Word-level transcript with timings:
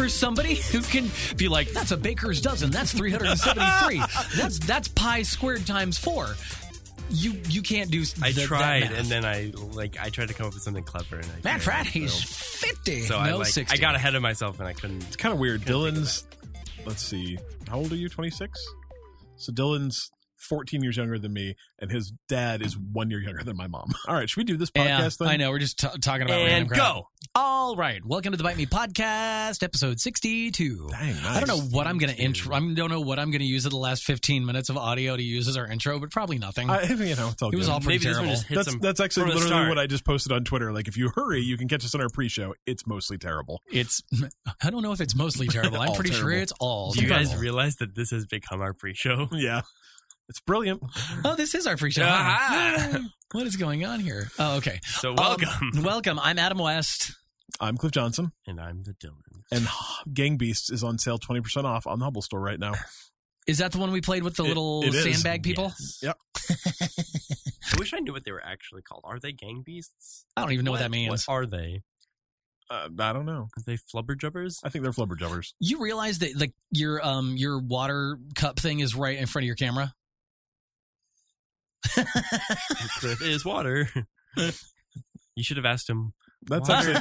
For 0.00 0.08
somebody 0.08 0.54
who 0.54 0.80
can 0.80 1.10
be 1.36 1.48
like, 1.48 1.72
that's 1.72 1.90
a 1.90 1.96
baker's 1.96 2.40
dozen, 2.40 2.70
that's 2.70 2.90
373. 2.92 3.98
that's 4.40 4.58
that's 4.60 4.88
pi 4.88 5.20
squared 5.22 5.66
times 5.66 5.98
four. 5.98 6.34
You 7.10 7.38
you 7.48 7.60
can't 7.60 7.90
do. 7.90 8.00
I 8.22 8.30
th- 8.32 8.36
that 8.36 8.46
tried, 8.46 8.80
math. 8.84 8.98
and 8.98 9.08
then 9.08 9.24
I 9.26 9.52
like 9.74 9.98
I 10.00 10.08
tried 10.10 10.28
to 10.28 10.34
come 10.34 10.46
up 10.46 10.54
with 10.54 10.62
something 10.62 10.84
clever, 10.84 11.16
and 11.16 11.26
I 11.26 11.40
Matt 11.58 11.60
couldn't, 11.92 12.08
so- 12.08 12.66
50. 12.68 13.00
So 13.02 13.18
I 13.18 13.32
like 13.32 13.48
60. 13.48 13.74
I 13.76 13.78
got 13.80 13.94
ahead 13.94 14.14
of 14.14 14.22
myself, 14.22 14.58
and 14.58 14.66
I 14.68 14.72
couldn't. 14.72 15.02
It's 15.04 15.16
kind 15.16 15.34
of 15.34 15.38
weird. 15.38 15.62
Dylan's, 15.62 16.24
let's 16.86 17.02
see, 17.02 17.36
how 17.68 17.76
old 17.78 17.92
are 17.92 17.96
you? 17.96 18.08
26? 18.08 18.58
So 19.36 19.52
Dylan's 19.52 20.10
14 20.48 20.82
years 20.82 20.96
younger 20.96 21.18
than 21.18 21.32
me, 21.34 21.56
and 21.78 21.90
his 21.90 22.12
dad 22.28 22.62
is 22.62 22.78
one 22.78 23.10
year 23.10 23.20
younger 23.20 23.42
than 23.44 23.56
my 23.56 23.66
mom. 23.66 23.90
All 24.08 24.14
right, 24.14 24.30
should 24.30 24.38
we 24.38 24.44
do 24.44 24.56
this 24.56 24.70
Yeah, 24.74 25.00
podcast 25.00 25.18
then? 25.18 25.28
I 25.28 25.36
know. 25.36 25.50
We're 25.50 25.58
just 25.58 25.78
t- 25.78 25.88
talking 26.00 26.22
about 26.22 26.38
And 26.38 26.46
random 26.46 26.68
crap. 26.68 26.78
go. 26.78 27.08
All 27.36 27.76
right. 27.76 28.04
Welcome 28.04 28.32
to 28.32 28.36
the 28.36 28.42
Bite 28.42 28.56
Me 28.56 28.66
Podcast, 28.66 29.62
episode 29.62 30.00
62. 30.00 30.88
Dang, 30.90 31.14
I 31.24 31.38
don't 31.38 31.46
know 31.48 31.60
what 31.70 31.86
I'm 31.86 31.96
going 31.98 32.12
to 32.12 32.20
intro. 32.20 32.52
I 32.56 32.58
don't 32.74 32.90
know 32.90 33.00
what 33.00 33.20
I'm 33.20 33.30
going 33.30 33.38
to 33.40 33.46
use 33.46 33.64
in 33.64 33.70
the 33.70 33.76
last 33.76 34.02
15 34.02 34.44
minutes 34.44 34.68
of 34.68 34.76
audio 34.76 35.16
to 35.16 35.22
use 35.22 35.46
as 35.46 35.56
our 35.56 35.64
intro, 35.68 36.00
but 36.00 36.10
probably 36.10 36.38
nothing. 36.38 36.68
I, 36.68 36.82
you 36.88 37.14
know, 37.14 37.28
it's 37.28 37.40
all 37.40 37.50
it 37.52 37.56
was 37.56 37.68
good. 37.68 37.72
all 37.72 37.80
pretty 37.80 38.04
Maybe 38.04 38.14
terrible. 38.14 38.36
that's, 38.50 38.74
that's 38.78 38.98
actually 38.98 39.26
literally 39.26 39.46
start. 39.46 39.68
what 39.68 39.78
I 39.78 39.86
just 39.86 40.04
posted 40.04 40.32
on 40.32 40.42
Twitter. 40.42 40.72
Like, 40.72 40.88
if 40.88 40.96
you 40.96 41.12
hurry, 41.14 41.40
you 41.40 41.56
can 41.56 41.68
catch 41.68 41.84
us 41.84 41.94
on 41.94 42.00
our 42.00 42.08
pre-show. 42.08 42.52
It's 42.66 42.84
mostly 42.84 43.16
terrible. 43.16 43.60
It's. 43.72 44.02
I 44.62 44.70
don't 44.70 44.82
know 44.82 44.92
if 44.92 45.00
it's 45.00 45.14
mostly 45.14 45.46
terrible. 45.48 45.78
I'm 45.78 45.90
All 45.90 45.94
pretty 45.94 46.10
sure 46.10 46.32
it's 46.32 46.52
all. 46.58 46.90
Do 46.92 47.00
you 47.00 47.08
guys 47.08 47.36
realize 47.36 47.76
that 47.76 47.94
this 47.94 48.10
has 48.10 48.26
become 48.26 48.60
our 48.60 48.72
pre-show? 48.74 49.28
Yeah, 49.30 49.62
it's 50.28 50.40
brilliant. 50.40 50.82
Oh, 51.24 51.36
this 51.36 51.54
is 51.54 51.68
our 51.68 51.76
pre-show. 51.76 52.02
Ah. 52.04 52.98
what 53.30 53.46
is 53.46 53.54
going 53.54 53.84
on 53.84 54.00
here? 54.00 54.28
Oh, 54.36 54.56
okay. 54.56 54.80
So 54.82 55.10
Um, 55.10 55.16
welcome, 55.16 55.82
welcome. 55.84 56.18
I'm 56.18 56.36
Adam 56.36 56.58
West. 56.58 57.12
I'm 57.60 57.76
Cliff 57.76 57.92
Johnson, 57.92 58.32
and 58.46 58.58
I'm 58.60 58.82
the 58.84 58.94
Dylan. 58.94 59.42
and 59.52 59.66
Gang 60.14 60.36
Beasts 60.38 60.70
is 60.70 60.82
on 60.82 60.98
sale 60.98 61.18
20% 61.18 61.64
off 61.64 61.86
on 61.86 61.98
the 61.98 62.04
Humble 62.06 62.22
store 62.22 62.40
right 62.40 62.58
now. 62.58 62.72
Is 63.46 63.58
that 63.58 63.72
the 63.72 63.78
one 63.78 63.90
we 63.92 64.00
played 64.00 64.22
with 64.22 64.36
the 64.36 64.44
It- 64.44 64.48
little 64.48 64.82
it 64.82 64.94
is. 64.94 65.02
sandbag 65.04 65.42
people? 65.42 65.72
Yes. 65.78 65.98
Yep. 66.02 66.18
I 67.74 67.78
wish 67.78 67.92
I 67.92 67.98
knew 67.98 68.12
what 68.12 68.24
they 68.24 68.32
were 68.32 68.44
actually 68.44 68.82
called. 68.82 69.02
Are 69.04 69.18
they 69.18 69.32
gang 69.32 69.62
beasts? 69.64 70.24
I 70.36 70.40
don't 70.42 70.52
even 70.52 70.64
know 70.64 70.70
what, 70.72 70.80
that 70.80 70.90
means. 70.90 71.26
What 71.26 71.32
are 71.34 71.46
they? 71.46 71.82
Uh, 72.70 72.88
I 72.98 73.12
don't 73.12 73.26
know. 73.26 73.48
Are 73.56 73.62
they 73.66 73.76
flubberjubbers? 73.76 74.58
I 74.64 74.68
think 74.68 74.82
they're 74.82 74.92
flubberjubbers. 74.92 75.52
You 75.58 75.80
realize 75.80 76.20
that 76.20 76.38
like 76.38 76.52
your 76.70 77.04
um 77.04 77.36
your 77.36 77.58
water 77.58 78.18
cup 78.36 78.58
thing 78.60 78.78
is 78.80 78.94
right 78.94 79.18
in 79.18 79.26
front 79.26 79.42
of 79.44 79.46
your 79.46 79.56
camera? 79.56 79.92
Cliff 83.00 83.20
is 83.22 83.44
water. 83.44 83.88
you 84.36 85.42
should 85.42 85.56
have 85.56 85.66
asked 85.66 85.90
him. 85.90 86.12
That's 86.46 86.68
Water. 86.68 86.94
actually 86.96 87.00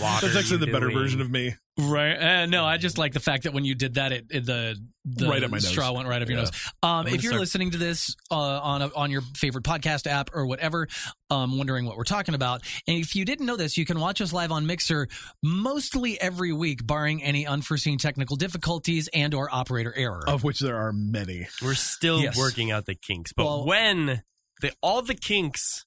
that's 0.00 0.36
actually 0.36 0.58
you 0.60 0.66
the 0.66 0.66
better 0.72 0.88
doing? 0.88 0.98
version 0.98 1.20
of 1.20 1.30
me. 1.30 1.54
Right. 1.78 2.14
Uh, 2.14 2.46
no, 2.46 2.64
I 2.64 2.76
just 2.76 2.98
like 2.98 3.12
the 3.12 3.20
fact 3.20 3.44
that 3.44 3.52
when 3.52 3.64
you 3.64 3.74
did 3.74 3.94
that, 3.94 4.12
it, 4.12 4.26
it 4.30 4.44
the 4.44 4.76
the 5.04 5.28
Right 5.28 5.42
up 5.42 5.50
my 5.50 5.56
nose. 5.56 5.68
straw 5.68 5.92
went 5.92 6.08
right 6.08 6.20
up 6.20 6.28
your 6.28 6.38
Yeah. 6.38 6.44
nose. 6.44 6.72
Um, 6.82 7.06
if 7.06 7.22
you're 7.22 7.30
start- 7.32 7.40
listening 7.40 7.70
to 7.70 7.78
this 7.78 8.14
uh, 8.30 8.34
on 8.34 8.82
a, 8.82 8.90
on 8.94 9.10
your 9.10 9.22
favorite 9.36 9.64
podcast 9.64 10.06
app 10.06 10.30
or 10.34 10.44
whatever, 10.46 10.88
um, 11.30 11.56
wondering 11.56 11.86
what 11.86 11.96
we're 11.96 12.04
talking 12.04 12.34
about, 12.34 12.62
and 12.86 12.98
if 12.98 13.14
you 13.14 13.24
didn't 13.24 13.46
know 13.46 13.56
this, 13.56 13.76
you 13.78 13.86
can 13.86 13.98
watch 14.00 14.20
us 14.20 14.32
live 14.32 14.52
on 14.52 14.66
Mixer 14.66 15.08
mostly 15.42 16.20
every 16.20 16.52
week, 16.52 16.86
barring 16.86 17.22
any 17.22 17.46
unforeseen 17.46 17.96
technical 17.98 18.36
difficulties 18.36 19.08
and 19.14 19.32
or 19.34 19.48
operator 19.54 19.94
error. 19.96 20.22
Of 20.28 20.44
which 20.44 20.58
there 20.60 20.76
are 20.76 20.92
many. 20.92 21.46
We're 21.62 21.74
still 21.74 22.20
Yes. 22.20 22.36
working 22.36 22.70
out 22.70 22.86
the 22.86 22.94
kinks, 22.96 23.32
but 23.32 23.44
Well- 23.46 23.66
when 23.66 24.22
the, 24.60 24.72
all 24.82 25.00
the 25.02 25.14
kinks 25.14 25.86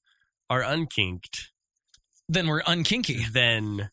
are 0.49 0.63
unkinked, 0.63 1.51
Then 2.29 2.47
we're 2.47 2.61
unkinky. 2.63 3.31
then 3.31 3.89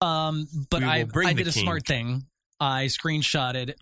Um, 0.00 0.46
but 0.70 0.82
I 0.82 1.06
I 1.14 1.32
did 1.32 1.48
a 1.48 1.52
kink. 1.52 1.64
smart 1.64 1.86
thing. 1.86 2.26
I 2.60 2.86
screenshotted 2.86 3.74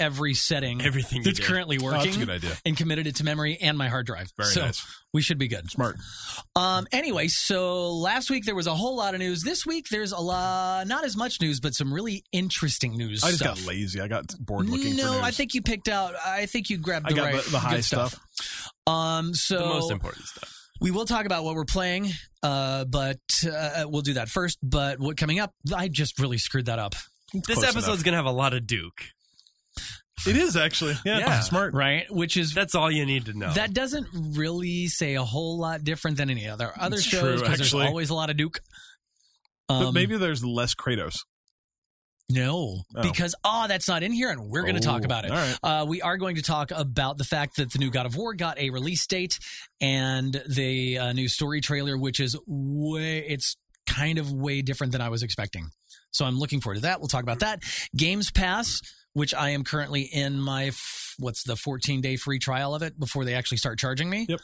every 0.00 0.34
setting 0.34 0.82
everything 0.82 1.22
that's 1.22 1.38
did. 1.38 1.46
currently 1.46 1.78
Oh, 1.80 1.88
that's 1.92 2.04
a 2.04 2.08
working 2.08 2.18
good 2.20 2.30
idea. 2.30 2.58
and 2.66 2.76
committed 2.76 3.06
it 3.06 3.14
to 3.16 3.24
memory 3.24 3.56
and 3.60 3.78
my 3.78 3.88
hard 3.88 4.06
drive. 4.06 4.28
Very 4.36 4.50
so 4.50 4.62
nice. 4.62 4.84
we 5.12 5.22
should 5.22 5.38
be 5.38 5.46
good. 5.46 5.70
Smart. 5.70 5.96
Um, 6.56 6.88
anyway, 6.90 7.28
so 7.28 7.92
last 7.92 8.28
week 8.28 8.44
there 8.44 8.56
was 8.56 8.66
a 8.66 8.74
whole 8.74 8.96
lot 8.96 9.14
of 9.14 9.20
news. 9.20 9.42
This 9.42 9.64
week 9.64 9.86
there's 9.90 10.10
a 10.10 10.18
lot, 10.18 10.88
not 10.88 11.04
as 11.04 11.16
much 11.16 11.40
news, 11.40 11.60
but 11.60 11.74
some 11.76 11.94
really 11.94 12.24
interesting 12.32 12.96
news. 12.96 13.22
I 13.22 13.28
just 13.28 13.38
stuff. 13.44 13.56
got 13.58 13.66
lazy. 13.68 14.00
I 14.00 14.08
got 14.08 14.24
bored 14.40 14.66
looking 14.68 14.96
no, 14.96 15.04
for 15.06 15.12
news. 15.14 15.22
I 15.22 15.30
think 15.30 15.54
you 15.54 15.62
picked 15.62 15.88
out. 15.88 16.14
I 16.26 16.46
think 16.46 16.70
you 16.70 16.78
grabbed 16.78 17.08
the 17.08 17.14
got 17.14 17.32
right 17.32 17.44
the- 17.44 17.50
the 17.52 17.58
high 17.60 17.76
good 17.76 17.84
stuff. 17.84 18.18
Um, 18.88 19.32
so 19.32 19.58
the 19.58 19.64
most 19.66 19.92
important 19.92 20.26
stuff. 20.26 20.60
We 20.80 20.90
will 20.90 21.04
talk 21.04 21.26
about 21.26 21.44
what 21.44 21.54
we're 21.54 21.64
playing, 21.64 22.10
uh, 22.42 22.84
but 22.84 23.18
uh, 23.50 23.84
we'll 23.86 24.02
do 24.02 24.14
that 24.14 24.28
first. 24.28 24.58
But 24.62 24.98
what 25.00 25.16
coming 25.16 25.38
up? 25.40 25.52
I 25.74 25.88
just 25.88 26.18
really 26.18 26.38
screwed 26.38 26.66
that 26.66 26.78
up. 26.78 26.94
This 27.32 27.42
Close 27.58 27.64
episode's 27.64 27.86
enough. 27.86 28.04
going 28.04 28.12
to 28.12 28.16
have 28.18 28.26
a 28.26 28.30
lot 28.32 28.54
of 28.54 28.66
Duke. 28.66 29.00
It 30.26 30.36
is 30.36 30.56
actually. 30.56 30.94
Yeah, 31.04 31.18
Yeah. 31.18 31.40
smart. 31.40 31.74
Right, 31.74 32.06
which 32.10 32.36
is 32.36 32.54
That's 32.54 32.74
all 32.74 32.90
you 32.90 33.04
need 33.04 33.26
to 33.26 33.32
know. 33.36 33.52
that 33.54 33.74
doesn't 33.74 34.06
really 34.36 34.86
say 34.86 35.14
a 35.14 35.24
whole 35.24 35.58
lot 35.58 35.82
different 35.84 36.16
than 36.16 36.30
any 36.30 36.46
other 36.48 36.72
other 36.78 36.96
It's 36.96 37.04
shows 37.04 37.40
because 37.40 37.58
there's 37.58 37.60
actually. 37.74 37.86
always 37.88 38.10
a 38.10 38.14
lot 38.14 38.30
of 38.30 38.36
Duke. 38.36 38.60
But 39.68 39.86
Um, 39.88 39.94
maybe 39.94 40.16
there's 40.16 40.44
less 40.44 40.74
Kratos. 40.74 41.16
No, 42.28 42.82
Oh. 42.96 43.02
because 43.02 43.34
oh, 43.44 43.66
that's 43.68 43.86
not 43.88 44.02
in 44.02 44.12
here, 44.12 44.30
and 44.30 44.48
we're 44.48 44.62
going 44.62 44.74
to 44.76 44.80
talk 44.80 45.02
Oh, 45.02 45.04
about 45.04 45.24
it. 45.24 45.30
Right. 45.30 45.56
Uh, 45.62 45.84
we 45.86 46.00
are 46.02 46.16
going 46.16 46.36
to 46.36 46.42
talk 46.42 46.70
about 46.74 47.18
the 47.18 47.24
fact 47.24 47.56
that 47.56 47.72
the 47.72 47.78
new 47.78 47.90
God 47.90 48.06
of 48.06 48.16
War 48.16 48.34
got 48.34 48.58
a 48.58 48.70
release 48.70 49.06
date 49.06 49.38
and 49.80 50.40
the 50.48 50.98
uh, 50.98 51.12
new 51.12 51.28
story 51.28 51.60
trailer, 51.60 51.96
which 51.98 52.20
is 52.20 52.36
way 52.46 53.18
it's 53.18 53.56
kind 53.86 54.18
of 54.18 54.32
way 54.32 54.62
different 54.62 54.92
than 54.92 55.00
I 55.02 55.10
was 55.10 55.22
expecting. 55.22 55.68
So 56.12 56.24
I'm 56.24 56.38
looking 56.38 56.60
forward 56.60 56.76
to 56.76 56.80
that. 56.82 57.00
We'll 57.00 57.08
talk 57.08 57.22
about 57.22 57.40
that. 57.40 57.60
Games 57.96 58.30
Pass, 58.30 58.80
which 59.12 59.34
I 59.34 59.50
am 59.50 59.62
currently 59.64 60.02
in 60.02 60.40
my 60.40 60.66
f- 60.68 61.14
what's 61.18 61.42
the 61.44 61.56
14 61.56 62.00
day 62.00 62.16
free 62.16 62.38
trial 62.38 62.74
of 62.74 62.82
it 62.82 62.98
before 62.98 63.24
they 63.24 63.34
actually 63.34 63.58
start 63.58 63.78
charging 63.78 64.08
me. 64.08 64.26
Yep. 64.28 64.40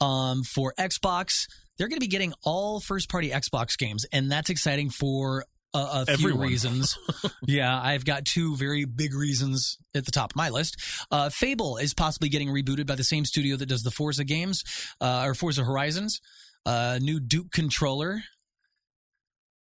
Um, 0.00 0.42
for 0.44 0.74
Xbox, 0.78 1.46
they're 1.78 1.88
going 1.88 1.98
to 1.98 2.04
be 2.04 2.06
getting 2.08 2.34
all 2.44 2.80
first 2.80 3.08
party 3.08 3.30
Xbox 3.30 3.76
games, 3.78 4.04
and 4.12 4.30
that's 4.30 4.50
exciting 4.50 4.90
for 4.90 5.44
a, 5.74 6.04
a 6.08 6.16
few 6.16 6.36
reasons. 6.36 6.98
yeah, 7.46 7.80
I've 7.80 8.04
got 8.04 8.24
two 8.24 8.56
very 8.56 8.84
big 8.84 9.14
reasons 9.14 9.78
at 9.94 10.04
the 10.04 10.10
top 10.10 10.32
of 10.32 10.36
my 10.36 10.48
list. 10.48 10.76
Uh, 11.10 11.28
Fable 11.28 11.76
is 11.76 11.94
possibly 11.94 12.28
getting 12.28 12.48
rebooted 12.48 12.86
by 12.86 12.94
the 12.94 13.04
same 13.04 13.24
studio 13.24 13.56
that 13.56 13.66
does 13.66 13.82
the 13.82 13.90
Forza 13.90 14.24
games, 14.24 14.62
uh, 15.00 15.24
or 15.26 15.34
Forza 15.34 15.64
Horizons. 15.64 16.20
Uh, 16.64 16.98
new 17.00 17.20
Duke 17.20 17.50
controller. 17.52 18.22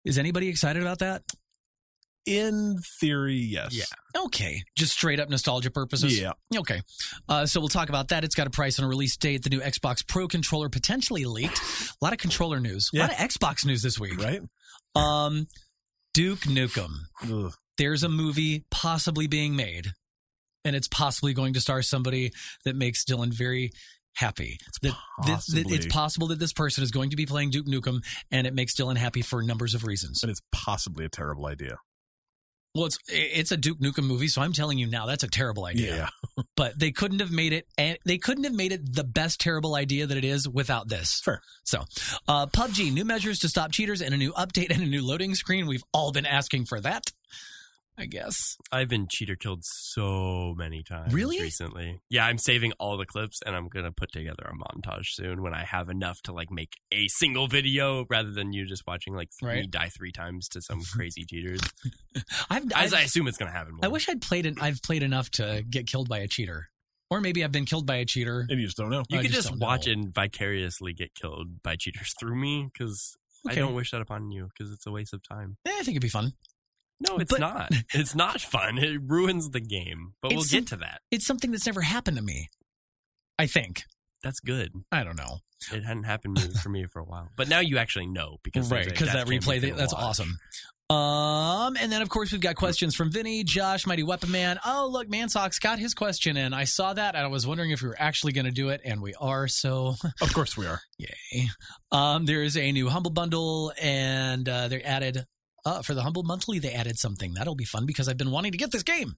Is 0.04 0.18
anybody 0.18 0.48
excited 0.50 0.82
about 0.82 1.00
that? 1.00 1.22
In 2.26 2.78
theory, 3.00 3.36
yes. 3.36 3.74
Yeah. 3.74 4.24
Okay, 4.26 4.64
just 4.76 4.92
straight 4.92 5.20
up 5.20 5.30
nostalgia 5.30 5.72
purposes. 5.72 6.20
Yeah. 6.20 6.32
Okay, 6.58 6.82
uh, 7.30 7.46
so 7.46 7.62
we'll 7.62 7.70
talk 7.70 7.88
about 7.88 8.10
that. 8.10 8.26
It's 8.26 8.36
got 8.36 8.48
a 8.48 8.50
price 8.50 8.80
and 8.80 8.86
a 8.86 8.90
release 8.90 9.16
date. 9.16 9.44
The 9.44 9.50
new 9.50 9.62
Xbox 9.62 10.06
Pro 10.06 10.28
controller 10.28 10.68
potentially 10.68 11.24
leaked. 11.24 11.62
A 12.02 12.06
lot 12.06 12.12
of 12.12 12.20
controller 12.20 12.60
news. 12.60 12.90
A 12.94 13.00
lot 13.00 13.12
of 13.12 13.16
Xbox 13.16 13.66
news 13.66 13.82
this 13.82 13.98
week. 13.98 14.22
Right? 14.22 14.42
Um, 14.96 15.48
Duke 16.18 16.40
Nukem. 16.40 16.92
Ugh. 17.32 17.54
There's 17.78 18.02
a 18.02 18.10
movie 18.10 18.66
possibly 18.72 19.28
being 19.28 19.56
made, 19.56 19.86
and 20.66 20.76
it's 20.76 20.88
possibly 20.88 21.34
going 21.36 21.54
to 21.54 21.62
star 21.62 21.84
somebody 21.84 22.32
that 22.66 22.76
makes 22.76 23.06
Dylan 23.06 23.32
very 23.32 23.70
happy. 24.16 24.58
That, 24.82 24.94
that- 25.28 25.28
that 25.54 25.66
it's 25.76 25.86
possible 25.94 26.26
that 26.30 26.40
this 26.40 26.54
person 26.54 26.84
is 26.84 26.90
going 26.90 27.12
to 27.12 27.16
be 27.16 27.28
playing 27.28 27.52
Duke 27.52 27.68
Nukem, 27.68 28.04
and 28.32 28.48
it 28.48 28.56
makes 28.56 28.74
Dylan 28.74 28.98
happy 28.98 29.22
for 29.22 29.44
numbers 29.44 29.76
of 29.76 29.86
reasons. 29.86 30.24
And 30.24 30.32
it's 30.32 30.42
possibly 30.52 31.06
a 31.06 31.10
terrible 31.10 31.46
idea. 31.46 31.78
Well, 32.78 32.86
it's 32.86 33.00
it's 33.08 33.52
a 33.52 33.58
Duke 33.58 33.80
Nukem 33.80 34.04
movie, 34.04 34.28
so 34.28 34.40
I'm 34.40 34.54
telling 34.54 34.78
you 34.78 34.86
now 34.86 35.08
that's 35.08 35.24
a 35.24 35.28
terrible 35.28 35.66
idea. 35.66 35.96
Yeah. 35.96 36.10
But 36.56 36.78
they 36.78 36.92
couldn't 36.92 37.20
have 37.20 37.32
made 37.32 37.54
it, 37.54 37.68
and 37.78 37.98
they 38.06 38.18
couldn't 38.18 38.44
have 38.44 38.54
made 38.54 38.72
it 38.72 38.94
the 38.96 39.04
best 39.04 39.40
terrible 39.40 39.76
idea 39.76 40.08
that 40.08 40.18
it 40.18 40.26
is 40.26 40.48
without 40.48 40.88
this. 40.88 41.20
Fair. 41.24 41.42
So, 41.64 41.84
uh, 42.28 42.48
PUBG, 42.48 42.92
new 42.92 43.06
measures 43.06 43.40
to 43.40 43.50
stop 43.50 43.72
cheaters 43.72 44.02
and 44.02 44.14
a 44.14 44.18
new 44.18 44.34
update 44.34 44.72
and 44.72 44.82
a 44.82 44.86
new 44.86 45.06
loading 45.06 45.36
screen. 45.36 45.68
We've 45.68 45.84
all 45.94 46.12
been 46.12 46.26
asking 46.26 46.66
for 46.66 46.80
that. 46.82 47.12
I 48.00 48.06
guess. 48.06 48.58
I've 48.72 48.90
been 48.90 49.08
cheater 49.10 49.36
killed 49.36 49.64
so 49.64 50.54
many 50.56 50.84
times 50.84 51.14
Really? 51.14 51.42
recently. 51.42 52.00
Yeah, 52.10 52.26
I'm 52.28 52.38
saving 52.38 52.74
all 52.80 52.96
the 52.98 53.06
clips 53.08 53.40
and 53.46 53.56
I'm 53.56 53.68
gonna 53.70 53.92
put 53.92 54.12
together 54.12 54.44
a 54.52 54.56
montage 54.56 55.08
soon 55.08 55.42
when 55.42 55.54
I 55.56 55.64
have 55.64 55.90
enough 55.90 56.22
to 56.26 56.32
like 56.34 56.52
make 56.52 56.74
a 56.94 57.08
single 57.08 57.48
video 57.48 58.06
rather 58.10 58.30
than 58.32 58.54
you 58.54 58.66
just 58.68 58.84
watching 58.86 59.14
like 59.16 59.30
th- 59.40 59.52
me 59.52 59.60
Right. 59.62 59.72
die 59.72 59.90
three 59.98 60.12
times 60.12 60.48
to 60.50 60.62
some 60.62 60.82
crazy 60.94 61.24
cheaters. 61.26 61.60
I've, 62.50 62.72
As 62.74 62.94
I've 62.94 63.00
I 63.00 63.04
assume 63.04 63.28
it's 63.28 63.38
gonna 63.38 63.52
happen. 63.52 63.74
More. 63.74 63.86
I 63.86 63.88
wish 63.88 64.08
I'd 64.10 64.22
played. 64.22 64.46
An, 64.46 64.56
I've 64.62 64.82
played 64.84 65.02
enough 65.04 65.30
to 65.32 65.64
get 65.68 65.88
killed 65.88 66.08
by 66.08 66.20
a 66.20 66.28
cheater, 66.28 66.70
or 67.10 67.20
maybe 67.22 67.44
I've 67.44 67.52
been 67.52 67.66
killed 67.66 67.88
by 67.88 67.96
a 67.96 68.06
cheater. 68.06 68.46
And 68.50 68.60
you 68.60 68.66
just 68.68 68.78
don't 68.78 68.90
know. 68.92 69.04
you 69.10 69.18
I 69.18 69.22
could 69.24 69.32
just 69.32 69.50
just, 69.50 69.60
watch 69.60 69.88
know. 69.88 69.94
and 69.94 70.14
vicariously 70.14 70.94
get 70.94 71.16
killed 71.16 71.64
by 71.64 71.76
cheaters 71.78 72.14
through 72.20 72.36
me 72.36 72.70
because 72.72 73.16
I 73.48 73.56
don't 73.56 73.74
wish 73.74 73.90
that 73.92 74.02
upon 74.02 74.32
you 74.32 74.50
because 74.56 74.72
it's 74.72 74.86
a 74.86 74.92
waste 74.92 75.14
of 75.14 75.22
time. 75.28 75.58
Eh, 75.66 75.72
I 75.72 75.78
think 75.84 75.90
it'd 75.96 76.02
be 76.02 76.10
fun. 76.10 76.34
No, 77.00 77.18
it's 77.18 77.32
But- 77.32 77.40
not. 77.40 77.72
It's 77.94 78.16
not 78.16 78.42
fun. 78.42 78.78
It 78.80 79.00
ruins 79.06 79.50
the 79.52 79.60
game. 79.60 80.14
But 80.22 80.32
we'll 80.32 80.42
It's 80.42 80.52
get 80.52 80.68
to 80.68 80.78
that. 80.78 81.02
It's 81.12 81.26
something 81.26 81.52
that's 81.52 81.66
never 81.66 81.82
happened 81.82 82.18
to 82.18 82.24
me. 82.24 82.50
I 83.38 83.46
think. 83.48 83.84
That's 84.24 84.40
good. 84.40 84.72
I 84.92 85.04
don't 85.04 85.16
know. 85.16 85.40
It 85.72 85.84
hadn't 85.84 86.04
happened 86.04 86.38
to- 86.38 86.50
for 86.60 86.70
me 86.70 86.86
for 86.86 87.00
a 87.00 87.04
while, 87.06 87.30
but 87.36 87.48
now 87.50 87.60
you 87.60 87.78
actually 87.78 88.08
know 88.08 88.38
because 88.44 88.72
right 88.72 88.86
because 88.86 89.12
that 89.14 89.28
replay 89.28 89.60
that, 89.62 89.76
that's 89.78 89.94
watch. 89.94 90.04
awesome 90.04 90.38
um 90.90 91.76
and 91.82 91.92
then 91.92 92.02
of 92.02 92.08
course 92.08 92.32
we've 92.32 92.40
got 92.40 92.56
questions 92.56 92.96
from 92.96 93.12
vinny 93.12 93.44
josh 93.44 93.86
mighty 93.86 94.04
weapon 94.04 94.32
man 94.32 94.58
oh 94.66 94.88
look 94.90 95.10
mansox 95.10 95.60
got 95.60 95.80
his 95.80 95.94
question 95.94 96.38
in 96.38 96.54
i 96.54 96.64
saw 96.64 96.94
that 96.94 97.14
and 97.14 97.26
i 97.26 97.28
was 97.28 97.46
wondering 97.46 97.72
if 97.72 97.82
we 97.82 97.90
were 97.90 97.96
actually 98.00 98.32
going 98.32 98.46
to 98.46 98.52
do 98.54 98.70
it 98.70 98.80
and 98.86 99.02
we 99.02 99.14
are 99.16 99.50
so 99.50 99.96
Of 100.22 100.34
course 100.34 100.56
we 100.56 100.66
are. 100.66 100.80
yay 100.98 101.50
um 101.92 102.26
there 102.26 102.42
is 102.42 102.56
a 102.56 102.72
new 102.72 102.88
humble 102.88 103.12
bundle 103.12 103.74
and 103.82 104.48
uh 104.48 104.70
they 104.70 104.82
added 104.82 105.26
uh 105.68 105.82
for 105.82 105.94
the 105.94 106.02
humble 106.02 106.24
monthly 106.24 106.60
they 106.60 106.72
added 106.72 106.98
something 106.98 107.34
that'll 107.34 107.56
be 107.56 107.66
fun 107.66 107.86
because 107.86 108.08
i've 108.08 108.18
been 108.18 108.32
wanting 108.32 108.52
to 108.52 108.58
get 108.58 108.72
this 108.72 108.84
game 108.84 109.16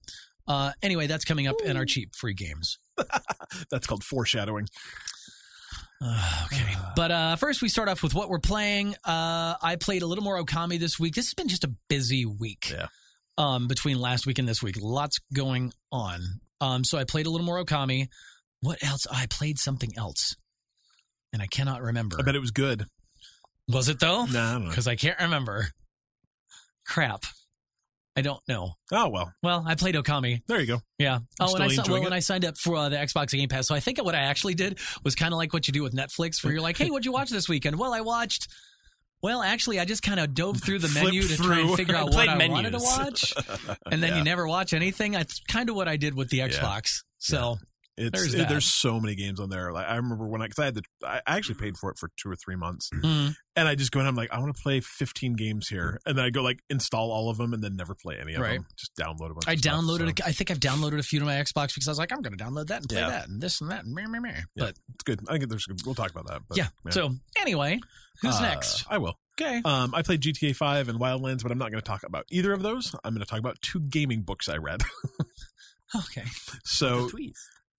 uh 0.48 0.72
anyway 0.82 1.06
that's 1.06 1.24
coming 1.24 1.46
up 1.46 1.56
in 1.64 1.76
our 1.76 1.84
cheap 1.84 2.14
free 2.16 2.34
games 2.34 2.78
That's 3.70 3.86
called 3.86 4.04
foreshadowing. 4.04 4.68
Uh, 6.02 6.46
okay. 6.52 6.74
But 6.96 7.10
uh, 7.10 7.36
first, 7.36 7.62
we 7.62 7.68
start 7.68 7.88
off 7.88 8.02
with 8.02 8.14
what 8.14 8.28
we're 8.28 8.38
playing. 8.38 8.94
Uh, 9.04 9.54
I 9.60 9.76
played 9.80 10.02
a 10.02 10.06
little 10.06 10.24
more 10.24 10.42
Okami 10.42 10.78
this 10.78 10.98
week. 10.98 11.14
This 11.14 11.26
has 11.26 11.34
been 11.34 11.48
just 11.48 11.64
a 11.64 11.72
busy 11.88 12.24
week. 12.24 12.70
Yeah. 12.70 12.86
Um, 13.38 13.68
between 13.68 13.98
last 13.98 14.26
week 14.26 14.38
and 14.38 14.46
this 14.46 14.62
week, 14.62 14.76
lots 14.80 15.18
going 15.32 15.72
on. 15.90 16.20
Um, 16.60 16.84
so 16.84 16.98
I 16.98 17.04
played 17.04 17.26
a 17.26 17.30
little 17.30 17.46
more 17.46 17.62
Okami. 17.64 18.08
What 18.60 18.82
else? 18.82 19.06
I 19.10 19.26
played 19.30 19.58
something 19.58 19.92
else, 19.96 20.36
and 21.32 21.40
I 21.40 21.46
cannot 21.46 21.80
remember. 21.80 22.16
I 22.18 22.22
bet 22.22 22.36
it 22.36 22.40
was 22.40 22.50
good. 22.50 22.84
Was 23.66 23.88
it 23.88 23.98
though? 23.98 24.26
Nah, 24.26 24.56
I. 24.56 24.68
Because 24.68 24.86
I 24.86 24.96
can't 24.96 25.18
remember. 25.18 25.68
Crap. 26.90 27.22
I 28.16 28.22
don't 28.22 28.40
know. 28.48 28.72
Oh 28.92 29.08
well, 29.08 29.32
Well, 29.42 29.64
I 29.66 29.76
played 29.76 29.94
Okami. 29.94 30.42
there 30.48 30.60
you 30.60 30.66
go. 30.66 30.80
Yeah. 30.98 31.20
Oh, 31.38 31.54
and 31.54 31.62
I 31.62 31.68
well, 31.68 31.94
it? 32.02 32.04
and 32.06 32.12
I 32.14 32.18
signed 32.18 32.44
up 32.44 32.58
for 32.58 32.74
uh, 32.76 32.88
the 32.88 32.96
Xbox 32.96 33.30
Game 33.30 33.48
Pass. 33.48 33.68
So 33.68 33.74
I 33.74 33.80
think 33.80 34.02
what 34.02 34.16
I 34.16 34.22
actually 34.22 34.54
did 34.54 34.78
was 35.04 35.14
kind 35.14 35.32
of 35.32 35.38
like 35.38 35.52
what 35.52 35.68
you 35.68 35.72
do 35.72 35.82
with 35.84 35.94
Netflix, 35.94 36.42
where 36.42 36.52
you're 36.52 36.60
like, 36.60 36.76
"Hey, 36.76 36.90
what'd 36.90 37.04
you 37.06 37.12
watch 37.12 37.30
this 37.30 37.48
weekend?" 37.48 37.78
Well, 37.78 37.94
I 37.94 38.00
watched. 38.00 38.48
Well, 39.22 39.42
actually, 39.42 39.78
I 39.78 39.84
just 39.84 40.02
kind 40.02 40.18
of 40.18 40.34
dove 40.34 40.60
through 40.60 40.80
the 40.80 40.88
menu 41.00 41.22
to 41.22 41.36
try 41.36 41.60
and 41.60 41.74
figure 41.76 41.94
out 41.94 42.12
what 42.12 42.28
I 42.28 42.48
wanted 42.48 42.72
to 42.72 42.78
watch, 42.78 43.32
and 43.90 44.02
then 44.02 44.10
Yeah. 44.12 44.18
you 44.18 44.24
never 44.24 44.46
watch 44.48 44.72
anything. 44.74 45.12
That's 45.12 45.40
kind 45.48 45.70
of 45.70 45.76
what 45.76 45.86
I 45.86 45.96
did 45.96 46.14
with 46.14 46.30
the 46.30 46.40
Xbox. 46.40 47.02
So 47.18 47.58
It's 48.00 48.18
There's 48.18 48.34
it- 48.34 48.48
there's 48.48 48.64
so 48.64 48.98
many 48.98 49.14
games 49.14 49.38
on 49.40 49.50
there. 49.50 49.72
Like 49.72 49.86
I 49.86 49.96
remember 49.96 50.26
when 50.26 50.40
I 50.42 50.46
because 50.46 50.58
I 50.58 50.64
had 50.66 50.74
the 50.74 50.82
I 51.06 51.20
actually 51.26 51.56
paid 51.56 51.76
for 51.76 51.90
it 51.90 51.98
for 51.98 52.10
two 52.16 52.30
or 52.30 52.36
three 52.36 52.56
months, 52.56 52.88
mm, 52.94 53.34
and 53.56 53.68
I 53.68 53.74
just 53.74 53.92
go 53.92 54.00
in. 54.00 54.06
I'm 54.06 54.14
like, 54.14 54.32
I 54.32 54.38
want 54.38 54.56
to 54.56 54.62
play 54.62 54.80
15 54.80 55.34
games 55.34 55.68
here, 55.68 56.00
and 56.06 56.16
then 56.16 56.24
I 56.24 56.30
go 56.30 56.42
like 56.42 56.60
install 56.70 57.10
all 57.12 57.28
of 57.30 57.36
them, 57.36 57.52
and 57.52 57.62
then 57.62 57.76
never 57.76 57.94
play 57.94 58.16
any 58.20 58.34
of 58.34 58.40
Right. 58.40 58.54
them. 58.54 58.66
Just 58.78 58.96
download 58.96 59.30
a 59.30 59.34
bunch. 59.34 59.44
I 59.48 59.52
of 59.52 59.58
stuff, 59.58 59.74
downloaded. 59.74 60.18
so 60.18 60.24
I 60.24 60.32
think 60.32 60.50
I've 60.50 60.60
downloaded 60.60 60.98
a 60.98 61.02
few 61.02 61.18
to 61.20 61.26
my 61.26 61.34
Xbox 61.34 61.74
because 61.74 61.88
I 61.88 61.90
was 61.90 61.98
like, 61.98 62.10
I'm 62.12 62.22
going 62.22 62.36
to 62.36 62.42
download 62.42 62.68
that 62.68 62.78
and 62.80 62.88
play 62.88 63.00
Yeah. 63.00 63.10
that 63.10 63.28
and 63.28 63.40
this 63.40 63.60
and 63.60 63.70
that 63.70 63.84
and 63.84 63.94
meh, 63.94 64.06
meh, 64.06 64.18
meh. 64.20 64.30
Yeah. 64.30 64.42
But 64.56 64.74
it's 64.94 65.04
good. 65.04 65.20
I 65.28 65.36
think 65.36 65.50
there's. 65.50 65.66
We'll 65.84 65.94
talk 65.94 66.10
about 66.10 66.26
that. 66.28 66.40
But, 66.48 66.56
yeah. 66.58 66.68
So 66.90 67.14
anyway, 67.36 67.80
who's 68.22 68.34
Uh, 68.36 68.40
next? 68.42 68.84
I 68.88 68.96
will. 68.98 69.18
Okay. 69.40 69.62
Um, 69.64 69.94
I 69.94 70.02
played 70.02 70.20
GTA 70.20 70.54
5 70.54 70.88
and 70.88 70.98
Wildlands, 71.00 71.42
but 71.42 71.50
I'm 71.52 71.56
not 71.58 71.70
going 71.70 71.80
to 71.82 71.86
talk 71.86 72.02
about 72.02 72.24
either 72.30 72.52
of 72.52 72.62
those. 72.62 72.94
I'm 73.04 73.14
going 73.14 73.24
to 73.24 73.30
talk 73.30 73.38
about 73.38 73.60
two 73.62 73.80
gaming 73.80 74.22
books 74.22 74.48
I 74.48 74.56
read. 74.56 74.80
Okay. 75.96 76.22
so. 76.64 77.10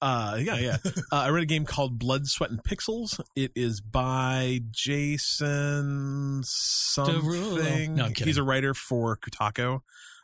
Uh, 0.01 0.37
yeah, 0.41 0.57
yeah. 0.57 0.77
uh, 0.85 0.91
I 1.15 1.29
read 1.29 1.43
a 1.43 1.47
game 1.47 1.65
called 1.65 1.99
Blood, 1.99 2.25
Sweat, 2.27 2.49
and 2.49 2.63
Pixels. 2.63 3.19
It 3.35 3.51
is 3.55 3.81
by 3.81 4.61
Jason 4.71 6.41
something. 6.43 7.95
No. 7.95 8.09
He's 8.15 8.37
a 8.37 8.43
writer 8.43 8.73
for 8.73 9.17
Kotaku. 9.17 9.81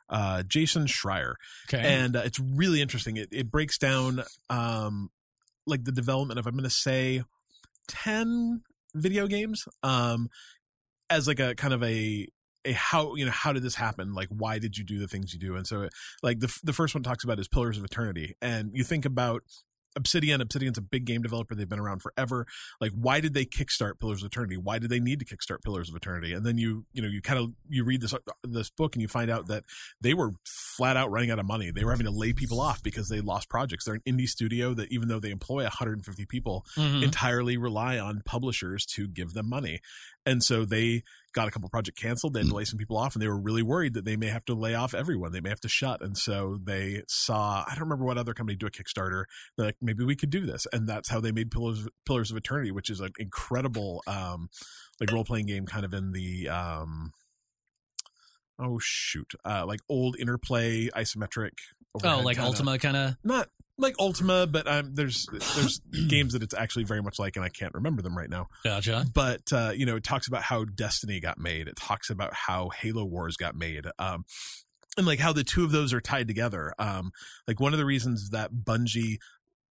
Uh, 0.09 0.41
Jason 0.43 0.85
Schreier, 0.85 1.33
Okay. 1.67 1.81
and 1.83 2.15
uh, 2.15 2.21
it's 2.23 2.39
really 2.39 2.81
interesting. 2.81 3.17
It 3.17 3.27
it 3.33 3.51
breaks 3.51 3.77
down 3.77 4.23
um 4.49 5.09
like 5.65 5.83
the 5.83 5.91
development 5.91 6.39
of 6.39 6.47
I'm 6.47 6.53
going 6.53 6.63
to 6.63 6.69
say 6.69 7.23
ten 7.89 8.61
video 8.95 9.27
games 9.27 9.65
um 9.83 10.29
as 11.09 11.27
like 11.27 11.41
a 11.41 11.55
kind 11.55 11.73
of 11.73 11.83
a 11.83 12.25
a 12.63 12.71
how 12.71 13.15
you 13.15 13.25
know 13.25 13.31
how 13.31 13.51
did 13.51 13.63
this 13.63 13.75
happen 13.75 14.13
like 14.13 14.29
why 14.29 14.59
did 14.59 14.77
you 14.77 14.85
do 14.85 14.97
the 14.97 15.07
things 15.07 15.33
you 15.33 15.39
do 15.39 15.55
and 15.55 15.67
so 15.67 15.87
like 16.23 16.39
the 16.39 16.57
the 16.63 16.73
first 16.73 16.95
one 16.95 17.03
talks 17.03 17.23
about 17.25 17.37
is 17.37 17.47
pillars 17.47 17.77
of 17.77 17.83
eternity 17.83 18.33
and 18.41 18.71
you 18.73 18.83
think 18.85 19.05
about 19.05 19.43
obsidian. 19.97 20.39
Obsidian's 20.39 20.77
a 20.77 20.81
big 20.81 21.03
game 21.05 21.21
developer. 21.21 21.53
They've 21.55 21.67
been 21.67 21.79
around 21.79 22.01
forever. 22.01 22.47
Like 22.79 22.91
why 22.93 23.19
did 23.19 23.33
they 23.33 23.45
kickstart 23.45 23.99
pillars 23.99 24.21
of 24.23 24.27
eternity? 24.27 24.55
Why 24.55 24.79
did 24.79 24.89
they 24.89 24.99
need 25.01 25.19
to 25.19 25.25
kickstart 25.25 25.61
pillars 25.63 25.89
of 25.89 25.95
eternity? 25.95 26.31
And 26.33 26.45
then 26.45 26.57
you 26.57 26.85
you 26.93 27.01
know 27.01 27.07
you 27.09 27.21
kind 27.21 27.39
of 27.39 27.51
you 27.67 27.83
read 27.83 27.99
this 28.01 28.13
this 28.43 28.69
book 28.69 28.95
and 28.95 29.01
you 29.01 29.07
find 29.09 29.29
out 29.29 29.47
that 29.47 29.65
they 29.99 30.13
were 30.13 30.31
flat 30.45 30.95
out 30.95 31.11
running 31.11 31.31
out 31.31 31.39
of 31.39 31.45
money. 31.45 31.71
They 31.71 31.83
were 31.83 31.91
having 31.91 32.05
to 32.05 32.11
lay 32.11 32.31
people 32.31 32.61
off 32.61 32.81
because 32.81 33.09
they 33.09 33.19
lost 33.19 33.49
projects. 33.49 33.83
They're 33.85 33.95
an 33.95 34.01
indie 34.07 34.27
studio 34.27 34.73
that 34.75 34.91
even 34.91 35.07
though 35.09 35.19
they 35.19 35.31
employ 35.31 35.63
150 35.63 36.25
people 36.25 36.65
Mhm. 36.77 37.03
entirely 37.03 37.57
rely 37.57 37.97
on 37.99 38.21
publishers 38.25 38.85
to 38.95 39.07
give 39.07 39.33
them 39.33 39.49
money. 39.49 39.79
And 40.25 40.43
so 40.43 40.65
they 40.65 41.03
got 41.37 41.47
a 41.47 41.51
couple 41.51 41.69
project 41.69 41.99
canceled. 41.99 42.33
They 42.33 42.39
had 42.39 42.49
to 42.49 42.55
lay 42.55 42.65
some 42.65 42.79
people 42.79 42.97
off, 42.97 43.13
and 43.13 43.21
they 43.21 43.27
were 43.27 43.39
really 43.39 43.61
worried 43.61 43.93
that 43.93 44.05
they 44.05 44.15
may 44.15 44.27
have 44.27 44.43
to 44.45 44.55
lay 44.55 44.73
off 44.73 44.95
everyone. 44.95 45.31
They 45.33 45.39
may 45.39 45.49
have 45.49 45.59
to 45.61 45.69
shut. 45.69 46.01
And 46.01 46.17
so 46.17 46.57
they 46.61 47.03
saw 47.07 47.63
I 47.67 47.73
don't 47.75 47.83
remember 47.83 48.05
what 48.05 48.17
other 48.17 48.33
company 48.33 48.55
do 48.57 48.65
a 48.65 48.71
Kickstarter. 48.71 49.25
They're 49.55 49.67
like 49.67 49.75
maybe 49.79 50.03
we 50.03 50.15
could 50.15 50.31
do 50.31 50.45
this, 50.47 50.65
and 50.73 50.89
that's 50.89 51.09
how 51.09 51.19
they 51.19 51.31
made 51.31 51.51
Pillars 51.51 51.87
Pillars 52.07 52.31
of 52.31 52.37
Eternity, 52.37 52.71
which 52.71 52.89
is 52.89 52.99
an 52.99 53.11
incredible 53.19 54.01
um, 54.07 54.49
like 54.99 55.11
role 55.11 55.23
playing 55.23 55.45
game, 55.45 55.67
kind 55.67 55.85
of 55.85 55.93
in 55.93 56.11
the 56.11 56.49
um, 56.49 57.11
oh 58.59 58.79
shoot, 58.81 59.31
uh, 59.45 59.63
like 59.65 59.81
old 59.87 60.17
interplay 60.19 60.87
isometric. 60.95 61.51
Oh, 62.03 62.19
like 62.19 62.37
kinda- 62.37 62.49
Ultima 62.49 62.77
kind 62.79 62.97
of. 62.97 63.15
not 63.23 63.49
like 63.77 63.95
Ultima, 63.99 64.47
but 64.47 64.67
um, 64.67 64.95
there's 64.95 65.27
there's 65.31 65.79
games 66.07 66.33
that 66.33 66.43
it's 66.43 66.53
actually 66.53 66.85
very 66.85 67.01
much 67.01 67.19
like, 67.19 67.35
and 67.35 67.45
I 67.45 67.49
can't 67.49 67.73
remember 67.73 68.01
them 68.01 68.17
right 68.17 68.29
now. 68.29 68.47
Gotcha. 68.63 69.05
But 69.13 69.51
uh, 69.53 69.71
you 69.75 69.85
know, 69.85 69.95
it 69.95 70.03
talks 70.03 70.27
about 70.27 70.43
how 70.43 70.65
Destiny 70.65 71.19
got 71.19 71.37
made. 71.37 71.67
It 71.67 71.75
talks 71.75 72.09
about 72.09 72.33
how 72.33 72.69
Halo 72.69 73.05
Wars 73.05 73.37
got 73.37 73.55
made. 73.55 73.85
Um, 73.99 74.25
and 74.97 75.05
like 75.05 75.19
how 75.19 75.31
the 75.31 75.43
two 75.43 75.63
of 75.63 75.71
those 75.71 75.93
are 75.93 76.01
tied 76.01 76.27
together. 76.27 76.73
Um, 76.79 77.11
like 77.47 77.59
one 77.59 77.73
of 77.73 77.79
the 77.79 77.85
reasons 77.85 78.31
that 78.31 78.51
Bungie 78.51 79.17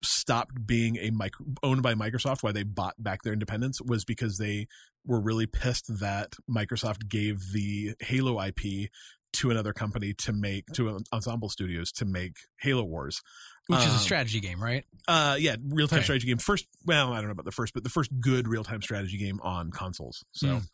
stopped 0.03 0.67
being 0.67 0.97
a 0.99 1.11
micro, 1.11 1.47
owned 1.63 1.83
by 1.83 1.95
Microsoft, 1.95 2.43
why 2.43 2.53
they 2.53 2.63
bought 2.63 2.95
back 2.99 3.23
their 3.23 3.33
independence, 3.33 3.81
was 3.83 4.05
because 4.05 4.39
they 4.39 4.69
were 5.05 5.21
really 5.21 5.47
pissed 5.47 5.87
that 6.01 6.35
Microsoft 6.49 7.09
gave 7.09 7.53
the 7.53 7.95
Halo 8.01 8.41
IP 8.41 8.91
to 9.33 9.51
another 9.51 9.73
company 9.73 10.15
to 10.15 10.33
make 10.33 10.67
to 10.73 10.99
Ensemble 11.13 11.49
Studios 11.49 11.93
to 11.93 12.05
make 12.05 12.37
Halo 12.61 12.85
Wars. 12.85 13.23
Which 13.69 13.81
is 13.81 13.87
a 13.87 13.97
Um, 13.97 13.99
strategy 13.99 14.41
game, 14.41 14.63
right? 14.63 14.85
Uh, 15.09 15.37
yeah, 15.39 15.57
real 15.69 15.89
time 15.89 15.99
Okay. 15.99 16.05
strategy 16.05 16.27
game. 16.29 16.39
First, 16.39 16.67
well, 16.85 17.13
I 17.13 17.17
don't 17.17 17.27
know 17.27 17.33
about 17.33 17.45
the 17.47 17.53
first, 17.53 17.75
but 17.75 17.83
the 17.85 17.91
first 17.91 18.11
good 18.21 18.47
real 18.49 18.63
time 18.65 18.81
strategy 18.83 19.19
game 19.19 19.41
on 19.43 19.71
consoles. 19.73 20.25
So, 20.33 20.47
Mm. 20.49 20.69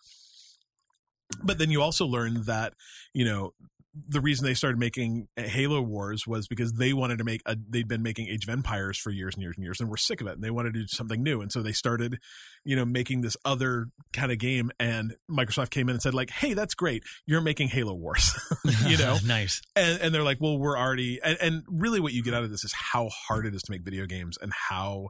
but 1.43 1.59
then 1.59 1.71
you 1.71 1.81
also 1.83 2.07
learn 2.07 2.43
that 2.45 2.75
you 3.15 3.25
know 3.25 3.55
the 3.95 4.21
reason 4.23 4.47
they 4.47 4.55
started 4.55 4.79
making 4.79 5.29
Halo 5.37 5.83
Wars 5.83 6.27
was 6.27 6.49
because 6.49 6.73
they 6.75 6.95
wanted 6.95 7.19
to 7.19 7.25
make 7.25 7.43
a 7.45 7.57
they'd 7.69 7.89
been 7.89 8.03
making 8.03 8.29
Age 8.29 8.45
of 8.45 8.49
Empires 8.49 8.97
for 8.97 9.11
years 9.11 9.35
and 9.35 9.43
years 9.43 9.57
and 9.57 9.65
years 9.65 9.81
and 9.81 9.91
were 9.91 9.99
sick 9.99 10.23
of 10.23 10.27
it 10.27 10.33
and 10.33 10.43
they 10.43 10.51
wanted 10.51 10.73
to 10.75 10.81
do 10.81 10.87
something 10.89 11.23
new. 11.23 11.43
And 11.43 11.53
so 11.53 11.63
they 11.63 11.73
started 11.73 12.19
you 12.65 12.75
know 12.75 12.87
making 12.87 13.21
this 13.21 13.37
other 13.45 13.89
kind 14.13 14.33
of 14.33 14.39
game 14.39 14.71
and 14.81 15.15
Microsoft 15.31 15.71
came 15.71 15.89
in 15.89 15.95
and 15.95 16.03
said 16.03 16.15
like 16.15 16.31
hey 16.31 16.55
that's 16.55 16.75
great. 16.75 17.03
You're 17.27 17.43
making 17.43 17.69
Halo 17.69 17.95
Wars 17.95 18.33
you 18.87 18.97
know? 18.97 19.19
Nice. 19.27 19.61
and 19.77 20.01
and 20.01 20.15
they're 20.15 20.25
like 20.25 20.41
well 20.41 20.59
we're 20.59 20.79
already 20.79 21.21
and, 21.23 21.37
and 21.41 21.63
really 21.69 22.01
what 22.01 22.13
you 22.13 22.23
get 22.23 22.33
out 22.33 22.45
of 22.45 22.51
this 22.51 22.65
is 22.65 22.73
how 22.73 23.11
hard 23.29 23.47
it 23.47 23.55
is 23.55 23.63
to 23.63 23.73
make 23.73 23.83
video 23.83 24.07
games 24.07 24.39
and 24.41 24.53
how 24.71 25.09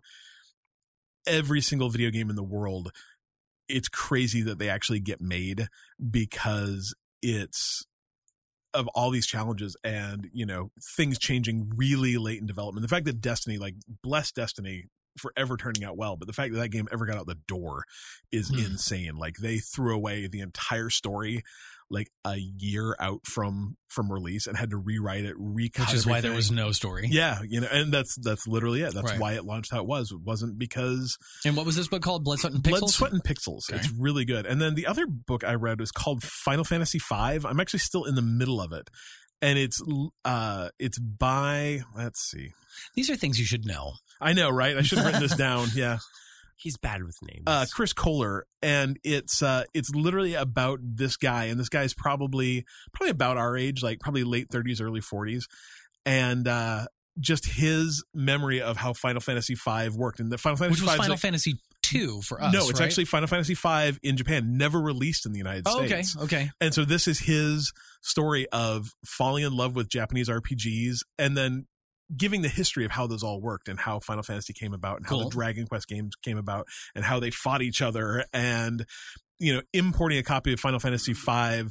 every 1.26 1.60
single 1.60 1.88
video 1.88 2.10
game 2.10 2.30
in 2.30 2.36
the 2.36 2.42
world 2.42 2.90
it's 3.68 3.88
crazy 3.88 4.42
that 4.42 4.58
they 4.58 4.68
actually 4.68 5.00
get 5.00 5.20
made 5.20 5.68
because 6.10 6.94
it's 7.22 7.86
of 8.74 8.88
all 8.88 9.10
these 9.10 9.26
challenges 9.26 9.76
and 9.84 10.28
you 10.32 10.46
know 10.46 10.70
things 10.96 11.18
changing 11.18 11.70
really 11.76 12.16
late 12.16 12.40
in 12.40 12.46
development 12.46 12.82
the 12.82 12.88
fact 12.88 13.04
that 13.04 13.20
destiny 13.20 13.58
like 13.58 13.74
bless 14.02 14.32
destiny 14.32 14.84
forever 15.18 15.56
turning 15.58 15.84
out 15.84 15.96
well 15.96 16.16
but 16.16 16.26
the 16.26 16.32
fact 16.32 16.52
that 16.52 16.58
that 16.58 16.70
game 16.70 16.88
ever 16.90 17.04
got 17.04 17.18
out 17.18 17.26
the 17.26 17.38
door 17.46 17.84
is 18.30 18.48
Hmm. 18.48 18.58
insane 18.60 19.16
like 19.16 19.36
they 19.36 19.58
threw 19.58 19.94
away 19.94 20.26
the 20.26 20.40
entire 20.40 20.88
story 20.88 21.42
like 21.92 22.08
a 22.24 22.36
year 22.36 22.96
out 22.98 23.20
from 23.26 23.76
from 23.88 24.10
release 24.10 24.46
and 24.48 24.56
had 24.56 24.70
to 24.70 24.76
rewrite 24.78 25.24
it 25.24 25.34
recut 25.38 25.86
Which 25.88 25.94
is 25.94 26.06
why 26.06 26.20
there 26.22 26.32
was 26.32 26.50
no 26.50 26.72
story. 26.72 27.06
yeah 27.10 27.40
you 27.46 27.60
know 27.60 27.68
and 27.70 27.92
that's 27.92 28.16
that's 28.16 28.46
literally 28.48 28.80
it 28.82 28.94
that's 28.94 29.10
Right. 29.10 29.20
why 29.20 29.32
it 29.34 29.44
launched 29.44 29.70
how 29.70 29.80
it 29.80 29.86
was 29.86 30.10
it 30.10 30.20
wasn't 30.20 30.58
because 30.58 31.16
And 31.44 31.56
what 31.56 31.66
was 31.66 31.76
this 31.76 31.88
book 31.88 32.02
called? 32.02 32.24
Blood, 32.24 32.38
Sweat, 32.40 32.54
and 32.54 32.62
Pixels. 32.64 32.78
Blood, 32.80 32.90
Sweat, 32.90 33.12
and 33.12 33.22
Pixels. 33.22 33.68
Okay. 33.70 33.76
It's 33.78 33.90
really 33.98 34.24
good. 34.24 34.46
And 34.46 34.60
then 34.60 34.74
the 34.74 34.86
other 34.86 35.06
book 35.06 35.44
I 35.44 35.54
read 35.54 35.78
was 35.78 35.92
called 35.92 36.22
Final 36.22 36.64
Fantasy 36.64 36.98
V. 36.98 37.14
I'm 37.14 37.60
actually 37.60 37.80
still 37.80 38.04
in 38.04 38.14
the 38.14 38.22
middle 38.22 38.60
of 38.60 38.72
it, 38.72 38.88
and 39.42 39.58
it's 39.58 39.82
uh 40.24 40.70
it's 40.78 40.98
by 40.98 41.82
let's 41.96 42.20
see. 42.20 42.52
These 42.96 43.10
are 43.10 43.16
things 43.16 43.38
you 43.38 43.44
should 43.44 43.66
know. 43.66 43.92
I 44.20 44.32
know, 44.32 44.48
right? 44.48 44.76
I 44.76 44.82
should 44.82 44.98
have 44.98 45.06
written 45.08 45.20
this 45.22 45.36
down. 45.48 45.68
Yeah, 45.74 45.98
He's 46.56 46.76
bad 46.76 47.02
with 47.02 47.16
names. 47.22 47.42
uh, 47.46 47.66
Chris 47.72 47.92
Kohler, 47.92 48.46
and 48.62 48.98
it's 49.04 49.42
uh 49.42 49.64
it's 49.74 49.94
literally 49.94 50.34
about 50.34 50.78
this 50.82 51.16
guy, 51.16 51.44
and 51.46 51.58
this 51.58 51.68
guy's 51.68 51.94
probably 51.94 52.64
probably 52.92 53.10
about 53.10 53.36
our 53.36 53.56
age, 53.56 53.82
like 53.82 54.00
probably 54.00 54.24
late 54.24 54.48
30s, 54.48 54.80
early 54.80 55.00
40s, 55.00 55.44
and 56.06 56.46
uh 56.48 56.86
just 57.20 57.44
his 57.46 58.02
memory 58.14 58.62
of 58.62 58.76
how 58.78 58.92
Final 58.94 59.20
Fantasy 59.20 59.54
V 59.54 59.88
worked, 59.90 60.18
and 60.20 60.30
the 60.32 60.38
Final 60.38 60.56
Fantasy 60.56 60.80
Which 60.80 60.88
was 60.88 60.96
Final 60.96 61.10
like- 61.12 61.20
Fantasy 61.20 61.56
two 61.82 62.22
for 62.22 62.40
us. 62.40 62.54
no, 62.54 62.68
it's 62.70 62.78
right? 62.80 62.86
actually 62.86 63.04
Final 63.04 63.26
Fantasy 63.26 63.54
V 63.54 63.98
in 64.04 64.16
Japan, 64.16 64.56
never 64.56 64.80
released 64.80 65.26
in 65.26 65.32
the 65.32 65.38
United 65.38 65.64
Oh, 65.66 65.82
okay. 65.82 66.04
Okay. 66.22 66.50
And 66.60 66.72
so 66.72 66.84
this 66.84 67.08
is 67.08 67.18
his 67.18 67.72
story 68.02 68.46
of 68.50 68.94
falling 69.04 69.42
in 69.44 69.52
love 69.54 69.74
with 69.74 69.88
Japanese 69.88 70.28
RPGs 70.28 70.98
and 71.18 71.36
then 71.36 71.66
giving 72.16 72.42
the 72.42 72.48
history 72.48 72.84
of 72.84 72.90
how 72.90 73.06
those 73.06 73.22
all 73.22 73.40
worked 73.40 73.68
and 73.68 73.78
how 73.78 74.00
Final 74.00 74.22
Fantasy 74.22 74.52
came 74.52 74.72
about 74.72 74.98
and 74.98 75.06
how 75.06 75.18
the 75.18 75.30
Dragon 75.30 75.66
Quest 75.66 75.88
games 75.88 76.14
came 76.16 76.38
about 76.38 76.66
and 76.94 77.04
how 77.04 77.20
they 77.20 77.30
fought 77.30 77.62
each 77.62 77.82
other 77.82 78.24
and 78.32 78.86
you 79.38 79.54
know 79.54 79.62
importing 79.72 80.18
a 80.18 80.22
copy 80.22 80.52
of 80.52 80.60
Final 80.60 80.78
Fantasy 80.78 81.12
V 81.12 81.68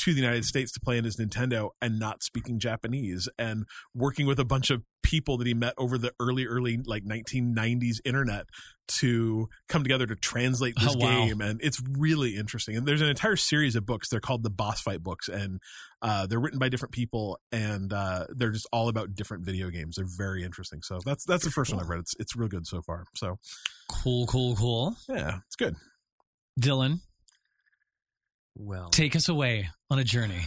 to 0.00 0.12
the 0.14 0.20
United 0.20 0.44
States 0.44 0.72
to 0.72 0.80
play 0.80 0.98
in 0.98 1.04
his 1.04 1.16
Nintendo 1.16 1.70
and 1.80 1.98
not 1.98 2.22
speaking 2.22 2.58
Japanese 2.58 3.28
and 3.38 3.64
working 3.94 4.26
with 4.26 4.38
a 4.38 4.44
bunch 4.44 4.70
of 4.70 4.82
people 5.02 5.36
that 5.38 5.46
he 5.46 5.54
met 5.54 5.74
over 5.78 5.96
the 5.98 6.12
early 6.20 6.46
early 6.46 6.78
like 6.84 7.04
1990s 7.04 7.96
internet 8.04 8.44
to 8.86 9.48
come 9.68 9.82
together 9.82 10.04
to 10.06 10.14
translate 10.16 10.74
this 10.78 10.94
Oh, 10.94 10.98
wow. 10.98 11.26
game. 11.26 11.40
And 11.40 11.60
it's 11.62 11.80
really 11.98 12.36
interesting. 12.36 12.76
And 12.76 12.86
there's 12.86 13.00
an 13.00 13.08
entire 13.08 13.36
series 13.36 13.76
of 13.76 13.86
books. 13.86 14.08
They're 14.08 14.20
called 14.20 14.42
the 14.42 14.50
boss 14.50 14.80
fight 14.80 15.02
books. 15.02 15.28
And 15.28 15.60
uh, 16.02 16.26
they're 16.26 16.40
written 16.40 16.58
by 16.58 16.68
different 16.68 16.92
people. 16.92 17.38
And 17.52 17.92
uh, 17.92 18.26
they're 18.30 18.50
just 18.50 18.68
all 18.72 18.88
about 18.88 19.14
different 19.14 19.44
video 19.44 19.70
games. 19.70 19.96
They're 19.96 20.06
very 20.18 20.42
interesting. 20.44 20.82
So 20.82 20.98
that's 21.04 21.24
that's 21.24 21.44
the 21.44 21.50
first 21.50 21.72
one 21.72 21.80
i've 21.82 21.88
read. 21.88 22.00
It's 22.00 22.14
it's 22.18 22.36
real 22.36 22.48
good 22.48 22.66
so 22.66 22.82
far. 22.82 23.04
So 23.14 23.38
Cool, 23.90 24.26
cool, 24.26 24.54
cool. 24.56 24.96
yeah 25.08 25.38
it's 25.46 25.56
good. 25.56 25.76
Dylan, 26.60 27.00
well, 28.56 28.90
take 28.90 29.14
us 29.16 29.28
away 29.28 29.68
on 29.90 29.98
a 29.98 30.04
journey. 30.04 30.42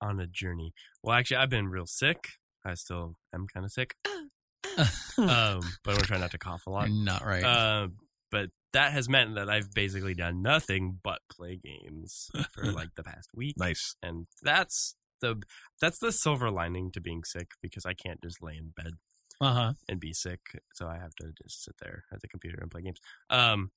on 0.00 0.18
a 0.20 0.26
journey. 0.26 0.72
Well, 1.02 1.16
actually, 1.16 1.38
I've 1.38 1.50
been 1.50 1.68
real 1.68 1.86
sick. 1.86 2.28
I 2.64 2.74
still 2.74 3.14
am 3.34 3.46
kind 3.52 3.64
of 3.66 3.72
sick. 3.72 3.94
um, 5.18 5.60
but 5.84 5.94
I'm 5.98 6.02
gonna 6.08 6.20
not 6.20 6.30
to 6.30 6.38
cough 6.38 6.66
a 6.66 6.70
lot. 6.70 6.88
You're 6.88 7.04
not 7.04 7.24
right. 7.26 7.44
Uh, 7.44 7.88
but 8.30 8.50
that 8.72 8.92
has 8.92 9.08
meant 9.08 9.34
that 9.34 9.50
I've 9.50 9.72
basically 9.74 10.14
done 10.14 10.40
nothing 10.40 10.98
but 11.02 11.18
play 11.30 11.60
games 11.62 12.30
for 12.52 12.64
like 12.72 12.94
the 12.96 13.02
past 13.02 13.28
week, 13.34 13.56
nice 13.58 13.96
and 14.02 14.26
that's 14.42 14.96
the 15.20 15.42
that's 15.80 15.98
the 15.98 16.10
silver 16.12 16.50
lining 16.50 16.90
to 16.92 17.00
being 17.00 17.22
sick 17.24 17.48
because 17.60 17.84
I 17.84 17.92
can't 17.94 18.22
just 18.22 18.42
lay 18.42 18.56
in 18.56 18.70
bed 18.74 18.94
Uh 19.40 19.52
huh. 19.52 19.72
and 19.88 20.00
be 20.00 20.12
sick, 20.14 20.40
so 20.72 20.86
I 20.86 20.96
have 20.98 21.14
to 21.16 21.32
just 21.42 21.62
sit 21.64 21.74
there 21.82 22.04
at 22.12 22.22
the 22.22 22.28
computer 22.28 22.58
and 22.62 22.70
play 22.70 22.82
games. 22.82 23.00
Um, 23.28 23.72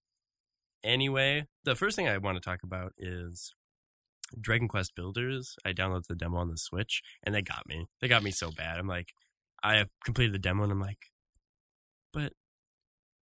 anyway, 0.86 1.48
the 1.66 1.76
first 1.76 1.96
thing 1.96 2.08
I 2.08 2.18
want 2.18 2.38
to 2.38 2.42
talk 2.42 2.64
about 2.64 2.94
is 2.98 3.54
Dragon 4.40 4.68
Quest 4.68 4.96
Builders. 4.96 5.56
I 5.66 5.74
downloaded 5.74 6.08
the 6.08 6.16
demo 6.16 6.38
on 6.38 6.50
the 6.50 6.58
Switch, 6.58 7.02
and 7.24 7.34
they 7.36 7.42
got 7.42 7.68
me. 7.68 7.88
They 8.00 8.08
got 8.08 8.24
me 8.24 8.32
so 8.32 8.52
bad. 8.52 8.78
I'm 8.80 8.88
like, 8.88 9.14
I 9.64 9.76
have 9.76 9.90
completed 10.04 10.34
the 10.34 10.40
demo, 10.40 10.64
and 10.64 10.72
I'm 10.72 10.80
like, 10.80 11.12
but, 12.14 12.34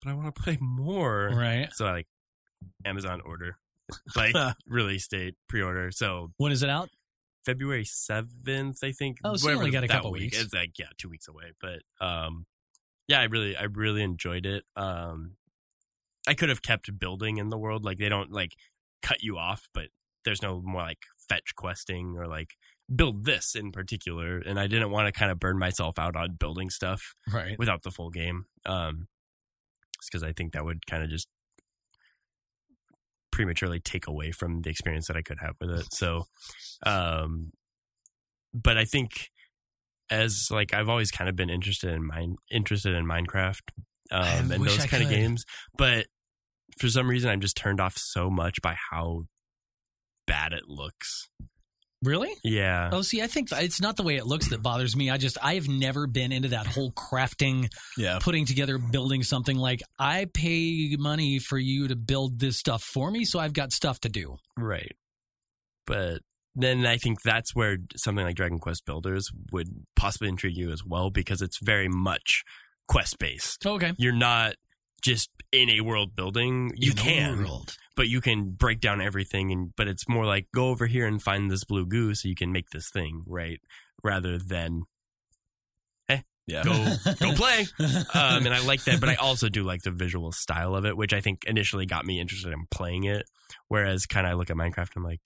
but 0.02 0.12
I 0.12 0.14
want 0.14 0.34
to 0.34 0.42
play 0.44 0.58
more. 0.62 1.32
Right. 1.34 1.68
So 1.74 1.86
I 1.86 1.92
like 1.92 2.08
Amazon 2.86 3.22
order, 3.26 3.58
like 4.16 4.36
release 4.68 5.08
date, 5.08 5.36
pre-order. 5.50 5.92
So 5.92 6.32
When 6.38 6.52
is 6.52 6.64
it 6.64 6.70
out? 6.70 6.90
February 7.46 7.86
seventh, 7.86 8.84
I 8.84 8.92
think. 8.92 9.20
Oh, 9.24 9.36
so 9.38 9.50
only 9.52 9.72
got 9.72 9.86
a 9.86 9.88
couple 9.88 10.12
week. 10.12 10.24
weeks. 10.24 10.42
It's 10.42 10.54
like 10.54 10.78
yeah, 10.78 10.88
two 10.98 11.08
weeks 11.08 11.30
away. 11.30 11.54
But 11.62 11.82
um, 12.06 12.46
yeah, 13.08 13.22
I 13.22 13.24
really, 13.24 13.56
I 13.56 13.64
really 13.64 14.04
enjoyed 14.04 14.46
it. 14.46 14.66
Um, 14.76 15.38
I 16.28 16.34
could 16.34 16.50
have 16.50 16.62
kept 16.62 17.00
building 17.00 17.38
in 17.38 17.50
the 17.50 17.58
world. 17.58 17.84
Like 17.86 17.98
they 17.98 18.10
don't 18.10 18.32
like 18.32 18.52
cut 19.02 19.24
you 19.24 19.38
off, 19.38 19.68
but 19.74 19.88
there's 20.26 20.42
no 20.42 20.62
more 20.62 20.82
like 20.82 21.00
fetch 21.30 21.56
questing 21.56 22.16
or 22.18 22.28
like 22.28 22.56
build 22.94 23.26
this 23.26 23.56
in 23.56 23.72
particular. 23.72 24.40
And 24.40 24.60
I 24.60 24.68
didn't 24.68 24.92
want 24.92 25.08
to 25.08 25.18
kind 25.18 25.32
of 25.32 25.40
burn 25.40 25.58
myself 25.58 25.98
out 25.98 26.16
on 26.16 26.36
building 26.40 26.70
stuff 26.70 27.16
Right. 27.32 27.58
without 27.58 27.84
the 27.84 27.92
full 27.92 28.10
game. 28.10 28.46
Um, 28.66 29.08
because 30.06 30.22
I 30.24 30.32
think 30.34 30.54
that 30.54 30.64
would 30.64 30.86
kind 30.86 31.04
of 31.04 31.10
just 31.10 31.28
prematurely 33.32 33.80
take 33.80 34.08
away 34.08 34.32
from 34.32 34.62
the 34.62 34.70
experience 34.70 35.08
that 35.08 35.18
I 35.18 35.22
could 35.22 35.40
have 35.40 35.56
with 35.60 35.70
it. 35.72 35.94
So, 35.94 36.28
um, 36.86 37.52
but 38.54 38.78
I 38.78 38.86
think 38.86 39.30
as 40.10 40.48
like 40.52 40.74
I've 40.74 40.90
always 40.90 41.12
kind 41.12 41.30
of 41.30 41.36
been 41.36 41.50
interested 41.50 41.92
in 41.94 42.06
mine, 42.06 42.36
interested 42.50 42.96
in 42.96 43.06
Minecraft, 43.06 43.62
um, 44.12 44.52
and 44.52 44.66
those 44.66 44.86
kind 44.86 45.04
of 45.04 45.10
games, 45.10 45.44
but 45.78 46.08
for 46.80 46.90
some 46.90 47.10
reason 47.10 47.30
I'm 47.30 47.42
just 47.42 47.58
turned 47.58 47.80
off 47.80 47.98
so 47.98 48.30
much 48.30 48.62
by 48.62 48.76
how 48.92 49.24
bad 50.26 50.54
it 50.54 50.68
looks. 50.68 51.30
Really? 52.04 52.32
Yeah. 52.44 52.90
Oh, 52.92 53.02
see, 53.02 53.24
I 53.24 53.28
think 53.28 53.50
it's 53.52 53.82
not 53.82 53.96
the 53.96 54.04
way 54.04 54.18
it 54.18 54.28
looks 54.28 54.50
that 54.50 54.62
bothers 54.62 54.96
me. 54.96 55.10
I 55.10 55.18
just, 55.18 55.38
I 55.42 55.56
have 55.56 55.68
never 55.68 56.06
been 56.06 56.32
into 56.32 56.50
that 56.50 56.68
whole 56.68 56.92
crafting, 56.92 57.72
yeah 57.98 58.20
putting 58.22 58.46
together, 58.46 58.78
building 58.78 59.24
something. 59.24 59.58
Like, 59.58 59.82
I 59.98 60.28
pay 60.32 60.96
money 61.00 61.40
for 61.40 61.58
you 61.58 61.88
to 61.88 61.96
build 61.96 62.40
this 62.40 62.58
stuff 62.58 62.84
for 62.84 63.10
me, 63.10 63.26
so 63.26 63.40
I've 63.40 63.54
got 63.54 63.72
stuff 63.72 64.00
to 64.02 64.10
do. 64.10 64.38
Right. 64.56 64.96
But 65.88 66.22
then 66.54 66.86
I 66.86 66.98
think 66.98 67.22
that's 67.24 67.56
where 67.56 67.78
something 67.96 68.26
like 68.26 68.36
Dragon 68.36 68.60
Quest 68.60 68.86
Builders 68.86 69.32
would 69.52 69.70
possibly 69.96 70.28
intrigue 70.28 70.58
you 70.58 70.72
as 70.72 70.84
well 70.86 71.10
because 71.10 71.42
it's 71.42 71.58
very 71.60 71.88
much 71.88 72.44
quest 72.88 73.18
based. 73.18 73.66
Okay. 73.66 73.94
You're 73.98 74.14
not 74.14 74.54
just 75.02 75.30
in 75.52 75.70
a 75.70 75.82
world 75.82 76.16
building. 76.16 76.72
You 76.76 76.92
In 76.92 76.98
can, 76.98 77.38
world. 77.40 77.78
but 77.96 78.08
you 78.08 78.22
can 78.22 78.52
break 78.52 78.80
down 78.82 79.02
everything 79.02 79.52
and 79.52 79.74
but 79.76 79.88
it's 79.88 80.08
more 80.10 80.26
like 80.26 80.48
go 80.54 80.70
over 80.70 80.86
here 80.88 81.06
and 81.08 81.22
find 81.22 81.50
this 81.50 81.64
blue 81.64 81.86
goo 81.86 82.14
so 82.16 82.28
you 82.28 82.36
can 82.36 82.52
make 82.52 82.70
this 82.72 82.90
thing, 82.90 83.24
right? 83.26 83.60
Rather 84.04 84.38
than 84.38 84.84
yeah 86.50 86.64
go 86.64 86.96
go 87.20 87.32
play. 87.36 87.66
Um, 87.80 88.46
and 88.46 88.54
I 88.54 88.66
like 88.66 88.84
that, 88.86 89.02
but 89.02 89.10
I 89.10 89.16
also 89.16 89.50
do 89.50 89.64
like 89.64 89.82
the 89.84 89.92
visual 89.92 90.32
style 90.32 90.76
of 90.78 90.86
it, 90.86 90.96
which 90.96 91.12
I 91.12 91.20
think 91.20 91.44
initially 91.46 91.86
got 91.86 92.06
me 92.06 92.22
interested 92.22 92.54
in 92.54 92.66
playing 92.72 93.04
it. 93.04 93.26
Whereas, 93.68 94.06
kind 94.06 94.26
of, 94.26 94.32
I 94.32 94.36
look 94.36 94.50
at 94.50 94.56
Minecraft, 94.56 94.92
I'm 94.96 95.04
like, 95.04 95.20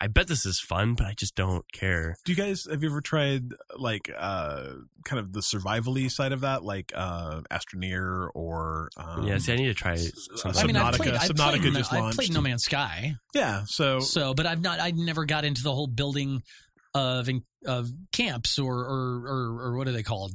I 0.00 0.06
bet 0.06 0.28
this 0.28 0.46
is 0.46 0.60
fun, 0.60 0.94
but 0.94 1.06
I 1.06 1.14
just 1.14 1.34
don't 1.34 1.64
care. 1.72 2.16
do 2.24 2.32
you 2.32 2.36
guys 2.36 2.66
have 2.70 2.82
you 2.82 2.88
ever 2.88 3.00
tried 3.00 3.52
like 3.76 4.10
uh 4.16 4.74
kind 5.04 5.18
of 5.18 5.32
the 5.32 5.40
survivally 5.40 6.10
side 6.10 6.32
of 6.32 6.42
that 6.42 6.62
like 6.62 6.92
uh 6.94 7.40
astroneer 7.50 8.28
or 8.34 8.90
um, 8.96 9.26
yeah, 9.26 9.38
see, 9.38 9.52
I 9.52 9.56
need 9.56 9.66
to 9.66 9.74
try 9.74 9.96
something. 9.96 10.62
I 10.62 10.66
mean, 10.66 10.76
I 10.76 10.90
Subnautica- 10.92 10.96
played, 10.96 11.14
I 11.14 11.26
Subnautica 11.28 11.60
played, 11.60 11.74
just 11.74 11.92
I 11.92 12.00
launched. 12.00 12.18
played 12.18 12.32
No 12.32 12.40
Man's 12.40 12.64
Sky, 12.64 13.16
yeah 13.34 13.64
so 13.66 14.00
so, 14.00 14.34
but 14.34 14.46
I've 14.46 14.60
not, 14.62 14.80
I 14.80 14.92
never 14.92 15.24
got 15.24 15.44
into 15.44 15.62
the 15.62 15.72
whole 15.74 15.88
building 15.88 16.42
of 16.94 17.28
of 17.66 17.90
camps 18.12 18.58
or 18.58 18.74
or 18.78 19.22
or, 19.26 19.26
or, 19.26 19.62
or 19.72 19.76
what 19.76 19.88
are 19.88 19.92
they 19.92 20.02
called? 20.02 20.32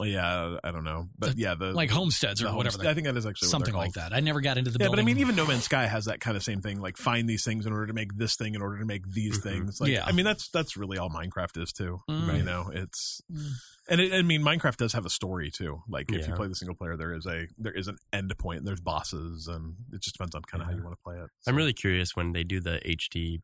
Yeah, 0.00 0.56
I 0.62 0.70
don't 0.70 0.84
know, 0.84 1.08
but 1.18 1.34
The- 1.34 1.38
yeah, 1.40 1.54
the 1.54 1.72
like 1.72 1.90
homesteads 1.90 2.40
or 2.42 2.44
the 2.46 2.54
whatever. 2.54 2.72
homestead- 2.74 2.86
they- 2.86 2.90
I 2.90 2.94
think 2.94 3.06
that 3.06 3.16
is 3.16 3.26
actually 3.26 3.48
something 3.48 3.72
they're 3.72 3.80
like 3.82 3.92
that. 3.94 4.12
I 4.12 4.20
never 4.20 4.40
got 4.40 4.56
into 4.58 4.70
the 4.70 4.78
Yeah, 4.80 4.88
but 4.90 4.98
I 4.98 5.02
mean, 5.02 5.18
even 5.18 5.34
No 5.34 5.46
Man's 5.46 5.64
Sky 5.64 5.86
has 5.86 6.04
that 6.04 6.20
kind 6.20 6.36
of 6.36 6.42
same 6.42 6.60
thing. 6.60 6.80
Like, 6.80 6.96
find 6.96 7.28
these 7.28 7.44
things 7.44 7.66
in 7.66 7.72
order 7.72 7.86
to 7.88 7.92
make 7.92 8.16
this 8.16 8.36
thing, 8.36 8.54
in 8.54 8.62
order 8.62 8.78
to 8.78 8.84
make 8.84 9.08
these 9.10 9.38
Mhm. 9.38 9.42
things. 9.42 9.80
Like, 9.80 9.90
Yeah. 9.90 10.04
I 10.06 10.12
mean, 10.12 10.24
that's 10.24 10.48
that's 10.50 10.76
really 10.76 10.98
all 10.98 11.10
Minecraft 11.10 11.60
is 11.62 11.72
too. 11.72 12.00
Mm. 12.08 12.36
You 12.36 12.42
know, 12.44 12.70
it's 12.72 13.20
Mm. 13.32 13.50
and 13.88 14.00
it, 14.00 14.12
I 14.12 14.22
mean, 14.22 14.42
Minecraft 14.42 14.76
does 14.76 14.92
have 14.92 15.06
a 15.06 15.10
story 15.10 15.50
too. 15.50 15.82
Like, 15.88 16.12
if 16.12 16.28
you 16.28 16.34
play 16.34 16.46
the 16.48 16.54
single 16.54 16.76
player, 16.76 16.96
there 16.96 17.12
is 17.14 17.26
a 17.26 17.46
there 17.58 17.72
is 17.72 17.88
an 17.88 17.96
end 18.12 18.32
point, 18.38 18.58
and 18.58 18.66
there's 18.68 18.80
bosses, 18.80 19.48
and 19.48 19.74
it 19.92 20.02
just 20.02 20.14
depends 20.16 20.34
on 20.34 20.42
kind 20.42 20.62
of 20.62 20.68
how 20.68 20.76
you 20.76 20.82
want 20.84 20.96
to 20.96 21.02
play 21.02 21.16
it. 21.18 21.28
I'm 21.46 21.56
really 21.56 21.72
curious 21.72 22.14
when 22.14 22.32
they 22.32 22.44
do 22.44 22.60
the 22.60 22.80
HD, 22.88 23.40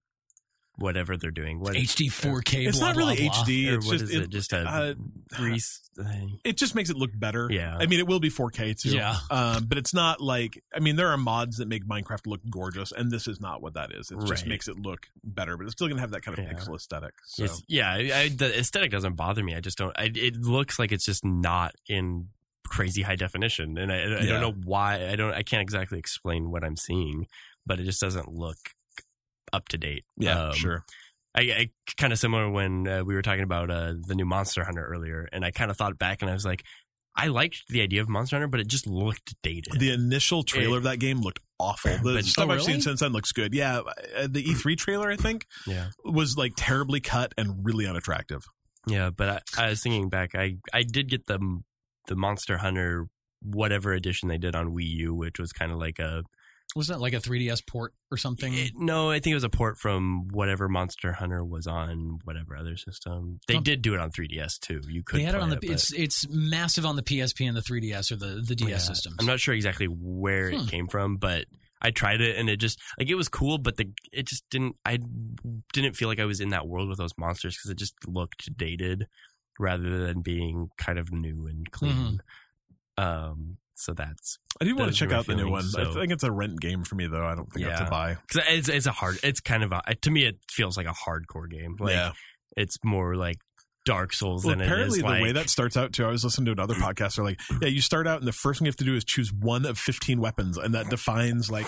whatever 0.76 1.16
they're 1.16 1.30
doing. 1.30 1.60
What 1.60 1.74
HD 1.74 2.06
4K. 2.06 2.66
It's 2.66 2.78
blah, 2.78 2.88
not 2.88 2.96
really 2.96 3.16
blah, 3.16 3.28
blah. 3.32 3.44
HD. 3.44 3.70
or 3.72 3.76
It's 3.76 3.88
just 3.88 4.12
it, 4.12 4.22
it? 4.24 4.30
Just 4.30 4.52
a 4.52 4.58
uh, 4.60 4.94
grease 5.32 5.80
thing. 5.96 6.40
it 6.44 6.56
just 6.56 6.74
makes 6.74 6.90
it 6.90 6.96
look 6.96 7.10
better. 7.14 7.48
Yeah. 7.50 7.76
I 7.78 7.86
mean, 7.86 8.00
it 8.00 8.06
will 8.08 8.18
be 8.20 8.30
4K 8.30 8.80
too. 8.80 8.90
Yeah. 8.90 9.16
Um, 9.30 9.66
but 9.66 9.78
it's 9.78 9.94
not 9.94 10.20
like 10.20 10.62
I 10.74 10.80
mean, 10.80 10.96
there 10.96 11.08
are 11.08 11.16
mods 11.16 11.58
that 11.58 11.68
make 11.68 11.86
Minecraft 11.86 12.26
look 12.26 12.40
gorgeous, 12.50 12.90
and 12.92 13.10
this 13.10 13.28
is 13.28 13.40
not 13.40 13.62
what 13.62 13.74
that 13.74 13.92
is. 13.92 14.10
It 14.10 14.18
just 14.26 14.46
makes 14.46 14.66
it 14.68 14.78
look 14.78 15.06
better, 15.22 15.56
but 15.56 15.64
it's 15.64 15.72
still 15.74 15.86
gonna 15.88 16.00
have 16.00 16.10
that 16.10 16.22
kind 16.22 16.36
of 16.38 16.44
Yeah. 16.44 16.52
pixel 16.52 16.74
aesthetic. 16.74 17.14
So 17.26 17.44
It's- 17.44 17.62
yeah, 17.68 17.90
I, 17.92 18.10
I, 18.14 18.28
the 18.28 18.58
aesthetic 18.58 18.90
doesn't 18.90 19.14
bother 19.14 19.44
me. 19.44 19.54
I 19.54 19.60
just 19.60 19.78
don't. 19.78 19.96
I, 19.98 20.10
it 20.14 20.36
looks 20.36 20.78
like 20.78 20.90
it's 20.92 21.04
just 21.06 21.24
not 21.24 21.74
in 21.88 22.28
crazy 22.66 23.02
high 23.02 23.16
definition, 23.16 23.78
and 23.78 23.92
I, 23.92 23.96
I 23.96 24.00
Yeah. 24.00 24.26
don't 24.26 24.40
know 24.40 24.54
why. 24.64 25.08
I 25.08 25.14
don't. 25.16 25.32
I 25.32 25.42
can't 25.44 25.62
exactly 25.62 25.98
explain 25.98 26.50
what 26.50 26.64
I'm 26.64 26.76
seeing, 26.76 27.26
but 27.64 27.78
it 27.78 27.84
just 27.84 28.00
doesn't 28.00 28.28
look 28.32 28.58
up 29.52 29.68
to 29.68 29.78
date. 29.78 30.04
yeah, 30.16 30.48
Um, 30.48 30.54
sure. 30.54 30.84
I, 31.36 31.40
I 31.42 31.70
kind 31.96 32.12
of 32.12 32.18
similar 32.18 32.48
when 32.48 32.86
uh, 32.86 33.02
we 33.04 33.14
were 33.14 33.22
talking 33.22 33.42
about 33.42 33.70
uh, 33.70 33.94
the 34.06 34.14
new 34.14 34.24
Monster 34.24 34.64
Hunter 34.64 34.84
earlier, 34.86 35.28
and 35.32 35.44
I 35.44 35.50
kind 35.50 35.70
of 35.70 35.76
thought 35.76 35.98
back 35.98 36.22
and 36.22 36.30
I 36.30 36.34
was 36.34 36.44
like, 36.44 36.62
I 37.16 37.26
liked 37.28 37.64
the 37.68 37.80
idea 37.80 38.00
of 38.02 38.08
Monster 38.08 38.36
Hunter, 38.36 38.48
but 38.48 38.60
it 38.60 38.66
just 38.68 38.86
looked 38.86 39.34
dated. 39.42 39.78
The 39.78 39.92
initial 39.92 40.42
trailer 40.42 40.74
It- 40.74 40.78
of 40.78 40.82
that 40.84 40.98
game 40.98 41.20
looked 41.20 41.40
awful. 41.58 41.92
The 41.98 42.14
But- 42.14 42.24
stuff 42.24 42.48
Oh, 42.48 42.52
I've 42.52 42.62
seen 42.62 42.80
since 42.80 43.00
then 43.00 43.12
looks 43.12 43.32
good. 43.32 43.52
Yeah, 43.54 43.80
uh, 44.16 44.26
the 44.28 44.42
E3 44.44 44.76
trailer 44.78 45.10
I 45.10 45.16
think 45.16 45.46
yeah, 45.66 45.90
was 46.04 46.36
like 46.36 46.52
terribly 46.56 47.00
cut 47.00 47.32
and 47.38 47.64
really 47.64 47.86
unattractive. 47.86 48.44
yeah. 48.86 49.10
But 49.10 49.44
I, 49.58 49.64
I 49.66 49.68
was 49.70 49.82
thinking 49.82 50.08
back, 50.08 50.34
I 50.36 50.56
I 50.72 50.82
did 50.84 51.08
get 51.08 51.26
the 51.26 51.60
the 52.06 52.16
Monster 52.16 52.58
Hunter 52.58 53.06
whatever 53.42 53.92
edition 53.92 54.28
they 54.28 54.38
did 54.38 54.54
on 54.56 54.68
Wii 54.74 54.88
U, 54.88 55.14
which 55.14 55.38
was 55.38 55.52
kind 55.52 55.70
of 55.72 55.78
like 55.78 55.98
a 55.98 56.22
Was 56.76 56.88
that 56.88 57.00
like 57.00 57.12
a 57.12 57.18
3DS 57.20 57.64
port 57.66 57.94
or 58.10 58.16
something? 58.16 58.52
It- 58.52 58.72
no, 58.76 59.08
I 59.10 59.20
think 59.20 59.30
it 59.32 59.36
was 59.36 59.44
a 59.44 59.48
port 59.48 59.78
from 59.78 60.26
whatever 60.32 60.68
Monster 60.68 61.12
Hunter 61.12 61.44
was 61.44 61.68
on 61.68 62.18
whatever 62.24 62.56
other 62.56 62.76
system. 62.76 63.38
They 63.46 63.54
Um, 63.56 63.62
did 63.62 63.80
do 63.80 63.94
it 63.94 64.00
on 64.00 64.10
3DS 64.10 64.58
too. 64.58 64.80
You 64.88 65.04
could 65.04 65.20
they 65.20 65.24
had 65.24 65.36
it 65.36 65.40
on 65.40 65.50
the. 65.50 65.56
but- 65.56 65.70
it's 65.70 65.92
it's 65.92 66.28
massive 66.28 66.84
on 66.84 66.96
the 66.96 67.02
PSP 67.02 67.46
and 67.46 67.56
the 67.56 67.60
3DS 67.62 68.10
or 68.10 68.16
the 68.16 68.42
the 68.44 68.56
DS 68.56 68.68
Yeah. 68.70 68.78
systems. 68.78 69.16
I'm 69.20 69.26
not 69.26 69.38
sure 69.38 69.54
exactly 69.54 69.86
where 69.86 70.50
Hmm. 70.50 70.56
it 70.62 70.68
came 70.68 70.88
from, 70.88 71.16
but 71.16 71.46
I 71.80 71.90
tried 71.92 72.20
it 72.20 72.36
and 72.36 72.48
it 72.48 72.56
just 72.56 72.80
like 72.98 73.08
it 73.08 73.14
was 73.14 73.28
cool, 73.28 73.58
but 73.58 73.76
the 73.76 73.92
it 74.12 74.26
just 74.26 74.42
didn't. 74.50 74.74
I 74.84 74.98
didn't 75.72 75.94
feel 75.94 76.08
like 76.08 76.18
I 76.18 76.24
was 76.24 76.40
in 76.40 76.48
that 76.48 76.66
world 76.66 76.88
with 76.88 76.98
those 76.98 77.16
monsters 77.16 77.56
because 77.56 77.70
it 77.70 77.78
just 77.78 77.94
looked 78.08 78.56
dated 78.56 79.06
rather 79.60 80.04
than 80.06 80.22
being 80.22 80.70
kind 80.76 80.98
of 80.98 81.12
new 81.12 81.46
and 81.46 81.70
clean. 81.70 82.20
Um, 82.96 83.58
so 83.74 83.92
that's 83.92 84.38
I 84.60 84.64
do 84.64 84.74
want 84.76 84.92
to 84.92 84.96
check 84.96 85.12
out 85.12 85.26
the 85.26 85.34
new 85.34 85.48
one. 85.50 85.62
feelings, 85.64 85.96
I 85.96 86.00
think 86.00 86.12
it's 86.12 86.22
a 86.24 86.30
rent 86.32 86.60
game 86.60 86.84
for 86.84 86.94
me 86.94 87.06
though. 87.06 87.24
I 87.26 87.34
don't 87.34 87.52
think 87.52 87.66
I 87.66 87.70
have 87.70 87.80
Yeah. 87.80 87.84
to 87.84 87.90
buy. 87.90 88.16
because 88.28 88.42
it's 88.48 88.68
it's 88.68 88.86
a 88.86 88.92
hard. 88.92 89.18
It's 89.22 89.40
kind 89.40 89.62
of 89.64 89.72
a 89.72 89.94
to 90.02 90.10
me 90.10 90.24
it 90.24 90.38
feels 90.50 90.76
like 90.76 90.86
a 90.86 90.94
hardcore 90.94 91.50
game. 91.50 91.76
Like 91.78 91.92
yeah. 91.94 92.12
it's 92.56 92.78
more 92.84 93.16
like 93.16 93.38
Dark 93.84 94.12
Souls 94.14 94.44
Well, 94.44 94.52
than 94.56 94.62
it 94.62 94.64
apparently 94.66 94.98
is 94.98 95.02
the 95.02 95.08
like 95.08 95.22
way 95.22 95.32
that 95.32 95.50
starts 95.50 95.76
out 95.76 95.92
too. 95.92 96.04
I 96.06 96.10
was 96.10 96.24
listening 96.24 96.46
to 96.46 96.52
another 96.52 96.74
podcast. 96.86 97.16
They're 97.16 97.24
like, 97.24 97.40
yeah, 97.60 97.68
you 97.68 97.80
start 97.80 98.06
out 98.06 98.18
and 98.18 98.26
the 98.28 98.32
first 98.32 98.58
thing 98.60 98.66
you 98.66 98.70
have 98.70 98.76
to 98.76 98.84
do 98.84 98.94
is 98.96 99.04
choose 99.04 99.32
one 99.32 99.66
of 99.66 99.78
15 99.78 100.20
weapons, 100.20 100.56
and 100.56 100.72
that 100.74 100.88
defines 100.88 101.50
like 101.50 101.66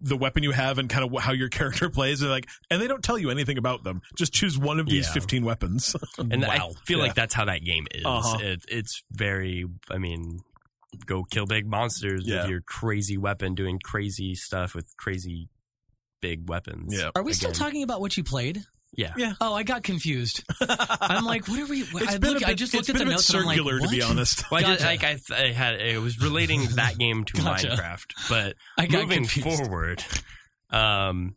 the 0.00 0.16
weapon 0.16 0.42
you 0.44 0.52
have 0.52 0.78
and 0.78 0.88
kind 0.88 1.02
of 1.04 1.22
how 1.22 1.32
your 1.32 1.48
character 1.58 1.88
plays. 1.88 2.20
And 2.22 2.30
like, 2.30 2.46
and 2.70 2.80
they 2.80 2.86
don't 2.86 3.02
tell 3.02 3.18
you 3.18 3.30
anything 3.30 3.58
about 3.58 3.84
them. 3.84 4.00
Just 4.16 4.32
choose 4.32 4.58
one 4.58 4.78
of 4.78 4.86
these 4.86 5.06
Yeah. 5.08 5.12
15 5.14 5.44
weapons. 5.44 5.96
And 6.18 6.44
I 6.44 6.58
feel 6.84 6.98
Yeah. 6.98 7.04
like 7.04 7.14
that's 7.14 7.34
how 7.34 7.46
that 7.46 7.64
game 7.64 7.86
is. 7.92 8.02
Uh-huh. 8.04 8.38
It, 8.40 8.64
it's 8.68 9.02
very, 9.10 9.64
I 9.90 9.98
mean, 9.98 10.40
go 11.06 11.24
kill 11.24 11.46
big 11.46 11.66
monsters 11.66 12.22
Yeah. 12.24 12.42
with 12.42 12.50
your 12.50 12.60
crazy 12.62 13.16
weapon, 13.18 13.54
doing 13.54 13.78
crazy 13.82 14.34
stuff 14.34 14.74
with 14.74 14.86
crazy 14.96 15.48
big 16.20 16.48
weapons. 16.48 16.94
Yeah. 16.96 17.10
Are 17.14 17.22
we 17.22 17.32
still 17.32 17.52
talking 17.52 17.82
about 17.82 18.00
what 18.00 18.16
you 18.16 18.24
played? 18.24 18.62
Yeah. 18.96 19.12
Yeah. 19.18 19.34
Oh, 19.40 19.52
I 19.54 19.64
got 19.64 19.82
confused. 19.82 20.42
I'm 20.60 21.24
like, 21.26 21.46
what 21.46 21.60
are 21.60 21.66
we? 21.66 21.82
It's 21.82 22.14
I, 22.14 22.18
been 22.18 22.32
look, 22.34 22.42
a 22.42 22.46
I 22.46 22.48
bit- 22.50 22.58
just 22.58 22.74
it's 22.74 22.88
looked 22.88 23.00
at 23.00 23.04
been 23.04 23.08
the 23.08 23.14
a 23.14 23.16
bit 23.16 23.16
notes 23.16 23.30
and 23.30 23.38
I'm 23.40 23.44
like, 23.46 23.56
circular 23.58 23.80
to 23.80 23.88
be 23.88 24.02
honest. 24.02 24.50
Well, 24.50 24.60
I, 24.60 24.62
just, 24.62 24.78
Gotcha. 24.80 24.90
like 24.90 25.04
I, 25.04 25.12
th- 25.14 25.30
I 25.30 25.52
had, 25.52 25.80
it 25.80 26.00
was 26.00 26.20
relating 26.20 26.64
that 26.76 26.96
game 26.98 27.24
to 27.24 27.32
Gotcha. 27.34 27.68
Minecraft, 27.68 28.06
but 28.30 28.54
I 28.78 28.86
got 28.86 29.02
moving 29.02 29.24
confused. 29.26 29.58
forward, 29.66 30.02
um, 30.70 31.36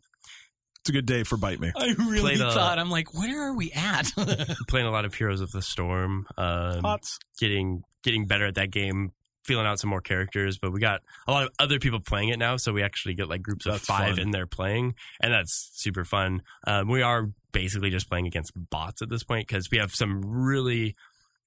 It's 0.80 0.88
a 0.88 0.92
good 0.92 1.06
day 1.06 1.24
for 1.24 1.36
Bite 1.36 1.60
Me. 1.60 1.70
I 1.76 1.94
really 1.98 2.20
Played 2.20 2.40
a- 2.40 2.52
thought 2.52 2.78
I'm 2.78 2.90
like, 2.90 3.12
where 3.14 3.48
are 3.48 3.54
we 3.54 3.70
at? 3.72 4.10
playing 4.68 4.86
a 4.86 4.90
lot 4.90 5.04
of 5.04 5.14
Heroes 5.14 5.42
of 5.42 5.50
the 5.52 5.62
Storm, 5.62 6.26
um, 6.38 6.80
Hots. 6.82 7.18
getting 7.38 7.82
getting 8.02 8.26
better 8.26 8.46
at 8.46 8.54
that 8.56 8.70
game, 8.70 9.12
feeling 9.44 9.66
out 9.66 9.78
some 9.80 9.90
more 9.90 10.00
characters. 10.00 10.58
But 10.58 10.72
we 10.72 10.80
got 10.80 11.00
a 11.26 11.32
lot 11.32 11.44
of 11.44 11.50
other 11.58 11.78
people 11.78 12.00
playing 12.00 12.28
it 12.30 12.38
now, 12.38 12.56
so 12.56 12.72
we 12.72 12.82
actually 12.82 13.14
get 13.14 13.28
like 13.28 13.42
groups 13.42 13.66
of 13.66 13.72
That's 13.72 13.84
five 13.86 14.10
fun. 14.16 14.18
in 14.20 14.30
there 14.30 14.46
playing, 14.46 14.94
and 15.20 15.32
that's 15.32 15.70
super 15.74 16.04
fun. 16.04 16.42
Um, 16.66 16.88
we 16.88 17.02
are 17.02 17.28
basically 17.52 17.90
just 17.90 18.08
playing 18.08 18.26
against 18.26 18.52
bots 18.70 19.02
at 19.02 19.08
this 19.10 19.22
point 19.24 19.46
because 19.46 19.70
we 19.70 19.78
have 19.78 19.94
some 19.94 20.22
really 20.24 20.94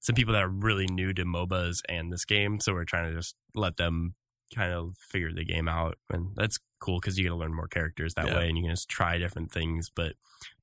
some 0.00 0.14
people 0.14 0.34
that 0.34 0.42
are 0.42 0.48
really 0.48 0.86
new 0.86 1.12
to 1.12 1.24
MOBAs 1.24 1.80
and 1.88 2.12
this 2.12 2.24
game, 2.24 2.60
so 2.60 2.72
we're 2.72 2.84
trying 2.84 3.10
to 3.10 3.16
just 3.16 3.34
let 3.54 3.76
them 3.76 4.14
kind 4.54 4.72
of 4.72 4.94
figure 5.10 5.32
the 5.32 5.44
game 5.44 5.68
out, 5.68 5.98
and 6.10 6.28
that's 6.36 6.58
cool 6.78 7.00
because 7.00 7.16
you 7.18 7.24
get 7.24 7.30
to 7.30 7.34
learn 7.36 7.54
more 7.54 7.66
characters 7.66 8.14
that 8.14 8.26
Yeah. 8.28 8.36
way, 8.36 8.48
and 8.48 8.56
you 8.56 8.62
can 8.64 8.70
just 8.72 8.88
try 8.88 9.18
different 9.18 9.50
things, 9.50 9.90
but. 9.94 10.14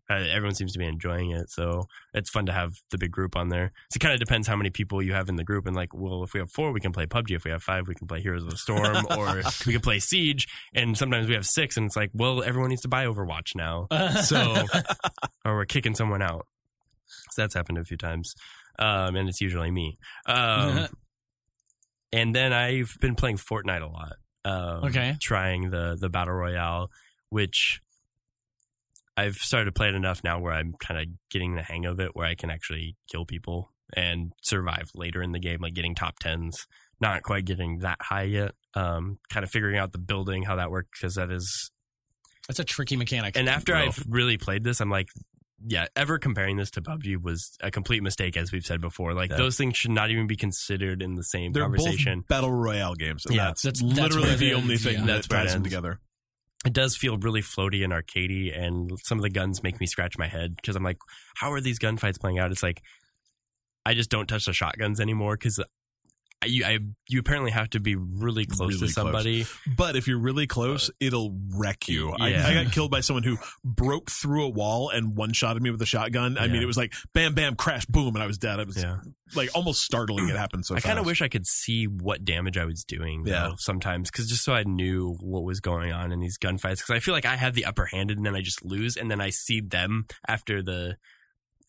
Uh, 0.09 0.15
everyone 0.15 0.53
seems 0.53 0.73
to 0.73 0.79
be 0.79 0.85
enjoying 0.85 1.31
it, 1.31 1.49
so 1.49 1.85
it's 2.13 2.29
fun 2.29 2.45
to 2.45 2.51
have 2.51 2.71
the 2.91 2.97
big 2.97 3.09
group 3.11 3.35
on 3.37 3.47
there. 3.47 3.71
So 3.89 3.97
it 3.97 4.01
kind 4.01 4.13
of 4.13 4.19
depends 4.19 4.47
how 4.47 4.55
many 4.57 4.69
people 4.69 5.01
you 5.01 5.13
have 5.13 5.29
in 5.29 5.37
the 5.37 5.43
group, 5.45 5.65
and 5.65 5.75
like, 5.75 5.93
well, 5.93 6.23
if 6.23 6.33
we 6.33 6.39
have 6.41 6.51
four, 6.51 6.71
we 6.73 6.81
can 6.81 6.91
play 6.91 7.05
PUBG. 7.05 7.31
If 7.35 7.45
we 7.45 7.51
have 7.51 7.63
five, 7.63 7.87
we 7.87 7.95
can 7.95 8.07
play 8.07 8.21
Heroes 8.21 8.43
of 8.43 8.49
the 8.49 8.57
Storm, 8.57 9.05
or 9.17 9.43
we 9.65 9.71
can 9.73 9.81
play 9.81 9.99
Siege. 9.99 10.47
And 10.73 10.97
sometimes 10.97 11.27
we 11.27 11.35
have 11.35 11.45
six, 11.45 11.77
and 11.77 11.85
it's 11.85 11.95
like, 11.95 12.11
well, 12.13 12.43
everyone 12.43 12.69
needs 12.69 12.81
to 12.81 12.89
buy 12.89 13.05
Overwatch 13.05 13.55
now, 13.55 13.87
so 14.23 14.67
or 15.45 15.55
we're 15.55 15.65
kicking 15.65 15.95
someone 15.95 16.21
out. 16.21 16.47
So 17.31 17.41
that's 17.43 17.53
happened 17.53 17.77
a 17.77 17.85
few 17.85 17.97
times, 17.97 18.35
um, 18.79 19.15
and 19.15 19.29
it's 19.29 19.39
usually 19.41 19.71
me. 19.71 19.97
Um, 20.25 20.87
and 22.11 22.35
then 22.35 22.53
I've 22.53 22.93
been 22.99 23.15
playing 23.15 23.37
Fortnite 23.37 23.81
a 23.81 23.87
lot. 23.87 24.13
Um, 24.45 24.83
Okay. 24.89 25.15
trying 25.21 25.69
the 25.69 25.95
the 25.97 26.09
battle 26.09 26.33
royale, 26.33 26.89
which 27.29 27.79
I've 29.15 29.35
started 29.35 29.65
to 29.65 29.71
play 29.71 29.89
it 29.89 29.95
enough 29.95 30.23
now 30.23 30.39
where 30.39 30.53
I'm 30.53 30.73
kind 30.79 30.99
of 30.99 31.07
getting 31.29 31.55
the 31.55 31.61
hang 31.61 31.85
of 31.85 31.99
it, 31.99 32.15
where 32.15 32.25
I 32.25 32.35
can 32.35 32.49
actually 32.49 32.95
kill 33.11 33.25
people 33.25 33.71
and 33.95 34.31
survive 34.41 34.89
later 34.95 35.21
in 35.21 35.31
the 35.33 35.39
game, 35.39 35.59
like 35.61 35.73
getting 35.75 35.93
top 35.95 36.17
tens. 36.19 36.65
Not 36.99 37.21
quite 37.23 37.45
getting 37.45 37.79
that 37.79 37.97
high 38.01 38.23
yet. 38.23 38.51
Um, 38.75 39.19
kind 39.31 39.43
of 39.43 39.51
figuring 39.51 39.77
out 39.77 39.91
the 39.91 39.97
building, 39.99 40.43
how 40.43 40.55
that 40.55 40.71
works, 40.71 40.99
because 40.99 41.15
that 41.15 41.29
is 41.31 41.69
That's 42.47 42.59
a 42.59 42.63
tricky 42.63 42.95
mechanic. 42.95 43.37
and 43.37 43.47
after 43.49 43.73
Well- 43.73 43.83
I've 43.87 44.03
really 44.07 44.37
played 44.37 44.63
this, 44.63 44.79
I'm 44.81 44.89
like, 44.89 45.09
yeah, 45.65 45.85
ever 45.95 46.17
comparing 46.17 46.57
this 46.57 46.71
to 46.71 46.81
PUBG 46.81 47.21
was 47.21 47.55
a 47.61 47.71
complete 47.71 48.03
mistake, 48.03 48.35
as 48.35 48.51
we've 48.51 48.63
said 48.65 48.81
before. 48.81 49.13
Like 49.13 49.29
Yeah. 49.29 49.37
those 49.37 49.57
things 49.57 49.77
should 49.77 49.91
not 49.91 50.09
even 50.11 50.27
be 50.27 50.35
considered 50.35 51.01
in 51.01 51.15
the 51.15 51.23
same 51.23 51.51
They're 51.53 51.63
conversation. 51.63 52.19
both 52.21 52.27
battle 52.27 52.51
royale 52.51 52.95
games. 52.95 53.25
And 53.25 53.35
Yeah, 53.35 53.45
that's, 53.47 53.61
that's- 53.61 53.81
that's 53.81 53.99
literally 53.99 54.27
where 54.29 54.37
the 54.37 54.49
it 54.49 54.53
only 54.55 54.77
thing 54.77 54.93
yeah. 54.95 54.99
that 55.01 55.07
That's 55.07 55.29
where 55.29 55.43
ties 55.43 55.53
them 55.53 55.63
together. 55.63 55.99
It 56.65 56.73
does 56.73 56.95
feel 56.95 57.17
really 57.17 57.41
floaty 57.41 57.83
and 57.83 57.91
arcadey, 57.91 58.57
and 58.57 58.91
some 59.03 59.17
of 59.17 59.23
the 59.23 59.29
guns 59.29 59.63
make 59.63 59.79
me 59.79 59.87
scratch 59.87 60.17
my 60.17 60.27
head 60.27 60.55
because 60.55 60.75
I'm 60.75 60.83
like, 60.83 60.97
how 61.35 61.51
are 61.51 61.61
these 61.61 61.79
gunfights 61.79 62.19
playing 62.19 62.39
out? 62.39 62.51
It's 62.51 62.63
like 62.63 62.81
I 63.85 63.93
just 63.93 64.09
don't 64.09 64.27
touch 64.27 64.45
the 64.45 64.53
shotguns 64.53 64.99
anymore 64.99 65.35
because 65.35 65.59
you 66.45 66.65
I, 66.65 66.79
you 67.07 67.19
apparently 67.19 67.51
have 67.51 67.69
to 67.71 67.79
be 67.79 67.95
really 67.95 68.45
close 68.45 68.75
Really 68.75 68.87
to 68.87 68.93
somebody. 68.93 69.45
But 69.77 69.95
if 69.95 70.07
you're 70.07 70.19
really 70.19 70.47
close, 70.47 70.89
it'll 70.99 71.37
wreck 71.55 71.87
you. 71.87 72.11
I, 72.19 72.29
Yeah. 72.29 72.47
I 72.47 72.63
got 72.63 72.71
killed 72.73 72.91
by 72.91 73.01
someone 73.01 73.23
who 73.23 73.37
broke 73.63 74.09
through 74.11 74.45
a 74.45 74.49
wall 74.49 74.89
and 74.89 75.15
one 75.15 75.33
shotted 75.33 75.61
me 75.61 75.69
with 75.71 75.81
a 75.81 75.85
shotgun. 75.85 76.37
I 76.37 76.47
mean, 76.47 76.61
it 76.61 76.65
was 76.65 76.77
like 76.77 76.93
bam, 77.13 77.33
bam, 77.33 77.55
crash, 77.55 77.85
boom, 77.85 78.15
and 78.15 78.23
I 78.23 78.27
was 78.27 78.37
dead. 78.37 78.59
It 78.59 78.67
was 78.67 78.77
Yeah. 78.81 78.97
like 79.35 79.49
almost 79.55 79.81
startling. 79.81 80.29
It 80.29 80.35
happened 80.35 80.65
so 80.65 80.75
I 80.75 80.79
kind 80.79 80.99
of 80.99 81.05
wish 81.05 81.21
I 81.21 81.27
could 81.27 81.45
see 81.47 81.85
what 81.85 82.23
damage 82.25 82.57
I 82.57 82.65
was 82.65 82.83
doing. 82.83 83.23
Yeah. 83.25 83.49
though, 83.49 83.55
sometimes 83.57 84.09
because 84.11 84.27
just 84.27 84.43
so 84.43 84.53
I 84.53 84.63
knew 84.63 85.15
what 85.19 85.43
was 85.43 85.59
going 85.59 85.91
on 85.91 86.11
in 86.11 86.19
these 86.19 86.37
gunfights. 86.37 86.77
Because 86.77 86.91
I 86.91 86.99
feel 86.99 87.13
like 87.13 87.25
I 87.25 87.35
have 87.35 87.53
the 87.53 87.65
upper 87.65 87.85
hand 87.85 88.11
and 88.11 88.25
then 88.25 88.35
I 88.35 88.41
just 88.41 88.63
lose, 88.65 88.97
and 88.97 89.09
then 89.11 89.21
I 89.21 89.29
see 89.29 89.61
them 89.61 90.05
after 90.27 90.61
the 90.61 90.97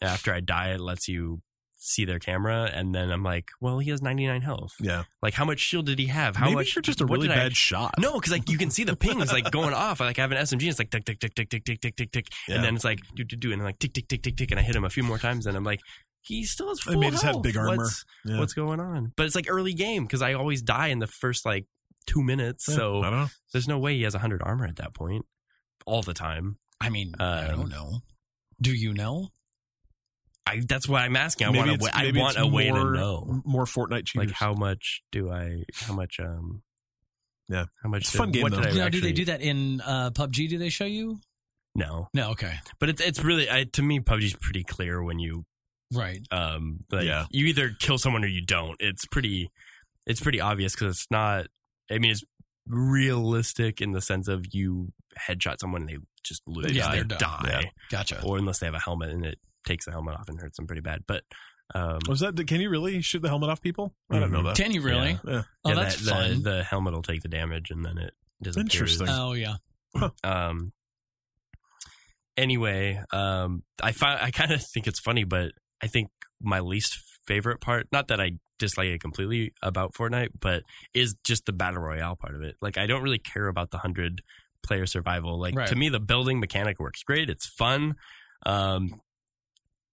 after 0.00 0.32
I 0.34 0.40
die. 0.40 0.70
It 0.72 0.80
lets 0.80 1.08
you 1.08 1.40
see 1.86 2.04
their 2.04 2.18
camera, 2.18 2.70
and 2.72 2.94
then 2.94 3.10
I'm 3.10 3.22
like, 3.22 3.50
well, 3.60 3.78
he 3.78 3.90
has 3.90 4.00
99 4.00 4.40
health. 4.42 4.72
Yeah. 4.80 5.04
Like, 5.22 5.34
how 5.34 5.44
much 5.44 5.60
shield 5.60 5.86
did 5.86 5.98
he 5.98 6.06
have? 6.06 6.36
How 6.36 6.46
Maybe 6.46 6.54
much? 6.56 6.74
you're 6.74 6.82
just 6.82 7.00
a 7.00 7.06
really 7.06 7.28
did 7.28 7.36
I- 7.36 7.40
bad 7.42 7.56
shot. 7.56 7.94
no, 7.98 8.14
because 8.14 8.32
like 8.32 8.48
you 8.48 8.56
can 8.58 8.70
see 8.70 8.84
the 8.84 8.96
pings 8.96 9.32
like 9.32 9.50
going 9.50 9.74
off. 9.74 10.00
Like 10.00 10.18
I 10.18 10.22
have 10.22 10.32
an 10.32 10.38
SMG, 10.38 10.68
it's 10.68 10.78
like 10.78 10.90
tick 10.90 11.04
tick 11.04 11.20
tick 11.20 11.34
tick 11.34 11.50
tick 11.50 11.64
tick 11.64 11.80
tick 11.80 11.96
tick 11.96 12.10
tick, 12.12 12.26
Yeah. 12.48 12.56
and 12.56 12.64
then 12.64 12.74
it's 12.74 12.84
like 12.84 13.00
do 13.14 13.22
do 13.24 13.36
do, 13.36 13.52
and 13.52 13.62
like 13.62 13.78
tick 13.78 13.92
tick 13.92 14.08
tick 14.08 14.22
tick 14.22 14.36
tick, 14.36 14.50
and 14.50 14.58
I 14.58 14.62
hit 14.62 14.74
him 14.74 14.84
a 14.84 14.90
few 14.90 15.02
more 15.02 15.18
times, 15.18 15.46
and 15.46 15.56
I'm 15.56 15.64
like, 15.64 15.80
he 16.22 16.44
still 16.44 16.68
has 16.68 16.78
They 16.80 16.92
full 16.92 17.00
may 17.02 17.10
just 17.10 17.22
have 17.22 17.32
health. 17.34 17.42
big 17.42 17.56
armor. 17.56 17.76
What's, 17.76 18.04
Yeah. 18.24 18.38
what's 18.38 18.54
going 18.54 18.80
on? 18.80 19.12
But 19.16 19.26
it's 19.26 19.34
like 19.34 19.46
early 19.48 19.74
game 19.74 20.04
because 20.04 20.22
I 20.22 20.32
always 20.32 20.62
die 20.62 20.86
in 20.88 20.98
the 21.00 21.06
first 21.06 21.44
like 21.44 21.66
two 22.06 22.22
minutes. 22.22 22.66
Yeah, 22.68 22.76
so 22.76 23.02
I 23.02 23.10
don't 23.10 23.18
know. 23.20 23.28
there's 23.52 23.68
no 23.68 23.78
way 23.78 23.94
he 23.96 24.02
has 24.04 24.14
100 24.14 24.40
armor 24.42 24.64
at 24.66 24.76
that 24.76 24.94
point 24.94 25.26
all 25.84 26.02
the 26.02 26.14
time. 26.14 26.56
I 26.80 26.88
mean, 26.88 27.14
I 27.20 27.46
don't 27.48 27.64
Um, 27.64 27.68
know. 27.68 28.00
Do 28.60 28.72
you 28.72 28.94
know? 28.94 29.28
I 30.46 30.60
that's 30.66 30.88
what 30.88 31.00
I'm 31.02 31.16
asking. 31.16 31.46
I 31.46 31.50
Maybe 31.50 31.58
want 31.58 31.70
a 31.70 31.74
it's- 31.74 32.00
way, 32.02 32.08
I 32.08 32.20
want 32.20 32.38
a 32.38 32.46
way 32.46 32.70
more, 32.70 32.92
to 32.92 32.98
know. 32.98 33.42
more 33.44 33.64
Fortnite 33.64 34.06
cheaters. 34.06 34.28
Like 34.28 34.36
how 34.36 34.52
much 34.54 35.02
do 35.12 35.30
I? 35.30 35.64
How 35.74 35.94
much? 35.94 36.20
Um. 36.20 36.62
Yeah. 37.48 37.64
How 37.82 37.88
much? 37.88 38.02
It's 38.02 38.12
did- 38.12 38.18
fun 38.18 38.30
game, 38.30 38.42
What 38.42 38.52
though. 38.52 38.60
did 38.62 38.72
I 38.72 38.76
Now, 38.76 38.84
actually, 38.86 39.00
do 39.00 39.06
they 39.06 39.12
do 39.12 39.24
that 39.26 39.40
in 39.40 39.80
uh, 39.80 40.10
PUBG? 40.10 40.48
Do 40.48 40.58
they 40.58 40.68
show 40.70 40.84
you? 40.86 41.18
No, 41.74 42.08
No. 42.14 42.30
Okay. 42.30 42.54
but 42.78 42.88
it's 42.88 43.00
it's 43.00 43.24
really 43.24 43.50
I, 43.50 43.64
to 43.64 43.82
me 43.82 43.98
PUBG's 44.00 44.36
pretty 44.40 44.62
clear 44.64 45.02
when 45.02 45.18
you 45.18 45.44
Right. 45.92 46.20
um 46.30 46.84
like 46.92 47.04
Yeah. 47.04 47.26
you 47.30 47.46
either 47.46 47.70
kill 47.80 47.98
someone 47.98 48.22
or 48.24 48.28
you 48.28 48.42
don't. 48.44 48.76
It's 48.80 49.06
pretty 49.06 49.50
it's 50.06 50.20
pretty 50.20 50.40
obvious 50.40 50.74
because 50.74 50.96
it's 50.96 51.10
not. 51.10 51.46
I 51.90 51.98
mean, 51.98 52.12
it's 52.12 52.22
realistic 52.66 53.80
in 53.80 53.92
the 53.92 54.00
sense 54.00 54.28
of 54.28 54.44
you 54.54 54.92
headshot 55.28 55.58
someone 55.60 55.82
and 55.82 55.90
they 55.90 55.96
just 56.22 56.42
lose. 56.46 56.72
Yeah, 56.72 56.90
they 56.90 56.96
they're 57.02 57.18
die, 57.18 57.60
Yeah. 57.62 57.70
Gotcha. 57.90 58.22
or 58.22 58.38
unless 58.38 58.58
they 58.60 58.66
have 58.66 58.74
a 58.74 58.80
helmet 58.80 59.10
and 59.10 59.24
it 59.26 59.38
takes 59.64 59.84
the 59.86 59.90
helmet 59.92 60.14
off 60.16 60.28
and 60.28 60.40
hurts 60.40 60.56
them 60.56 60.66
pretty 60.66 60.82
bad. 60.82 61.02
But 61.06 61.22
um, 61.74 61.98
Was 62.08 62.20
that? 62.20 62.36
Can 62.46 62.60
you 62.60 62.68
really 62.70 63.00
shoot 63.00 63.22
the 63.22 63.28
helmet 63.28 63.48
off 63.50 63.60
people? 63.62 63.94
I 64.10 64.18
don't 64.18 64.30
know 64.30 64.40
Mhm. 64.40 64.44
that. 64.46 64.56
Can 64.56 64.72
you 64.72 64.82
really? 64.82 65.12
Yeah. 65.24 65.32
Yeah. 65.32 65.42
Oh, 65.64 65.68
yeah, 65.70 65.74
that's 65.74 66.04
the, 66.04 66.10
fun. 66.10 66.30
The, 66.42 66.50
the 66.50 66.62
helmet 66.64 66.94
will 66.94 67.02
take 67.02 67.22
the 67.22 67.28
damage 67.28 67.70
and 67.70 67.84
then 67.84 67.98
it 67.98 68.12
disappears. 68.42 68.64
Interesting. 69.00 69.08
oh 69.10 69.32
yeah. 69.32 69.56
Um. 70.24 70.72
Anyway, 72.36 73.00
um, 73.12 73.62
I 73.82 73.92
find 73.92 74.20
I 74.20 74.30
kind 74.32 74.50
of 74.50 74.60
think 74.62 74.86
it's 74.88 74.98
funny, 74.98 75.24
but 75.24 75.52
I 75.82 75.86
think 75.86 76.10
my 76.42 76.60
least 76.60 76.98
favorite 77.26 77.60
part, 77.60 77.86
not 77.92 78.08
that 78.08 78.20
I 78.20 78.32
dislike 78.58 78.88
it 78.88 79.00
completely 79.00 79.52
about 79.62 79.94
Fortnite, 79.94 80.30
but 80.40 80.62
is 80.92 81.14
just 81.24 81.46
the 81.46 81.52
battle 81.52 81.80
royale 81.80 82.16
part 82.16 82.34
of 82.34 82.42
it. 82.42 82.56
Like, 82.60 82.76
I 82.76 82.86
don't 82.86 83.02
really 83.02 83.18
care 83.20 83.46
about 83.46 83.70
the 83.70 83.78
hundred 83.78 84.20
player 84.66 84.86
survival. 84.86 85.38
Like 85.40 85.54
Right. 85.54 85.68
to 85.68 85.76
me, 85.76 85.88
the 85.90 86.00
building 86.00 86.40
mechanic 86.40 86.80
works 86.80 87.02
great. 87.04 87.30
It's 87.30 87.46
fun. 87.46 87.94
Um, 88.46 89.00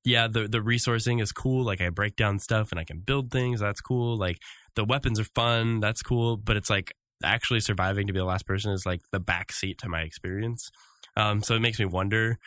yeah, 0.03 0.27
the 0.27 0.47
the 0.47 0.59
resourcing 0.59 1.21
is 1.21 1.31
cool. 1.31 1.63
Like 1.63 1.81
I 1.81 1.89
break 1.89 2.15
down 2.15 2.39
stuff 2.39 2.71
and 2.71 2.79
I 2.79 2.83
can 2.83 2.99
build 2.99 3.31
things. 3.31 3.59
That's 3.59 3.81
cool. 3.81 4.17
Like 4.17 4.37
the 4.75 4.83
weapons 4.85 5.19
are 5.19 5.25
fun. 5.35 5.79
That's 5.79 6.01
cool. 6.01 6.37
But 6.37 6.57
it's 6.57 6.69
like 6.69 6.93
actually 7.23 7.59
surviving 7.59 8.07
to 8.07 8.13
be 8.13 8.19
the 8.19 8.25
last 8.25 8.45
person 8.47 8.71
is 8.71 8.85
like 8.85 9.01
the 9.11 9.19
backseat 9.21 9.77
to 9.79 9.89
my 9.89 10.01
experience. 10.01 10.71
Um, 11.17 11.43
so 11.43 11.55
it 11.55 11.59
makes 11.59 11.77
me 11.77 11.85
wonder, 11.85 12.39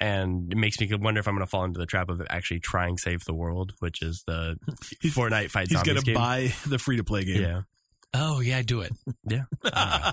and 0.00 0.52
it 0.52 0.56
makes 0.56 0.78
me 0.80 0.92
wonder 0.94 1.20
if 1.20 1.28
I'm 1.28 1.34
going 1.34 1.46
to 1.46 1.50
fall 1.50 1.64
into 1.64 1.78
the 1.78 1.86
trap 1.86 2.08
of 2.10 2.20
actually 2.28 2.60
trying 2.60 2.96
to 2.96 3.02
save 3.02 3.24
the 3.24 3.32
world, 3.34 3.72
which 3.78 4.02
is 4.02 4.24
the 4.26 4.56
He's- 5.00 5.14
Fortnite 5.14 5.50
fight 5.50 5.68
He's 5.68 5.78
zombies 5.78 6.02
gonna 6.04 6.18
buy 6.18 6.52
the 6.66 6.78
free 6.78 6.96
to 6.98 7.04
play 7.04 7.24
game. 7.24 7.40
yeah, 7.42 7.60
Oh 8.12 8.40
yeah. 8.40 8.60
Do 8.62 8.80
it. 8.82 8.92
Yeah. 9.24 9.44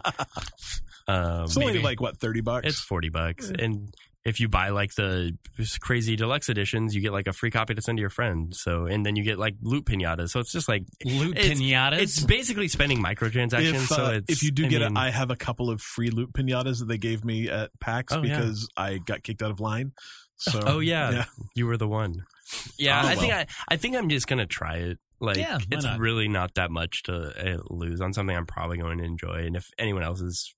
Um, 1.08 1.44
it's 1.44 1.56
only 1.56 1.74
maybe. 1.74 1.84
like 1.84 2.02
what 2.02 2.18
thirty 2.18 2.42
bucks. 2.42 2.66
It's 2.68 2.80
forty 2.80 3.10
bucks, 3.10 3.52
and 3.52 3.94
if 4.26 4.40
you 4.40 4.50
buy 4.50 4.70
like 4.70 4.96
the 4.96 5.38
crazy 5.80 6.16
deluxe 6.16 6.50
editions, 6.50 6.96
you 6.96 7.02
get 7.02 7.12
like 7.14 7.28
a 7.28 7.34
free 7.34 7.52
copy 7.52 7.76
to 7.76 7.82
send 7.82 7.98
to 7.98 8.02
your 8.02 8.10
friend. 8.10 8.56
So, 8.56 8.88
and 8.88 9.06
then 9.06 9.16
you 9.16 9.24
get 9.24 9.38
like 9.38 9.56
loot 9.62 9.86
pinatas. 9.86 10.30
So 10.32 10.40
it's 10.40 10.52
just 10.52 10.68
like 10.68 10.84
Loot 11.06 11.38
It's- 11.38 11.60
pinatas. 11.60 12.00
it's 12.00 12.24
basically 12.24 12.68
spending 12.68 13.02
microtransactions. 13.04 13.74
if, 13.76 13.88
so 13.88 14.06
uh, 14.06 14.10
it's, 14.12 14.32
if 14.34 14.44
you 14.44 14.52
do 14.52 14.66
I 14.66 14.70
get 14.70 14.82
mean, 14.82 14.98
it, 14.98 15.00
I 15.00 15.12
have 15.12 15.30
a 15.30 15.36
couple 15.36 15.70
of 15.70 15.80
free 15.80 16.10
loot 16.10 16.34
pinatas 16.34 16.80
that 16.80 16.88
they 16.88 16.98
gave 16.98 17.24
me 17.24 17.50
at 17.50 17.70
PAX 17.80 18.14
Oh, 18.14 18.24
yeah. 18.24 18.40
because 18.40 18.68
I 18.76 18.98
got 18.98 19.22
kicked 19.24 19.44
out 19.44 19.52
of 19.52 19.60
line. 19.60 19.92
So 20.38 20.60
Oh 20.66 20.80
yeah, 20.80 21.12
yeah. 21.12 21.26
you 21.54 21.68
were 21.68 21.78
the 21.78 21.88
one. 21.88 22.26
Yeah, 22.80 23.02
Oh, 23.04 23.08
I 23.08 23.16
think. 23.16 23.32
I, 23.34 23.46
I 23.70 23.78
think 23.78 23.96
I'm 23.96 24.10
just 24.10 24.28
gonna 24.28 24.46
try 24.48 24.78
it. 24.78 24.98
Like 25.20 25.38
Yeah, 25.38 25.60
it's 25.72 25.86
not? 25.86 25.98
really 26.00 26.28
not 26.28 26.56
that 26.56 26.72
much 26.72 27.04
to 27.04 27.54
uh, 27.56 27.62
lose 27.70 28.02
on 28.02 28.12
something 28.12 28.36
I'm 28.36 28.46
probably 28.46 28.78
going 28.78 28.98
to 28.98 29.04
enjoy. 29.06 29.46
And 29.46 29.56
if 29.56 29.70
anyone 29.80 30.04
else 30.04 30.20
is 30.20 30.54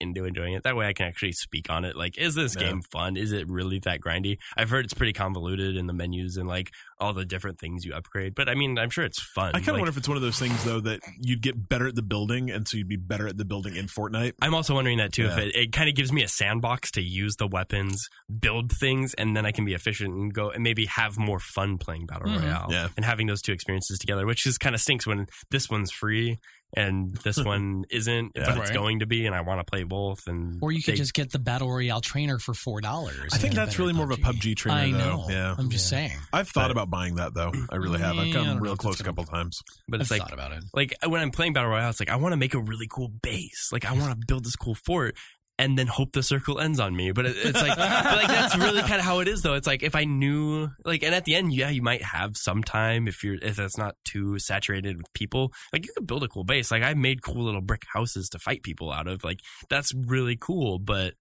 into 0.00 0.24
enjoying 0.24 0.54
it, 0.54 0.62
that 0.64 0.76
way 0.76 0.86
I 0.86 0.92
can 0.92 1.06
actually 1.06 1.32
speak 1.32 1.70
on 1.70 1.84
it. 1.84 1.96
Like, 1.96 2.18
is 2.18 2.34
this 2.34 2.54
Yeah. 2.54 2.68
game 2.68 2.82
fun? 2.82 3.16
Is 3.16 3.32
it 3.32 3.48
really 3.48 3.78
that 3.80 4.00
grindy? 4.00 4.38
I've 4.56 4.70
heard 4.70 4.84
it's 4.84 4.94
pretty 4.94 5.12
convoluted 5.12 5.76
in 5.76 5.86
the 5.86 5.92
menus 5.92 6.36
and 6.36 6.48
like 6.48 6.70
all 6.98 7.12
the 7.12 7.24
different 7.24 7.58
things 7.58 7.84
you 7.84 7.92
upgrade. 7.94 8.34
But 8.34 8.48
I 8.48 8.54
mean, 8.54 8.78
I'm 8.78 8.90
sure 8.90 9.04
it's 9.04 9.20
fun. 9.22 9.48
I 9.48 9.52
kind 9.58 9.62
of 9.62 9.66
Like, 9.68 9.76
wonder 9.80 9.90
if 9.90 9.96
it's 9.96 10.08
one 10.08 10.16
of 10.16 10.22
those 10.22 10.38
things 10.38 10.64
though 10.64 10.80
that 10.80 11.00
you'd 11.20 11.42
get 11.42 11.68
better 11.68 11.86
at 11.88 11.94
the 11.94 12.02
building, 12.02 12.50
and 12.50 12.66
so 12.66 12.76
you'd 12.76 12.88
be 12.88 12.96
better 12.96 13.26
at 13.28 13.36
the 13.36 13.44
building 13.44 13.76
in 13.76 13.86
Fortnite. 13.86 14.32
I'm 14.42 14.54
also 14.54 14.74
wondering 14.74 14.98
that 14.98 15.12
too. 15.12 15.26
If 15.26 15.38
it, 15.38 15.54
it 15.56 15.72
kind 15.72 15.88
of 15.88 15.94
gives 15.94 16.12
me 16.12 16.22
a 16.22 16.28
sandbox 16.28 16.90
to 16.92 17.02
use 17.02 17.36
the 17.36 17.46
weapons, 17.46 18.08
build 18.38 18.72
things, 18.72 19.14
and 19.14 19.36
then 19.36 19.44
I 19.46 19.52
can 19.52 19.64
be 19.64 19.74
efficient 19.74 20.14
and 20.14 20.32
go 20.32 20.50
and 20.50 20.62
maybe 20.62 20.86
have 20.86 21.18
more 21.18 21.38
fun 21.40 21.78
playing 21.78 22.06
battle 22.06 22.28
Mhm. 22.28 22.42
royale. 22.42 22.66
Yeah. 22.70 22.88
and 22.96 23.04
having 23.04 23.26
those 23.26 23.42
two 23.42 23.52
experiences 23.52 23.98
together, 23.98 24.26
which 24.26 24.46
is 24.46 24.58
kind 24.58 24.74
of 24.74 24.80
stinks 24.80 25.06
when 25.06 25.26
this 25.50 25.68
one's 25.70 25.90
free 25.90 26.38
and 26.74 27.14
this 27.18 27.36
one 27.44 27.84
isn't, 27.90 28.32
Yeah. 28.34 28.44
but 28.46 28.58
it's 28.58 28.70
Right. 28.70 28.74
going 28.74 28.98
to 29.00 29.06
be, 29.06 29.26
and 29.26 29.34
I 29.34 29.42
want 29.42 29.60
to 29.60 29.64
play 29.70 29.84
both. 29.84 30.26
And 30.26 30.58
or 30.62 30.72
you 30.72 30.82
could 30.82 30.94
they- 30.94 30.98
just 30.98 31.14
get 31.14 31.30
the 31.32 31.38
battle 31.38 31.70
royale 31.70 32.00
trainer 32.00 32.38
for 32.38 32.54
four 32.54 32.80
dollars. 32.80 33.32
I 33.32 33.38
think 33.38 33.54
that's 33.54 33.78
really 33.78 33.92
more 33.92 34.04
of 34.04 34.10
a 34.10 34.16
PUBG 34.16 34.56
trainer. 34.56 34.78
I 34.78 34.90
though. 34.90 34.98
know. 34.98 35.26
Yeah, 35.30 35.54
I'm 35.56 35.70
just 35.70 35.90
Yeah. 35.92 35.98
saying. 36.08 36.18
I've 36.32 36.48
thought 36.48 36.64
But- 36.68 36.70
about 36.72 36.90
buying 36.90 37.16
that 37.16 37.34
though. 37.34 37.52
I 37.70 37.76
really 37.76 38.00
have. 38.00 38.18
I've 38.18 38.26
Yeah, 38.26 38.40
I 38.40 38.44
don't 38.44 38.46
come 38.54 38.60
real 38.60 38.76
close 38.76 38.98
a 39.00 39.02
gonna- 39.02 39.16
couple 39.16 39.24
times. 39.32 39.62
but 39.88 40.00
it's 40.00 40.10
I've 40.10 40.18
like 40.18 40.28
thought 40.28 40.34
about 40.34 40.52
it. 40.52 40.64
like 40.74 40.94
when 41.06 41.20
I'm 41.20 41.30
playing 41.30 41.52
battle 41.52 41.70
royale, 41.70 41.90
it's 41.90 42.00
like 42.00 42.10
I 42.10 42.16
want 42.16 42.32
to 42.32 42.36
make 42.36 42.54
a 42.54 42.60
really 42.60 42.86
cool 42.88 43.08
base. 43.08 43.70
Like 43.72 43.84
I 43.84 43.92
want 43.92 44.18
to 44.18 44.26
build 44.26 44.44
this 44.44 44.56
cool 44.56 44.74
fort. 44.74 45.16
And 45.58 45.78
then 45.78 45.86
hope 45.86 46.12
the 46.12 46.22
circle 46.22 46.60
ends 46.60 46.78
on 46.78 46.94
me, 46.94 47.12
but 47.12 47.24
it, 47.24 47.34
it's 47.38 47.62
like, 47.62 47.74
but 47.78 48.04
like 48.04 48.28
that's 48.28 48.58
really 48.58 48.82
kind 48.82 48.96
of 48.96 49.06
how 49.06 49.20
it 49.20 49.28
is, 49.28 49.40
though. 49.40 49.54
It's 49.54 49.66
like 49.66 49.82
if 49.82 49.94
I 49.94 50.04
knew, 50.04 50.68
like, 50.84 51.02
and 51.02 51.14
at 51.14 51.24
the 51.24 51.34
end, 51.34 51.54
yeah, 51.54 51.70
you 51.70 51.80
might 51.80 52.02
have 52.02 52.36
some 52.36 52.62
time 52.62 53.08
if 53.08 53.24
you're 53.24 53.36
if 53.40 53.58
it's 53.58 53.78
not 53.78 53.96
too 54.04 54.38
saturated 54.38 54.98
with 54.98 55.10
people. 55.14 55.54
Like 55.72 55.86
you 55.86 55.94
could 55.96 56.06
build 56.06 56.24
a 56.24 56.28
cool 56.28 56.44
base. 56.44 56.70
Like 56.70 56.82
I've 56.82 56.98
made 56.98 57.22
cool 57.22 57.44
little 57.44 57.62
brick 57.62 57.84
houses 57.90 58.28
to 58.30 58.38
fight 58.38 58.62
people 58.62 58.92
out 58.92 59.08
of. 59.08 59.24
Like 59.24 59.40
that's 59.70 59.94
really 59.94 60.36
cool, 60.36 60.78
but 60.78 61.14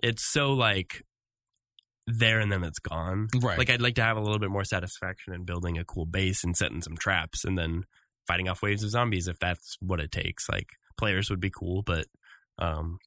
it's 0.00 0.24
so 0.24 0.52
like 0.52 1.02
there 2.06 2.40
and 2.40 2.50
then 2.50 2.64
it's 2.64 2.78
gone. 2.78 3.28
Right. 3.40 3.58
Like 3.58 3.70
I'd 3.70 3.82
like 3.82 3.96
to 3.96 4.02
have 4.02 4.16
a 4.16 4.20
little 4.20 4.38
bit 4.38 4.50
more 4.50 4.64
satisfaction 4.64 5.34
in 5.34 5.44
building 5.44 5.78
a 5.78 5.84
cool 5.84 6.06
base 6.06 6.44
and 6.44 6.56
setting 6.56 6.82
some 6.82 6.96
traps 6.96 7.44
and 7.44 7.58
then 7.58 7.84
fighting 8.26 8.48
off 8.48 8.62
waves 8.62 8.82
of 8.82 8.90
zombies 8.90 9.28
if 9.28 9.38
that's 9.38 9.76
what 9.80 10.00
it 10.00 10.12
takes. 10.12 10.48
Like 10.48 10.68
players 10.96 11.30
would 11.30 11.40
be 11.40 11.50
cool, 11.50 11.82
but 11.82 12.06
um 12.58 12.98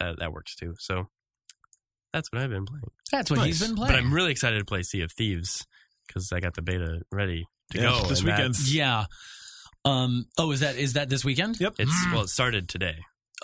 that 0.00 0.18
that 0.18 0.32
works 0.32 0.54
too. 0.56 0.74
So 0.78 1.06
that's 2.12 2.30
what 2.32 2.42
I've 2.42 2.50
been 2.50 2.66
playing. 2.66 2.82
That's 3.12 3.30
what 3.30 3.36
Nice. 3.38 3.46
he's 3.46 3.60
been 3.68 3.76
playing. 3.76 3.92
But 3.92 3.98
I'm 3.98 4.12
really 4.12 4.32
excited 4.32 4.58
to 4.58 4.64
play 4.64 4.82
Sea 4.82 5.02
of 5.02 5.12
Thieves 5.12 5.64
because 6.06 6.32
I 6.32 6.40
got 6.40 6.54
the 6.54 6.62
beta 6.62 7.02
ready 7.12 7.46
to 7.72 7.78
Yeah, 7.80 7.90
go 8.00 8.08
this 8.08 8.22
weekend. 8.24 8.56
yeah. 8.68 9.04
Um. 9.84 10.26
Oh, 10.36 10.50
is 10.50 10.60
that 10.60 10.76
is 10.76 10.94
that 10.94 11.08
this 11.08 11.24
weekend? 11.24 11.58
Yep. 11.60 11.74
It's 11.78 12.06
well, 12.12 12.22
it 12.22 12.28
started 12.28 12.68
today. 12.68 12.98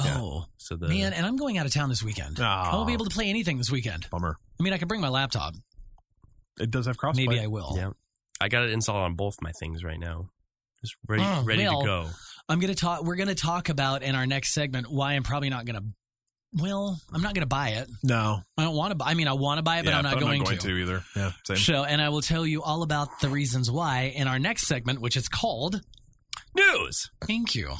Yeah. 0.04 0.18
Oh 0.18 0.44
So 0.58 0.76
the 0.76 0.88
man, 0.88 1.14
and 1.14 1.24
I'm 1.24 1.36
going 1.36 1.56
out 1.56 1.64
of 1.64 1.72
town 1.72 1.88
this 1.88 2.02
weekend. 2.02 2.38
I 2.40 2.70
won't 2.74 2.86
be 2.86 2.92
able 2.92 3.06
to 3.06 3.14
play 3.14 3.30
anything 3.30 3.56
this 3.56 3.70
weekend. 3.70 4.06
Bummer. 4.10 4.36
I 4.60 4.62
mean, 4.62 4.72
I 4.74 4.78
could 4.78 4.88
bring 4.88 5.00
my 5.00 5.08
laptop. 5.08 5.54
It 6.60 6.70
does 6.70 6.86
have 6.86 6.98
crossplay. 6.98 7.16
Maybe 7.28 7.40
I 7.40 7.46
will. 7.46 7.74
Yeah. 7.76 7.90
I 8.40 8.48
got 8.48 8.64
it 8.64 8.70
installed 8.70 9.02
on 9.02 9.14
both 9.14 9.36
my 9.40 9.52
things 9.58 9.82
right 9.82 9.98
now. 9.98 10.28
Just 10.82 10.96
ready 11.08 11.22
Oh, 11.24 11.42
ready 11.44 11.62
well, 11.64 11.80
to 11.80 11.86
go. 11.86 12.06
I'm 12.50 12.60
gonna 12.60 12.74
talk. 12.74 13.02
We're 13.04 13.16
gonna 13.16 13.34
talk 13.34 13.70
about 13.70 14.02
in 14.02 14.14
our 14.14 14.26
next 14.26 14.52
segment 14.52 14.90
why 14.90 15.14
I'm 15.14 15.22
probably 15.22 15.48
not 15.48 15.64
gonna. 15.64 15.80
Well, 16.58 16.98
I'm 17.12 17.22
not 17.22 17.34
gonna 17.34 17.46
buy 17.46 17.70
it. 17.70 17.88
No, 18.02 18.40
I 18.56 18.64
don't 18.64 18.74
want 18.74 18.92
to. 18.92 18.94
buy 18.94 19.06
I 19.06 19.14
mean, 19.14 19.28
I 19.28 19.34
want 19.34 19.58
to 19.58 19.62
buy 19.62 19.78
it, 19.78 19.84
but 19.84 19.90
yeah, 19.90 19.98
I'm 19.98 20.04
not 20.04 20.14
but 20.14 20.20
going, 20.20 20.32
I'm 20.32 20.38
not 20.38 20.46
going 20.46 20.58
to. 20.58 20.76
either. 20.76 21.04
Yeah, 21.14 21.32
same. 21.44 21.56
So, 21.58 21.84
and 21.84 22.00
I 22.00 22.08
will 22.08 22.22
tell 22.22 22.46
you 22.46 22.62
all 22.62 22.82
about 22.82 23.20
the 23.20 23.28
reasons 23.28 23.70
why 23.70 24.12
in 24.14 24.26
our 24.26 24.38
next 24.38 24.66
segment, 24.66 25.00
which 25.00 25.16
is 25.16 25.28
called. 25.28 25.80
News. 26.54 27.10
Thank 27.26 27.54
you. 27.54 27.74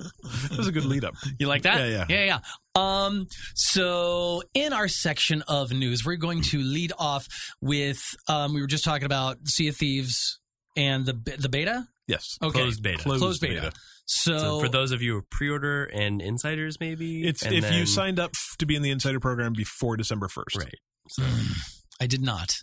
That 0.00 0.56
was 0.56 0.66
a 0.66 0.72
good 0.72 0.84
lead 0.84 1.04
up. 1.04 1.14
You 1.38 1.46
like 1.46 1.62
that? 1.62 1.78
Yeah, 1.78 1.86
yeah. 1.86 2.06
yeah, 2.08 2.24
yeah. 2.24 2.38
Um, 2.74 3.26
so 3.54 4.42
in 4.54 4.72
our 4.72 4.88
section 4.88 5.42
of 5.46 5.72
news, 5.72 6.04
we're 6.04 6.16
going 6.16 6.42
to 6.42 6.58
lead 6.58 6.92
off 6.98 7.26
with 7.60 8.00
um, 8.28 8.54
we 8.54 8.60
were 8.60 8.66
just 8.66 8.84
talking 8.84 9.04
about 9.04 9.36
Sea 9.46 9.68
of 9.68 9.76
Thieves 9.76 10.40
and 10.76 11.04
the 11.04 11.36
the 11.38 11.48
beta. 11.48 11.86
Yes. 12.10 12.38
Okay, 12.42 12.60
Closed 12.60 12.82
beta. 12.82 13.02
Closed 13.02 13.40
beta. 13.40 13.72
So, 14.06 14.38
So 14.38 14.60
for 14.60 14.68
those 14.68 14.90
of 14.90 15.00
you 15.02 15.14
who 15.14 15.22
pre-order 15.30 15.84
and 15.84 16.20
insiders, 16.20 16.80
maybe 16.80 17.22
It's 17.26 17.42
and 17.42 17.54
if 17.54 17.72
you 17.72 17.86
signed 17.86 18.18
up 18.18 18.32
to 18.58 18.66
be 18.66 18.74
in 18.74 18.82
the 18.82 18.90
insider 18.90 19.20
program 19.20 19.52
before 19.52 19.96
December 19.96 20.26
first. 20.28 20.56
right. 20.56 20.74
So 21.08 21.22
I 22.00 22.06
did 22.06 22.20
not. 22.20 22.56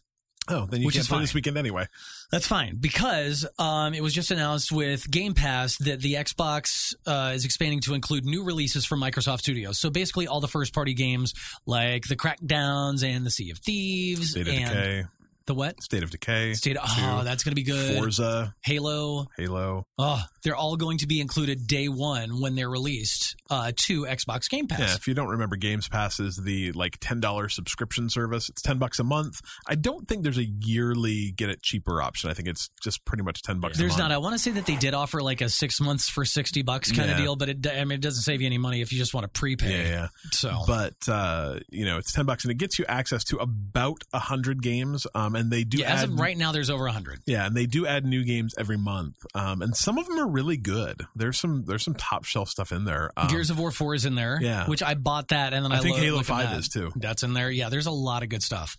Oh, 0.50 0.66
then 0.66 0.80
you 0.80 0.86
Which 0.86 0.96
can't 0.96 1.02
is 1.02 1.08
play 1.10 1.16
fine. 1.18 1.24
this 1.24 1.34
weekend 1.34 1.58
anyway. 1.58 1.88
That's 2.32 2.48
fine 2.48 2.78
because 2.80 3.46
um, 3.60 3.94
it 3.94 4.02
was 4.02 4.14
just 4.14 4.32
announced 4.32 4.72
with 4.72 5.10
Game 5.12 5.34
Pass 5.34 5.78
that 5.80 6.00
the 6.00 6.14
Xbox 6.14 6.94
uh, 7.06 7.34
is 7.36 7.44
expanding 7.44 7.82
to 7.82 7.94
include 7.94 8.24
new 8.24 8.46
releases 8.46 8.86
from 8.86 9.02
Microsoft 9.02 9.40
Studios. 9.40 9.78
So 9.78 9.90
basically, 9.90 10.26
all 10.28 10.40
the 10.40 10.48
first 10.48 10.74
party 10.74 10.94
games 10.94 11.34
like 11.66 12.08
the 12.08 12.16
Crackdowns 12.16 13.04
and 13.04 13.26
the 13.26 13.30
Sea 13.30 13.52
of 13.52 13.58
Thieves 13.60 14.32
State 14.32 14.48
and 14.48 14.70
Decay. 14.70 15.04
The 15.48 15.54
what? 15.54 15.82
State 15.82 16.04
of 16.04 16.12
Decay, 16.12 16.54
State. 16.54 16.76
Oh, 16.80 17.20
two, 17.20 17.24
that's 17.24 17.44
going 17.44 17.52
to 17.52 17.56
be 17.56 17.64
good. 17.64 17.98
Forza, 17.98 18.54
Halo. 18.66 19.28
Halo. 19.38 19.86
Oh, 19.98 20.22
they're 20.44 20.58
all 20.58 20.76
going 20.76 20.98
to 21.00 21.08
be 21.08 21.22
included 21.22 21.68
day 21.68 21.88
one 21.88 22.42
when 22.42 22.56
they're 22.56 22.70
released 22.70 23.36
uh, 23.50 23.72
to 23.86 24.02
Xbox 24.04 24.50
Game 24.50 24.68
Pass. 24.68 24.80
Yeah, 24.80 24.96
if 24.96 25.08
you 25.08 25.14
don't 25.14 25.30
remember, 25.30 25.56
Games 25.56 25.88
Pass 25.88 26.20
is 26.20 26.36
the 26.36 26.74
like 26.74 26.98
ten 27.00 27.22
dollars 27.22 27.56
subscription 27.56 28.10
service. 28.10 28.50
It's 28.50 28.62
ten 28.62 28.78
bucks 28.78 29.00
a 29.00 29.06
month. 29.06 29.40
I 29.68 29.76
don't 29.76 30.06
think 30.06 30.24
there's 30.24 30.38
a 30.38 30.46
yearly 30.46 31.32
get 31.32 31.50
it 31.50 31.62
cheaper 31.64 32.02
option. 32.02 32.30
I 32.30 32.34
think 32.34 32.50
it's 32.50 32.70
just 32.84 33.06
pretty 33.06 33.24
much 33.24 33.42
ten 33.42 33.62
bucks. 33.62 33.78
There's 33.78 33.96
a 33.96 33.98
month. 34.00 34.10
not. 34.10 34.12
I 34.12 34.18
want 34.18 34.34
to 34.34 34.40
say 34.40 34.52
that 34.52 34.66
they 34.66 34.76
did 34.76 34.94
offer 34.94 35.22
like 35.22 35.40
a 35.40 35.48
six 35.48 35.80
months 35.80 36.10
for 36.10 36.26
sixty 36.26 36.62
bucks 36.62 36.92
kind 36.92 37.10
of 37.10 37.16
deal, 37.16 37.38
but 37.38 37.48
it. 37.48 37.66
I 37.68 37.86
mean, 37.86 37.94
it 38.00 38.02
doesn't 38.02 38.24
save 38.24 38.42
you 38.42 38.48
any 38.48 38.58
money 38.58 38.82
if 38.82 38.92
you 38.92 38.98
just 38.98 39.14
want 39.14 39.24
to 39.24 39.40
prepay. 39.40 39.72
Yeah, 39.72 39.90
yeah. 39.90 40.08
So, 40.32 40.54
But 40.68 40.96
uh, 41.08 41.60
you 41.70 41.86
know, 41.86 41.98
it's 41.98 42.12
ten 42.12 42.26
bucks 42.26 42.44
and 42.44 42.52
it 42.52 42.58
gets 42.58 42.78
you 42.78 42.86
access 42.90 43.24
to 43.26 43.38
about 43.38 44.02
a 44.12 44.20
hundred 44.20 44.62
games. 44.62 45.08
Um, 45.16 45.37
and 45.38 45.52
they 45.52 45.64
do 45.64 45.78
yeah, 45.80 45.94
as 45.94 46.04
of 46.04 46.20
right 46.20 46.38
now, 46.38 46.52
there's 46.52 46.70
over 46.70 46.88
hundred. 46.88 47.20
Yeah, 47.26 47.46
and 47.46 47.56
they 47.56 47.66
do 47.66 47.86
add 47.86 48.06
new 48.06 48.24
games 48.24 48.54
every 48.58 48.78
month. 48.78 49.16
Um, 49.36 49.62
and 49.62 49.76
some 49.76 49.98
of 49.98 50.08
them 50.08 50.20
are 50.20 50.28
really 50.28 50.58
good. 50.58 51.04
There's 51.16 51.40
some 51.40 51.64
there's 51.66 51.84
some 51.84 51.94
top 51.96 52.26
shelf 52.26 52.50
stuff 52.50 52.72
in 52.72 52.86
there. 52.86 53.12
Um, 53.16 53.28
Gears 53.28 53.50
of 53.50 53.60
War 53.60 53.72
Four 53.72 53.96
is 53.96 54.06
in 54.06 54.16
there. 54.16 54.40
yeah. 54.42 54.68
which 54.68 54.84
I 54.84 54.96
bought 54.96 55.30
that, 55.30 55.54
and 55.54 55.64
then 55.64 55.72
I, 55.72 55.78
I 55.78 55.80
think 55.80 55.98
lo- 55.98 56.04
Halo 56.04 56.24
Five 56.24 56.58
is 56.58 56.68
too. 56.70 56.92
That's 56.96 57.24
in 57.24 57.34
there. 57.34 57.50
Yeah, 57.50 57.70
there's 57.70 57.88
a 57.88 57.92
lot 57.92 58.24
of 58.24 58.30
good 58.30 58.44
stuff. 58.44 58.76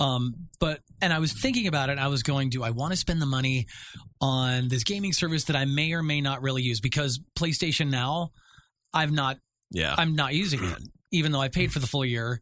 Um, 0.00 0.48
but 0.58 0.80
and 1.00 1.12
I 1.12 1.20
was 1.20 1.32
thinking 1.32 1.66
about 1.68 1.88
it. 1.88 1.98
I 1.98 2.08
was 2.08 2.22
going, 2.24 2.50
do 2.50 2.64
I 2.64 2.70
want 2.70 2.92
to 2.92 2.96
spend 2.96 3.22
the 3.22 3.26
money 3.26 3.66
on 4.20 4.68
this 4.68 4.82
gaming 4.84 5.12
service 5.12 5.44
that 5.44 5.56
I 5.56 5.66
may 5.66 5.92
or 5.92 6.02
may 6.02 6.20
not 6.20 6.42
really 6.42 6.62
use? 6.62 6.80
Because 6.80 7.20
PlayStation 7.38 7.90
Now, 7.90 8.30
I've 8.92 9.12
not, 9.12 9.36
Yeah, 9.70 9.94
I'm 9.96 10.16
not 10.16 10.34
using 10.34 10.64
it, 10.64 10.78
even 11.12 11.30
though 11.30 11.40
I 11.40 11.48
paid 11.48 11.72
for 11.72 11.78
the 11.78 11.86
full 11.86 12.04
year. 12.04 12.40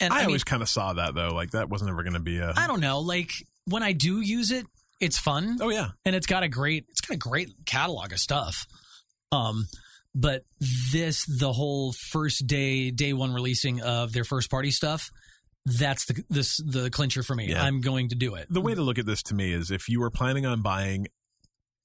And 0.00 0.12
I, 0.12 0.16
I, 0.16 0.18
mean, 0.20 0.26
always 0.28 0.44
kind 0.44 0.62
of 0.62 0.68
saw 0.68 0.92
that 0.94 1.14
though. 1.14 1.28
Like 1.34 1.50
that 1.52 1.68
wasn't 1.68 1.90
ever 1.90 2.02
going 2.02 2.14
to 2.14 2.20
be 2.20 2.38
a. 2.38 2.52
I 2.56 2.66
don't 2.66 2.80
know. 2.80 3.00
Like 3.00 3.30
when 3.66 3.82
I 3.82 3.92
do 3.92 4.20
use 4.20 4.50
it, 4.50 4.66
it's 5.00 5.18
fun 5.18 5.58
oh 5.60 5.68
yeah, 5.68 5.88
and 6.04 6.14
it's 6.14 6.26
got 6.26 6.42
a 6.42 6.48
great, 6.48 6.86
it's 6.88 7.00
got 7.00 7.14
a 7.14 7.18
great 7.18 7.48
catalog 7.66 8.12
of 8.12 8.18
stuff. 8.20 8.66
Um, 9.32 9.66
but 10.14 10.42
this, 10.92 11.24
the 11.26 11.52
whole 11.52 11.92
first 12.10 12.46
day, 12.46 12.90
day 12.90 13.12
one 13.12 13.32
releasing 13.32 13.80
of 13.80 14.12
their 14.12 14.24
first 14.24 14.50
party 14.50 14.70
stuff, 14.70 15.10
that's 15.64 16.04
the 16.06 16.22
this 16.28 16.56
the 16.58 16.90
clincher 16.90 17.22
for 17.22 17.34
me. 17.34 17.48
Yeah. 17.50 17.62
I'm 17.62 17.80
going 17.80 18.08
to 18.10 18.14
do 18.14 18.34
it. 18.34 18.46
the 18.50 18.60
way 18.60 18.74
to 18.74 18.82
look 18.82 18.98
at 18.98 19.06
this 19.06 19.22
to 19.24 19.34
me 19.34 19.52
is 19.52 19.70
if 19.70 19.88
you 19.88 20.00
were 20.00 20.10
planning 20.10 20.44
on 20.46 20.60
buying 20.62 21.06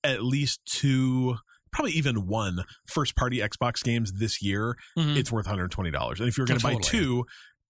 at 0.04 0.24
least 0.24 0.62
two 0.66 1.38
probably 1.72 1.92
even 1.92 2.28
one 2.28 2.64
first 2.88 3.16
party 3.16 3.40
xbox 3.40 3.84
games 3.84 4.14
this 4.14 4.42
year 4.42 4.78
Mhm. 4.98 5.18
it's 5.18 5.32
worth 5.32 5.46
$120 5.48 6.20
and 6.20 6.28
if 6.30 6.38
you're 6.38 6.48
going 6.48 6.60
to 6.60 6.66
Oh, 6.66 6.70
buy 6.70 6.76
totally. 6.76 6.90
two 7.00 7.26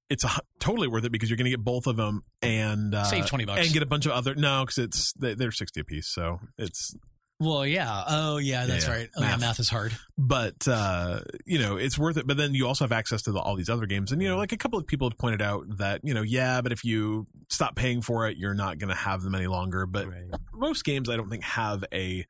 it's 0.09 0.23
a, 0.23 0.29
totally 0.59 0.87
worth 0.87 1.03
it 1.05 1.11
because 1.11 1.29
you're 1.29 1.37
going 1.37 1.45
to 1.45 1.51
get 1.51 1.63
both 1.63 1.85
of 1.87 1.97
them 1.97 2.23
and 2.41 2.95
uh, 2.95 3.03
Save 3.03 3.25
20 3.27 3.45
bucks. 3.45 3.65
and 3.65 3.73
get 3.73 3.83
a 3.83 3.87
bunch 3.87 4.05
of 4.05 4.13
other 4.13 4.35
no 4.35 4.63
because 4.63 4.77
it's 4.77 5.13
they- 5.13 5.33
they're 5.35 5.51
60 5.51 5.79
a 5.79 5.83
piece 5.83 6.07
so 6.07 6.39
it's 6.57 6.95
well, 7.39 7.67
yeah. 7.67 8.03
Oh, 8.07 8.37
yeah. 8.37 8.65
That's 8.65 8.87
yeah. 8.87 8.93
right. 8.93 9.09
Oh, 9.15 9.21
yeah. 9.21 9.27
Math. 9.29 9.39
Math 9.41 9.59
is 9.59 9.69
hard. 9.69 9.93
but 10.17 10.67
uh, 10.67 11.19
you 11.45 11.59
know 11.59 11.77
it's 11.77 11.95
worth 11.95 12.17
it. 12.17 12.25
But 12.25 12.35
then 12.35 12.55
you 12.55 12.65
also 12.65 12.83
have 12.83 12.91
access 12.91 13.21
to 13.21 13.31
the, 13.31 13.37
all 13.37 13.55
these 13.55 13.69
other 13.69 13.85
games, 13.85 14.11
and 14.11 14.19
you 14.23 14.27
know, 14.27 14.37
like 14.37 14.53
a 14.53 14.57
couple 14.57 14.79
of 14.79 14.87
people 14.87 15.07
have 15.07 15.19
pointed 15.19 15.39
out 15.43 15.65
that 15.77 16.01
you 16.03 16.15
know, 16.15 16.23
yeah, 16.23 16.61
but 16.61 16.71
if 16.71 16.83
you 16.83 17.27
stop 17.51 17.75
paying 17.75 18.01
for 18.01 18.27
it, 18.27 18.37
you're 18.37 18.55
not 18.55 18.79
going 18.79 18.89
to 18.89 18.95
have 18.95 19.21
them 19.21 19.35
any 19.35 19.45
longer. 19.45 19.85
But 19.85 20.07
Right. 20.07 20.23
most 20.51 20.83
games, 20.83 21.09
I 21.11 21.15
don't 21.15 21.29
think 21.29 21.43
have 21.43 21.83
a 21.93 22.25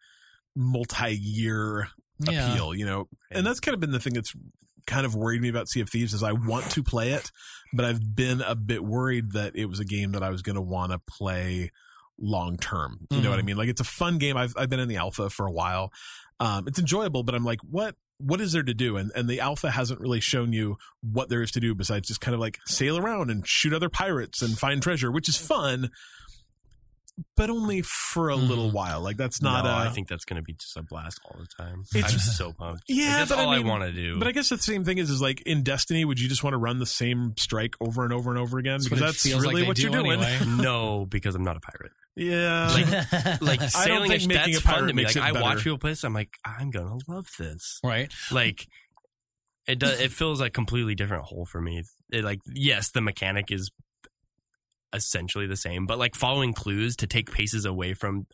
multi-year 0.57 1.87
Yeah. 2.19 2.51
appeal. 2.51 2.75
You 2.75 2.85
know, 2.85 3.07
and 3.31 3.45
that's 3.45 3.59
kind 3.59 3.73
of 3.73 3.79
been 3.79 3.91
the 3.91 3.99
thing 3.99 4.13
that's 4.13 4.33
kind 4.87 5.05
of 5.05 5.13
worried 5.13 5.41
me 5.41 5.49
about 5.49 5.69
Sea 5.69 5.81
of 5.81 5.89
Thieves 5.89 6.13
is 6.13 6.23
I 6.23 6.31
want 6.31 6.71
to 6.71 6.81
play 6.81 7.11
it, 7.11 7.31
but 7.73 7.85
I've 7.85 8.15
been 8.15 8.41
a 8.41 8.55
bit 8.55 8.83
worried 8.83 9.33
that 9.33 9.55
it 9.55 9.65
was 9.65 9.79
a 9.79 9.85
game 9.85 10.13
that 10.13 10.23
I 10.23 10.29
was 10.29 10.41
going 10.41 10.55
to 10.55 10.61
want 10.61 10.93
to 10.93 10.99
play 10.99 11.71
long 12.19 12.57
term. 12.57 13.05
You 13.11 13.21
know 13.21 13.29
what 13.29 13.39
I 13.39 13.43
mean? 13.43 13.57
Like 13.57 13.69
it's 13.69 13.81
a 13.81 13.85
fun 13.85 14.17
game. 14.17 14.37
I've 14.37 14.53
I've 14.57 14.69
been 14.69 14.79
in 14.79 14.87
the 14.87 14.97
alpha 14.97 15.29
for 15.29 15.45
a 15.45 15.51
while. 15.51 15.91
Um, 16.39 16.67
it's 16.67 16.79
enjoyable, 16.79 17.23
but 17.23 17.35
I'm 17.35 17.45
like, 17.45 17.59
what 17.61 17.95
what 18.19 18.41
is 18.41 18.51
there 18.51 18.63
to 18.63 18.73
do? 18.73 18.97
And 18.97 19.11
and 19.15 19.29
the 19.29 19.39
alpha 19.39 19.69
hasn't 19.69 19.99
really 19.99 20.19
shown 20.19 20.53
you 20.53 20.77
what 21.01 21.29
there 21.29 21.41
is 21.41 21.51
to 21.51 21.59
do 21.59 21.75
besides 21.75 22.07
just 22.07 22.21
kind 22.21 22.33
of 22.33 22.41
like 22.41 22.59
sail 22.65 22.97
around 22.97 23.29
and 23.29 23.47
shoot 23.47 23.73
other 23.73 23.89
pirates 23.89 24.41
and 24.41 24.57
find 24.57 24.81
treasure, 24.81 25.11
which 25.11 25.29
is 25.29 25.37
fun. 25.37 25.91
But 27.35 27.49
only 27.49 27.81
for 27.81 28.29
a 28.29 28.35
little 28.35 28.69
Mhm. 28.69 28.73
while. 28.73 29.01
Like 29.01 29.17
that's 29.17 29.41
not 29.41 29.63
no, 29.65 29.71
a. 29.71 29.73
I 29.73 29.89
think 29.89 30.07
that's 30.07 30.23
going 30.23 30.35
to 30.37 30.43
be 30.43 30.53
just 30.53 30.77
a 30.77 30.83
blast 30.83 31.19
all 31.25 31.39
the 31.39 31.47
time. 31.63 31.83
It's- 31.95 32.13
I'm 32.13 32.19
so 32.19 32.53
pumped. 32.53 32.83
Yeah, 32.87 33.05
Like, 33.07 33.15
that's 33.17 33.29
but 33.31 33.39
I 33.39 33.43
all 33.43 33.49
I, 33.51 33.59
want 33.59 33.83
to 33.83 33.91
do. 33.91 34.19
But 34.19 34.27
I 34.27 34.31
guess 34.31 34.49
the 34.49 34.57
same 34.59 34.83
thing 34.83 34.99
is, 34.99 35.09
is 35.09 35.19
like 35.21 35.41
in 35.41 35.63
Destiny, 35.63 36.05
would 36.05 36.19
you 36.19 36.29
just 36.29 36.43
want 36.43 36.53
to 36.53 36.57
run 36.59 36.77
the 36.77 36.85
same 36.85 37.33
strike 37.39 37.73
over 37.81 38.03
and 38.03 38.13
over 38.13 38.29
and 38.29 38.37
over 38.39 38.59
again? 38.59 38.73
That's 38.73 38.83
because 38.85 38.99
that's 38.99 39.21
feels 39.23 39.43
like 39.43 39.49
really 39.51 39.61
they 39.63 39.67
what 39.67 39.77
do 39.77 39.81
you're 39.83 39.91
doing. 39.91 40.11
anyway. 40.21 40.39
no, 40.61 41.07
because 41.07 41.33
I'm 41.33 41.43
not 41.43 41.57
a 41.57 41.59
pirate. 41.59 41.91
Yeah. 42.15 42.67
Like 43.41 43.59
I 43.61 43.63
don't 43.63 43.69
sailing, 43.69 44.09
think 44.11 44.21
is, 44.21 44.27
making 44.27 44.53
that's 44.53 44.57
a 44.59 44.67
pirate 44.67 44.77
fun 44.79 44.87
to 44.89 44.93
me. 44.93 45.03
makes 45.03 45.15
Like 45.15 45.23
it 45.25 45.27
I 45.27 45.31
better. 45.33 45.43
watch 45.43 45.63
people 45.63 45.77
play 45.79 45.91
this, 45.91 46.03
I'm 46.03 46.13
like, 46.13 46.35
I'm 46.45 46.69
gonna 46.69 46.97
love 47.07 47.27
this. 47.39 47.79
right. 47.83 48.11
Like 48.31 48.67
it 49.67 49.79
does. 49.79 49.99
It 49.99 50.11
fills 50.11 50.39
a 50.39 50.49
completely 50.49 50.93
different 50.95 51.23
hole 51.25 51.45
for 51.45 51.59
me. 51.61 51.83
It 52.11 52.23
like 52.23 52.39
yes, 52.53 52.91
the 52.91 53.01
mechanic 53.01 53.51
is 53.51 53.69
essentially 54.93 55.47
the 55.47 55.57
same, 55.57 55.85
but 55.85 55.97
like 55.97 56.15
following 56.15 56.53
clues 56.53 56.95
to 56.97 57.07
take 57.07 57.31
paces 57.31 57.65
away 57.65 57.93
from 57.93 58.27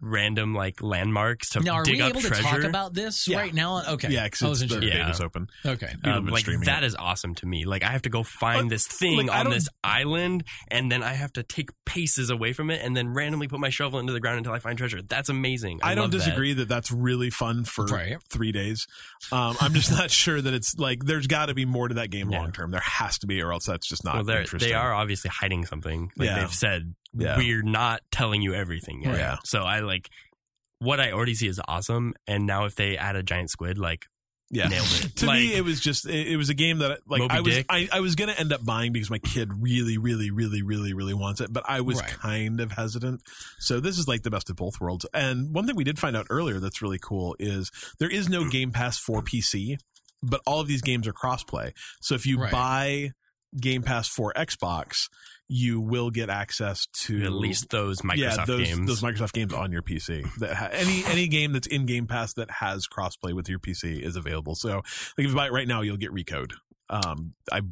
random 0.00 0.54
like 0.54 0.82
landmarks 0.82 1.50
to 1.50 1.60
Now, 1.60 1.74
are 1.76 1.82
dig 1.82 1.96
we 1.96 2.02
up 2.02 2.10
able 2.10 2.20
treasure. 2.20 2.42
to 2.42 2.48
talk 2.48 2.64
about 2.64 2.92
this 2.92 3.26
Yeah. 3.26 3.38
right 3.38 3.54
now? 3.54 3.82
Okay. 3.94 4.10
yeah, 4.10 4.22
I 4.22 4.26
because 4.26 4.42
wasn't 4.42 4.70
the 4.70 4.80
sure. 4.82 4.84
Yeah. 4.84 5.04
beta's 5.06 5.20
open. 5.20 5.46
Okay. 5.64 5.86
People 6.02 6.10
Um, 6.12 6.26
like 6.26 6.44
that 6.64 6.82
it. 6.82 6.86
is 6.86 6.94
awesome 6.96 7.34
to 7.36 7.46
me. 7.46 7.64
Like 7.64 7.82
I 7.82 7.90
have 7.92 8.02
to 8.02 8.10
go 8.10 8.22
find 8.22 8.64
But, 8.68 8.74
this 8.74 8.86
thing 8.86 9.26
like, 9.26 9.34
on 9.46 9.50
this 9.50 9.68
island, 9.82 10.44
and 10.68 10.92
then 10.92 11.02
I 11.02 11.14
have 11.14 11.32
to 11.34 11.42
take 11.42 11.70
paces 11.86 12.28
away 12.30 12.52
from 12.52 12.70
it, 12.70 12.82
and 12.84 12.96
then 12.96 13.08
randomly 13.08 13.48
put 13.48 13.58
my 13.60 13.70
shovel 13.70 13.98
into 13.98 14.12
the 14.12 14.20
ground 14.20 14.38
until 14.38 14.52
I 14.52 14.58
find 14.58 14.76
treasure. 14.76 15.00
That's 15.02 15.28
amazing. 15.30 15.80
I, 15.82 15.92
I, 15.92 15.94
don't 15.94 16.04
love 16.04 16.10
that. 16.12 16.18
disagree 16.18 16.52
that. 16.54 16.68
that's 16.68 16.90
really 16.92 17.30
fun 17.30 17.64
for 17.64 17.86
Right. 17.86 18.16
three 18.30 18.52
days. 18.52 18.86
Um, 19.32 19.56
I'm 19.60 19.72
just 19.72 19.90
not 19.98 20.10
sure 20.10 20.40
that 20.42 20.52
it's 20.52 20.74
like 20.76 21.04
there's 21.04 21.26
got 21.26 21.46
to 21.46 21.54
be 21.54 21.64
more 21.64 21.88
to 21.88 21.94
that 21.94 22.10
game 22.10 22.30
Yeah. 22.30 22.40
long 22.40 22.52
term. 22.52 22.70
There 22.70 22.80
has 22.80 23.18
to 23.20 23.26
be, 23.26 23.40
or 23.40 23.52
else 23.52 23.64
that's 23.66 23.88
just 23.88 24.04
not 24.04 24.16
Well, 24.16 24.24
they're, 24.24 24.40
interesting. 24.42 24.68
they 24.70 24.74
are 24.74 24.92
obviously 24.92 25.30
hiding 25.30 25.64
something. 25.64 26.10
Like 26.16 26.26
Yeah. 26.28 26.40
they've 26.40 26.52
said, 26.52 26.94
Yeah. 27.18 27.36
we're 27.36 27.62
not 27.62 28.00
telling 28.10 28.42
you 28.42 28.54
everything. 28.54 29.02
Yet. 29.02 29.16
Yeah. 29.16 29.36
So 29.44 29.62
I 29.62 29.80
like 29.80 30.08
what 30.78 31.00
I 31.00 31.12
already 31.12 31.34
see 31.34 31.48
is 31.48 31.60
awesome, 31.66 32.14
and 32.26 32.46
now 32.46 32.64
if 32.66 32.74
they 32.74 32.96
add 32.96 33.16
a 33.16 33.22
giant 33.22 33.50
squid, 33.50 33.78
like 33.78 34.04
Yeah. 34.50 34.68
nailed 34.68 34.86
it. 34.92 35.16
to 35.16 35.26
like, 35.26 35.38
me, 35.38 35.54
it 35.54 35.64
was 35.64 35.80
just 35.80 36.06
it, 36.06 36.28
it 36.28 36.36
was 36.36 36.50
a 36.50 36.54
game 36.54 36.78
that 36.78 37.00
like 37.08 37.20
Moby 37.20 37.34
I 37.34 37.40
was 37.40 37.54
Dick. 37.54 37.66
I, 37.70 37.88
I 37.92 38.00
was 38.00 38.14
gonna 38.14 38.34
end 38.36 38.52
up 38.52 38.64
buying 38.64 38.92
because 38.92 39.10
my 39.10 39.18
kid 39.18 39.50
really 39.58 39.96
really 39.98 40.30
really 40.30 40.62
really 40.62 40.92
really 40.92 41.14
wants 41.14 41.40
it, 41.40 41.52
but 41.52 41.64
I 41.66 41.80
was 41.80 41.98
Right. 42.00 42.10
kind 42.10 42.60
of 42.60 42.72
hesitant. 42.72 43.22
So 43.58 43.80
this 43.80 43.98
is 43.98 44.06
like 44.06 44.22
the 44.22 44.30
best 44.30 44.50
of 44.50 44.56
both 44.56 44.80
worlds. 44.80 45.06
And 45.14 45.54
one 45.54 45.66
thing 45.66 45.76
we 45.76 45.84
did 45.84 45.98
find 45.98 46.16
out 46.16 46.26
earlier 46.30 46.60
that's 46.60 46.82
really 46.82 46.98
cool 47.02 47.34
is 47.38 47.70
there 47.98 48.10
is 48.10 48.28
no 48.28 48.42
mm. 48.44 48.50
Game 48.50 48.70
Pass 48.70 48.98
for 48.98 49.22
PC, 49.22 49.78
but 50.22 50.42
all 50.46 50.60
of 50.60 50.68
these 50.68 50.82
games 50.82 51.08
are 51.08 51.12
crossplay. 51.14 51.72
So 52.02 52.14
if 52.14 52.26
you 52.26 52.38
Right. 52.38 52.52
buy 52.52 53.10
Game 53.58 53.82
Pass 53.82 54.08
for 54.08 54.34
Xbox, 54.36 55.08
you 55.48 55.80
will 55.80 56.10
get 56.10 56.28
access 56.28 56.86
to 57.04 57.22
at 57.24 57.32
least 57.32 57.70
those 57.70 58.00
Microsoft 58.02 58.16
yeah, 58.16 58.44
those, 58.44 58.66
games. 58.66 58.86
those 58.88 59.02
Microsoft 59.02 59.32
games 59.32 59.52
on 59.52 59.70
your 59.70 59.82
PC. 59.82 60.28
That 60.38 60.54
ha- 60.54 60.68
any 60.72 61.04
any 61.04 61.28
game 61.28 61.52
that's 61.52 61.66
in 61.66 61.86
Game 61.86 62.06
Pass 62.06 62.34
that 62.34 62.50
has 62.50 62.86
crossplay 62.86 63.32
with 63.32 63.48
your 63.48 63.58
PC 63.58 64.00
is 64.00 64.16
available. 64.16 64.54
So, 64.54 64.76
like 64.76 64.84
if 65.18 65.26
you 65.28 65.34
buy 65.34 65.46
it 65.46 65.52
right 65.52 65.68
now, 65.68 65.82
you'll 65.82 65.96
get 65.96 66.12
ReCore. 66.12 66.50
Um, 66.88 67.34
I 67.50 67.62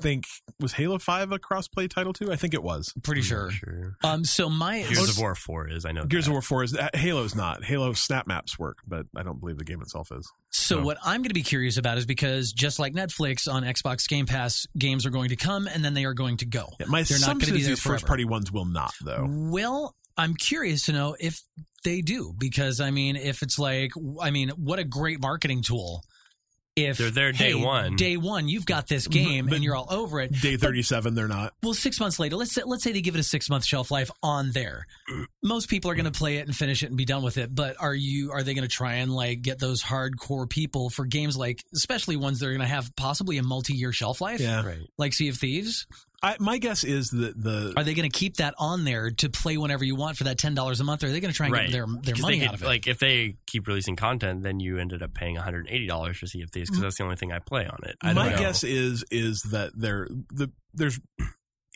think 0.00 0.24
was 0.60 0.72
Halo 0.72 0.98
Five 0.98 1.32
a 1.32 1.38
crossplay 1.38 1.88
title 1.88 2.12
too? 2.12 2.32
I 2.32 2.36
think 2.36 2.54
it 2.54 2.62
was. 2.62 2.92
Pretty 3.02 3.20
I'm 3.20 3.24
sure. 3.26 3.50
sure. 3.50 3.96
Um. 4.02 4.24
So 4.24 4.48
my 4.48 4.82
Gears 4.82 5.10
of 5.10 5.18
War 5.18 5.34
Four 5.34 5.68
is. 5.68 5.84
I 5.84 5.92
know. 5.92 6.04
Gears 6.04 6.24
that. 6.24 6.30
of 6.30 6.34
War 6.34 6.42
Four 6.42 6.64
is 6.64 6.74
uh, 6.76 6.88
Halo's 6.94 7.34
not. 7.34 7.64
Halo 7.64 7.92
snap 7.92 8.26
maps 8.26 8.58
work, 8.58 8.78
but 8.86 9.06
I 9.16 9.22
don't 9.22 9.40
believe 9.40 9.58
the 9.58 9.64
game 9.64 9.80
itself 9.82 10.10
is. 10.12 10.30
So 10.50 10.76
So- 10.76 10.82
what 10.82 10.98
I'm 11.04 11.20
going 11.20 11.28
to 11.30 11.34
be 11.34 11.42
curious 11.42 11.76
about 11.76 11.98
is 11.98 12.06
because 12.06 12.52
just 12.52 12.78
like 12.78 12.94
Netflix 12.94 13.52
on 13.52 13.62
Xbox 13.62 14.08
Game 14.08 14.26
Pass, 14.26 14.66
games 14.76 15.06
are 15.06 15.10
going 15.10 15.28
to 15.30 15.36
come 15.36 15.66
and 15.66 15.84
then 15.84 15.94
they 15.94 16.04
are 16.04 16.14
going 16.14 16.36
to 16.38 16.46
go. 16.46 16.68
Yeah, 16.80 16.86
my 16.88 17.02
They're 17.02 17.18
not 17.20 17.38
gonna 17.38 17.52
be 17.52 17.62
these 17.62 17.80
first 17.80 18.06
party 18.06 18.24
ones 18.24 18.50
will 18.52 18.64
not 18.66 18.92
though. 19.04 19.26
Well, 19.28 19.94
I'm 20.16 20.34
curious 20.34 20.84
to 20.86 20.92
know 20.92 21.16
if 21.18 21.40
they 21.84 22.00
do 22.02 22.34
because 22.36 22.80
I 22.80 22.90
mean, 22.90 23.16
if 23.16 23.42
it's 23.42 23.58
like, 23.58 23.92
I 24.20 24.30
mean, 24.30 24.50
what 24.50 24.78
a 24.78 24.84
great 24.84 25.20
marketing 25.20 25.62
tool. 25.62 26.04
If 26.74 26.96
They're 26.96 27.10
there 27.10 27.32
day 27.32 27.48
hey, 27.50 27.54
one. 27.54 27.96
day 27.96 28.16
one, 28.16 28.48
you've 28.48 28.64
got 28.64 28.86
this 28.88 29.06
game 29.06 29.44
But- 29.44 29.56
and 29.56 29.64
you're 29.64 29.76
all 29.76 29.88
over 29.90 30.20
it. 30.20 30.32
Day 30.40 30.56
thirty 30.56 30.80
seven, 30.82 31.14
they're 31.14 31.28
not. 31.28 31.52
Well, 31.62 31.74
six 31.74 32.00
months 32.00 32.18
later, 32.18 32.36
let's 32.36 32.54
say, 32.54 32.62
let's 32.64 32.82
say 32.82 32.92
they 32.92 33.02
give 33.02 33.14
it 33.14 33.18
a 33.20 33.22
six 33.24 33.50
month 33.50 33.66
shelf 33.66 33.90
life 33.90 34.10
on 34.22 34.52
there. 34.52 34.86
Most 35.42 35.68
people 35.68 35.90
are 35.90 35.94
going 35.94 36.06
to 36.06 36.10
play 36.18 36.38
it 36.38 36.46
and 36.46 36.56
finish 36.56 36.82
it 36.82 36.86
and 36.86 36.96
be 36.96 37.04
done 37.04 37.22
with 37.22 37.36
it. 37.36 37.54
But 37.54 37.76
are 37.78 37.94
you 37.94 38.32
are 38.32 38.42
they 38.42 38.54
going 38.54 38.66
to 38.66 38.74
try 38.74 38.94
and 38.94 39.12
like 39.14 39.42
get 39.42 39.58
those 39.58 39.82
hardcore 39.82 40.48
people 40.48 40.88
for 40.88 41.04
games 41.04 41.36
like, 41.36 41.62
especially 41.74 42.16
ones 42.16 42.38
that 42.40 42.46
are 42.46 42.52
going 42.52 42.60
to 42.60 42.66
have 42.66 42.90
possibly 42.96 43.36
a 43.36 43.42
multi 43.42 43.74
year 43.74 43.92
shelf 43.92 44.22
life, 44.22 44.40
Yeah, 44.40 44.64
Right. 44.64 44.78
like 44.96 45.12
Sea 45.12 45.28
of 45.28 45.36
Thieves? 45.36 45.86
I, 46.24 46.36
my 46.38 46.58
guess 46.58 46.84
is 46.84 47.10
that 47.10 47.42
the 47.42 47.72
Are 47.76 47.82
they 47.82 47.94
going 47.94 48.08
to 48.08 48.16
keep 48.16 48.36
that 48.36 48.54
on 48.58 48.84
there 48.84 49.10
to 49.10 49.28
play 49.28 49.56
whenever 49.56 49.84
you 49.84 49.96
want 49.96 50.16
for 50.16 50.24
that 50.24 50.38
ten 50.38 50.54
dollars 50.54 50.78
a 50.80 50.84
month? 50.84 51.02
Or 51.02 51.08
are 51.08 51.10
they 51.10 51.18
going 51.20 51.32
to 51.32 51.36
try 51.36 51.46
and 51.46 51.52
Right. 51.52 51.66
get 51.66 51.72
their 51.72 51.86
their 52.02 52.14
'Cause 52.14 52.22
money 52.22 52.38
they 52.38 52.46
out 52.46 52.54
of 52.54 52.62
it? 52.62 52.66
Like 52.66 52.86
if 52.86 52.98
they 53.00 53.36
keep 53.46 53.66
releasing 53.66 53.96
content, 53.96 54.42
then 54.44 54.60
you 54.60 54.78
ended 54.78 55.02
up 55.02 55.14
paying 55.14 55.34
180 55.34 55.86
dollars 55.86 56.16
for 56.18 56.26
Sea 56.26 56.42
of 56.42 56.50
Thieves 56.50 56.70
because 56.70 56.78
Mm-hmm. 56.78 56.82
that's 56.84 56.98
the 56.98 57.04
only 57.04 57.16
thing 57.16 57.32
I 57.32 57.40
play 57.40 57.66
on 57.66 57.78
it. 57.84 57.96
I 58.02 58.12
my 58.12 58.24
don't 58.24 58.32
know. 58.32 58.38
guess 58.38 58.62
is 58.62 59.04
is 59.10 59.42
that 59.50 59.72
there 59.74 60.06
the 60.32 60.50
there's 60.72 61.00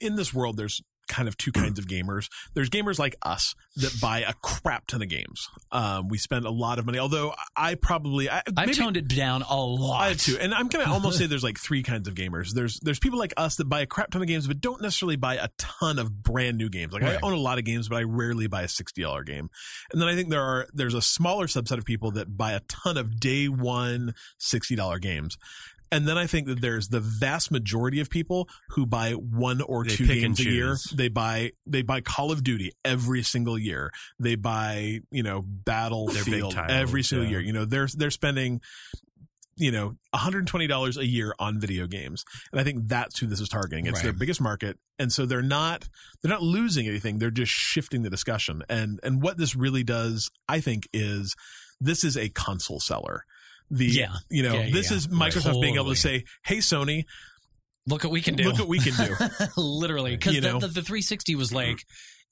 in 0.00 0.14
this 0.14 0.32
world 0.32 0.56
there's 0.56 0.80
kind 1.08 1.28
of 1.28 1.36
two 1.36 1.52
kinds 1.52 1.78
of 1.78 1.86
gamers. 1.86 2.28
There's 2.54 2.70
gamers 2.70 2.98
like 2.98 3.16
us 3.22 3.54
that 3.76 4.00
buy 4.00 4.20
a 4.20 4.32
crap 4.42 4.86
ton 4.86 5.02
of 5.02 5.08
games. 5.08 5.48
Um, 5.72 6.08
we 6.08 6.18
spend 6.18 6.44
a 6.44 6.50
lot 6.50 6.78
of 6.78 6.86
money. 6.86 6.98
Although 6.98 7.34
I 7.56 7.74
probably 7.74 8.28
I, 8.30 8.42
I've 8.56 8.76
toned 8.76 8.96
it 8.96 9.08
down 9.08 9.42
a 9.42 9.56
lot. 9.56 10.00
I 10.00 10.08
have 10.08 10.20
too, 10.20 10.38
and 10.40 10.54
I'm 10.54 10.68
gonna 10.68 10.90
almost 10.90 11.18
say 11.18 11.26
there's 11.26 11.44
like 11.44 11.58
three 11.58 11.82
kinds 11.82 12.08
of 12.08 12.14
gamers. 12.14 12.50
There's 12.52 12.78
there's 12.80 12.98
people 12.98 13.18
like 13.18 13.34
us 13.36 13.56
that 13.56 13.68
buy 13.68 13.80
a 13.80 13.86
crap 13.86 14.10
ton 14.10 14.22
of 14.22 14.28
games, 14.28 14.46
but 14.46 14.60
don't 14.60 14.80
necessarily 14.82 15.16
buy 15.16 15.34
a 15.36 15.48
ton 15.58 15.98
of 15.98 16.22
brand 16.22 16.56
new 16.58 16.68
games. 16.68 16.92
Like 16.92 17.02
Right. 17.02 17.18
I 17.22 17.26
own 17.26 17.32
a 17.32 17.38
lot 17.38 17.58
of 17.58 17.64
games, 17.64 17.88
but 17.88 17.96
I 17.96 18.02
rarely 18.02 18.46
buy 18.46 18.62
a 18.62 18.68
sixty 18.68 19.02
dollar 19.02 19.22
game. 19.22 19.48
And 19.92 20.00
then 20.00 20.08
I 20.08 20.14
think 20.14 20.30
there 20.30 20.42
are 20.42 20.66
there's 20.72 20.94
a 20.94 21.02
smaller 21.02 21.46
subset 21.46 21.78
of 21.78 21.84
people 21.84 22.12
that 22.12 22.36
buy 22.36 22.52
a 22.52 22.60
ton 22.68 22.96
of 22.96 23.20
day 23.20 23.46
one 23.46 24.14
sixty 24.38 24.76
dollar 24.76 24.98
games. 24.98 25.36
And 25.92 26.07
then 26.07 26.18
I 26.18 26.27
think 26.27 26.46
that 26.49 26.61
there's 26.61 26.88
the 26.88 27.01
vast 27.01 27.51
majority 27.51 28.01
of 28.01 28.11
people 28.11 28.49
who 28.70 28.87
buy 28.87 29.12
one 29.12 29.61
or 29.61 29.85
They 29.85 29.90
two 29.90 30.07
games 30.07 30.40
a 30.40 30.44
year. 30.44 30.77
They 30.92 31.09
buy 31.09 31.53
they 31.66 31.83
buy 31.83 32.01
Call 32.01 32.33
of 32.33 32.42
Duty 32.42 32.72
every 32.85 33.22
single 33.22 33.59
year. 33.59 33.92
They 34.18 34.35
buy 34.35 35.01
you 35.11 35.22
know 35.22 35.42
Battlefield 35.46 36.55
titles, 36.55 36.77
every 36.77 37.03
single 37.03 37.27
yeah. 37.27 37.33
year. 37.33 37.40
You 37.40 37.53
know 37.53 37.64
they're 37.64 37.88
they're 37.94 38.11
spending 38.11 38.61
you 39.57 39.70
know 39.70 39.96
$120 40.14 40.96
a 40.96 41.07
year 41.07 41.35
on 41.38 41.59
video 41.59 41.87
games 41.87 42.25
and 42.53 42.61
i 42.61 42.64
think 42.64 42.88
that's 42.88 43.18
who 43.18 43.27
this 43.27 43.40
is 43.40 43.49
targeting 43.49 43.87
it's 43.87 43.96
Right. 43.96 44.05
their 44.05 44.12
biggest 44.12 44.40
market 44.40 44.79
and 44.99 45.11
so 45.11 45.25
they're 45.25 45.42
not 45.42 45.88
they're 46.22 46.31
not 46.31 46.42
losing 46.42 46.87
anything 46.87 47.18
they're 47.18 47.31
just 47.31 47.53
shifting 47.53 48.03
the 48.03 48.11
discussion 48.11 48.62
and 48.68 49.01
and 49.03 49.22
what 49.22 49.38
this 49.38 49.57
really 49.57 49.83
does 49.83 50.31
i 50.49 50.61
think 50.61 50.88
is 50.92 51.35
this 51.81 52.05
is 52.05 52.16
a 52.16 52.29
console 52.29 52.81
seller 52.81 53.25
the 53.70 53.87
Yeah. 53.87 54.14
you 54.31 54.42
know 54.42 54.55
Yeah, 54.55 54.70
this 54.70 54.90
yeah. 54.90 54.96
is 54.98 55.09
microsoft 55.09 55.61
being 55.61 55.76
able 55.76 55.90
to 55.90 55.96
say 55.96 56.24
hey 56.44 56.59
sony 56.59 57.05
Look 57.88 58.02
what 58.02 58.12
we 58.12 58.20
can 58.20 58.35
do. 58.35 58.44
look 58.44 58.59
what 58.59 58.68
we 58.68 58.81
can 58.81 58.94
do 58.94 59.14
Literally, 59.57 60.16
because 60.16 60.35
the, 60.35 60.59
the, 60.59 60.66
the 60.66 60.83
360 60.83 61.37
was 61.37 61.48
mm-hmm. 61.48 61.57
like, 61.57 61.79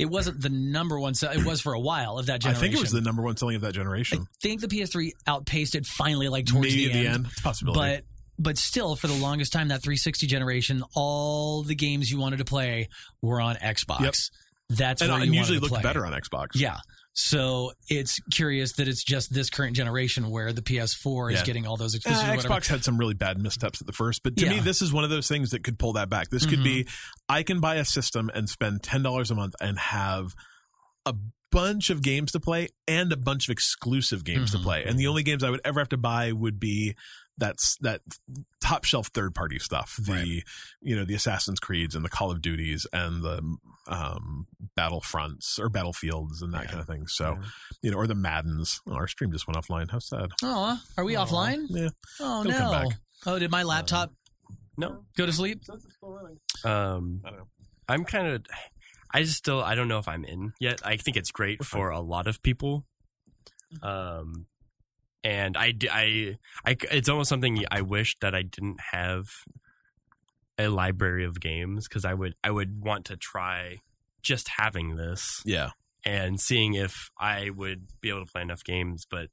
it 0.01 0.07
wasn't 0.07 0.41
the 0.41 0.49
number 0.49 0.99
one. 0.99 1.15
sell 1.15 1.31
it 1.31 1.45
was 1.45 1.61
for 1.61 1.75
a 1.75 1.81
while 1.81 2.19
of 2.19 2.27
that 2.27 2.41
generation. 2.41 2.59
i 2.59 2.61
think 2.61 2.75
it 2.75 2.81
was 2.81 2.91
the 2.91 3.01
number 3.01 3.23
one 3.23 3.37
selling 3.37 3.55
of 3.55 3.63
that 3.63 3.73
generation. 3.73 4.19
I 4.23 4.25
think 4.43 4.61
the 4.61 4.67
PS3 4.67 5.13
outpaced 5.29 5.77
it 5.77 5.87
finally, 5.87 6.29
like 6.29 6.47
towards 6.47 6.67
maybe 6.75 6.89
the, 6.89 6.93
the 6.95 7.07
end. 7.07 7.27
end, 7.27 7.29
possibility 7.43 7.79
But 7.79 8.03
but 8.37 8.59
still, 8.59 8.97
for 8.97 9.07
the 9.07 9.15
longest 9.15 9.53
time, 9.53 9.69
that 9.69 9.81
360 9.81 10.27
generation, 10.27 10.83
all 10.97 11.63
the 11.63 11.77
games 11.77 12.11
you 12.11 12.19
wanted 12.19 12.39
to 12.39 12.45
play 12.45 12.89
were 13.23 13.41
on 13.41 13.55
Xbox. 13.55 14.01
Yep. 14.01 14.15
That's 14.71 15.03
and, 15.03 15.13
where 15.13 15.21
and 15.21 15.33
you 15.33 15.39
usually 15.39 15.59
looked 15.59 15.75
play. 15.75 15.83
better 15.83 16.07
on 16.07 16.13
xbox 16.13 16.49
Yeah. 16.55 16.79
So 17.17 17.73
it's 17.89 18.19
curious 18.33 18.73
that 18.73 18.89
it's 18.89 19.05
just 19.05 19.33
this 19.33 19.49
current 19.49 19.77
generation 19.77 20.31
where 20.31 20.53
the 20.53 20.63
PS4 20.63 21.33
is 21.33 21.39
Yeah. 21.39 21.45
getting 21.45 21.65
all 21.67 21.77
those 21.77 21.95
Uh, 21.95 21.99
exclusives. 21.99 22.45
or. 22.45 22.49
Xbox 22.49 22.67
had 22.67 22.85
some 22.85 22.99
really 22.99 23.15
bad 23.15 23.41
missteps 23.41 23.81
at 23.81 23.87
the 23.87 23.93
first, 23.93 24.23
but 24.25 24.37
to 24.37 24.43
me, 24.45 24.51
Yeah. 24.51 24.57
Mm-hmm. 24.57 24.65
this 24.65 24.83
is 24.83 24.93
one 24.93 25.05
of 25.05 25.11
those 25.11 25.29
things 25.29 25.51
that 25.53 25.63
could 25.63 25.79
pull 25.79 25.93
that 25.93 26.11
back. 26.11 26.31
This 26.31 26.45
could 26.45 26.65
be, 26.65 26.89
I 27.29 27.45
can 27.45 27.61
buy 27.61 27.77
a 27.77 27.85
system 27.85 28.31
and 28.35 28.49
spend 28.49 28.83
ten 28.83 29.03
dollars 29.03 29.31
a 29.31 29.37
month 29.37 29.55
and 29.61 29.79
have 29.79 30.35
a 31.07 31.15
bunch 31.53 31.89
of 31.89 32.03
games 32.03 32.33
to 32.33 32.41
play 32.41 32.69
and 32.89 33.13
a 33.13 33.17
bunch 33.17 33.47
of 33.49 33.53
exclusive 33.53 34.25
games 34.25 34.51
Mhm. 34.51 34.55
to 34.55 34.59
play. 34.59 34.85
And 34.85 34.99
the 34.99 35.07
only 35.07 35.23
games 35.23 35.45
I 35.45 35.51
would 35.51 35.61
ever 35.65 35.79
have 35.79 35.91
to 35.91 35.97
buy 35.97 36.33
would 36.33 36.59
be 36.59 36.97
that's 37.37 37.77
that 37.81 38.01
top 38.63 38.85
shelf 38.85 39.09
third 39.09 39.35
party 39.35 39.59
stuff, 39.59 39.97
the 40.01 40.13
Right. 40.13 40.43
you 40.81 40.95
know 40.97 41.05
the 41.05 41.15
Assassin's 41.15 41.59
Creeds 41.61 41.95
and 41.95 42.05
the 42.05 42.09
Call 42.09 42.31
of 42.31 42.41
Duties 42.41 42.87
and 42.93 43.23
the 43.23 43.57
um, 43.89 44.47
Battlefronts 44.79 45.59
or 45.59 45.69
Battlefields 45.69 46.41
and 46.43 46.55
that 46.55 46.63
Yeah. 46.65 46.69
kind 46.71 46.81
of 46.81 46.87
thing. 46.87 47.07
So 47.09 47.39
you 47.83 47.91
know, 47.91 47.97
or 47.99 48.07
the 48.07 48.15
Maddens. 48.15 48.81
Oh, 48.89 48.93
our 48.95 49.09
stream 49.09 49.33
just 49.33 49.47
went 49.49 49.57
offline. 49.59 49.91
How 49.91 49.99
sad. 49.99 50.31
Oh, 50.43 50.79
are 50.97 51.05
we 51.05 51.17
Aw. 51.17 51.25
offline? 51.27 51.67
Yeah. 51.71 51.89
Oh 52.21 52.41
It'll 52.43 52.53
come 52.53 52.73
no. 52.73 52.89
back. 52.89 52.99
Oh, 53.27 53.39
did 53.39 53.51
my 53.51 53.63
laptop 53.63 54.13
No. 54.77 55.05
go 55.17 55.27
to 55.27 55.33
sleep? 55.33 55.63
Um, 56.65 57.21
I 57.25 57.31
don't 57.31 57.39
know. 57.39 57.49
I'm 57.89 58.05
kind 58.05 58.27
of. 58.29 58.45
I 59.13 59.23
just 59.23 59.37
still. 59.37 59.63
I 59.63 59.75
don't 59.75 59.89
know 59.89 59.99
if 59.99 60.09
I'm 60.09 60.25
in 60.25 60.53
yet. 60.61 60.81
I 60.85 60.97
think 60.97 61.17
it's 61.17 61.31
great 61.31 61.65
for 61.65 61.91
a 61.91 62.01
lot 62.01 62.27
of 62.27 62.43
people. 62.43 62.85
Um, 63.83 64.47
and 65.25 65.57
I, 65.57 65.73
d- 65.73 65.89
I, 65.91 66.37
I- 66.65 66.77
It's 66.93 67.09
almost 67.09 67.29
something 67.31 67.65
I 67.71 67.81
wish 67.81 68.17
that 68.21 68.35
I 68.35 68.43
didn't 68.43 68.79
have 68.93 69.25
a 70.59 70.69
library 70.69 71.25
of 71.25 71.41
games 71.41 71.89
because 71.89 72.05
I 72.05 72.15
would. 72.15 72.35
I 72.45 72.51
would 72.51 72.85
want 72.85 73.07
to 73.07 73.17
try 73.17 73.79
just 74.23 74.49
having 74.57 74.95
this 74.97 75.43
Yeah. 75.45 75.71
and 76.05 76.41
seeing 76.41 76.75
if 76.75 77.11
I 77.19 77.51
would 77.51 77.89
be 78.01 78.09
able 78.11 78.25
to 78.25 78.31
play 78.33 78.43
enough 78.43 78.63
games. 78.65 79.05
But 79.11 79.31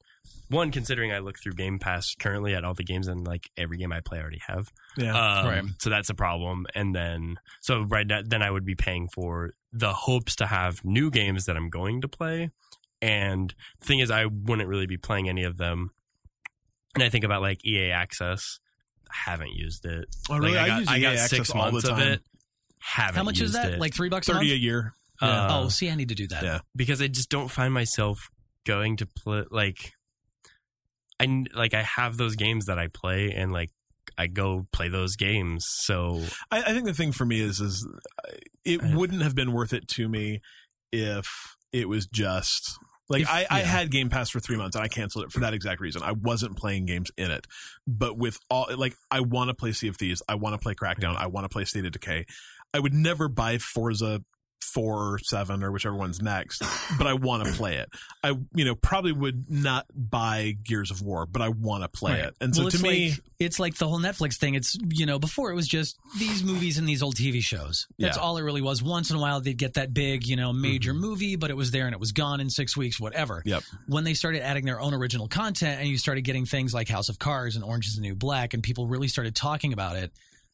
one, 0.49 0.71
considering 0.71 1.12
I 1.13 1.19
look 1.19 1.38
through 1.41 1.54
Game 1.54 1.80
Pass 1.80 2.15
currently 2.19 2.56
at 2.56 2.63
all 2.65 2.73
the 2.73 2.84
games 2.84 3.08
and 3.08 3.25
like 3.25 3.49
every 3.56 3.77
game 3.77 3.93
I 3.93 3.99
play 4.01 4.17
I 4.17 4.21
already 4.21 4.41
have. 4.47 4.71
Yeah. 4.97 5.13
Um, 5.15 5.47
Right. 5.47 5.63
So 5.80 5.89
that's 5.89 6.10
a 6.10 6.13
problem. 6.15 6.65
And 6.75 6.93
then, 6.95 7.38
so 7.62 7.84
right 7.84 8.06
now, 8.08 8.21
then 8.25 8.41
I 8.41 8.49
would 8.51 8.65
be 8.65 8.75
paying 8.75 9.08
for 9.13 9.54
the 9.71 9.93
hopes 9.93 10.36
to 10.38 10.47
have 10.47 10.84
new 10.84 11.10
games 11.12 11.45
that 11.45 11.56
I'm 11.56 11.69
going 11.69 12.01
to 12.01 12.08
play. 12.08 12.49
And 13.02 13.54
the 13.80 13.86
thing 13.86 14.00
is, 14.00 14.12
I 14.12 14.26
wouldn't 14.26 14.68
really 14.68 14.86
be 14.88 14.98
playing 14.98 15.28
any 15.30 15.44
of 15.44 15.58
them. 15.58 15.92
And 16.96 17.04
I 17.04 17.10
think 17.10 17.24
about 17.24 17.42
like 17.42 17.66
EA 17.66 17.92
Access. 17.92 18.60
I 19.10 19.30
haven't 19.32 19.54
used 19.54 19.86
it. 19.86 20.06
Oh, 20.30 20.38
really? 20.38 20.54
Like, 20.56 20.62
I 20.62 20.64
I 20.64 20.68
got, 20.68 20.80
use 20.80 20.88
I 20.90 21.00
got 21.00 21.14
EA 21.14 21.18
six 21.18 21.34
Access 21.34 21.56
all 21.56 21.66
the 21.66 21.72
months 21.72 21.88
of 21.88 22.00
it. 22.00 22.22
Haven't 22.80 23.16
How 23.16 23.24
much 23.24 23.36
is 23.36 23.42
used 23.42 23.56
that? 23.56 23.74
it. 23.74 23.80
Like 23.80 23.94
three 23.94 24.10
bucks 24.10 24.28
a 24.28 24.34
Thirty 24.34 24.48
month? 24.48 24.56
a 24.56 24.60
year. 24.60 24.94
Uh, 25.22 25.48
oh, 25.52 25.70
see, 25.70 25.90
I 25.90 25.96
need 25.96 26.10
to 26.10 26.16
do 26.16 26.28
that. 26.30 26.44
Yeah. 26.44 26.60
because 26.76 27.00
I 27.02 27.08
just 27.08 27.30
don't 27.30 27.50
find 27.50 27.72
myself 27.74 28.30
going 28.66 28.98
to 28.98 29.06
play 29.06 29.44
like 29.52 29.94
I 31.20 31.24
n- 31.26 31.48
like 31.54 31.74
I 31.76 31.84
have 31.84 32.18
those 32.18 32.36
games 32.36 32.66
that 32.66 32.80
I 32.80 32.88
play 32.88 33.32
and 33.32 33.52
like 33.52 33.70
I 34.18 34.26
go 34.28 34.66
play 34.72 34.88
those 34.90 35.16
games. 35.16 35.66
So 35.68 36.22
I, 36.50 36.64
I 36.64 36.74
think 36.74 36.86
the 36.86 36.94
thing 36.94 37.12
for 37.12 37.26
me 37.26 37.40
is 37.40 37.60
is 37.60 37.88
uh, 38.26 38.32
it 38.66 38.82
wouldn't 38.84 39.22
have 39.22 39.36
been 39.36 39.52
worth 39.52 39.74
it 39.74 39.88
to 39.90 40.10
me 40.10 40.42
if 40.92 41.28
it 41.72 41.88
was 41.88 42.08
just 42.08 42.78
like 43.12 43.24
If- 43.24 43.30
I, 43.30 43.45
I 43.50 43.60
had 43.60 43.91
Game 43.91 44.10
Pass 44.10 44.30
for 44.30 44.39
three 44.39 44.58
months 44.58 44.76
and 44.76 44.84
I 44.84 44.88
canceled 44.88 45.26
it 45.26 45.32
for 45.32 45.41
that 45.41 45.54
exact 45.54 45.82
reason. 45.82 46.02
I 46.04 46.13
wasn't 46.13 46.58
playing 46.58 46.86
games 46.86 47.12
in 47.17 47.30
it, 47.32 47.45
but 47.88 48.17
with 48.17 48.39
all 48.50 48.67
like 48.76 48.95
I 49.12 49.19
want 49.19 49.50
to 49.50 49.54
play 49.54 49.71
Sea 49.74 49.88
of 49.89 49.97
Thieves, 49.97 50.21
I 50.28 50.36
want 50.36 50.54
to 50.54 50.60
play 50.60 50.74
Crackdown, 50.74 51.15
I 51.17 51.28
want 51.28 51.45
to 51.45 51.50
play 51.50 51.65
State 51.65 51.86
of 51.86 51.91
Decay. 51.91 52.26
I 52.74 52.80
would 52.80 52.93
never 52.93 53.28
buy 53.28 53.58
Forza 53.58 54.24
four 54.62 55.13
or 55.15 55.19
seven 55.19 55.63
or 55.63 55.71
whichever 55.71 55.95
one's 55.95 56.21
next, 56.21 56.63
but 56.97 57.08
I 57.08 57.13
want 57.13 57.45
to 57.45 57.52
play 57.54 57.76
it. 57.78 57.89
I 58.24 58.30
you 58.54 58.63
know 58.65 58.76
probably 58.76 59.12
would 59.12 59.50
not 59.50 59.86
buy 59.93 60.56
Gears 60.63 60.91
of 60.91 61.02
War, 61.02 61.26
but 61.26 61.41
I 61.41 61.50
want 61.50 61.84
to 61.84 61.89
play 61.89 62.12
Right. 62.13 62.26
it. 62.30 62.36
And 62.39 62.56
so 62.56 62.69
to 62.69 62.82
me, 62.82 63.10
like, 63.12 63.19
it's 63.39 63.60
like 63.60 63.76
the 63.76 63.88
whole 63.88 64.00
Netflix 64.00 64.36
thing. 64.38 64.54
It's 64.56 64.78
you 64.89 65.06
know 65.06 65.19
before 65.19 65.52
it 65.52 65.56
was 65.56 65.67
just 65.67 65.97
these 66.19 66.43
movies 66.43 66.78
and 66.78 66.88
these 66.88 67.02
old 67.04 67.15
TV 67.15 67.41
shows. 67.41 67.88
That's 68.00 68.17
Yeah. 68.17 68.24
all 68.24 68.38
it 68.38 68.43
really 68.43 68.62
was. 68.62 68.82
Once 68.82 69.10
in 69.10 69.15
a 69.17 69.19
while 69.19 69.41
they'd 69.41 69.58
get 69.58 69.74
that 69.74 69.93
big 69.93 70.26
you 70.28 70.36
know 70.36 70.54
major 70.54 70.91
Mm-hmm. 70.93 71.02
movie, 71.02 71.36
but 71.36 71.50
it 71.50 71.58
was 71.58 71.71
there 71.71 71.86
and 71.88 71.93
it 71.93 72.00
was 72.00 72.12
gone 72.12 72.39
in 72.39 72.50
six 72.50 72.78
weeks, 72.78 73.00
whatever. 73.00 73.41
Yep. 73.45 73.63
When 73.88 74.04
they 74.04 74.13
started 74.13 74.41
adding 74.43 74.65
their 74.65 74.80
own 74.80 74.93
original 74.93 75.28
content 75.28 75.80
and 75.82 75.89
you 75.89 75.97
started 75.97 76.21
getting 76.21 76.45
things 76.45 76.74
like 76.74 76.88
House 76.88 77.10
of 77.10 77.19
Cards 77.19 77.56
and 77.56 77.65
Orange 77.65 77.88
Is 77.88 77.95
the 77.95 78.02
New 78.02 78.15
Black, 78.15 78.54
and 78.54 78.62
people 78.63 78.88
really 78.88 79.08
started 79.08 79.36
talking 79.36 79.74
about 79.74 79.95
it. 79.95 80.12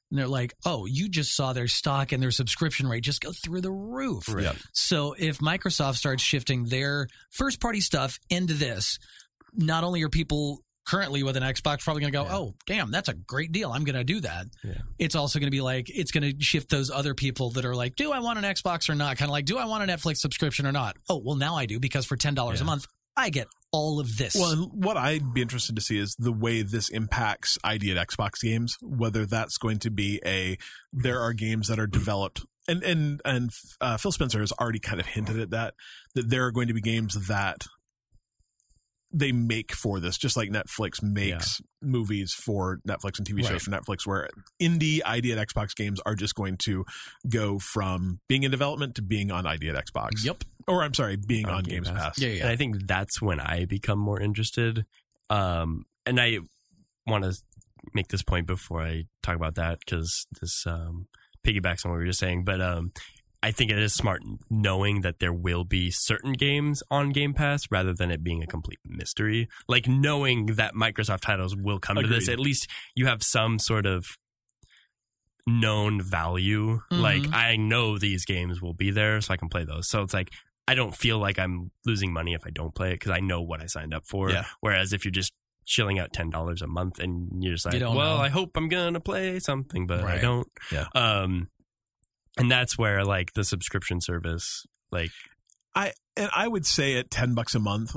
And 0.09 0.17
they're 0.17 0.27
like, 0.27 0.53
"Oh, 0.65 0.85
you 0.85 1.09
just 1.09 1.35
saw 1.35 1.51
their 1.53 1.67
stock 1.67 2.11
and 2.11 2.23
their 2.23 2.31
subscription 2.31 2.87
rate 2.87 3.03
just 3.03 3.21
go 3.21 3.31
through 3.31 3.61
the 3.61 3.71
roof." 3.71 4.23
Yep. 4.29 4.55
So 4.73 5.13
if 5.17 5.39
Microsoft 5.39 5.95
starts 5.95 6.23
shifting 6.23 6.65
their 6.65 7.07
first 7.31 7.59
party 7.59 7.81
stuff 7.81 8.17
into 8.29 8.53
this, 8.53 8.99
not 9.53 9.83
only 9.83 10.03
are 10.03 10.09
people 10.09 10.59
currently 10.87 11.21
with 11.21 11.35
an 11.35 11.43
Xbox 11.43 11.83
probably 11.83 11.99
going 11.99 12.13
to 12.13 12.17
go, 12.17 12.23
Yeah. 12.23 12.35
"Oh, 12.37 12.55
damn, 12.65 12.91
that's 12.91 13.09
a 13.09 13.13
great 13.13 13.51
deal. 13.51 13.71
I'm 13.73 13.83
going 13.83 13.97
to 13.97 14.05
do 14.05 14.21
that." 14.21 14.45
Yeah. 14.63 14.75
It's 14.97 15.15
also 15.15 15.39
going 15.39 15.47
to 15.47 15.51
be 15.51 15.59
like 15.59 15.89
it's 15.89 16.11
going 16.11 16.23
to 16.31 16.41
shift 16.41 16.69
those 16.69 16.89
other 16.89 17.13
people 17.13 17.49
that 17.51 17.65
are 17.65 17.75
like, 17.75 17.97
"Do 17.97 18.13
I 18.13 18.19
want 18.19 18.39
an 18.39 18.45
Xbox 18.45 18.87
or 18.89 18.95
not?" 18.95 19.17
Kind 19.17 19.27
of 19.29 19.33
like, 19.33 19.43
"Do 19.43 19.57
I 19.57 19.65
want 19.65 19.89
a 19.89 19.93
Netflix 19.93 20.17
subscription 20.19 20.65
or 20.65 20.71
not?" 20.71 20.95
Oh, 21.09 21.21
well, 21.23 21.35
now 21.35 21.55
I 21.55 21.65
do 21.65 21.81
because 21.81 22.05
for 22.05 22.15
$10 22.15 22.61
a 22.61 22.63
month, 22.63 22.85
I 23.17 23.31
get 23.31 23.47
all 23.71 23.99
of 23.99 24.17
this. 24.17 24.35
Well, 24.35 24.69
what 24.73 24.95
I'd 24.95 25.33
be 25.33 25.41
interested 25.41 25.75
to 25.75 25.81
see 25.81 25.97
is 25.97 26.15
the 26.17 26.31
way 26.31 26.61
this 26.61 26.87
impacts 26.89 27.57
ID 27.63 27.97
at 27.97 28.07
Xbox 28.07 28.41
games. 28.41 28.77
Whether 28.81 29.25
that's 29.25 29.57
going 29.57 29.79
to 29.79 29.89
be 29.89 30.21
a 30.25 30.57
there 30.93 31.19
are 31.19 31.33
games 31.33 31.67
that 31.67 31.79
are 31.79 31.87
developed, 31.87 32.45
and 32.67 32.83
and 32.83 33.21
and 33.25 33.51
uh, 33.81 33.97
Phil 33.97 34.11
Spencer 34.11 34.39
has 34.39 34.51
already 34.53 34.79
kind 34.79 34.99
of 34.99 35.07
hinted 35.07 35.39
at 35.39 35.49
that 35.49 35.73
that 36.13 36.29
there 36.29 36.45
are 36.45 36.51
going 36.51 36.67
to 36.67 36.73
be 36.73 36.81
games 36.81 37.27
that 37.27 37.65
they 39.17 39.31
make 39.31 39.73
for 39.73 39.99
this, 39.99 40.17
just 40.17 40.37
like 40.37 40.49
Netflix 40.49 41.01
makes 41.01 41.59
movies 41.81 42.33
for 42.33 42.79
Netflix 42.87 43.17
and 43.17 43.27
TV 43.27 43.41
shows 43.41 43.51
Right. 43.51 43.61
for 43.61 43.71
Netflix, 43.71 44.05
where 44.05 44.27
indie 44.61 44.99
ID 45.05 45.31
at 45.31 45.47
Xbox 45.47 45.75
games 45.75 45.99
are 46.05 46.15
just 46.15 46.35
going 46.35 46.57
to 46.65 46.85
go 47.27 47.57
from 47.59 48.19
being 48.27 48.43
in 48.43 48.51
development 48.51 48.95
to 48.95 49.01
being 49.01 49.31
on 49.31 49.45
ID 49.47 49.69
at 49.69 49.75
Xbox. 49.75 50.23
Yep. 50.23 50.43
Or 50.67 50.83
I'm 50.83 50.93
sorry, 50.93 51.15
being 51.15 51.45
On 51.47 51.55
on, 51.55 51.63
Game 51.63 51.83
Games 51.83 51.89
Pass. 51.89 52.03
Pass. 52.03 52.19
Yeah, 52.21 52.29
yeah. 52.29 52.41
and 52.41 52.49
I 52.49 52.55
think 52.57 52.85
that's 52.87 53.21
when 53.21 53.39
I 53.39 53.65
become 53.65 53.97
more 53.99 54.19
interested. 54.19 54.85
Um, 55.29 55.85
and 56.05 56.19
I 56.19 56.39
want 57.05 57.23
to 57.23 57.33
make 57.93 58.09
this 58.09 58.21
point 58.23 58.47
before 58.47 58.81
I 58.83 59.05
talk 59.23 59.35
about 59.35 59.55
that 59.55 59.79
because 59.79 60.27
this 60.41 60.63
um, 60.67 61.07
piggybacks 61.45 61.85
on 61.85 61.91
what 61.91 61.97
we 61.97 62.03
were 62.03 62.07
just 62.07 62.19
saying. 62.19 62.43
But 62.43 62.61
um, 62.61 62.91
I 63.43 63.51
think 63.51 63.69
it 63.71 63.77
is 63.77 63.93
smart 63.93 64.23
knowing 64.49 65.01
that 65.01 65.19
there 65.19 65.31
will 65.33 65.63
be 65.63 65.91
certain 65.91 66.33
games 66.33 66.81
on 66.89 67.11
Game 67.11 67.33
Pass 67.33 67.63
rather 67.69 67.93
than 67.93 68.09
it 68.11 68.23
being 68.23 68.41
a 68.41 68.47
complete 68.47 68.79
mystery. 68.83 69.47
Like 69.67 69.87
knowing 69.87 70.47
that 70.47 70.73
Microsoft 70.73 71.21
titles 71.21 71.55
will 71.55 71.79
come 71.79 71.97
to 71.97 72.07
this, 72.07 72.27
at 72.29 72.39
least 72.39 72.67
you 72.95 73.05
have 73.05 73.21
some 73.21 73.59
sort 73.59 73.85
of 73.85 74.05
known 75.45 76.01
value. 76.01 76.81
Mhm. 76.91 77.01
Like 77.01 77.33
I 77.33 77.55
know 77.55 77.97
these 77.97 78.25
games 78.25 78.61
will 78.61 78.73
be 78.73 78.91
there, 78.91 79.21
so 79.21 79.33
I 79.33 79.37
can 79.37 79.49
play 79.49 79.63
those. 79.63 79.87
So 79.89 80.01
it's 80.01 80.13
like 80.13 80.31
I 80.67 80.75
don't 80.75 80.95
feel 80.95 81.17
like 81.17 81.39
I'm 81.39 81.71
losing 81.85 82.11
money 82.11 82.33
if 82.33 82.45
I 82.45 82.49
don't 82.49 82.75
play 82.75 82.89
it 82.89 82.95
because 82.95 83.11
I 83.11 83.21
know 83.21 83.41
what 83.41 83.61
I 83.61 83.67
signed 83.67 83.93
up 83.93 84.03
for. 84.05 84.29
Yeah. 84.29 84.45
Whereas 84.59 84.91
if 84.91 85.05
you're 85.05 85.11
just 85.13 85.31
chilling 85.65 85.99
out 85.99 86.11
ten 86.11 86.29
dollars 86.29 86.61
a 86.61 86.67
month 86.67 86.99
and 86.99 87.43
you're 87.43 87.53
just 87.53 87.65
like, 87.65 87.75
You 87.75 87.85
well, 87.85 88.17
know. 88.17 88.17
I 88.17 88.29
hope 88.29 88.57
I'm 88.57 88.67
gonna 88.67 88.99
play 88.99 89.39
something, 89.39 89.87
but 89.87 90.03
I 90.03 90.17
don't. 90.17 90.47
Yeah. 90.71 90.87
Um, 90.95 91.49
and 92.37 92.49
that's 92.51 92.77
where 92.77 93.03
like 93.03 93.33
the 93.33 93.43
subscription 93.43 94.01
service, 94.01 94.65
like 94.91 95.11
I 95.75 95.93
and 96.15 96.29
I 96.35 96.47
would 96.47 96.65
say 96.65 96.97
at 96.97 97.09
ten 97.11 97.33
bucks 97.35 97.55
a 97.55 97.59
month, 97.59 97.95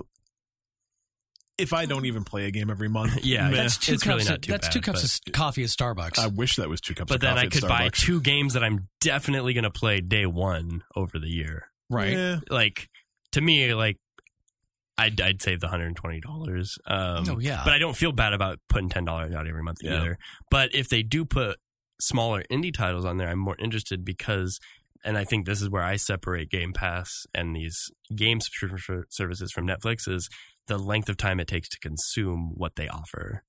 if 1.59 1.72
I 1.72 1.84
don't 1.84 2.07
even 2.07 2.24
play 2.24 2.47
a 2.47 2.51
game 2.51 2.70
every 2.70 2.88
month, 2.88 3.18
Yeah, 3.24 3.51
meh, 3.51 3.57
That's 3.57 3.76
two 3.76 3.95
It's 3.95 4.03
cups. 4.03 4.14
really 4.16 4.24
not 4.28 4.34
of, 4.36 4.41
too 4.43 4.53
that's 4.53 4.66
bad, 4.68 4.72
two 4.72 4.80
cups 4.80 5.18
but- 5.20 5.28
of 5.28 5.32
coffee 5.34 5.62
at 5.62 5.68
Starbucks. 5.68 6.18
I 6.18 6.26
wish 6.28 6.57
that 6.57 6.68
was 6.68 6.80
two 6.80 6.95
cups. 6.95 7.09
but 7.09 7.16
of 7.16 7.20
then 7.20 7.34
coffee 7.34 7.47
I 7.47 7.51
could 7.51 7.68
buy 7.68 7.88
two 7.93 8.20
games 8.20 8.55
that 8.55 8.64
I'm 8.64 8.88
definitely 9.01 9.53
gonna 9.53 9.70
play 9.70 10.01
day 10.01 10.26
one 10.26 10.82
over 10.97 11.18
the 11.18 11.28
year. 11.28 11.64
right. 11.91 12.12
Yeah. 12.12 12.38
like 12.51 12.88
to 13.32 13.41
me 13.41 13.74
like 13.74 13.99
I'd, 14.99 15.18
I'd 15.20 15.41
save 15.41 15.61
the 15.61 15.68
hundred 15.68 15.86
and 15.86 15.97
twenty 15.97 16.20
dollars. 16.20 16.76
Um, 16.86 17.24
Oh, 17.28 17.38
yeah. 17.38 17.62
but 17.64 17.72
I 17.72 17.78
don't 17.78 17.97
feel 17.97 18.12
bad 18.12 18.32
about 18.34 18.59
putting 18.68 18.88
ten 18.91 19.05
dollars 19.05 19.32
out 19.34 19.47
every 19.47 19.62
month 19.62 19.78
Yeah. 19.82 19.99
either. 19.99 20.18
But 20.51 20.74
if 20.74 20.88
they 20.91 21.03
do 21.03 21.24
put 21.24 21.57
smaller 22.01 22.42
indie 22.51 22.72
titles 22.74 23.05
on 23.05 23.16
there, 23.18 23.28
I'm 23.28 23.38
more 23.38 23.57
interested 23.59 24.05
because, 24.05 24.59
and 25.05 25.16
I 25.18 25.24
think 25.24 25.46
this 25.46 25.61
is 25.62 25.68
where 25.70 25.82
I 25.82 25.96
separate 25.96 26.51
Game 26.51 26.72
Pass 26.72 27.26
and 27.34 27.55
these 27.55 27.90
game 28.14 28.40
subscription 28.40 29.05
services 29.11 29.53
from 29.53 29.66
Netflix 29.66 30.09
is 30.09 30.28
the 30.66 30.78
length 30.78 31.09
of 31.09 31.16
time 31.16 31.40
it 31.40 31.48
takes 31.48 31.68
to 31.70 31.78
consume 31.80 32.53
what 32.55 32.76
they 32.76 32.88
offer. 32.88 33.42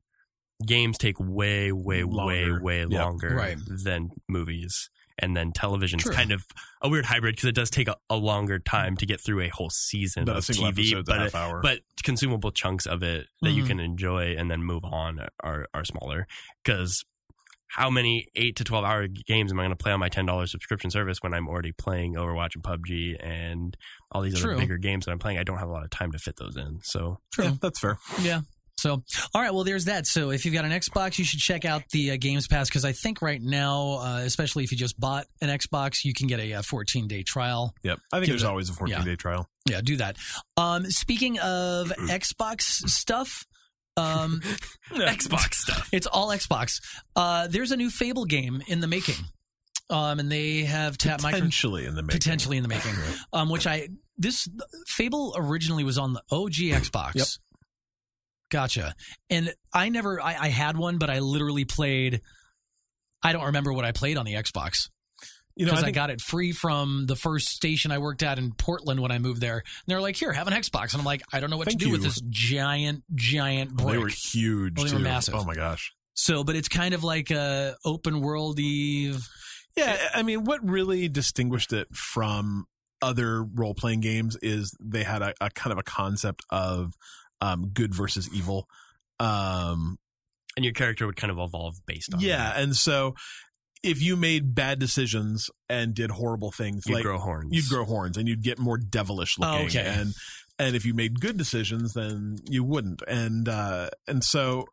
Games 0.65 0.97
take 0.97 1.15
way, 1.19 1.71
way, 1.71 2.03
Longer. 2.03 2.53
way, 2.61 2.83
way 2.83 2.85
Yeah. 2.89 3.03
longer 3.05 3.35
Right. 3.35 3.57
than 3.83 4.09
movies. 4.29 4.89
And 5.19 5.35
then 5.35 5.51
television 5.51 5.99
True. 5.99 6.13
kind 6.13 6.31
of 6.31 6.45
a 6.81 6.89
weird 6.89 7.05
hybrid 7.05 7.35
because 7.35 7.49
it 7.49 7.53
does 7.55 7.69
take 7.69 7.87
a, 7.87 7.95
a 8.09 8.15
longer 8.15 8.57
time 8.57 8.95
to 8.97 9.05
get 9.05 9.19
through 9.21 9.41
a 9.41 9.49
whole 9.49 9.69
season 9.69 10.27
of 10.29 10.37
TV, 10.43 10.97
a 10.99 11.03
but 11.03 11.61
but 11.61 11.79
consumable 12.03 12.51
chunks 12.51 12.87
of 12.87 13.03
it 13.03 13.27
that 13.41 13.51
you 13.51 13.63
Mhm. 13.63 13.67
can 13.67 13.79
enjoy 13.79 14.35
and 14.35 14.49
then 14.49 14.63
move 14.63 14.83
on 14.83 15.19
are 15.43 15.67
are 15.75 15.85
smaller 15.85 16.27
because 16.63 17.03
how 17.73 17.89
many 17.89 18.27
eight 18.35 18.55
to 18.57 18.63
twelve 18.63 18.85
hour 18.85 19.07
games 19.07 19.51
am 19.51 19.59
I 19.59 19.63
going 19.63 19.75
to 19.75 19.81
play 19.81 19.91
on 19.91 19.99
my 19.99 20.09
ten 20.09 20.25
dollars 20.25 20.51
subscription 20.51 20.91
service 20.91 21.19
when 21.21 21.33
I'm 21.33 21.47
already 21.47 21.71
playing 21.71 22.15
Overwatch 22.15 22.55
and 22.55 22.63
PUBG 22.63 23.17
and 23.23 23.75
all 24.11 24.21
these 24.21 24.39
True. 24.39 24.51
other 24.53 24.61
bigger 24.61 24.77
games 24.77 25.05
that 25.05 25.11
I'm 25.11 25.19
playing? 25.19 25.37
I 25.37 25.43
don't 25.43 25.57
have 25.57 25.69
a 25.69 25.71
lot 25.71 25.83
of 25.83 25.89
time 25.89 26.11
to 26.11 26.19
fit 26.19 26.35
those 26.37 26.57
in. 26.57 26.79
So 26.83 27.19
Yeah, 27.39 27.53
that's 27.61 27.79
fair. 27.79 27.97
Yeah. 28.21 28.41
So, 28.79 29.03
all 29.35 29.41
right. 29.41 29.53
Well, 29.53 29.63
there's 29.63 29.85
that. 29.85 30.07
So, 30.07 30.31
if 30.31 30.43
you've 30.43 30.55
got 30.55 30.65
an 30.65 30.71
Xbox, 30.71 31.19
you 31.19 31.23
should 31.23 31.39
check 31.39 31.65
out 31.65 31.83
the 31.91 32.11
uh, 32.11 32.17
Games 32.19 32.47
Pass 32.47 32.67
because 32.67 32.83
I 32.83 32.93
think 32.93 33.21
right 33.21 33.39
now, 33.39 33.99
uh, 34.01 34.21
especially 34.25 34.63
if 34.63 34.71
you 34.71 34.77
just 34.77 34.99
bought 34.99 35.27
an 35.39 35.49
Xbox, 35.49 36.03
you 36.03 36.15
can 36.15 36.25
get 36.25 36.39
a 36.39 36.63
14 36.63 37.07
day 37.07 37.21
trial. 37.21 37.75
Yep, 37.83 37.99
I 38.11 38.15
think 38.17 38.25
Give 38.25 38.33
there's 38.33 38.41
it 38.41 38.47
a- 38.47 38.49
always 38.49 38.69
a 38.71 38.73
14 38.73 38.97
yeah. 38.97 39.03
day 39.05 39.15
trial. 39.15 39.47
Yeah, 39.69 39.81
do 39.81 39.97
that. 39.97 40.17
Um, 40.57 40.85
speaking 40.89 41.37
of. 41.39 41.91
Xbox 42.07 42.61
stuff, 42.89 43.45
um, 43.97 44.41
Xbox 44.91 45.55
stuff. 45.55 45.89
it's 45.91 46.07
all 46.07 46.29
Xbox. 46.29 46.81
Uh, 47.15 47.47
there's 47.47 47.71
a 47.71 47.77
new 47.77 47.89
Fable 47.89 48.25
game 48.25 48.61
in 48.67 48.79
the 48.81 48.87
making, 48.87 49.15
um, 49.89 50.19
and 50.19 50.31
they 50.31 50.63
have 50.63 50.97
tapped 50.97 51.23
micro- 51.23 51.39
Potentially 51.39 51.85
in 51.85 51.95
the 51.95 52.01
making. 52.03 52.19
potentially 52.19 52.57
in 52.57 52.63
the 52.63 52.69
making. 52.69 52.93
Um, 53.33 53.49
which 53.49 53.67
I 53.67 53.89
this 54.17 54.47
Fable 54.87 55.33
originally 55.37 55.83
was 55.83 55.97
on 55.97 56.13
the 56.13 56.21
OG 56.31 56.53
Xbox. 56.53 57.15
Yep. 57.15 57.27
Gotcha. 58.49 58.95
And 59.29 59.53
I 59.73 59.89
never 59.89 60.21
I, 60.21 60.35
I 60.37 60.47
had 60.49 60.77
one, 60.77 60.97
but 60.97 61.09
I 61.09 61.19
literally 61.19 61.65
played. 61.65 62.21
I 63.23 63.33
don't 63.33 63.45
remember 63.45 63.71
what 63.71 63.85
I 63.85 63.91
played 63.91 64.17
on 64.17 64.25
the 64.25 64.33
Xbox 64.33 64.89
You 65.55 65.65
know, 65.65 65.71
because 65.71 65.83
I 65.83 65.89
I, 65.89 65.91
got 65.91 66.09
it 66.09 66.21
free 66.21 66.51
from 66.51 67.05
the 67.07 67.15
first 67.15 67.47
station 67.49 67.91
I 67.91 67.97
worked 67.97 68.23
at 68.23 68.37
in 68.37 68.53
Portland 68.53 68.99
when 68.99 69.11
I 69.11 69.19
moved 69.19 69.41
there. 69.41 69.57
And 69.57 69.63
they're 69.87 70.01
like, 70.01 70.15
"Here, 70.15 70.31
have 70.31 70.47
an 70.47 70.53
Xbox," 70.53 70.93
and 70.93 71.01
I'm 71.01 71.05
like, 71.05 71.21
"I 71.33 71.39
don't 71.39 71.49
know 71.49 71.57
what 71.57 71.69
to 71.69 71.75
do 71.75 71.91
with 71.91 72.03
this 72.03 72.21
giant, 72.29 73.03
giant 73.15 73.73
brick." 73.75 73.93
they 73.93 73.97
were 73.97 74.07
huge. 74.07 74.77
Well, 74.77 74.85
they 74.85 74.93
were 74.93 74.99
too. 74.99 75.03
massive. 75.03 75.35
Oh 75.35 75.43
my 75.43 75.55
gosh. 75.55 75.93
so, 76.13 76.43
but 76.43 76.55
it's 76.55 76.69
kind 76.69 76.93
of 76.93 77.03
like 77.03 77.31
a 77.31 77.75
open 77.85 78.21
worldy. 78.21 79.19
Yeah, 79.75 79.97
I 80.13 80.23
mean, 80.23 80.43
what 80.43 80.67
really 80.67 81.07
distinguished 81.07 81.71
it 81.73 81.87
from 81.95 82.65
other 83.01 83.43
role 83.43 83.73
playing 83.73 84.01
games 84.01 84.37
is 84.41 84.75
they 84.79 85.03
had 85.03 85.21
a, 85.21 85.33
a 85.41 85.49
kind 85.49 85.71
of 85.71 85.77
a 85.79 85.83
concept 85.83 86.43
of 86.49 86.93
um, 87.41 87.69
good 87.69 87.93
versus 87.95 88.29
evil. 88.33 88.67
Um, 89.19 89.97
And 90.55 90.65
your 90.65 90.73
character 90.73 91.05
would 91.05 91.15
kind 91.15 91.31
of 91.31 91.39
evolve 91.39 91.75
based 91.85 92.13
on 92.13 92.19
yeah, 92.19 92.37
that. 92.37 92.59
and 92.59 92.75
so 92.75 93.15
if 93.83 94.01
you 94.01 94.15
made 94.15 94.53
bad 94.55 94.79
decisions 94.79 95.49
and 95.69 95.93
did 95.93 96.11
horrible 96.11 96.51
things, 96.51 96.83
You'd 96.85 96.95
like 96.95 97.03
grow 97.03 97.17
horns. 97.17 97.49
you'd 97.51 97.67
grow 97.69 97.85
horns 97.85 98.17
and 98.17 98.27
you'd 98.27 98.43
get 98.43 98.59
more 98.59 98.77
devilish 98.77 99.37
looking. 99.39 99.61
Oh, 99.61 99.65
okay. 99.65 99.85
And 99.85 100.13
and 100.59 100.75
if 100.75 100.85
you 100.85 100.93
made 100.93 101.19
good 101.19 101.37
decisions, 101.37 101.93
then 101.93 102.37
you 102.49 102.63
wouldn't. 102.63 103.01
And 103.07 103.49
uh, 103.49 103.89
and 104.07 104.23
so 104.23 104.65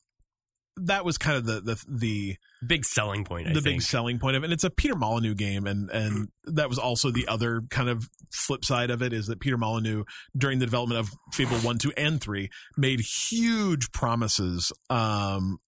that 0.77 1.05
was 1.05 1.19
kind 1.19 1.37
of 1.37 1.45
the 1.47 1.61
the 1.61 1.85
the 1.89 2.37
big 2.67 2.85
selling 2.85 3.25
point. 3.25 3.47
I 3.49 3.51
the 3.53 3.61
think. 3.63 3.77
big 3.79 3.83
selling 3.83 4.19
point 4.19 4.37
of 4.37 4.43
it. 4.43 4.47
And 4.47 4.53
it's 4.53 4.65
a 4.65 4.71
Peter 4.71 4.95
Molyneux 4.95 5.35
game, 5.35 5.67
and 5.67 5.91
and 5.91 6.29
that 6.45 6.69
was 6.69 6.79
also 6.79 7.11
the 7.11 7.27
other 7.27 7.63
kind 7.71 7.89
of 7.89 8.09
flip 8.31 8.65
side 8.65 8.91
of 8.91 9.03
it 9.03 9.13
is 9.13 9.27
that 9.29 9.41
Peter 9.41 9.57
Molyneux 9.57 10.05
during 10.37 10.59
the 10.59 10.67
development 10.67 11.01
of 11.01 11.11
Fable 11.33 11.57
one, 11.59 11.79
two, 11.79 11.93
and 11.97 12.21
three 12.21 12.51
made 12.77 13.01
huge 13.01 13.91
promises. 13.91 14.71
Um, 14.91 15.59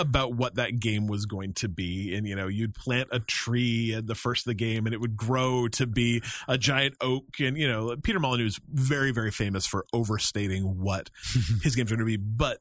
about 0.00 0.34
what 0.34 0.54
that 0.56 0.80
game 0.80 1.06
was 1.06 1.26
going 1.26 1.52
to 1.54 1.68
be 1.68 2.14
and 2.16 2.26
you 2.26 2.34
know 2.34 2.48
you'd 2.48 2.74
plant 2.74 3.08
a 3.12 3.20
tree 3.20 3.94
at 3.94 4.06
the 4.06 4.14
first 4.14 4.42
of 4.46 4.50
the 4.50 4.54
game 4.54 4.86
and 4.86 4.94
it 4.94 5.00
would 5.00 5.16
grow 5.16 5.68
to 5.68 5.86
be 5.86 6.22
a 6.48 6.56
giant 6.58 6.94
oak 7.00 7.24
and 7.38 7.56
you 7.56 7.68
know 7.68 7.94
peter 8.02 8.18
molyneux 8.18 8.46
is 8.46 8.60
very 8.72 9.12
very 9.12 9.30
famous 9.30 9.66
for 9.66 9.84
overstating 9.92 10.62
what 10.80 11.10
his 11.62 11.76
games 11.76 11.92
are 11.92 11.96
going 11.96 12.06
to 12.06 12.10
be 12.10 12.16
but 12.16 12.58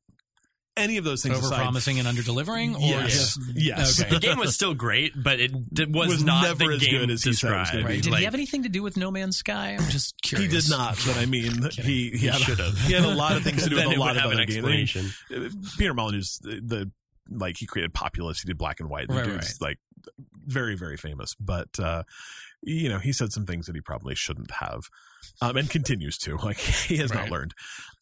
any 0.78 0.96
of 0.96 1.04
those 1.04 1.22
things 1.22 1.36
Over 1.36 1.48
aside, 1.48 1.58
promising 1.62 2.00
and 2.00 2.08
under 2.08 2.22
delivering, 2.24 2.74
or 2.76 2.80
Yes. 2.80 3.36
just 3.36 3.40
Yes. 3.54 4.02
Okay. 4.02 4.12
the 4.12 4.20
game 4.22 4.38
was 4.40 4.54
still 4.56 4.74
great, 4.74 5.12
but 5.22 5.38
it 5.42 5.52
d- 5.74 5.86
was, 5.90 6.08
Was 6.08 6.24
not 6.24 6.44
never 6.44 6.68
the 6.70 6.76
as 6.76 6.82
game 6.82 7.00
good 7.02 7.10
as 7.10 7.22
he 7.24 7.30
was 7.32 7.40
described. 7.42 7.72
gonna 7.74 7.84
be. 7.84 7.94
Right. 7.96 8.02
Did 8.04 8.12
Like, 8.12 8.20
he 8.20 8.26
have 8.26 8.34
anything 8.34 8.64
to 8.64 8.70
do 8.70 8.82
with 8.82 8.96
No 8.96 9.12
Man's 9.12 9.36
Sky? 9.36 9.76
I'm 9.78 9.90
just 9.90 10.16
curious 10.22 10.46
He 10.46 10.48
curious. 10.48 10.66
did 10.70 10.78
not, 10.78 10.98
but 11.06 11.18
I 11.18 11.26
mean, 11.26 11.70
he 11.72 12.12
he, 12.12 12.18
He 12.18 12.32
should 12.32 12.60
have. 12.60 12.78
He 12.80 12.94
had 12.94 13.04
a 13.04 13.14
lot 13.14 13.36
of 13.36 13.44
things 13.44 13.64
to 13.64 13.70
do 13.70 13.76
with 13.88 13.88
a 13.88 14.00
lot 14.00 14.16
of 14.16 14.24
other 14.24 14.46
games. 14.46 14.58
I 14.58 14.62
mean, 14.62 14.80
explanation. 14.84 15.10
uh, 15.36 15.50
Peter 15.78 15.94
Molyneux's 15.94 16.40
the, 16.44 16.62
the 16.64 16.92
like 17.30 17.58
he 17.58 17.66
created 17.66 17.94
Populous, 17.94 18.42
he 18.42 18.48
did 18.48 18.58
Black 18.58 18.80
and 18.80 18.90
White. 18.90 19.08
The 19.08 19.16
Right, 19.16 19.26
dude's 19.26 19.60
like 19.62 19.78
very 20.46 20.76
very 20.76 20.98
famous, 20.98 21.36
but 21.40 21.80
uh, 21.80 22.04
you 22.62 22.90
know 22.90 23.00
he 23.00 23.12
said 23.14 23.32
some 23.32 23.46
things 23.46 23.66
that 23.68 23.76
he 23.76 23.82
probably 23.82 24.16
shouldn't 24.16 24.52
have, 24.52 24.82
um, 25.42 25.58
and 25.58 25.70
continues 25.70 26.18
to. 26.20 26.38
Like 26.38 26.58
he 26.88 26.98
has 26.98 27.14
not 27.14 27.30
learned. 27.30 27.54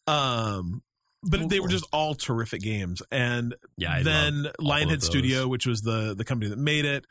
Um, 0.06 0.82
but 1.22 1.40
Well, 1.40 1.48
they 1.48 1.60
were 1.60 1.68
just 1.68 1.86
all 1.92 2.14
terrific 2.14 2.60
games, 2.62 3.02
and 3.10 3.54
Yeah, 3.76 4.02
then 4.02 4.44
love 4.44 4.54
all 4.58 4.72
of 4.72 4.88
Lionhead. 4.88 5.02
Studio, 5.02 5.48
which 5.48 5.66
was 5.66 5.80
the 5.82 6.14
the 6.16 6.24
company 6.24 6.48
that 6.50 6.58
made 6.58 6.84
it, 6.84 7.04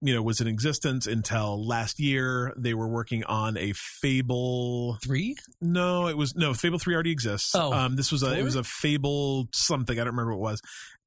you 0.00 0.14
know, 0.14 0.22
was 0.22 0.40
in 0.40 0.46
existence 0.46 1.06
until 1.08 1.66
last 1.66 1.98
year. 1.98 2.54
They 2.56 2.72
were 2.72 2.86
working 2.88 3.24
on 3.24 3.56
a 3.56 3.72
Fable. 3.74 4.98
Three? 5.04 5.36
No, 5.60 6.06
it 6.06 6.16
was 6.16 6.34
no 6.36 6.54
Fable 6.54 6.78
three 6.78 6.94
already 6.94 7.10
exists. 7.10 7.54
Oh, 7.54 7.72
um, 7.72 7.96
this 7.96 8.12
was 8.12 8.22
a 8.22 8.38
it 8.38 8.42
was 8.44 8.54
a 8.54 8.64
Fable 8.64 9.48
something 9.52 9.98
I 9.98 10.04
don't 10.04 10.14
remember 10.14 10.36
what 10.36 10.48
it 10.48 10.52
was, 10.52 10.62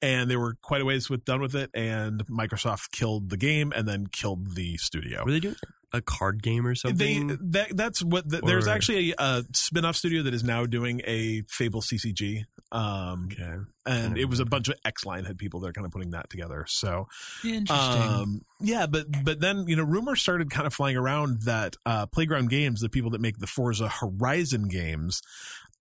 and 0.06 0.30
they 0.30 0.36
were 0.36 0.56
quite 0.62 0.82
a 0.82 0.86
ways 0.86 1.10
with 1.10 1.26
done 1.26 1.42
with 1.42 1.56
it, 1.56 1.72
and 1.74 2.24
Microsoft 2.28 2.92
killed 2.92 3.32
the 3.32 3.38
game 3.38 3.74
and 3.76 3.88
then 3.88 4.06
killed 4.06 4.54
the 4.54 4.78
studio. 4.78 5.26
Were 5.26 5.32
they 5.32 5.40
doing 5.40 5.56
a 5.92 6.02
card 6.02 6.44
game 6.44 6.68
or 6.68 6.76
They 6.76 6.76
something? 6.76 7.40
that 7.52 7.76
that's 7.76 8.04
what 8.04 8.30
the, 8.30 8.42
there's 8.42 8.68
actually 8.68 9.12
a, 9.12 9.16
a 9.18 9.44
spin-off 9.54 9.96
studio 9.96 10.22
that 10.22 10.34
is 10.36 10.44
now 10.44 10.68
doing 10.68 11.02
a 11.06 11.42
Fable 11.50 11.82
CCG. 11.82 12.44
Um, 12.72 13.30
okay. 13.32 13.58
and 13.86 14.18
it 14.18 14.26
was 14.26 14.40
a 14.40 14.46
bunch 14.46 14.68
of 14.68 14.76
X 14.84 15.06
Lionhead 15.06 15.38
people 15.38 15.62
that 15.62 15.70
are 15.70 15.74
kind 15.74 15.86
of 15.86 15.92
putting 15.92 16.12
that 16.12 16.30
together. 16.30 16.66
So 16.68 17.08
Interesting. 17.44 18.02
um, 18.02 18.42
yeah, 18.60 18.86
but 18.86 19.08
but 19.24 19.40
then 19.40 19.66
you 19.68 19.76
know 19.76 19.84
rumors 19.84 20.22
started 20.22 20.52
kind 20.52 20.68
of 20.68 20.74
flying 20.74 20.98
around 20.98 21.44
that 21.44 21.78
uh, 21.84 22.06
Playground 22.06 22.52
Games, 22.52 22.82
the 22.82 22.90
people 22.90 23.10
that 23.12 23.22
make 23.22 23.40
the 23.40 23.48
Forza 23.48 23.88
Horizon 23.88 24.68
games, 24.68 25.22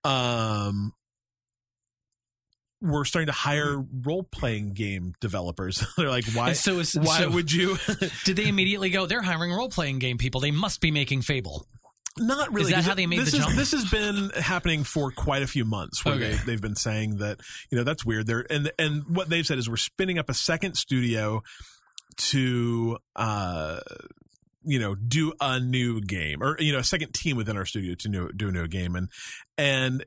um, 0.02 0.92
were 2.84 3.04
starting 3.04 3.26
to 3.26 3.32
hire 3.32 3.78
role 4.02 4.22
playing 4.22 4.74
game 4.74 5.14
developers. 5.20 5.84
They're 5.96 6.10
like, 6.10 6.26
why? 6.34 6.48
And 6.48 6.56
so, 6.56 6.78
is, 6.78 6.94
why 6.94 7.18
so 7.20 7.30
would 7.30 7.50
you? 7.50 7.78
did 8.24 8.36
they 8.36 8.46
immediately 8.48 8.90
go? 8.90 9.06
They're 9.06 9.22
hiring 9.22 9.52
role 9.52 9.68
playing 9.70 9.98
game 9.98 10.18
people. 10.18 10.40
They 10.40 10.50
must 10.50 10.80
be 10.80 10.90
making 10.90 11.22
Fable. 11.22 11.66
Not 12.16 12.52
really. 12.52 12.70
that 12.70 12.76
'cause 12.76 12.86
how 12.86 12.94
they 12.94 13.06
made 13.06 13.18
this 13.20 13.32
the 13.32 13.38
is, 13.38 13.44
jump? 13.44 13.56
This 13.56 13.72
has 13.72 13.90
been 13.90 14.30
happening 14.40 14.84
for 14.84 15.10
quite 15.10 15.42
a 15.42 15.48
few 15.48 15.64
months. 15.64 16.04
Where 16.04 16.14
Okay. 16.14 16.30
they, 16.34 16.44
they've 16.44 16.60
been 16.60 16.76
saying 16.76 17.16
that 17.16 17.40
you 17.70 17.78
know 17.78 17.82
that's 17.82 18.04
weird. 18.04 18.26
They're 18.28 18.46
and 18.48 18.70
and 18.78 19.02
what 19.08 19.28
they've 19.28 19.44
said 19.44 19.58
is 19.58 19.68
we're 19.68 19.76
spinning 19.76 20.18
up 20.18 20.30
a 20.30 20.34
second 20.34 20.76
studio 20.76 21.42
to 22.16 22.98
uh 23.16 23.80
you 24.64 24.78
know 24.78 24.94
do 24.94 25.32
a 25.40 25.58
new 25.58 26.00
game 26.00 26.42
or 26.42 26.56
you 26.60 26.72
know 26.72 26.78
a 26.78 26.84
second 26.84 27.12
team 27.12 27.36
within 27.36 27.56
our 27.56 27.66
studio 27.66 27.94
to 27.96 28.08
new, 28.08 28.30
do 28.32 28.48
a 28.48 28.52
new 28.52 28.68
game 28.68 28.94
and 28.94 29.08
and 29.58 30.04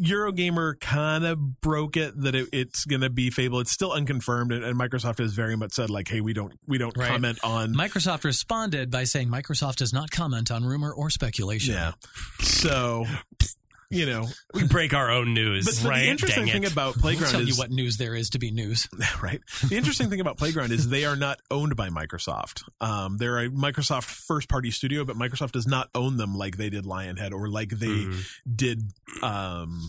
Eurogamer 0.00 0.78
kind 0.80 1.24
of 1.24 1.60
broke 1.60 1.96
it 1.96 2.20
that 2.22 2.34
it, 2.34 2.48
it's 2.52 2.84
going 2.84 3.02
to 3.02 3.10
be 3.10 3.30
Fable. 3.30 3.60
It's 3.60 3.70
still 3.72 3.92
unconfirmed, 3.92 4.52
and, 4.52 4.64
and 4.64 4.78
Microsoft 4.78 5.18
has 5.18 5.32
very 5.32 5.56
much 5.56 5.72
said 5.72 5.90
like, 5.90 6.08
"Hey, 6.08 6.20
we 6.20 6.32
don't 6.32 6.52
we 6.66 6.78
don't 6.78 6.96
Right. 6.96 7.08
comment 7.10 7.38
on." 7.44 7.74
Microsoft 7.74 8.24
responded 8.24 8.90
by 8.90 9.04
saying 9.04 9.28
Microsoft 9.28 9.76
does 9.76 9.92
not 9.92 10.10
comment 10.10 10.50
on 10.50 10.64
rumor 10.64 10.92
or 10.92 11.10
speculation. 11.10 11.74
yeah, 11.74 11.92
so 12.40 13.04
you 13.90 14.06
know, 14.06 14.26
We 14.54 14.66
break 14.66 14.94
our 14.94 15.10
own 15.10 15.34
news. 15.34 15.64
but, 15.66 15.80
but 15.82 15.88
right? 15.90 16.00
the 16.04 16.08
interesting 16.10 16.44
Dang 16.46 16.52
thing 16.52 16.62
it. 16.64 16.72
about 16.72 16.96
I'll 16.96 17.02
Playground 17.02 17.30
tell 17.32 17.40
is 17.40 17.48
you 17.48 17.54
what 17.56 17.70
news 17.70 17.96
there 17.96 18.14
is 18.14 18.30
to 18.30 18.38
be 18.38 18.50
news. 18.50 18.88
right. 19.22 19.40
The 19.68 19.76
interesting 19.76 20.08
thing 20.10 20.20
about 20.20 20.38
Playground 20.38 20.72
is 20.72 20.88
they 20.88 21.04
are 21.04 21.16
not 21.16 21.38
owned 21.50 21.76
by 21.76 21.88
Microsoft. 21.90 22.62
Um, 22.80 23.16
they're 23.18 23.38
a 23.38 23.48
Microsoft 23.50 24.04
first 24.04 24.48
party 24.48 24.70
studio, 24.70 25.04
but 25.04 25.16
Microsoft 25.16 25.52
does 25.52 25.66
not 25.66 25.88
own 25.94 26.16
them 26.16 26.34
like 26.36 26.56
they 26.56 26.70
did 26.70 26.84
Lionhead 26.84 27.32
or 27.32 27.48
like 27.48 27.70
they 27.70 27.86
Mhm. 27.88 28.24
did 28.54 28.82
um, 29.22 29.88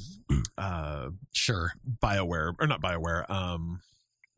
uh, 0.58 1.10
Sure. 1.34 1.74
BioWare 2.02 2.56
or 2.60 2.68
not 2.68 2.82
BioWare. 2.82 3.30
Um, 3.30 3.82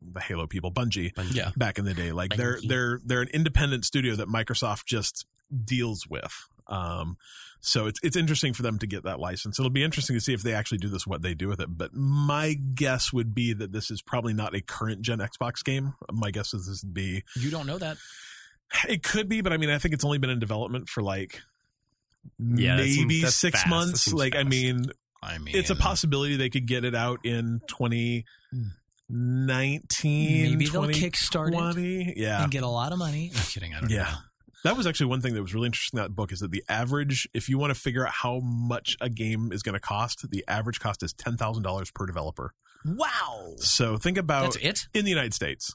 the 0.02 0.20
Halo 0.20 0.46
people, 0.46 0.70
Bungie, 0.70 1.12
Yeah. 1.34 1.52
back 1.56 1.78
in 1.78 1.86
the 1.86 1.94
day. 1.94 2.12
Like 2.12 2.36
they're 2.36 2.58
they're 2.66 3.00
they're 3.04 3.22
an 3.22 3.28
independent 3.28 3.86
studio 3.86 4.14
that 4.16 4.28
Microsoft 4.28 4.84
just 4.84 5.24
deals 5.64 6.06
with. 6.06 6.34
Um, 6.66 7.16
so 7.60 7.86
it's 7.86 7.98
it's 8.02 8.16
interesting 8.16 8.52
for 8.54 8.62
them 8.62 8.78
to 8.78 8.86
get 8.86 9.04
that 9.04 9.18
license. 9.20 9.58
It'll 9.58 9.70
be 9.70 9.82
interesting 9.84 10.16
to 10.16 10.20
see 10.20 10.32
if 10.34 10.42
they 10.42 10.54
actually 10.54 10.78
do 10.78 10.88
this, 10.88 11.06
what 11.06 11.22
they 11.22 11.34
do 11.34 11.48
with 11.48 11.60
it. 11.60 11.68
But 11.76 11.94
my 11.94 12.54
guess 12.54 13.12
would 13.12 13.34
be 13.34 13.52
that 13.54 13.72
this 13.72 13.90
is 13.90 14.02
probably 14.02 14.32
not 14.34 14.54
a 14.54 14.60
current 14.60 15.02
gen 15.02 15.18
Xbox 15.18 15.62
game. 15.64 15.94
My 16.12 16.30
guess 16.30 16.52
is 16.54 16.66
this 16.66 16.82
would 16.82 16.94
be. 16.94 17.22
You 17.36 17.50
don't 17.50 17.66
know 17.66 17.78
that. 17.78 17.96
It 18.88 19.02
could 19.02 19.28
be, 19.28 19.40
but 19.40 19.52
I 19.52 19.56
mean, 19.56 19.70
I 19.70 19.78
think 19.78 19.94
it's 19.94 20.04
only 20.04 20.18
been 20.18 20.30
in 20.30 20.38
development 20.40 20.88
for 20.88 21.02
like 21.02 21.40
Yeah, 22.38 22.76
that 22.76 22.84
seems- 22.84 22.98
maybe 22.98 23.20
that's 23.22 23.34
six 23.36 23.60
fast. 23.60 23.70
Months. 23.70 24.00
seems 24.02 24.14
Like 24.14 24.34
I 24.34 24.42
mean, 24.42 24.86
I 25.22 25.38
mean, 25.38 25.54
it's 25.56 25.70
a 25.70 25.76
possibility 25.76 26.36
they 26.36 26.50
could 26.50 26.66
get 26.66 26.84
it 26.84 26.94
out 26.94 27.20
in 27.24 27.60
2019 27.68 28.26
Maybe 30.50 30.66
they'll 30.66 30.82
20, 30.84 31.00
kickstart 31.00 31.76
it 31.78 32.16
yeah 32.16 32.42
and 32.42 32.50
get 32.52 32.62
a 32.62 32.68
lot 32.68 32.92
of 32.92 32.98
money. 32.98 33.30
I'm 33.34 33.42
kidding. 33.42 33.74
I 33.74 33.80
don't 33.80 33.90
yeah 33.90 34.02
know. 34.04 34.10
That 34.64 34.76
was 34.76 34.86
actually 34.86 35.06
one 35.06 35.20
thing 35.20 35.34
that 35.34 35.42
was 35.42 35.54
really 35.54 35.66
interesting 35.66 35.98
in 35.98 36.02
that 36.04 36.10
book 36.16 36.32
is 36.32 36.40
that 36.40 36.50
the 36.50 36.64
average 36.68 37.28
if 37.32 37.48
you 37.48 37.56
want 37.58 37.72
to 37.72 37.78
figure 37.80 38.04
out 38.06 38.12
how 38.12 38.40
much 38.40 38.96
a 39.00 39.08
game 39.08 39.52
is 39.52 39.62
going 39.62 39.74
to 39.74 39.80
cost 39.80 40.28
the 40.30 40.44
average 40.48 40.80
cost 40.80 41.02
is 41.04 41.14
$10000 41.14 41.94
per 41.94 42.06
developer 42.06 42.52
Wow. 42.84 43.52
so 43.58 43.96
think 43.96 44.18
about 44.18 44.54
That's 44.54 44.56
it. 44.56 44.88
in 44.92 45.04
the 45.04 45.10
united 45.10 45.32
states 45.34 45.74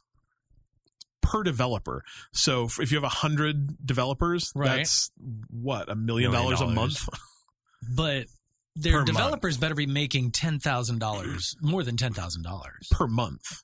per 1.22 1.44
developer 1.44 2.04
so 2.32 2.66
if 2.66 2.80
if 2.80 2.92
you 2.92 2.98
have 2.98 3.04
a 3.04 3.10
hundred 3.10 3.76
developers 3.86 4.52
Right. 4.56 4.78
that's 4.78 5.12
what 5.50 5.90
a 5.90 5.96
million 5.96 6.32
Million 6.32 6.52
dollars 6.58 6.62
a 6.62 6.68
month 6.68 7.08
But 7.96 8.26
Per 8.26 8.82
their 8.82 8.94
month. 8.98 9.08
developers 9.08 9.58
better 9.58 9.76
be 9.76 9.86
making 9.88 10.32
ten 10.32 10.60
thousand 10.60 11.00
dollars, 11.00 11.56
more 11.62 11.84
than 11.84 11.98
ten 11.98 12.14
thousand 12.14 12.44
dollars. 12.44 12.88
per 12.92 13.08
month 13.08 13.64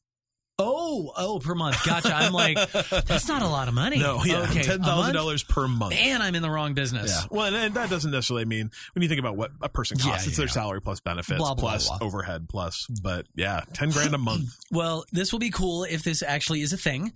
Oh, 0.57 1.11
oh, 1.17 1.39
per 1.39 1.53
month. 1.53 1.83
Gotcha. 1.85 2.15
I'm 2.15 2.31
like, 2.31 2.55
that's 3.05 3.27
not 3.27 3.41
a 3.41 3.47
lot 3.47 3.67
of 3.67 3.73
money. 3.73 3.99
no 3.99 4.23
yeah 4.23 4.43
okay, 4.43 4.61
ten 4.61 4.79
a 4.79 4.83
thousand 4.83 4.85
month? 5.03 5.13
dollars 5.13 5.43
per 5.43 5.67
month 5.67 5.93
Man, 5.93 6.21
I'm 6.21 6.33
in 6.33 6.41
the 6.41 6.49
wrong 6.49 6.73
business. 6.73 7.11
Yeah. 7.13 7.27
Well, 7.29 7.45
and, 7.47 7.55
and 7.57 7.73
that 7.75 7.89
doesn't 7.89 8.09
necessarily 8.11 8.45
mean 8.45 8.71
when 8.93 9.01
you 9.03 9.09
think 9.09 9.19
about 9.19 9.35
what 9.35 9.51
a 9.61 9.67
person 9.67 9.97
Yeah, 9.99 10.11
costs, 10.11 10.27
it's 10.27 10.37
yeah, 10.37 10.43
their 10.43 10.47
yeah. 10.47 10.51
salary 10.53 10.81
plus 10.81 11.01
benefits 11.01 11.37
Blah, 11.37 11.55
blah, 11.55 11.61
plus 11.71 11.87
blah. 11.89 11.97
overhead 12.01 12.47
plus. 12.47 12.87
But 13.03 13.25
yeah, 13.35 13.61
ten 13.73 13.89
grand 13.89 14.13
a 14.15 14.17
month. 14.17 14.49
Well, 14.71 15.05
this 15.11 15.31
will 15.31 15.39
be 15.39 15.51
cool 15.51 15.83
if 15.83 16.03
this 16.03 16.21
actually 16.23 16.61
is 16.61 16.71
a 16.73 16.77
thing. 16.77 17.11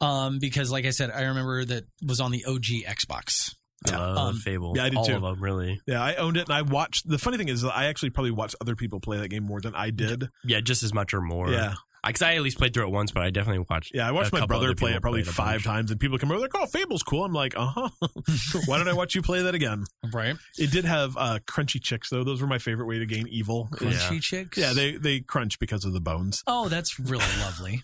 Um, 0.00 0.38
because 0.40 0.70
like 0.70 0.84
I 0.86 0.90
said, 0.90 1.10
I 1.10 1.22
remember 1.22 1.64
that 1.64 1.84
was 2.06 2.20
on 2.20 2.30
the 2.32 2.44
OG 2.44 2.84
Xbox. 2.86 3.54
I 3.90 3.96
love 3.96 4.16
Um, 4.18 4.36
Fable. 4.36 4.72
yeah, 4.76 4.84
I 4.84 4.88
do 4.88 4.98
All 4.98 5.04
too. 5.04 5.14
of 5.16 5.22
them, 5.22 5.42
really. 5.42 5.80
Yeah, 5.86 6.02
I 6.02 6.14
owned 6.16 6.36
it 6.36 6.48
and 6.48 6.52
I 6.56 6.62
watched. 6.62 7.08
The 7.08 7.18
funny 7.18 7.36
thing 7.38 7.48
is, 7.48 7.64
I 7.64 7.86
actually 7.86 8.10
probably 8.10 8.30
watched 8.32 8.54
other 8.60 8.74
people 8.76 9.00
play 9.00 9.18
that 9.18 9.28
game 9.28 9.42
more 9.44 9.60
than 9.60 9.74
I 9.74 9.90
did. 9.90 10.28
Yeah, 10.44 10.60
just 10.60 10.82
as 10.82 10.92
much 10.94 11.12
or 11.14 11.20
more. 11.20 11.50
Yeah, 11.50 11.74
Because 12.06 12.22
I 12.22 12.34
at 12.34 12.42
least 12.42 12.58
played 12.58 12.74
through 12.74 12.86
it 12.86 12.90
once, 12.92 13.10
but 13.12 13.22
I 13.22 13.30
definitely 13.30 13.64
watched. 13.68 13.92
yeah. 13.94 14.06
I 14.08 14.12
watched 14.12 14.32
a 14.32 14.40
my 14.40 14.46
brother 14.46 14.74
play 14.74 14.92
it 14.92 15.00
probably 15.00 15.22
play 15.22 15.30
it 15.30 15.34
five 15.34 15.62
times, 15.62 15.90
and 15.90 15.98
people 16.00 16.18
come 16.18 16.30
over 16.30 16.40
they're 16.40 16.48
like, 16.52 16.62
"Oh, 16.62 16.66
Fable's 16.66 17.02
cool." 17.02 17.24
I'm 17.24 17.32
like, 17.32 17.54
"Uh 17.56 17.66
huh." 17.66 17.88
Why 18.66 18.78
don't 18.78 18.88
I 18.88 18.92
watch 18.92 19.14
you 19.14 19.22
play 19.22 19.42
that 19.42 19.54
again? 19.54 19.84
Right. 20.12 20.36
It 20.58 20.70
did 20.70 20.84
have 20.84 21.16
uh, 21.16 21.38
crunchy 21.46 21.82
chicks 21.82 22.10
though. 22.10 22.24
Those 22.24 22.40
were 22.40 22.46
my 22.48 22.58
favorite 22.58 22.86
way 22.86 22.98
to 22.98 23.06
gain 23.06 23.26
evil. 23.28 23.68
Yeah. 23.80 23.88
Crunchy 23.90 24.22
chicks. 24.22 24.58
Yeah, 24.58 24.72
they 24.72 24.96
they 24.96 25.20
crunch 25.20 25.58
because 25.58 25.84
of 25.84 25.92
the 25.92 26.00
bones. 26.00 26.42
Oh, 26.46 26.68
that's 26.68 26.98
really 26.98 27.24
lovely. 27.40 27.80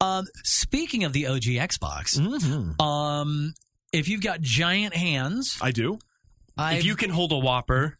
um, 0.00 0.26
speaking 0.44 1.04
of 1.04 1.12
the 1.12 1.26
OG 1.26 1.42
Xbox, 1.42 2.18
Mm-hmm. 2.18 2.80
um, 2.80 3.54
if 3.92 4.08
you've 4.08 4.22
got 4.22 4.40
giant 4.40 4.94
hands, 4.94 5.58
I 5.62 5.70
do. 5.70 5.98
I've, 6.56 6.78
If 6.78 6.84
you 6.84 6.94
can 6.96 7.10
hold 7.10 7.32
a 7.32 7.38
Whopper, 7.38 7.96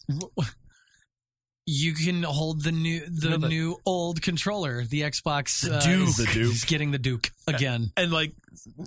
you 1.67 1.95
can 1.95 2.23
hold 2.23 2.63
the 2.63 2.73
new 2.73 3.01
the 3.09 3.31
No, 3.31 3.39
but- 3.39 3.49
new 3.49 3.77
old 3.87 4.21
controller. 4.23 4.85
The 4.85 5.01
Xbox 5.03 5.63
The 5.67 5.77
uh, 5.77 5.81
Duke. 5.81 6.09
is- 6.09 6.17
The 6.17 6.27
Duke. 6.27 6.53
is 6.53 6.65
getting 6.65 6.91
the 6.91 6.99
Duke 6.99 7.31
again. 7.47 7.91
And 7.97 8.13
like 8.13 8.33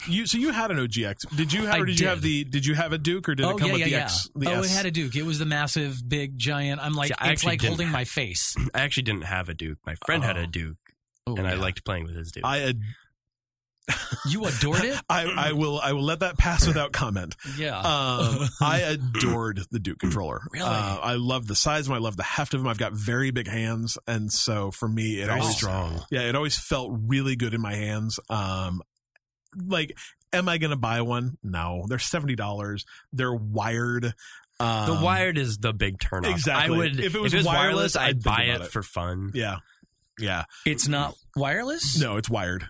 you, 0.08 0.26
so 0.28 0.38
you 0.38 0.52
had 0.52 0.72
an 0.72 0.78
OGX. 0.78 1.36
Did 1.36 1.52
you 1.54 1.66
have, 1.66 1.82
or 1.82 1.86
did, 1.86 2.00
you 2.00 2.08
have 2.08 2.22
the? 2.22 2.44
Did 2.44 2.66
you 2.66 2.76
have 2.76 2.94
a 2.94 2.98
Duke 2.98 3.28
or 3.30 3.36
did 3.36 3.46
oh 3.46 3.52
it 3.52 3.58
come 3.60 3.68
yeah, 3.68 3.74
with 3.74 3.80
yeah, 3.82 3.86
the 3.86 3.92
yeah. 3.92 4.04
X? 4.04 4.30
The 4.36 4.50
oh, 4.50 4.60
S? 4.60 4.72
it 4.72 4.76
had 4.76 4.86
a 4.86 4.92
Duke. 4.92 5.16
It 5.16 5.24
was 5.24 5.40
the 5.40 5.46
massive, 5.46 5.98
big, 6.08 6.38
giant. 6.38 6.82
I'm 6.84 6.94
like, 6.94 7.08
See, 7.10 7.14
it's 7.14 7.22
actually 7.22 7.52
like 7.54 7.62
holding 7.64 7.88
have- 7.88 7.94
my 7.94 8.04
face. 8.06 8.56
I 8.74 8.82
actually 8.82 9.04
didn't 9.04 9.24
have 9.24 9.50
a 9.50 9.54
Duke. 9.54 9.80
My 9.86 9.96
friend 10.06 10.24
had 10.24 10.38
Oh. 10.38 10.44
a 10.44 10.48
Duke, 10.48 10.78
Oh, 11.26 11.36
and 11.36 11.48
I 11.48 11.56
liked 11.56 11.84
playing 11.84 12.06
with 12.06 12.16
his 12.16 12.32
Duke. 12.32 12.46
I 12.46 12.62
ad- 12.62 12.80
you 14.30 14.46
adored 14.46 14.84
it. 14.84 15.00
I 15.10 15.26
I 15.26 15.52
will 15.54 15.80
I 15.80 15.94
will 15.94 16.04
let 16.04 16.20
that 16.20 16.38
pass 16.38 16.68
without 16.68 16.92
comment. 16.92 17.36
Yeah. 17.58 17.78
Um, 17.80 18.48
I 18.62 18.80
adored 18.82 19.62
the 19.72 19.80
Duke 19.80 20.00
controller. 20.00 20.42
Really? 20.52 20.66
Uh, 20.68 20.98
I 21.02 21.14
love 21.16 21.48
the 21.48 21.56
size 21.56 21.82
of 21.82 21.86
them. 21.88 21.96
I 21.96 22.00
love 22.00 22.18
the 22.18 22.24
heft 22.24 22.54
of 22.54 22.60
them. 22.62 22.68
I've 22.68 22.78
got 22.78 22.94
very 22.94 23.32
big 23.32 23.48
hands, 23.48 23.98
and 24.08 24.32
so 24.32 24.72
for 24.72 24.88
me, 24.88 25.22
it 25.22 25.28
Very 25.28 25.40
always 25.40 25.56
strong. 25.56 26.04
yeah, 26.12 26.22
it 26.22 26.36
always 26.36 26.58
felt 26.58 26.92
really 27.06 27.36
good 27.36 27.54
in 27.54 27.62
my 27.62 27.74
hands. 27.76 28.20
Um, 28.30 28.82
like, 29.66 29.98
am 30.34 30.50
I 30.50 30.58
going 30.58 30.72
to 30.72 30.76
buy 30.78 31.02
one? 31.02 31.38
No, 31.44 31.86
they're 31.88 32.00
seventy 32.00 32.36
dollars. 32.36 32.86
They're 33.14 33.34
wired. 33.34 34.14
Um, 34.60 34.88
the 34.98 35.04
wired 35.06 35.38
is 35.38 35.60
the 35.60 35.72
big 35.72 36.00
turnoff. 36.00 36.32
exactly. 36.32 36.76
I 36.76 36.78
would 36.78 37.00
If 37.00 37.06
if 37.08 37.16
it 37.16 37.18
it 37.18 37.22
was 37.22 37.34
was, 37.36 37.46
wireless, 37.46 37.96
wireless, 37.96 37.96
I'd 37.96 38.08
I'd 38.18 38.24
buy 38.24 38.42
it, 38.44 38.62
it. 38.62 38.68
for 38.72 38.82
fun. 38.84 39.32
Yeah, 39.36 39.58
yeah. 40.20 40.46
it's 40.66 40.88
not 40.88 41.14
wireless. 41.36 42.00
No, 42.00 42.18
it's 42.18 42.30
wired. 42.30 42.68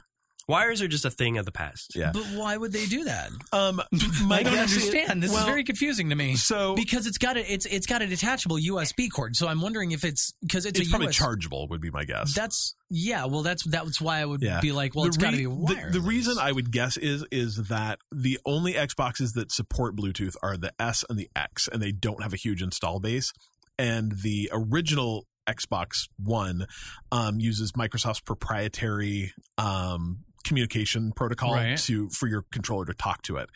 Wires 0.48 0.82
are 0.82 0.88
just 0.88 1.04
a 1.04 1.10
thing 1.10 1.38
of 1.38 1.46
the 1.46 1.52
past. 1.52 1.94
Yeah. 1.94 2.12
But 2.14 2.24
why 2.34 2.56
would 2.56 2.72
they 2.72 2.86
do 2.86 3.04
that? 3.04 3.32
Um, 3.52 3.82
I 4.32 4.44
don't 4.44 4.58
understand. 4.58 5.22
this 5.22 5.32
well, 5.32 5.42
is 5.42 5.46
very 5.46 5.64
confusing 5.66 6.10
to 6.10 6.16
me. 6.16 6.36
So 6.36 6.74
because 6.76 7.06
it's 7.06 7.18
got 7.18 7.36
a 7.36 7.52
it's 7.52 7.66
it's 7.66 7.86
got 7.86 8.02
a 8.02 8.08
detachable 8.08 8.58
USB 8.58 9.10
cord. 9.12 9.36
So 9.36 9.48
I'm 9.48 9.60
wondering 9.60 9.92
if 9.92 10.06
it's 10.06 10.32
because 10.42 10.66
it's, 10.66 10.80
it's 10.80 10.88
a 10.88 10.92
probably 10.92 11.10
US 11.10 11.16
chargeable. 11.16 11.68
Would 11.68 11.82
be 11.82 11.92
my 11.92 12.06
guess. 12.06 12.34
That's 12.34 12.76
yeah. 12.90 13.26
Well, 13.26 13.44
that's 13.44 13.68
that's 13.68 14.00
why 14.00 14.20
I 14.20 14.26
would 14.26 14.42
Yeah. 14.42 14.62
be 14.62 14.72
like, 14.72 14.96
well, 14.96 15.04
The 15.04 15.10
it's 15.10 15.18
got 15.18 15.32
to 15.32 15.38
re- 15.38 15.66
be 15.68 15.74
the- 15.76 15.90
The, 15.92 16.02
reason 16.02 16.38
I 16.40 16.54
would 16.54 16.72
guess 16.72 16.96
is 16.96 17.26
is 17.30 17.68
that 17.68 18.00
the 18.14 18.40
only 18.46 18.74
Xboxes 18.74 19.34
that 19.34 19.52
support 19.52 19.98
Bluetooth 19.98 20.36
are 20.42 20.56
the 20.56 20.72
S 20.80 21.04
and 21.10 21.20
the 21.20 21.30
X, 21.36 21.68
and 21.68 21.82
they 21.82 21.92
don't 21.92 22.24
have 22.24 22.34
a 22.34 22.38
huge 22.38 22.62
install 22.62 23.00
base. 23.02 23.34
And 23.78 24.14
the 24.24 24.50
original 24.54 25.28
Xbox 25.48 26.08
One 26.18 26.68
um, 27.12 27.40
uses 27.40 27.74
Microsoft's 27.74 28.22
proprietary 28.22 29.34
um, 29.58 30.20
communication 30.48 31.12
protocol 31.16 31.54
Right. 31.54 31.78
to 31.80 32.10
for 32.10 32.28
your 32.28 32.44
controller 32.52 32.86
to 32.86 32.94
talk 32.94 33.22
to 33.24 33.38
it. 33.38 33.50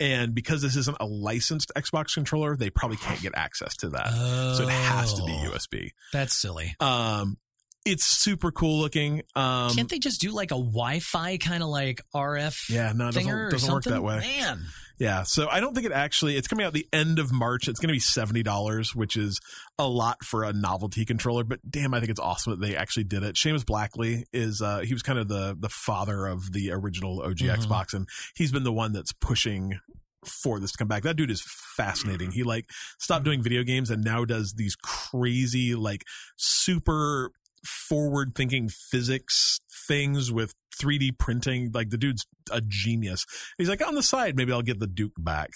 And 0.00 0.34
because 0.34 0.62
this 0.62 0.76
isn't 0.76 0.96
a 1.00 1.06
licensed 1.06 1.70
Xbox 1.76 2.14
controller, 2.14 2.56
they 2.56 2.70
probably 2.70 2.96
can't 2.98 3.20
get 3.20 3.32
access 3.36 3.76
to 3.78 3.88
that. 3.90 4.08
So 4.56 4.62
it 4.64 4.70
has 4.70 5.14
to 5.14 5.22
be 5.24 5.32
Oh, 5.32 5.50
USB. 5.52 5.90
That's 6.12 6.34
silly. 6.40 6.74
Um, 6.80 7.36
it's 7.84 8.04
super 8.04 8.50
cool 8.52 8.80
looking. 8.80 9.22
Um, 9.34 9.74
Can't 9.74 9.88
they 9.88 9.98
just 9.98 10.20
do 10.20 10.30
like 10.32 10.50
a 10.50 10.56
Wi-Fi 10.56 11.38
kind 11.38 11.62
of 11.62 11.68
like 11.70 12.02
RF 12.14 12.68
yeah, 12.68 12.92
no, 12.94 13.08
it 13.08 13.14
doesn't, 13.14 13.50
doesn't 13.50 13.72
work 13.72 13.84
that 13.84 14.02
way. 14.02 14.18
Man, 14.18 14.66
Yeah, 14.98 15.22
so 15.22 15.48
I 15.48 15.60
don't 15.60 15.74
think 15.74 15.86
it 15.86 15.92
actually. 15.92 16.36
It's 16.36 16.48
coming 16.48 16.66
out 16.66 16.72
the 16.72 16.88
end 16.92 17.18
of 17.20 17.32
March. 17.32 17.68
It's 17.68 17.78
going 17.78 17.88
to 17.88 17.94
be 17.94 18.00
seventy 18.00 18.42
dollars, 18.42 18.94
which 18.96 19.16
is 19.16 19.38
a 19.78 19.86
lot 19.86 20.24
for 20.24 20.42
a 20.42 20.52
novelty 20.52 21.04
controller. 21.04 21.44
But 21.44 21.60
damn, 21.68 21.94
I 21.94 22.00
think 22.00 22.10
it's 22.10 22.18
awesome 22.20 22.50
that 22.58 22.60
they 22.66 22.74
actually 22.74 23.04
did 23.04 23.22
it. 23.22 23.36
Seamus 23.36 23.64
Blackley 23.64 24.24
is 24.32 24.60
uh, 24.60 24.80
he 24.80 24.92
was 24.92 25.02
kind 25.02 25.18
of 25.18 25.28
the 25.28 25.56
the 25.58 25.68
father 25.68 26.26
of 26.26 26.52
the 26.52 26.70
original 26.72 27.22
OG 27.22 27.38
Mhm. 27.38 27.56
Xbox, 27.64 27.94
and 27.94 28.08
he's 28.34 28.50
been 28.50 28.64
the 28.64 28.72
one 28.72 28.92
that's 28.92 29.12
pushing 29.12 29.78
for 30.24 30.58
this 30.58 30.72
to 30.72 30.78
come 30.78 30.88
back. 30.88 31.04
That 31.04 31.14
dude 31.16 31.30
is 31.30 31.44
fascinating. 31.76 32.32
He 32.32 32.42
like 32.42 32.64
stopped 32.98 33.24
doing 33.24 33.40
video 33.40 33.62
games 33.62 33.90
and 33.90 34.02
now 34.02 34.24
does 34.24 34.54
these 34.54 34.74
crazy 34.74 35.76
like 35.76 36.02
super 36.36 37.30
forward 37.64 38.32
thinking 38.34 38.68
physics 38.68 39.60
things 39.88 40.30
with 40.30 40.54
3D 40.80 41.18
printing. 41.18 41.70
Like 41.72 41.90
the 41.90 41.96
dude's 41.98 42.26
a 42.52 42.60
genius. 42.60 43.24
He's 43.56 43.68
like 43.68 43.84
on 43.86 43.94
the 43.94 44.02
side, 44.02 44.36
maybe 44.36 44.52
I'll 44.52 44.62
get 44.62 44.78
the 44.78 44.86
Duke 44.86 45.14
back. 45.18 45.50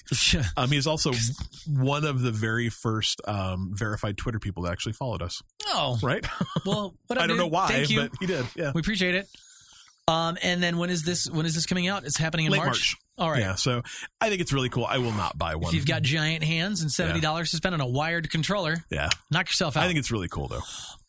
Um, 0.57 0.71
he's 0.71 0.87
also 0.87 1.13
one 1.69 2.05
of 2.05 2.23
the 2.23 2.33
very 2.33 2.69
first 2.69 3.21
um, 3.27 3.71
verified 3.75 4.17
Twitter 4.19 4.41
people 4.41 4.65
that 4.65 4.73
actually 4.73 4.95
followed 4.95 5.23
us. 5.23 5.41
oh 5.69 5.99
Right? 6.03 6.27
well. 6.67 6.95
What 7.07 7.19
up, 7.19 7.25
I 7.25 7.27
don't 7.29 7.37
dude? 7.37 7.45
know 7.45 7.47
why, 7.47 7.69
Thank 7.69 7.91
you. 7.91 8.01
but 8.01 8.11
he 8.19 8.27
did. 8.27 8.47
Yeah. 8.57 8.73
we 8.75 8.81
appreciate 8.81 9.15
it. 9.15 9.29
Um, 10.09 10.37
and 10.43 10.61
then 10.61 10.79
when 10.79 10.91
is 10.91 11.05
this? 11.05 11.31
When 11.31 11.47
is 11.47 11.55
this 11.55 11.65
coming 11.65 11.87
out? 11.87 12.05
It's 12.05 12.19
happening 12.19 12.47
in 12.47 12.53
March. 12.53 12.67
March. 12.67 12.97
All 13.19 13.31
right. 13.31 13.39
Yeah, 13.39 13.55
so 13.55 13.83
I 14.21 14.31
think 14.31 14.41
it's 14.41 14.53
really 14.53 14.69
cool. 14.69 14.85
I 14.85 14.99
will 14.99 15.13
not 15.13 15.39
buy 15.39 15.55
one. 15.55 15.69
If 15.69 15.75
you've 15.75 15.87
got 15.87 16.03
giant 16.03 16.43
hands 16.43 16.83
and 16.83 16.91
seventy 16.91 17.21
dollars 17.21 17.51
to 17.53 17.57
spend 17.57 17.75
on 17.75 17.81
a 17.81 17.87
wired 17.87 18.29
controller, 18.29 18.79
yeah, 18.91 19.11
knock 19.31 19.49
yourself 19.49 19.77
out. 19.77 19.85
I 19.85 19.87
think 19.87 20.01
it's 20.01 20.11
really 20.11 20.27
cool 20.29 20.49
though. 20.49 20.63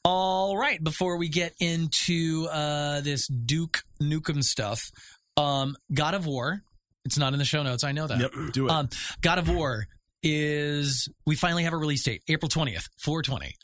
All 0.05 0.57
right, 0.57 0.83
before 0.83 1.17
we 1.17 1.29
get 1.29 1.53
into 1.59 2.47
uh, 2.51 3.01
this 3.01 3.27
Duke 3.27 3.83
Nukem 4.01 4.43
stuff, 4.43 4.91
um, 5.37 5.75
God 5.93 6.13
of 6.13 6.25
War. 6.25 6.61
It's 7.05 7.17
not 7.17 7.33
in 7.33 7.39
the 7.39 7.45
show 7.45 7.63
notes. 7.63 7.83
I 7.83 7.91
know 7.93 8.07
that. 8.07 8.19
Yep, 8.19 8.31
do 8.53 8.65
it. 8.67 8.71
Um, 8.71 8.89
God 9.21 9.37
of 9.39 9.49
War 9.49 9.87
is 10.21 11.09
we 11.25 11.35
finally 11.35 11.63
have 11.63 11.73
a 11.73 11.77
release 11.77 12.03
date, 12.03 12.21
April 12.27 12.49
twentieth, 12.49 12.87
four 13.01 13.21
twenty. 13.21 13.55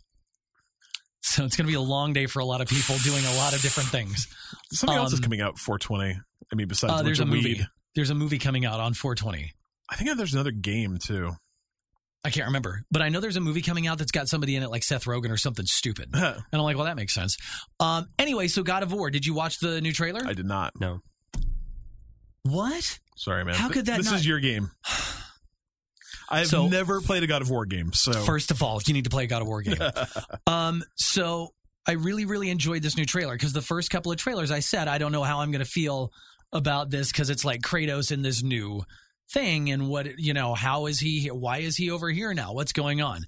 So 1.22 1.44
it's 1.44 1.58
going 1.58 1.66
to 1.68 1.72
be 1.72 1.76
a 1.76 1.82
long 1.82 2.14
day 2.14 2.26
for 2.28 2.40
a 2.40 2.46
lot 2.46 2.62
of 2.62 2.68
people 2.70 2.96
doing 3.04 3.24
a 3.26 3.34
lot 3.36 3.54
of 3.54 3.62
different 3.62 3.90
things. 3.90 4.26
Something 4.72 4.98
else 4.98 5.12
is 5.12 5.20
um, 5.20 5.24
coming 5.24 5.42
out 5.42 5.60
420. 5.60 6.18
I 6.52 6.56
mean, 6.56 6.68
besides 6.70 6.94
Uh, 6.94 7.02
there's 7.04 7.20
a 7.20 7.26
movie. 7.26 7.56
weed. 7.56 7.68
There's 7.94 8.10
a 8.10 8.16
movie 8.16 8.40
coming 8.40 8.66
out 8.66 8.80
on 8.80 8.94
420. 8.94 9.52
I 9.90 9.96
think 9.96 10.16
there's 10.18 10.34
another 10.34 10.52
game 10.52 10.98
too. 10.98 11.34
I 12.24 12.30
can't 12.32 12.48
remember, 12.48 12.84
but 12.92 13.02
I 13.02 13.08
know 13.10 13.22
there's 13.22 13.38
a 13.38 13.42
movie 13.42 13.62
coming 13.62 13.88
out 13.88 13.98
that's 13.98 14.12
got 14.12 14.28
somebody 14.28 14.56
in 14.58 14.64
it 14.64 14.70
like 14.70 14.84
Seth 14.84 15.06
Rogen 15.06 15.32
or 15.32 15.38
something 15.38 15.66
stupid. 15.66 16.10
And 16.14 16.36
I'm 16.52 16.60
like, 16.62 16.76
well, 16.76 16.86
that 16.86 16.98
makes 16.98 17.14
sense. 17.14 17.38
Um, 17.80 18.08
anyway, 18.20 18.48
so 18.50 18.62
God 18.62 18.84
of 18.84 18.92
War. 18.92 19.10
Did 19.10 19.26
you 19.26 19.34
watch 19.34 19.60
the 19.60 19.80
new 19.80 19.94
trailer? 19.94 20.22
I 20.26 20.34
did 20.34 20.46
not. 20.46 20.74
No. 20.80 21.00
what? 22.44 23.00
Sorry, 23.16 23.44
man. 23.46 23.56
How 23.56 23.68
Th- 23.68 23.74
could 23.74 23.86
that 23.88 23.98
This 23.98 24.08
not- 24.08 24.16
is 24.16 24.28
your 24.28 24.40
game. 24.40 24.72
I've 26.30 26.48
So- 26.48 26.68
never 26.68 27.02
played 27.02 27.24
a 27.24 27.28
God 27.28 27.42
of 27.42 27.50
War 27.50 27.66
game, 27.66 27.92
so 27.94 28.12
First 28.14 28.52
of 28.52 28.62
all, 28.62 28.80
you 28.86 28.94
need 28.94 29.06
to 29.06 29.10
play 29.10 29.24
a 29.24 29.28
God 29.28 29.42
of 29.42 29.48
War 29.48 29.62
game. 29.62 29.78
um, 30.48 30.84
so 30.96 31.50
I 31.88 31.94
really, 31.94 32.26
really 32.26 32.50
enjoyed 32.50 32.84
this 32.84 32.98
new 32.98 33.06
trailer 33.06 33.34
because 33.34 33.54
the 33.54 33.62
first 33.64 33.90
couple 33.90 34.12
of 34.12 34.18
trailers, 34.20 34.52
I 34.52 34.60
said 34.60 34.88
I 34.88 34.98
don't 35.00 35.12
know 35.12 35.24
how 35.24 35.40
I'm 35.40 35.52
going 35.52 35.64
to 35.64 35.70
feel 35.70 36.12
about 36.52 36.90
this 36.92 37.12
because 37.12 37.30
it's 37.30 37.44
like 37.46 37.62
Kratos 37.62 38.12
in 38.12 38.22
this 38.22 38.44
new 38.44 38.84
thing 39.32 39.70
and 39.72 39.88
what 39.88 40.18
you 40.20 40.34
know 40.34 40.54
how 40.56 40.88
is 40.88 41.00
he 41.00 41.28
why 41.28 41.60
is 41.60 41.76
he 41.78 41.92
over 41.92 42.10
here 42.10 42.34
now? 42.34 42.54
What's 42.54 42.74
going 42.74 43.02
on? 43.02 43.22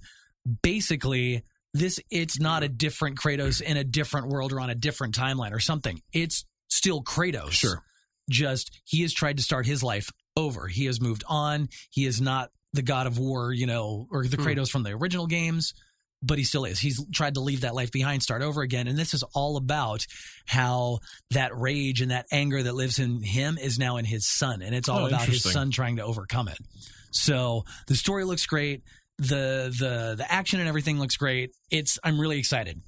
Basically 0.61 1.43
this 1.73 1.99
it's 2.09 2.39
not 2.39 2.63
a 2.63 2.67
different 2.69 3.17
kratos 3.17 3.61
in 3.61 3.77
a 3.77 3.83
different 3.83 4.27
world 4.27 4.51
or 4.51 4.59
on 4.59 4.69
a 4.69 4.75
different 4.75 5.15
timeline 5.15 5.53
or 5.53 5.59
something. 5.59 6.01
It's 6.11 6.45
still 6.69 7.01
kratos. 7.03 7.51
Sure. 7.51 7.83
just 8.29 8.71
he 8.85 9.01
has 9.01 9.13
tried 9.13 9.37
to 9.37 9.43
start 9.43 9.65
his 9.65 9.83
life 9.83 10.09
over. 10.37 10.67
He 10.67 10.85
has 10.85 10.99
moved 11.01 11.23
on. 11.27 11.69
He 11.89 12.05
is 12.05 12.19
not 12.21 12.49
the 12.73 12.81
god 12.81 13.05
of 13.07 13.17
war 13.19 13.51
you 13.51 13.67
know 13.67 14.07
or 14.11 14.25
the 14.25 14.37
Hmm. 14.37 14.43
kratos 14.43 14.69
from 14.69 14.83
the 14.83 14.91
original 14.91 15.27
games 15.27 15.73
but 16.23 16.37
he 16.37 16.43
still 16.43 16.65
is 16.65 16.79
he's 16.79 17.03
tried 17.11 17.33
to 17.33 17.39
leave 17.39 17.61
that 17.61 17.73
life 17.75 17.91
behind 17.91 18.21
start 18.21 18.41
over 18.41 18.61
again 18.61 18.87
and 18.87 18.97
this 18.97 19.13
is 19.13 19.23
all 19.33 19.57
about 19.57 20.05
how 20.45 20.99
that 21.31 21.55
rage 21.57 22.01
and 22.01 22.11
that 22.11 22.25
anger 22.31 22.61
that 22.61 22.73
lives 22.73 22.99
in 22.99 23.21
him 23.23 23.57
is 23.57 23.79
now 23.79 23.97
in 23.97 24.05
his 24.05 24.27
son 24.27 24.61
and 24.61 24.75
it's 24.75 24.87
all 24.89 25.05
Oh, 25.05 25.07
about 25.07 25.23
his 25.23 25.43
son 25.43 25.71
trying 25.71 25.95
to 25.97 26.03
overcome 26.03 26.47
it 26.47 26.57
so 27.11 27.63
the 27.87 27.95
story 27.95 28.23
looks 28.23 28.45
great 28.45 28.83
the 29.17 29.73
the 29.79 30.15
the 30.17 30.25
action 30.31 30.59
and 30.59 30.69
everything 30.69 30.99
looks 30.99 31.15
great 31.15 31.51
it's 31.69 31.97
i'm 32.03 32.19
really 32.19 32.37
excited 32.39 32.81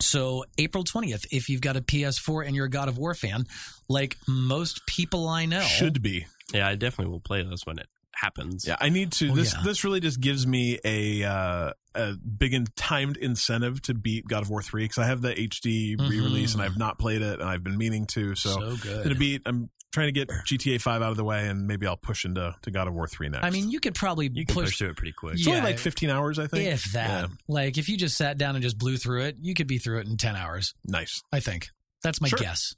so 0.00 0.44
April 0.58 0.84
20th, 0.84 1.26
if 1.30 1.48
you've 1.48 1.60
got 1.62 1.76
a 1.76 1.80
PS4 1.80 2.46
and 2.46 2.54
you're 2.54 2.66
a 2.66 2.70
God 2.70 2.88
of 2.88 2.98
War 2.98 3.14
fan, 3.14 3.46
like 3.88 4.16
most 4.28 4.86
people 4.86 5.26
I 5.26 5.46
know, 5.46 5.62
should 5.62 6.02
be. 6.02 6.26
Yeah, 6.52 6.68
I 6.68 6.74
definitely 6.74 7.12
will 7.12 7.20
play 7.20 7.42
this 7.42 7.64
when 7.64 7.78
it 7.78 7.86
happens. 8.14 8.66
Yeah, 8.66 8.76
I 8.78 8.90
need 8.90 9.12
to. 9.12 9.30
Oh, 9.30 9.34
this 9.34 9.54
yeah. 9.54 9.62
this 9.64 9.84
really 9.84 10.00
just 10.00 10.20
gives 10.20 10.46
me 10.46 10.78
a 10.84 11.24
uh, 11.24 11.72
a 11.96 12.14
big 12.16 12.54
and 12.54 12.74
timed 12.76 13.16
incentive 13.16 13.80
to 13.82 13.94
beat 13.94 14.26
God 14.28 14.42
of 14.42 14.50
War 14.50 14.62
three 14.62 14.84
because 14.84 14.98
I 14.98 15.06
have 15.06 15.22
the 15.22 15.32
HD 15.38 15.96
Mhm. 15.96 16.08
re-release 16.08 16.54
and 16.54 16.62
I've 16.62 16.76
not 16.76 16.98
played 16.98 17.22
it 17.22 17.40
and 17.40 17.48
I've 17.48 17.64
been 17.64 17.76
meaning 17.78 18.06
to. 18.08 18.34
So, 18.34 18.50
so 18.50 18.76
good. 18.76 19.04
gonna 19.04 19.14
beat. 19.14 19.42
I'm 19.46 19.70
trying 19.92 20.08
to 20.08 20.12
get 20.12 20.28
GTA 20.46 20.78
five 20.80 21.00
out 21.02 21.10
of 21.10 21.16
the 21.16 21.24
way 21.24 21.48
and 21.48 21.66
maybe 21.66 21.86
I'll 21.86 21.96
push 21.96 22.24
into 22.24 22.54
to 22.62 22.70
God 22.70 22.86
of 22.86 22.94
War 22.94 23.06
three 23.08 23.28
next. 23.28 23.44
I 23.44 23.50
mean, 23.50 23.70
you 23.70 23.80
could 23.80 23.94
probably 23.94 24.30
You 24.32 24.44
can 24.44 24.54
push, 24.54 24.64
push 24.66 24.78
through 24.78 24.90
it 24.90 24.96
pretty 24.96 25.12
quick. 25.12 25.34
it's 25.34 25.46
yeah, 25.46 25.54
only 25.56 25.70
like 25.70 25.78
15 25.78 26.10
hours, 26.10 26.38
I 26.38 26.46
think. 26.46 26.66
if 26.68 26.84
that. 26.92 27.08
Yeah, 27.30 27.36
Like 27.48 27.78
if 27.78 27.88
you 27.88 27.96
just 27.96 28.16
sat 28.16 28.36
down 28.38 28.56
and 28.56 28.62
just 28.62 28.76
blew 28.78 28.96
through 28.98 29.22
it, 29.22 29.36
you 29.40 29.54
could 29.54 29.66
be 29.66 29.78
through 29.78 30.00
it 30.00 30.06
in 30.06 30.16
10 30.16 30.36
hours. 30.36 30.74
nice. 30.84 31.22
I 31.32 31.40
think 31.40 31.68
that's 32.02 32.20
my 32.20 32.28
Sure. 32.28 32.38
guess. 32.38 32.74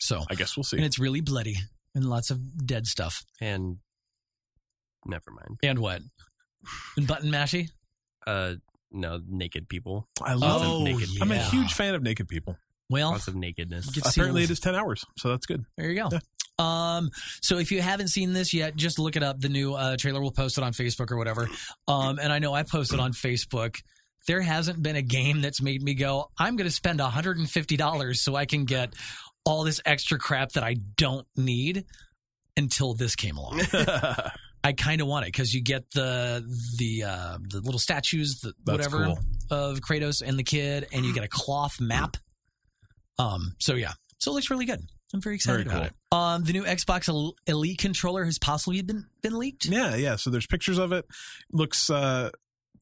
So, 0.00 0.24
I 0.28 0.34
guess 0.34 0.56
we'll 0.56 0.64
see. 0.64 0.76
and 0.76 0.84
it's 0.84 0.98
really 0.98 1.20
bloody 1.22 1.56
and 1.94 2.04
lots 2.04 2.30
of 2.30 2.66
dead 2.66 2.86
stuff. 2.86 3.24
And 3.40 3.78
never 5.06 5.30
mind. 5.30 5.58
And 5.62 5.78
what? 5.78 6.02
And 6.96 7.06
button 7.06 7.30
mashy? 7.30 7.68
Uh, 8.26 8.54
no, 8.90 9.20
naked 9.28 9.68
people. 9.68 10.08
I 10.22 10.34
love 10.34 10.62
Oh, 10.64 10.80
it. 10.80 10.84
naked. 10.92 11.08
I'm 11.20 11.30
a 11.32 11.38
huge 11.38 11.72
fan 11.74 11.94
of 11.94 12.02
naked 12.02 12.28
people. 12.28 12.56
Well, 12.90 13.10
Lots 13.12 13.28
of 13.28 13.34
nakedness. 13.34 13.86
you 13.86 13.92
get 13.92 14.04
to 14.04 14.10
see 14.12 14.20
Apparently, 14.20 14.44
it 14.44 14.50
is 14.50 14.60
10 14.60 14.74
hours, 14.74 15.04
so 15.18 15.30
that's 15.30 15.46
good. 15.46 15.64
There 15.76 15.90
you 15.90 16.08
go. 16.08 16.62
Um, 16.62 17.10
so 17.42 17.58
if 17.58 17.72
you 17.72 17.80
haven't 17.82 18.08
seen 18.08 18.32
this 18.32 18.54
yet, 18.54 18.76
just 18.76 18.98
look 18.98 19.16
it 19.16 19.22
up. 19.22 19.40
The 19.40 19.48
new 19.48 19.74
uh, 19.74 19.96
trailer 19.96 20.20
we'll 20.20 20.30
post 20.30 20.58
it 20.58 20.64
on 20.64 20.72
Facebook 20.72 21.10
or 21.10 21.16
whatever. 21.16 21.48
Um, 21.88 22.18
and 22.20 22.32
I 22.32 22.38
know 22.38 22.54
I 22.54 22.62
posted 22.62 23.00
on 23.00 23.12
Facebook. 23.12 23.76
There 24.28 24.40
hasn't 24.40 24.82
been 24.82 24.96
a 24.96 25.02
game 25.02 25.40
that's 25.40 25.60
made 25.60 25.82
me 25.82 25.94
go, 25.94 26.30
I'm 26.38 26.56
going 26.56 26.68
to 26.68 26.74
spend 26.74 27.00
$150 27.00 28.16
so 28.16 28.36
I 28.36 28.46
can 28.46 28.64
get 28.64 28.94
all 29.44 29.64
this 29.64 29.80
extra 29.84 30.18
crap 30.18 30.52
that 30.52 30.62
I 30.64 30.74
don't 30.96 31.26
need 31.36 31.84
until 32.56 32.94
this 32.94 33.16
came 33.16 33.36
along. 33.36 33.60
I 34.64 34.72
kind 34.72 35.02
of 35.02 35.06
want 35.06 35.26
it 35.26 35.28
because 35.28 35.52
you 35.52 35.62
get 35.62 35.90
the 35.90 36.42
the 36.78 37.04
uh, 37.04 37.38
the 37.42 37.60
little 37.60 37.78
statues, 37.78 38.40
the, 38.40 38.54
whatever 38.64 39.04
cool. 39.04 39.18
of 39.50 39.80
Kratos 39.80 40.22
and 40.26 40.38
the 40.38 40.42
kid, 40.42 40.86
and 40.90 41.04
you 41.04 41.12
get 41.12 41.22
a 41.22 41.28
cloth 41.28 41.80
map. 41.80 42.16
Um. 43.18 43.54
So 43.60 43.74
yeah, 43.74 43.92
so 44.18 44.30
it 44.30 44.34
looks 44.34 44.50
really 44.50 44.64
good. 44.64 44.80
I'm 45.12 45.20
very 45.20 45.36
excited 45.36 45.68
Very 45.68 45.76
about 45.76 45.86
it. 45.88 45.94
Um. 46.10 46.44
The 46.44 46.54
new 46.54 46.64
Xbox 46.64 47.34
Elite 47.46 47.78
controller 47.78 48.24
has 48.24 48.38
possibly 48.38 48.80
been 48.80 49.06
been 49.22 49.38
leaked. 49.38 49.66
Yeah, 49.66 49.96
yeah. 49.96 50.16
So 50.16 50.30
there's 50.30 50.46
pictures 50.46 50.78
of 50.78 50.92
it. 50.92 51.04
Looks 51.52 51.90
uh 51.90 52.30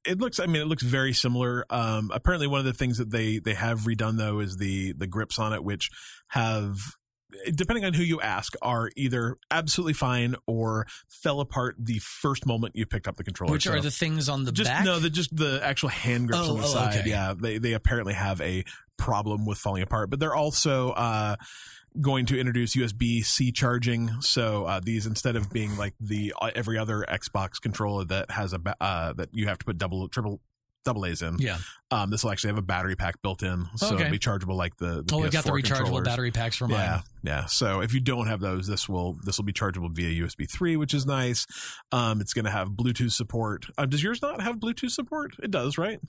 it 0.04 0.18
looks 0.18 0.38
I 0.38 0.46
mean 0.46 0.62
it 0.62 0.68
looks 0.68 0.84
very 0.84 1.12
similar. 1.12 1.66
Um 1.68 2.12
apparently 2.14 2.46
one 2.46 2.60
of 2.60 2.66
the 2.66 2.72
things 2.72 2.98
that 2.98 3.10
they 3.10 3.38
they 3.38 3.54
have 3.54 3.80
redone 3.80 4.18
though 4.18 4.38
is 4.38 4.56
the 4.56 4.92
the 4.92 5.08
grips 5.08 5.40
on 5.40 5.52
it 5.52 5.64
which 5.64 5.90
have 6.28 6.78
depending 7.54 7.84
on 7.84 7.94
who 7.94 8.02
you 8.02 8.20
ask 8.20 8.54
are 8.62 8.90
either 8.96 9.36
absolutely 9.50 9.92
fine 9.94 10.36
or 10.46 10.86
fell 11.08 11.40
apart 11.40 11.76
the 11.78 11.98
first 12.00 12.46
moment 12.46 12.76
you 12.76 12.86
picked 12.86 13.08
up 13.08 13.16
the 13.16 13.24
controller. 13.24 13.52
Which 13.52 13.64
So 13.64 13.72
are 13.74 13.80
the 13.80 13.90
things 13.90 14.28
on 14.28 14.44
the 14.44 14.52
just 14.52 14.70
back? 14.70 14.84
no, 14.84 14.98
the 14.98 15.10
just 15.10 15.34
the 15.36 15.60
actual 15.62 15.88
hand 15.88 16.28
grips 16.28 16.46
Oh, 16.46 16.52
on 16.52 16.58
the 16.60 16.64
oh, 16.66 16.72
side. 16.72 16.98
okay. 17.00 17.10
Yeah, 17.10 17.34
they 17.38 17.58
they 17.58 17.72
apparently 17.72 18.14
have 18.14 18.40
a 18.40 18.64
problem 18.98 19.46
with 19.46 19.58
falling 19.58 19.82
apart, 19.82 20.10
but 20.10 20.20
they're 20.20 20.34
also 20.34 20.90
uh 20.90 21.36
going 22.00 22.24
to 22.24 22.38
introduce 22.40 22.74
USB 22.74 23.22
C 23.22 23.52
charging. 23.52 24.10
So 24.20 24.64
uh, 24.64 24.80
these 24.82 25.04
instead 25.06 25.36
of 25.36 25.50
being 25.50 25.76
like 25.76 25.92
the 26.00 26.32
uh, 26.40 26.50
every 26.54 26.78
other 26.78 27.04
Xbox 27.06 27.60
controller 27.60 28.04
that 28.06 28.30
has 28.30 28.54
a 28.54 28.60
uh, 28.80 29.12
that 29.14 29.28
you 29.32 29.48
have 29.48 29.58
to 29.58 29.64
put 29.66 29.76
double 29.76 30.08
triple 30.08 30.40
double 30.84 31.06
A's 31.06 31.22
in. 31.22 31.36
yeah. 31.38 31.58
Um, 31.90 32.10
this 32.10 32.24
will 32.24 32.30
actually 32.32 32.48
have 32.48 32.58
a 32.58 32.62
battery 32.62 32.96
pack 32.96 33.20
built 33.22 33.42
in, 33.42 33.66
so 33.76 33.88
Okay. 33.88 33.96
it'll 34.02 34.10
be 34.10 34.18
chargeable 34.18 34.56
like 34.56 34.76
the. 34.76 35.02
the 35.06 35.14
Oh, 35.14 35.18
we've 35.20 35.30
got 35.30 35.44
the 35.44 35.50
rechargeable 35.52 36.02
battery 36.04 36.30
packs 36.30 36.56
for 36.56 36.66
mine. 36.66 36.78
Yeah, 36.80 37.00
yeah. 37.22 37.46
So 37.46 37.80
if 37.82 37.92
you 37.92 38.00
don't 38.00 38.26
have 38.28 38.40
those, 38.40 38.66
this 38.66 38.88
will 38.88 39.18
this 39.24 39.36
will 39.38 39.44
be 39.44 39.52
chargeable 39.52 39.88
via 39.90 40.08
USB 40.26 40.50
three, 40.50 40.76
which 40.76 40.94
is 40.94 41.04
nice. 41.06 41.46
Um, 41.92 42.20
it's 42.20 42.32
going 42.32 42.46
to 42.46 42.50
have 42.50 42.70
Bluetooth 42.70 43.12
support. 43.12 43.66
Uh, 43.76 43.86
does 43.86 44.02
yours 44.02 44.22
not 44.22 44.40
have 44.40 44.56
Bluetooth 44.56 44.90
support? 44.92 45.32
It 45.42 45.50
does, 45.50 45.76
right? 45.76 46.00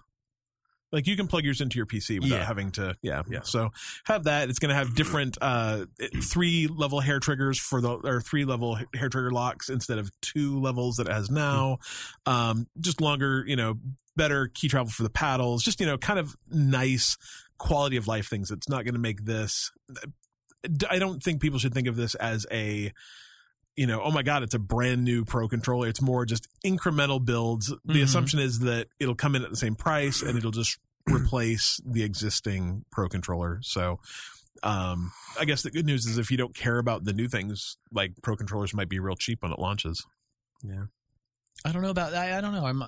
Like 0.93 1.07
you 1.07 1.15
can 1.17 1.25
plug 1.27 1.43
yours 1.43 1.59
into 1.59 1.77
your 1.77 1.87
PC 1.87 2.21
without 2.21 2.35
Yeah. 2.37 2.45
having 2.45 2.69
to, 2.73 2.95
yeah, 3.01 3.23
yeah. 3.27 3.39
So 3.41 3.71
have 4.05 4.25
that. 4.25 4.51
It's 4.51 4.59
going 4.59 4.69
to 4.69 4.75
have 4.75 4.93
different 4.93 5.39
uh, 5.41 5.85
three 6.21 6.67
level 6.67 6.99
hair 6.99 7.19
triggers 7.19 7.57
for 7.57 7.81
the 7.81 7.89
or 8.03 8.21
three 8.21 8.45
level 8.45 8.75
hair 8.93 9.09
trigger 9.09 9.31
locks 9.31 9.69
instead 9.69 9.97
of 9.97 10.11
two 10.21 10.61
levels 10.61 10.97
that 10.97 11.07
it 11.07 11.11
has 11.13 11.31
now. 11.31 11.79
Um, 12.27 12.67
just 12.79 13.01
longer, 13.01 13.43
you 13.47 13.55
know, 13.55 13.79
better 14.15 14.47
key 14.53 14.67
travel 14.67 14.91
for 14.91 15.03
the 15.03 15.09
paddles. 15.09 15.63
Just 15.63 15.79
you 15.79 15.85
know, 15.85 15.97
kind 15.97 16.19
of 16.19 16.35
nice 16.51 17.17
quality 17.57 17.97
of 17.97 18.07
life 18.07 18.27
things. 18.27 18.51
It's 18.51 18.69
not 18.69 18.83
going 18.85 18.93
to 18.95 18.99
make 18.99 19.25
this. 19.25 19.71
I 20.89 20.99
don't 20.99 21.21
think 21.21 21.41
people 21.41 21.59
should 21.59 21.73
think 21.73 21.87
of 21.87 21.95
this 21.95 22.15
as 22.15 22.45
a 22.51 22.91
you 23.75 23.87
know, 23.87 24.01
oh 24.03 24.11
my 24.11 24.21
God, 24.21 24.43
it's 24.43 24.53
a 24.53 24.59
brand 24.59 25.03
new 25.03 25.25
pro 25.25 25.47
controller. 25.47 25.87
It's 25.87 25.99
more 26.01 26.25
just 26.27 26.47
incremental 26.63 27.23
builds. 27.23 27.73
The 27.85 28.01
Mhm. 28.01 28.03
assumption 28.03 28.39
is 28.39 28.59
that 28.59 28.87
it'll 28.99 29.15
come 29.15 29.33
in 29.35 29.43
at 29.43 29.49
the 29.49 29.55
same 29.57 29.73
price 29.75 30.21
and 30.21 30.37
it'll 30.37 30.51
just 30.51 30.77
replace 31.11 31.79
the 31.83 32.03
existing 32.03 32.85
pro 32.91 33.09
controller. 33.09 33.59
So, 33.63 33.99
um, 34.61 35.11
I 35.39 35.45
guess 35.45 35.63
the 35.63 35.71
good 35.71 35.87
news 35.87 36.05
is 36.05 36.19
if 36.19 36.29
you 36.29 36.37
don't 36.37 36.53
care 36.55 36.77
about 36.77 37.03
the 37.05 37.13
new 37.13 37.27
things, 37.27 37.77
like 37.91 38.11
pro 38.21 38.35
controllers 38.35 38.75
might 38.75 38.89
be 38.89 38.99
real 38.99 39.15
cheap 39.15 39.41
when 39.41 39.51
it 39.51 39.57
launches. 39.57 40.05
Yeah, 40.61 40.85
I 41.65 41.71
don't 41.71 41.81
know 41.81 41.89
about. 41.91 42.13
I, 42.13 42.37
I 42.37 42.41
don't 42.41 42.53
know. 42.53 42.65
I'm. 42.65 42.83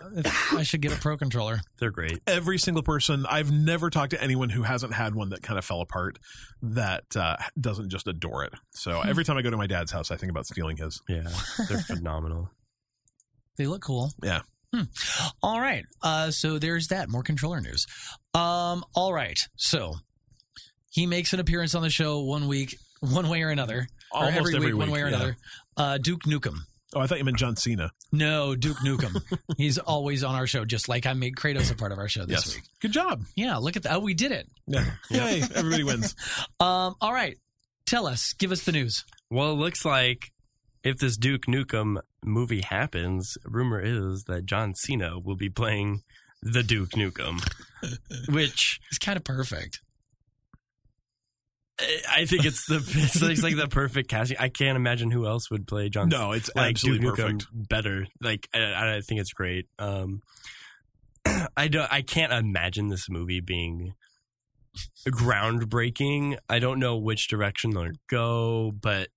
I 0.57 0.63
should 0.63 0.82
get 0.82 0.91
a 0.91 0.97
pro 0.99 1.15
controller. 1.17 1.61
they're 1.80 1.91
great. 1.91 2.19
Every 2.28 2.57
single 2.57 2.84
person, 2.84 3.26
I've 3.30 3.49
never 3.51 3.89
talked 3.89 4.11
to 4.11 4.21
anyone 4.21 4.49
who 4.49 4.63
hasn't 4.63 4.93
had 4.93 5.15
one 5.15 5.30
that 5.30 5.41
kind 5.41 5.57
of 5.57 5.63
fell 5.63 5.80
apart 5.80 6.19
that 6.61 7.03
uh, 7.15 7.38
doesn't 7.59 7.89
just 7.89 8.07
adore 8.07 8.43
it. 8.43 8.53
So 8.73 8.99
Hmm. 9.01 9.07
every 9.09 9.23
time 9.23 9.38
I 9.38 9.41
go 9.43 9.49
to 9.49 9.55
my 9.57 9.67
dad's 9.67 9.91
house, 9.93 10.11
I 10.11 10.17
think 10.17 10.30
about 10.30 10.45
stealing 10.45 10.76
his. 10.78 11.01
Yeah, 11.07 11.23
they're 11.69 11.78
phenomenal. 11.88 12.49
They 13.57 13.65
look 13.67 13.82
cool. 13.82 14.11
Yeah. 14.21 14.41
Hmm. 14.73 14.82
All 15.41 15.61
right. 15.61 15.86
Uh, 16.01 16.32
so 16.32 16.59
there's 16.59 16.88
that. 16.88 17.07
More 17.07 17.23
controller 17.23 17.61
news. 17.61 17.86
Um, 18.34 18.84
all 18.93 19.13
right. 19.13 19.39
So 19.55 19.93
he 20.89 21.05
makes 21.07 21.32
an 21.32 21.39
appearance 21.39 21.76
on 21.76 21.82
the 21.82 21.89
show 21.89 22.19
one 22.23 22.49
week, 22.49 22.76
one 22.99 23.30
way 23.30 23.41
or 23.43 23.49
another. 23.51 23.88
or 24.11 24.26
Almost 24.26 24.38
every, 24.38 24.55
every 24.57 24.73
week, 24.73 24.80
one 24.80 24.91
way 24.91 25.01
or 25.01 25.07
yeah. 25.09 25.15
another. 25.15 25.38
Uh, 25.78 25.97
Duke 25.97 26.23
Nukem. 26.23 26.57
Oh, 26.93 26.99
I 26.99 27.07
thought 27.07 27.17
you 27.17 27.23
meant 27.23 27.38
John 27.38 27.55
Cena. 27.55 27.91
No, 28.11 28.55
Duke 28.55 28.77
Nukem. 28.77 29.21
He's 29.57 29.77
always 29.77 30.23
on 30.23 30.36
our 30.36 30.47
show, 30.47 30.65
just 30.65 30.88
like 30.88 31.05
I 31.05 31.13
made 31.13 31.36
Kratos 31.36 31.71
a 31.71 31.75
part 31.75 31.91
of 31.91 31.97
our 31.97 32.07
show 32.07 32.25
this 32.25 32.45
yes. 32.45 32.55
week. 32.55 32.63
Good 32.79 32.91
job. 32.91 33.23
Yeah, 33.36 33.57
look 33.57 33.75
at 33.75 33.83
that. 33.83 33.95
Oh, 33.95 33.99
we 33.99 34.13
did 34.13 34.31
it. 34.31 34.47
Yeah. 34.67 34.86
Yay. 35.09 35.41
Everybody 35.55 35.83
wins. 35.83 36.15
Um, 36.59 36.95
all 37.01 37.13
right. 37.13 37.38
Tell 37.86 38.07
us. 38.07 38.33
Give 38.33 38.51
us 38.51 38.63
the 38.63 38.71
news. 38.71 39.03
Well, 39.29 39.51
it 39.51 39.55
looks 39.55 39.83
like 39.83 40.31
if 40.83 40.97
this 40.97 41.17
Duke 41.17 41.45
Nukem 41.47 41.97
movie 42.23 42.61
happens, 42.61 43.38
rumor 43.45 43.79
is 43.79 44.23
that 44.23 44.45
John 44.45 44.73
Cena 44.75 45.19
will 45.19 45.36
be 45.36 45.49
playing 45.49 46.01
the 46.41 46.63
Duke 46.63 46.91
Nukem, 46.91 47.41
which 48.29 48.79
is 48.91 48.97
kind 48.97 49.17
of 49.17 49.23
perfect. 49.23 49.81
I 51.78 52.26
think 52.26 52.45
it's 52.45 52.65
the 52.67 52.76
it's 52.88 53.21
like, 53.21 53.32
it's 53.32 53.43
like 53.43 53.55
the 53.55 53.67
perfect 53.67 54.09
casting. 54.09 54.38
I 54.39 54.49
can't 54.49 54.78
imagine 54.78 55.11
who 55.11 55.26
else 55.26 55.51
would 55.51 55.67
play 55.67 55.89
John. 55.89 56.09
No, 56.09 56.32
it's 56.32 56.49
like 56.55 56.71
absolutely 56.71 57.07
Duke 57.07 57.17
Nukem 57.17 57.39
perfect. 57.39 57.69
better. 57.69 58.07
Like 58.21 58.47
I, 58.53 58.97
I 58.97 59.01
think 59.01 59.19
it's 59.21 59.34
great. 59.34 59.67
Um, 59.78 60.21
I 61.57 61.67
don't. 61.67 61.91
I 61.91 62.01
can't 62.01 62.32
imagine 62.32 62.88
this 62.88 63.09
movie 63.09 63.41
being 63.41 63.93
groundbreaking. 65.07 66.38
I 66.49 66.59
don't 66.59 66.80
know 66.80 66.97
which 66.97 67.28
direction 67.28 67.71
they'll 67.71 67.91
go, 68.09 68.71
but 68.71 69.09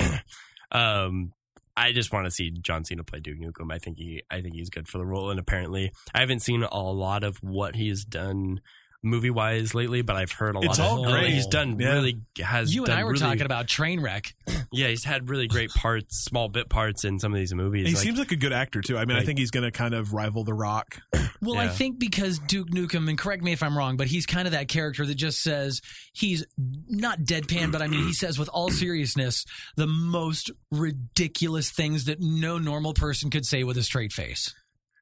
um, 0.72 1.32
I 1.76 1.92
just 1.92 2.12
want 2.12 2.26
to 2.26 2.30
see 2.30 2.50
John 2.50 2.84
Cena 2.84 3.04
play 3.04 3.20
Duke 3.20 3.38
Nukem. 3.38 3.72
I 3.72 3.78
think 3.78 3.98
he. 3.98 4.22
I 4.30 4.40
think 4.40 4.54
he's 4.54 4.70
good 4.70 4.88
for 4.88 4.98
the 4.98 5.06
role, 5.06 5.30
and 5.30 5.38
apparently, 5.38 5.92
I 6.14 6.20
haven't 6.20 6.40
seen 6.40 6.62
a 6.64 6.78
lot 6.78 7.24
of 7.24 7.36
what 7.38 7.76
he's 7.76 8.04
done. 8.04 8.60
Movie 9.02 9.30
wise 9.30 9.74
lately, 9.74 10.02
but 10.02 10.16
I've 10.16 10.32
heard 10.32 10.56
a 10.56 10.58
lot. 10.58 10.64
It's 10.68 10.78
lot. 10.78 10.88
all 10.90 11.06
of, 11.06 11.10
great. 11.12 11.30
He's 11.30 11.46
done 11.46 11.80
Yeah. 11.80 11.94
really 11.94 12.20
has. 12.42 12.74
You 12.74 12.82
and 12.82 12.88
done 12.88 12.98
I 12.98 13.04
were 13.04 13.12
really- 13.12 13.20
talking 13.20 13.42
about 13.46 13.66
Trainwreck. 13.66 14.32
yeah, 14.72 14.88
he's 14.88 15.04
had 15.04 15.30
really 15.30 15.46
great 15.46 15.70
parts, 15.70 16.22
small 16.22 16.48
bit 16.50 16.68
parts 16.68 17.04
in 17.04 17.18
some 17.18 17.32
of 17.32 17.38
these 17.38 17.54
movies. 17.54 17.86
He 17.88 17.94
Like, 17.94 18.02
seems 18.02 18.18
like 18.18 18.30
a 18.32 18.36
good 18.36 18.52
actor 18.52 18.82
too. 18.82 18.98
I 18.98 19.06
mean, 19.06 19.16
I 19.16 19.24
think 19.24 19.38
he's 19.38 19.50
going 19.50 19.64
to 19.64 19.70
kind 19.70 19.94
of 19.94 20.12
rival 20.12 20.44
The 20.44 20.54
Rock. 20.54 21.00
Well, 21.42 21.56
I 21.56 21.68
think 21.68 21.98
because 21.98 22.38
Duke 22.38 22.68
Nukem, 22.68 23.08
and 23.08 23.16
correct 23.16 23.42
me 23.42 23.52
if 23.52 23.62
I'm 23.62 23.74
wrong, 23.74 23.96
but 23.96 24.08
he's 24.08 24.26
kind 24.26 24.46
of 24.46 24.52
that 24.52 24.68
character 24.68 25.06
that 25.06 25.14
just 25.14 25.40
says 25.40 25.80
he's 26.12 26.44
not 26.86 27.20
deadpan, 27.20 27.72
but 27.72 27.80
I 27.80 27.86
mean, 27.86 28.04
he 28.06 28.12
says 28.12 28.38
with 28.38 28.50
all 28.50 28.68
seriousness 28.70 29.46
the 29.74 29.86
most 29.86 30.50
ridiculous 30.70 31.70
things 31.70 32.04
that 32.04 32.20
no 32.20 32.58
normal 32.58 32.92
person 32.92 33.30
could 33.30 33.46
say 33.46 33.64
with 33.64 33.78
a 33.78 33.82
straight 33.82 34.12
face. 34.12 34.54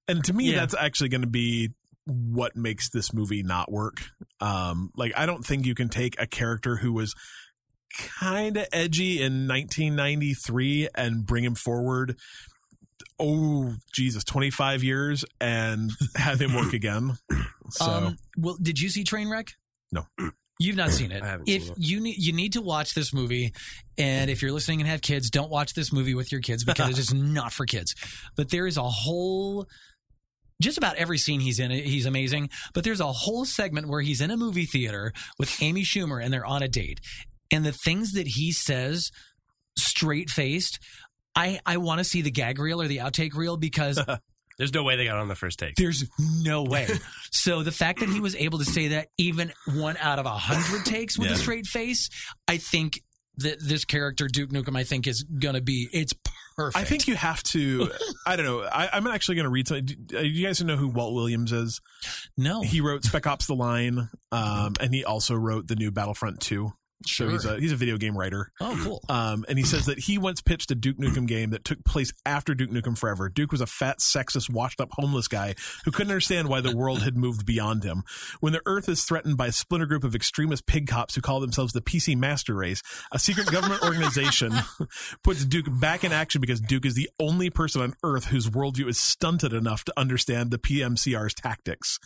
And 0.06 0.22
to 0.24 0.32
me, 0.32 0.52
Yeah. 0.52 0.60
that's 0.60 0.76
actually 0.78 1.08
going 1.08 1.22
to 1.22 1.26
be 1.26 1.70
what 2.08 2.56
makes 2.56 2.88
this 2.90 3.12
movie 3.12 3.42
not 3.42 3.70
work. 3.70 4.00
Um, 4.40 4.90
like, 4.96 5.12
I 5.16 5.26
don't 5.26 5.44
think 5.44 5.66
you 5.66 5.74
can 5.74 5.88
take 5.88 6.20
a 6.20 6.26
character 6.26 6.76
who 6.76 6.92
was 6.92 7.14
kind 8.18 8.56
of 8.56 8.66
edgy 8.72 9.18
in 9.22 9.46
1993 9.48 10.88
and 10.94 11.26
bring 11.26 11.44
him 11.44 11.54
forward. 11.54 12.16
Oh 13.18 13.74
Jesus, 13.92 14.24
25 14.24 14.82
years 14.84 15.24
and 15.40 15.90
have 16.16 16.40
him 16.40 16.54
work 16.54 16.72
again. 16.72 17.18
So 17.70 17.84
Um, 17.84 18.16
well, 18.36 18.56
did 18.60 18.78
you 18.80 18.88
see 18.88 19.04
Trainwreck? 19.04 19.50
No. 19.90 20.06
You've 20.60 20.76
not 20.76 20.90
seen 20.90 21.12
it. 21.12 21.22
I 21.24 21.26
haven't 21.26 21.48
if 21.48 21.62
seen 21.64 21.72
it. 21.72 21.78
you 21.78 22.00
need 22.00 22.16
you 22.18 22.32
need 22.32 22.52
to 22.54 22.60
watch 22.60 22.94
this 22.94 23.12
movie, 23.12 23.52
and 23.96 24.30
if 24.30 24.42
you're 24.42 24.52
listening 24.52 24.80
and 24.80 24.88
have 24.88 25.02
kids, 25.02 25.30
don't 25.30 25.50
watch 25.50 25.74
this 25.74 25.92
movie 25.92 26.14
with 26.14 26.32
your 26.32 26.40
kids 26.40 26.64
because 26.64 26.90
it's 26.90 26.98
just 26.98 27.14
not 27.14 27.52
for 27.52 27.66
kids. 27.66 27.94
But 28.36 28.50
there 28.50 28.66
is 28.66 28.76
a 28.76 28.82
whole. 28.82 29.66
Just 30.60 30.78
about 30.78 30.96
every 30.96 31.18
scene 31.18 31.40
he's 31.40 31.60
in, 31.60 31.70
he's 31.70 32.06
amazing. 32.06 32.50
But 32.74 32.84
there's 32.84 33.00
a 33.00 33.12
whole 33.12 33.44
segment 33.44 33.88
where 33.88 34.00
he's 34.00 34.20
in 34.20 34.30
a 34.30 34.36
movie 34.36 34.66
theater 34.66 35.12
with 35.38 35.62
Amy 35.62 35.82
Schumer 35.82 36.22
and 36.22 36.32
they're 36.32 36.46
on 36.46 36.62
a 36.62 36.68
date. 36.68 37.00
And 37.52 37.64
the 37.64 37.72
things 37.72 38.12
that 38.12 38.26
he 38.26 38.52
says, 38.52 39.10
straight 39.76 40.30
faced, 40.30 40.78
I, 41.34 41.60
I 41.64 41.76
want 41.76 41.98
to 41.98 42.04
see 42.04 42.22
the 42.22 42.30
gag 42.30 42.58
reel 42.58 42.82
or 42.82 42.88
the 42.88 42.98
outtake 42.98 43.34
reel 43.34 43.56
because 43.56 44.02
there's 44.58 44.74
no 44.74 44.82
way 44.82 44.96
they 44.96 45.04
got 45.04 45.18
on 45.18 45.28
the 45.28 45.36
first 45.36 45.58
take. 45.58 45.76
there's 45.76 46.04
no 46.42 46.62
way. 46.68 46.88
so 47.30 47.62
the 47.62 47.72
fact 47.72 48.00
that 48.00 48.08
he 48.08 48.20
was 48.20 48.34
able 48.34 48.58
to 48.58 48.64
say 48.64 48.88
that 48.88 49.08
even 49.16 49.52
one 49.74 49.96
out 49.98 50.18
of 50.18 50.26
a 50.26 50.30
hundred 50.30 50.84
takes 50.84 51.18
with 51.18 51.30
a 51.30 51.36
straight 51.36 51.66
face, 51.66 52.08
I 52.48 52.56
think 52.56 53.00
that 53.36 53.58
this 53.60 53.84
character 53.84 54.26
Duke 54.26 54.50
Nukem, 54.50 54.76
I 54.76 54.82
think 54.82 55.06
is 55.06 55.22
gonna 55.22 55.60
be 55.60 55.88
it's 55.92 56.12
perfect. 56.58 56.84
I 56.84 56.86
think 56.86 57.06
you 57.06 57.14
have 57.14 57.42
to. 57.44 57.90
I 58.26 58.36
don't 58.36 58.44
know. 58.44 58.62
I, 58.62 58.90
I'm 58.92 59.06
actually 59.06 59.36
going 59.36 59.44
to 59.44 59.50
read. 59.50 59.68
Something. 59.68 59.86
do 60.06 60.18
uh, 60.18 60.20
you 60.20 60.44
guys 60.44 60.62
know 60.62 60.76
who 60.76 60.88
Walt 60.88 61.14
Williams 61.14 61.52
is? 61.52 61.80
no. 62.36 62.62
He 62.62 62.80
wrote 62.80 63.04
Spec 63.04 63.26
Ops: 63.26 63.46
The 63.46 63.54
Line, 63.54 64.10
um, 64.32 64.74
and 64.80 64.92
he 64.92 65.04
also 65.04 65.34
wrote 65.34 65.68
the 65.68 65.76
new 65.76 65.90
Battlefront 65.90 66.40
2. 67.06 67.08
So 67.08 67.24
Sure. 67.24 67.30
he's 67.30 67.44
a 67.44 67.60
he's 67.60 67.72
a 67.72 67.76
video 67.76 67.96
game 67.96 68.16
writer. 68.16 68.50
oh, 68.60 68.78
cool. 68.82 69.04
Um, 69.08 69.44
and 69.48 69.58
he 69.58 69.64
says 69.64 69.86
that 69.86 69.98
he 70.00 70.18
once 70.18 70.40
pitched 70.40 70.70
a 70.70 70.74
Duke 70.74 70.98
Nukem 70.98 71.26
game 71.26 71.50
that 71.50 71.64
took 71.64 71.84
place 71.84 72.12
after 72.26 72.54
Duke 72.54 72.70
Nukem 72.70 72.96
Forever. 72.98 73.28
Duke 73.28 73.52
was 73.52 73.60
a 73.60 73.66
fat, 73.66 73.98
sexist, 73.98 74.50
washed 74.50 74.80
up 74.80 74.88
homeless 74.92 75.28
guy 75.28 75.54
who 75.84 75.90
couldn't 75.90 76.10
understand 76.10 76.48
why 76.48 76.60
the 76.60 76.76
world 76.76 77.02
had 77.02 77.16
moved 77.16 77.46
beyond 77.46 77.84
him. 77.84 78.02
When 78.40 78.52
the 78.52 78.62
Earth 78.66 78.88
is 78.88 79.04
threatened 79.04 79.36
by 79.36 79.46
a 79.48 79.52
splinter 79.52 79.86
group 79.86 80.04
of 80.04 80.14
extremist 80.14 80.66
pig 80.66 80.86
cops 80.86 81.14
who 81.14 81.20
call 81.20 81.40
themselves 81.40 81.72
the 81.72 81.80
PC 81.80 82.16
Master 82.16 82.54
Race, 82.54 82.82
a 83.12 83.18
secret 83.18 83.46
government 83.50 83.82
organization 83.82 84.52
puts 85.22 85.44
Duke 85.44 85.66
back 85.80 86.04
in 86.04 86.12
action 86.12 86.40
because 86.40 86.60
Duke 86.60 86.84
is 86.86 86.94
the 86.94 87.08
only 87.20 87.50
person 87.50 87.80
on 87.82 87.94
Earth 88.02 88.26
whose 88.26 88.48
worldview 88.48 88.88
is 88.88 88.98
stunted 88.98 89.52
enough 89.52 89.84
to 89.84 89.92
understand 89.96 90.50
the 90.50 90.58
PMCR's 90.58 91.34
tactics. 91.34 91.98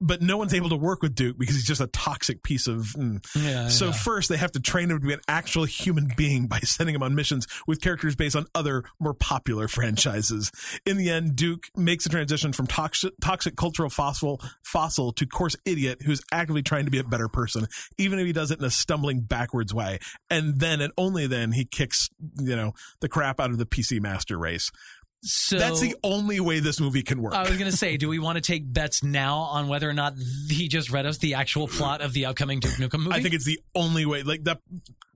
But 0.00 0.22
no 0.22 0.36
one's 0.36 0.54
able 0.54 0.70
to 0.70 0.76
work 0.76 1.02
with 1.02 1.14
Duke 1.14 1.38
because 1.38 1.56
he's 1.56 1.66
just 1.66 1.80
a 1.80 1.86
toxic 1.88 2.42
piece 2.42 2.66
of. 2.66 2.94
mm, 2.96 3.24
yeah, 3.36 3.68
so 3.68 3.86
yeah. 3.86 3.92
first, 3.92 4.28
they 4.28 4.36
have 4.36 4.52
to 4.52 4.60
train 4.60 4.90
him 4.90 5.00
to 5.00 5.06
be 5.06 5.12
an 5.12 5.20
actual 5.28 5.64
human 5.64 6.12
being 6.16 6.46
by 6.46 6.58
sending 6.64 6.94
him 6.94 7.02
on 7.02 7.14
missions 7.14 7.46
with 7.66 7.80
characters 7.80 8.16
based 8.16 8.36
on 8.36 8.46
other 8.54 8.84
more 8.98 9.14
popular 9.14 9.68
franchises. 9.68 10.50
In 10.86 10.96
the 10.96 11.10
end, 11.10 11.36
Duke 11.36 11.68
makes 11.76 12.06
a 12.06 12.08
transition 12.08 12.52
from 12.52 12.66
toxic, 12.66 13.12
toxic 13.20 13.56
cultural 13.56 13.90
fossil 13.90 14.40
fossil 14.62 15.12
to 15.12 15.26
coarse 15.26 15.56
idiot 15.64 15.98
who's 16.04 16.22
actively 16.32 16.62
trying 16.62 16.84
to 16.84 16.90
be 16.90 16.98
a 16.98 17.04
better 17.04 17.28
person, 17.28 17.66
even 17.98 18.18
if 18.18 18.26
he 18.26 18.32
does 18.32 18.50
it 18.50 18.58
in 18.58 18.64
a 18.64 18.70
stumbling 18.70 19.20
backwards 19.20 19.74
way. 19.74 19.98
And 20.30 20.60
then 20.60 20.80
and 20.80 20.92
only 20.96 21.26
then 21.26 21.52
he 21.52 21.64
kicks 21.64 22.08
you 22.38 22.56
know 22.56 22.72
the 23.00 23.08
crap 23.08 23.40
out 23.40 23.50
of 23.50 23.58
the 23.58 23.66
PC 23.66 24.00
master 24.00 24.38
race. 24.38 24.70
So 25.22 25.58
That's 25.58 25.80
the 25.80 25.94
only 26.02 26.40
way 26.40 26.60
this 26.60 26.80
movie 26.80 27.02
can 27.02 27.20
work. 27.20 27.34
I 27.34 27.42
was 27.48 27.58
gonna 27.58 27.72
say, 27.72 27.96
do 27.96 28.08
we 28.08 28.18
want 28.18 28.36
to 28.36 28.40
take 28.40 28.70
bets 28.72 29.02
now 29.02 29.38
on 29.38 29.68
whether 29.68 29.88
or 29.88 29.92
not 29.92 30.14
he 30.48 30.68
just 30.68 30.90
read 30.90 31.04
us 31.04 31.18
the 31.18 31.34
actual 31.34 31.68
plot 31.68 32.00
of 32.00 32.12
the 32.12 32.26
upcoming 32.26 32.60
Duke 32.60 32.72
Nukem 32.72 33.00
movie? 33.00 33.16
I 33.16 33.22
think 33.22 33.34
it's 33.34 33.44
the 33.44 33.60
only 33.74 34.06
way. 34.06 34.22
Like 34.22 34.44
that, 34.44 34.60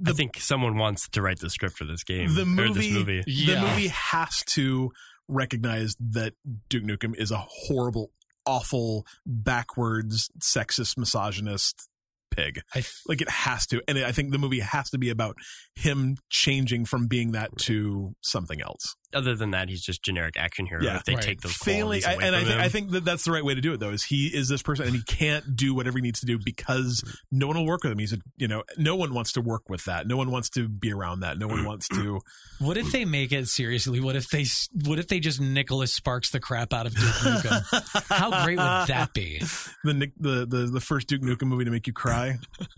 I 0.07 0.13
think 0.13 0.39
someone 0.39 0.77
wants 0.77 1.09
to 1.11 1.23
write 1.23 1.39
the 1.41 1.49
script 1.49 1.77
for 1.79 1.85
this 1.85 2.05
game. 2.05 2.35
the 2.35 2.43
or 2.43 2.47
movie, 2.47 2.81
this 2.81 2.93
movie. 2.93 3.23
the 3.23 3.61
movie 3.61 3.89
has 3.89 4.43
to 4.49 4.91
recognize 5.29 5.97
that 6.01 6.35
Duke 6.69 6.85
Nukem 6.85 7.17
is 7.17 7.31
a 7.31 7.39
horrible, 7.49 8.11
awful, 8.45 9.07
backwards, 9.27 10.31
sexist, 10.39 10.99
misogynist 10.99 11.89
pig. 12.31 12.61
I 12.75 12.81
f- 12.81 13.01
Like 13.07 13.21
it 13.21 13.31
has 13.31 13.67
to, 13.69 13.81
and 13.89 13.99
I 13.99 14.13
think 14.13 14.33
the 14.33 14.39
movie 14.39 14.61
has 14.61 14.91
to 14.91 14.99
be 14.99 15.09
about 15.09 15.37
him 15.77 16.17
changing 16.31 16.85
from 16.85 17.07
being 17.07 17.33
that 17.33 17.57
to 17.61 18.15
something 18.21 18.61
else. 18.61 18.97
Other 19.15 19.35
than 19.35 19.53
that, 19.53 19.69
he's 19.69 19.83
just 19.83 20.03
generic 20.03 20.37
action 20.37 20.67
hero. 20.67 20.83
Yeah. 20.83 20.97
if 20.97 21.05
they 21.05 21.15
Right. 21.15 21.23
take 21.23 21.41
those 21.41 21.53
Failing, 21.55 22.03
qualities 22.03 22.07
I, 22.07 22.13
away 22.15 22.27
and 22.27 22.37
I, 22.37 22.41
th- 22.41 22.53
him. 22.53 22.61
I 22.61 22.69
think 22.69 22.91
that 22.91 23.05
that's 23.05 23.25
the 23.25 23.33
right 23.33 23.45
way 23.45 23.55
to 23.55 23.61
do 23.61 23.73
it. 23.73 23.81
Though, 23.81 23.91
is 23.91 24.05
he 24.05 24.27
is 24.27 24.49
this 24.49 24.63
person, 24.63 24.87
and 24.87 24.95
he 24.95 25.03
can't 25.03 25.57
do 25.57 25.75
whatever 25.75 25.99
he 25.99 26.03
needs 26.03 26.21
to 26.21 26.27
do 26.27 26.39
because 26.43 27.03
no 27.31 27.47
one 27.47 27.57
will 27.57 27.67
work 27.67 27.83
with 27.83 27.93
him. 27.93 27.99
He's 27.99 28.13
a, 28.13 28.19
you 28.37 28.49
know, 28.49 28.65
no 28.77 28.97
one 28.97 29.15
wants 29.15 29.33
to 29.33 29.41
work 29.41 29.69
with 29.69 29.85
that. 29.85 30.07
No 30.07 30.17
one 30.17 30.31
wants 30.31 30.51
to 30.51 30.69
be 30.69 30.93
around 30.93 31.21
that. 31.21 31.39
No 31.39 31.47
one 31.47 31.61
mm. 31.61 31.67
wants 31.67 31.89
to. 31.89 32.21
What 32.61 32.77
if 32.77 32.93
they 32.93 33.05
make 33.05 33.33
it 33.33 33.49
seriously? 33.49 34.01
What 34.01 34.15
if 34.17 34.29
they 34.29 34.47
what 34.85 34.99
if 34.99 35.09
they 35.09 35.19
just 35.19 35.41
Nicholas 35.41 35.93
Sparks 35.93 36.31
the 36.31 36.39
crap 36.41 36.73
out 36.73 36.87
of 36.87 36.95
Duke 36.95 37.05
Nukem? 37.05 38.07
How 38.09 38.45
great 38.45 38.59
would 38.59 38.87
that 38.89 39.13
be? 39.13 39.43
the 39.85 39.93
Nick 39.93 40.13
the, 40.19 40.47
the 40.47 40.71
the 40.73 40.81
first 40.81 41.09
Duke 41.09 41.21
Nukem 41.23 41.49
movie 41.49 41.65
to 41.65 41.71
make 41.71 41.87
you 41.87 41.93
cry. 41.93 42.39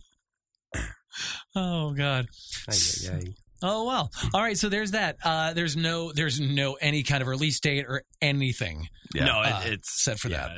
Oh 1.55 1.93
God. 1.93 2.26
Ay, 2.68 2.74
ay, 2.74 3.14
ay. 3.14 3.34
Oh 3.63 3.85
well. 3.85 4.11
All 4.35 4.43
right. 4.43 4.57
So 4.57 4.69
there's 4.69 4.91
that. 4.93 5.17
Uh, 5.25 5.53
there's 5.53 5.77
no 5.77 6.13
there's 6.13 6.41
no 6.41 6.75
any 6.75 7.03
kind 7.03 7.23
of 7.23 7.29
release 7.29 7.59
date 7.61 7.87
or 7.89 8.03
anything. 8.21 8.89
No, 9.15 9.43
it, 9.43 9.53
Uh, 9.53 9.61
it's 9.65 10.05
set 10.05 10.19
for 10.19 10.29
yeah, 10.29 10.49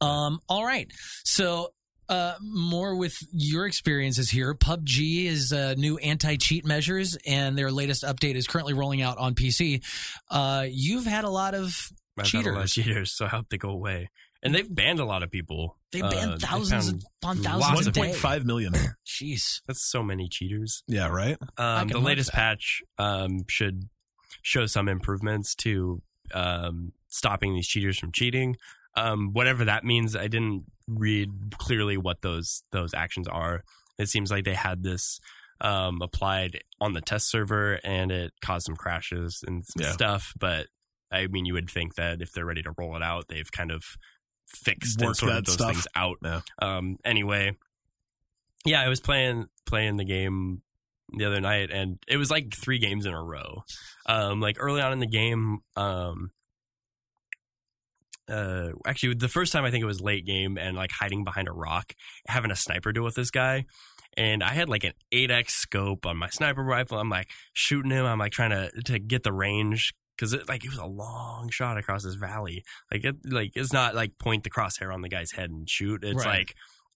Um. 0.00 0.40
All 0.48 0.64
right. 0.64 0.90
So. 1.24 1.70
Uh, 2.10 2.36
more 2.40 2.96
with 2.96 3.14
your 3.34 3.66
experiences 3.66 4.30
here. 4.30 4.54
PUBG 4.54 5.26
is 5.26 5.52
uh, 5.52 5.74
new 5.76 5.98
anti-cheat 5.98 6.64
measures, 6.64 7.18
and 7.26 7.58
their 7.58 7.70
latest 7.70 8.02
update 8.02 8.34
is 8.34 8.46
currently 8.46 8.72
rolling 8.72 9.02
out 9.02 9.18
on 9.18 9.34
PC. 9.34 9.84
Uh, 10.30 10.64
you've 10.70 11.04
had 11.04 11.24
a 11.24 11.28
lot 11.28 11.54
of 11.54 11.90
I've 12.18 12.24
had 12.32 12.46
a 12.46 12.52
lot 12.52 12.62
of 12.62 12.70
cheaters. 12.70 12.86
cheaters, 12.86 13.12
so 13.14 13.26
I 13.26 13.28
hope 13.28 13.50
they 13.50 13.58
go 13.58 13.68
away. 13.68 14.08
And 14.42 14.54
they've 14.54 14.72
banned 14.72 15.00
a 15.00 15.04
lot 15.04 15.22
of 15.22 15.30
people. 15.30 15.76
They 15.90 16.00
Uh, 16.00 16.10
banned 16.10 16.32
they 16.40 16.46
thousands 16.46 16.90
found 16.90 17.04
upon 17.22 17.36
thousands 17.38 17.86
a. 17.88 17.90
One 18.00 18.08
point 18.08 18.16
five 18.16 18.44
million. 18.44 18.72
Jeez. 19.06 19.60
That's 19.66 19.82
so 19.90 20.02
many 20.02 20.28
cheaters. 20.28 20.82
Yeah, 20.86 21.08
right. 21.08 21.36
Um, 21.56 21.88
the 21.88 21.98
latest 21.98 22.30
that. 22.30 22.36
patch 22.36 22.82
um, 22.98 23.40
should 23.48 23.88
show 24.42 24.66
some 24.66 24.88
improvements 24.88 25.54
to 25.56 26.02
um, 26.34 26.92
stopping 27.08 27.54
these 27.54 27.66
cheaters 27.66 27.98
from 27.98 28.12
cheating. 28.12 28.56
Um, 28.94 29.32
whatever 29.32 29.64
that 29.64 29.84
means, 29.84 30.14
I 30.14 30.28
didn't 30.28 30.64
read 30.86 31.30
clearly 31.58 31.96
what 31.96 32.20
those 32.20 32.62
those 32.70 32.94
actions 32.94 33.26
are. 33.28 33.64
It 33.98 34.08
seems 34.08 34.30
like 34.30 34.44
they 34.44 34.54
had 34.54 34.82
this 34.84 35.18
um, 35.60 36.00
applied 36.02 36.60
on 36.80 36.92
the 36.92 37.00
test 37.00 37.28
server, 37.28 37.80
and 37.82 38.12
it 38.12 38.32
caused 38.40 38.66
some 38.66 38.76
crashes 38.76 39.42
and 39.44 39.64
some 39.64 39.82
Yeah. 39.82 39.92
stuff. 39.92 40.32
But 40.38 40.66
I 41.10 41.26
mean, 41.26 41.44
you 41.46 41.54
would 41.54 41.70
think 41.70 41.96
that 41.96 42.20
if 42.22 42.30
they're 42.32 42.46
ready 42.46 42.62
to 42.62 42.72
roll 42.78 42.94
it 42.94 43.02
out, 43.02 43.26
they've 43.28 43.50
kind 43.50 43.72
of 43.72 43.82
fixed 44.48 45.00
and 45.00 45.16
sorted 45.16 45.46
those 45.46 45.54
stuff. 45.54 45.72
things 45.72 45.86
out. 45.94 46.16
Yeah. 46.22 46.40
Um, 46.60 46.98
anyway, 47.04 47.56
yeah, 48.64 48.82
I 48.82 48.88
was 48.88 49.00
playing 49.00 49.46
playing 49.66 49.96
the 49.96 50.04
game 50.04 50.62
the 51.16 51.24
other 51.24 51.40
night, 51.40 51.70
and 51.70 51.98
it 52.08 52.16
was 52.16 52.30
like 52.30 52.54
three 52.54 52.78
games 52.78 53.06
in 53.06 53.14
a 53.14 53.22
row. 53.22 53.62
Um, 54.06 54.40
like 54.40 54.56
early 54.58 54.80
on 54.80 54.92
in 54.92 54.98
the 54.98 55.06
game, 55.06 55.58
um, 55.76 56.30
uh, 58.28 58.70
actually, 58.86 59.14
the 59.14 59.28
first 59.28 59.52
time 59.52 59.64
I 59.64 59.70
think 59.70 59.82
it 59.82 59.86
was 59.86 60.00
late 60.00 60.26
game, 60.26 60.58
and 60.58 60.76
like 60.76 60.90
hiding 60.92 61.24
behind 61.24 61.48
a 61.48 61.52
rock, 61.52 61.94
having 62.26 62.50
a 62.50 62.56
sniper 62.56 62.92
duel 62.92 63.04
with 63.04 63.14
this 63.14 63.30
guy. 63.30 63.64
And 64.16 64.42
I 64.42 64.52
had 64.52 64.68
like 64.68 64.82
an 64.82 64.94
8x 65.12 65.50
scope 65.50 66.04
on 66.04 66.16
my 66.16 66.28
sniper 66.28 66.62
rifle. 66.62 66.98
I'm 66.98 67.08
like 67.08 67.30
shooting 67.52 67.92
him. 67.92 68.04
I'm 68.04 68.18
like 68.18 68.32
trying 68.32 68.50
to 68.50 68.70
to 68.86 68.98
get 68.98 69.22
the 69.22 69.32
range 69.32 69.94
because 70.18 70.32
it 70.32 70.48
like 70.48 70.64
it 70.64 70.70
was 70.70 70.78
a 70.78 70.84
long 70.86 71.48
shot 71.50 71.78
across 71.78 72.02
this 72.02 72.14
valley. 72.16 72.64
Like 72.90 73.04
it 73.04 73.16
like 73.24 73.52
it's 73.54 73.72
not 73.72 73.94
like 73.94 74.18
point 74.18 74.42
the 74.44 74.50
crosshair 74.50 74.92
on 74.92 75.00
the 75.02 75.08
guy's 75.08 75.30
head 75.32 75.50
and 75.50 75.68
shoot. 75.70 76.02
It's 76.02 76.24
Right. 76.24 76.38
like 76.40 76.54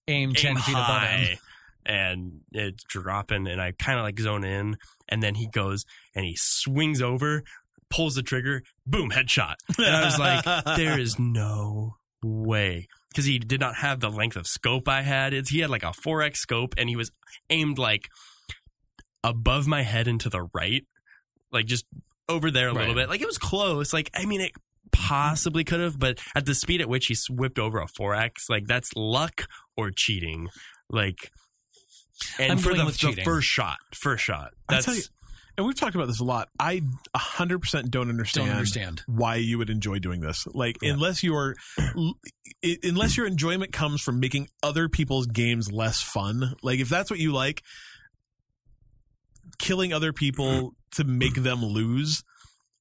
Aim 0.09 0.33
10 0.33 0.51
aim 0.51 0.57
feet 0.57 0.73
above 0.73 1.01
him. 1.03 1.37
and 1.85 2.41
it's 2.51 2.83
dropping 2.83 3.47
and 3.47 3.61
i 3.61 3.71
kind 3.71 3.97
of 3.97 4.03
like 4.03 4.19
zone 4.19 4.43
in 4.43 4.75
and 5.07 5.23
then 5.23 5.35
he 5.35 5.47
goes 5.47 5.85
and 6.13 6.25
he 6.25 6.35
swings 6.37 7.01
over 7.01 7.41
pulls 7.89 8.15
the 8.15 8.21
trigger 8.23 8.63
boom 8.85 9.11
headshot 9.11 9.55
and 9.77 9.87
i 9.95 10.03
was 10.05 10.19
like 10.19 10.43
there 10.77 10.99
is 10.99 11.17
no 11.19 11.95
way 12.21 12.87
because 13.09 13.23
he 13.25 13.39
did 13.39 13.59
not 13.61 13.75
have 13.75 13.99
the 14.01 14.09
length 14.09 14.35
of 14.35 14.45
scope 14.47 14.87
i 14.89 15.01
had 15.03 15.33
it's 15.33 15.49
he 15.51 15.59
had 15.59 15.69
like 15.69 15.83
a 15.83 15.93
4x 16.05 16.35
scope 16.37 16.73
and 16.77 16.89
he 16.89 16.95
was 16.97 17.11
aimed 17.49 17.77
like 17.77 18.09
above 19.23 19.67
my 19.67 19.83
head 19.83 20.07
and 20.07 20.19
to 20.21 20.29
the 20.29 20.43
right 20.53 20.85
like 21.51 21.65
just 21.65 21.85
over 22.29 22.49
there 22.51 22.69
a 22.69 22.73
little 22.73 22.93
bit 22.95 23.09
like 23.09 23.21
it 23.21 23.27
was 23.27 23.37
close 23.37 23.93
like 23.93 24.09
i 24.15 24.25
mean 24.25 24.41
it 24.41 24.51
possibly 24.91 25.63
could 25.63 25.79
have 25.79 25.97
but 25.99 26.19
at 26.35 26.45
the 26.45 26.53
speed 26.55 26.79
at 26.81 26.87
which 26.87 27.07
he 27.07 27.15
whipped 27.29 27.59
over 27.59 27.79
a 27.79 27.87
4x 27.87 28.49
like 28.49 28.65
that's 28.67 28.91
luck 28.95 29.47
or 29.75 29.91
cheating 29.91 30.47
like 30.89 31.31
and 32.39 32.53
I'm 32.53 32.57
for 32.57 32.73
the, 32.73 32.85
with 32.85 32.97
the 32.99 33.21
first 33.23 33.47
shot 33.47 33.77
first 33.93 34.23
shot 34.23 34.53
I 34.69 34.75
that's 34.75 34.85
tell 34.85 34.95
you, 34.95 35.01
and 35.57 35.67
we've 35.67 35.75
talked 35.75 35.93
about 35.93 36.07
this 36.07 36.19
a 36.19 36.23
lot. 36.23 36.49
I 36.59 36.81
100% 37.15 37.91
don't 37.91 38.09
understand, 38.09 38.47
Don't 38.47 38.55
understand. 38.55 39.03
why 39.05 39.35
you 39.35 39.59
would 39.59 39.69
enjoy 39.69 39.99
doing 39.99 40.19
this. 40.19 40.47
Like, 40.51 40.77
Yeah. 40.81 40.93
unless 40.93 41.21
you're, 41.21 41.55
unless 42.83 43.17
your 43.17 43.27
enjoyment 43.27 43.71
comes 43.71 44.01
from 44.01 44.19
making 44.19 44.47
other 44.63 44.89
people's 44.89 45.27
games 45.27 45.71
less 45.71 46.01
fun. 46.01 46.55
Like, 46.63 46.79
if 46.79 46.89
that's 46.89 47.11
what 47.11 47.19
you 47.19 47.33
like, 47.33 47.61
killing 49.59 49.93
other 49.93 50.13
people 50.13 50.75
to 50.91 51.03
make 51.03 51.35
them 51.35 51.63
lose. 51.63 52.23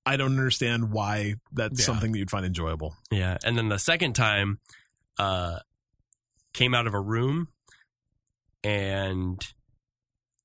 I 0.04 0.16
don't 0.16 0.32
understand 0.32 0.90
why 0.90 1.34
that's 1.52 1.78
Yeah. 1.80 1.86
something 1.86 2.12
that 2.12 2.18
you'd 2.18 2.30
find 2.30 2.44
enjoyable. 2.44 2.96
Yeah, 3.10 3.38
and 3.44 3.56
then 3.56 3.68
the 3.68 3.78
second 3.78 4.14
time, 4.14 4.58
uh, 5.18 5.58
came 6.52 6.74
out 6.74 6.86
of 6.86 6.94
a 6.94 7.00
room, 7.00 7.48
and 8.64 9.40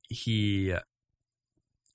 he 0.10 0.74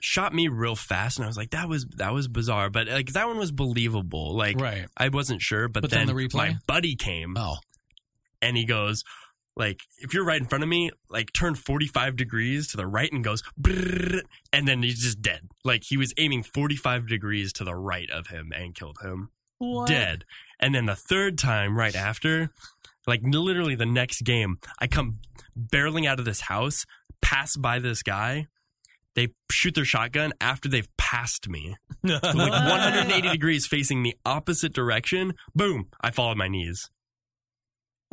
shot 0.01 0.35
me 0.35 0.49
real 0.49 0.75
fast, 0.77 1.19
and 1.19 1.25
I 1.25 1.29
was 1.29 1.37
like, 1.37 1.51
"That 1.51 1.69
was 1.69 1.87
that 1.97 2.13
was 2.13 2.29
bizarre," 2.29 2.71
but 2.71 2.89
like 2.89 3.13
that 3.13 3.27
one 3.29 3.39
was 3.39 3.53
believable. 3.53 4.37
Like 4.37 4.61
Right. 4.61 4.87
I 4.97 5.09
wasn't 5.09 5.41
sure, 5.43 5.69
but, 5.69 5.83
But 5.83 5.91
then 5.91 6.07
then, 6.07 6.17
the 6.17 6.23
replay? 6.29 6.35
my 6.35 6.57
buddy 6.67 6.97
came, 6.97 7.37
Oh. 7.37 7.57
and 8.41 8.57
he 8.57 8.65
goes. 8.65 9.05
Like 9.57 9.81
if 9.99 10.15
you're 10.15 10.25
right 10.25 10.41
in 10.41 10.47
front 10.49 10.65
of 10.65 10.69
me, 10.71 10.91
like 11.11 11.33
turn 11.33 11.55
45 11.55 12.17
degrees 12.17 12.69
to 12.69 12.77
the 12.77 12.87
right 12.87 13.13
and 13.13 13.23
goes, 13.23 13.43
and 14.53 14.67
then 14.67 14.83
he's 14.83 15.03
just 15.03 15.21
dead. 15.21 15.49
Like 15.65 15.85
he 15.85 15.97
was 15.97 16.15
aiming 16.17 16.43
45 16.43 17.07
degrees 17.07 17.53
to 17.55 17.65
the 17.65 17.75
right 17.75 18.11
of 18.11 18.29
him 18.29 18.51
and 18.57 18.75
killed 18.75 18.99
him 19.03 19.31
What? 19.59 19.89
dead. 19.89 20.25
And 20.59 20.75
then 20.75 20.87
the 20.87 20.97
third 20.97 21.37
time 21.37 21.77
right 21.77 21.95
after, 21.95 22.51
like 23.07 23.21
literally 23.25 23.75
the 23.75 23.85
next 23.87 24.23
game, 24.23 24.59
I 24.79 24.87
come 24.87 25.19
barreling 25.59 26.07
out 26.07 26.19
of 26.19 26.25
this 26.25 26.43
house, 26.43 26.87
pass 27.21 27.55
by 27.57 27.79
this 27.79 28.03
guy. 28.03 28.47
They 29.15 29.29
shoot 29.51 29.75
their 29.75 29.85
shotgun 29.85 30.33
after 30.41 30.69
they've 30.71 30.89
passed 30.97 31.49
me. 31.49 31.77
Like 32.05 32.23
180 32.25 33.29
degrees 33.29 33.67
facing 33.67 34.03
the 34.03 34.17
opposite 34.25 34.73
direction. 34.73 35.35
Boom. 35.55 35.89
I 36.01 36.11
fall 36.11 36.31
on 36.31 36.39
my 36.39 36.49
knees. 36.49 36.91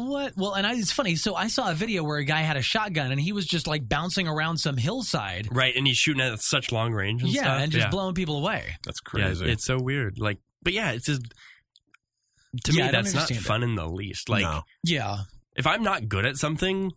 What? 0.01 0.31
Well, 0.37 0.53
and 0.53 0.65
I, 0.65 0.75
it's 0.75 0.93
funny. 0.93 1.15
So 1.17 1.35
I 1.35 1.47
saw 1.47 1.69
a 1.69 1.73
video 1.73 2.03
where 2.05 2.17
a 2.19 2.23
guy 2.23 2.39
had 2.41 2.55
a 2.55 2.61
shotgun 2.61 3.11
and 3.11 3.19
he 3.19 3.33
was 3.33 3.45
just 3.45 3.67
like 3.67 3.89
bouncing 3.89 4.29
around 4.29 4.57
some 4.59 4.77
hillside. 4.77 5.49
Right. 5.51 5.75
And 5.75 5.85
he's 5.85 5.97
shooting 5.97 6.21
at 6.21 6.39
such 6.39 6.71
long 6.71 6.93
range 6.93 7.21
and 7.21 7.29
yeah, 7.31 7.41
stuff. 7.41 7.61
and 7.63 7.71
just 7.73 7.85
yeah. 7.87 7.89
blowing 7.89 8.15
people 8.15 8.37
away. 8.37 8.77
That's 8.85 9.01
Yeah, 9.13 9.25
crazy. 9.25 9.51
it's 9.51 9.65
so 9.65 9.77
weird. 9.77 10.17
Like, 10.17 10.37
but 10.63 10.71
yeah, 10.71 10.91
it's 10.91 11.05
just, 11.05 11.21
to 12.63 12.71
Yeah, 12.73 12.83
I 12.83 12.87
me, 12.87 12.91
don't 12.93 13.03
that's 13.03 13.13
not 13.13 13.21
understand 13.23 13.41
it. 13.41 13.47
fun 13.47 13.63
in 13.63 13.75
the 13.75 13.87
least. 13.87 14.29
Like, 14.29 14.43
No. 14.43 14.61
Yeah. 14.85 15.17
if 15.57 15.67
I'm 15.67 15.83
not 15.83 16.07
good 16.07 16.25
at 16.25 16.37
something, 16.37 16.93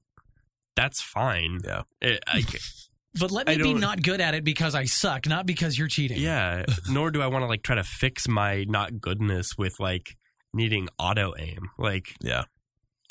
that's 0.76 1.02
fine. 1.02 1.58
Yeah. 1.64 1.82
It, 2.00 2.22
I, 2.26 2.44
But 3.18 3.30
let 3.32 3.48
me 3.48 3.54
I 3.54 3.56
be 3.56 3.64
don't- 3.64 3.80
not 3.80 4.00
good 4.02 4.20
at 4.20 4.34
it 4.34 4.44
because 4.44 4.74
I 4.76 4.84
suck, 4.84 5.26
not 5.26 5.44
because 5.44 5.76
you're 5.76 5.88
cheating. 5.88 6.18
yeah. 6.20 6.64
Nor 6.88 7.10
do 7.10 7.20
I 7.20 7.26
want 7.26 7.42
to 7.42 7.46
like 7.48 7.64
try 7.64 7.74
to 7.74 7.84
fix 7.84 8.28
my 8.28 8.64
not 8.68 9.00
goodness 9.00 9.58
with 9.58 9.80
like 9.80 10.16
needing 10.54 10.88
auto 11.00 11.34
aim. 11.38 11.68
Like, 11.78 12.14
Yeah. 12.22 12.44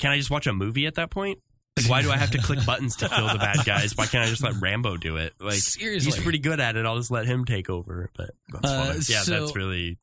Can 0.02 0.10
I 0.10 0.18
just 0.18 0.30
watch 0.30 0.46
a 0.46 0.52
movie 0.52 0.86
at 0.86 0.96
that 0.96 1.10
point? 1.10 1.38
Like, 1.78 1.88
why 1.88 2.02
do 2.02 2.10
I 2.10 2.16
have 2.18 2.32
to 2.32 2.38
click 2.38 2.58
buttons 2.66 2.96
to 2.96 3.08
kill 3.08 3.28
the 3.28 3.38
bad 3.38 3.64
guys? 3.64 3.96
Why 3.96 4.04
can't 4.06 4.22
I 4.24 4.28
just 4.28 4.42
let 4.42 4.60
Rambo 4.60 4.96
do 4.98 5.16
it? 5.16 5.32
Like, 5.40 5.54
Seriously. 5.54 6.12
he's 6.12 6.22
pretty 6.22 6.38
good 6.40 6.60
at 6.60 6.76
it. 6.76 6.84
I'll 6.84 6.98
just 6.98 7.10
let 7.10 7.24
him 7.24 7.44
take 7.46 7.70
over. 7.70 8.10
But 8.16 8.30
That's 8.52 8.64
Uh, 8.66 8.94
yeah, 9.12 9.22
So- 9.22 9.40
that's 9.40 9.56
really 9.56 9.98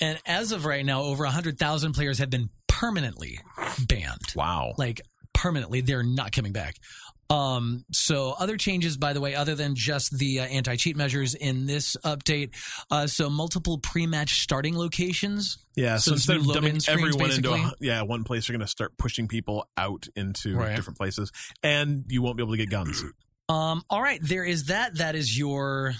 And 0.00 0.18
as 0.24 0.52
of 0.52 0.64
right 0.64 0.86
now, 0.86 1.02
over 1.02 1.24
100,000 1.24 1.92
players 1.92 2.18
have 2.18 2.30
been 2.30 2.48
permanently 2.68 3.38
banned. 3.86 4.22
Wow. 4.34 4.72
Like, 4.78 5.00
permanently. 5.34 5.80
They're 5.82 6.02
not 6.02 6.32
coming 6.32 6.52
back. 6.52 6.76
Um, 7.30 7.84
so 7.92 8.34
other 8.38 8.56
changes, 8.56 8.96
by 8.96 9.12
the 9.12 9.20
way, 9.20 9.34
other 9.36 9.54
than 9.54 9.76
just 9.76 10.18
the 10.18 10.40
uh, 10.40 10.44
anti-cheat 10.44 10.96
measures 10.96 11.34
in 11.34 11.66
this 11.66 11.96
update. 12.04 12.50
Uh, 12.90 13.06
so 13.06 13.30
multiple 13.30 13.78
pre-match 13.78 14.42
starting 14.42 14.76
locations. 14.76 15.58
Yeah, 15.76 15.96
So 15.98 16.10
so, 16.10 16.14
instead 16.14 16.36
of 16.38 16.52
dumping 16.52 16.80
everyone 16.88 17.30
into 17.30 17.52
a, 17.52 17.72
yeah 17.80 18.02
one 18.02 18.24
place, 18.24 18.48
you're 18.48 18.56
going 18.58 18.66
to 18.66 18.70
start 18.70 18.98
pushing 18.98 19.28
people 19.28 19.68
out 19.76 20.08
into 20.16 20.56
Right. 20.56 20.74
different 20.74 20.98
places, 20.98 21.30
and 21.62 22.04
you 22.08 22.20
won't 22.20 22.36
be 22.36 22.42
able 22.42 22.52
to 22.52 22.58
get 22.58 22.68
guns. 22.70 23.02
Um, 23.48 23.82
all 23.88 24.02
right, 24.02 24.20
there 24.22 24.44
is 24.44 24.64
that. 24.66 24.96
That 24.98 25.14
is 25.14 25.38
your 25.38 25.94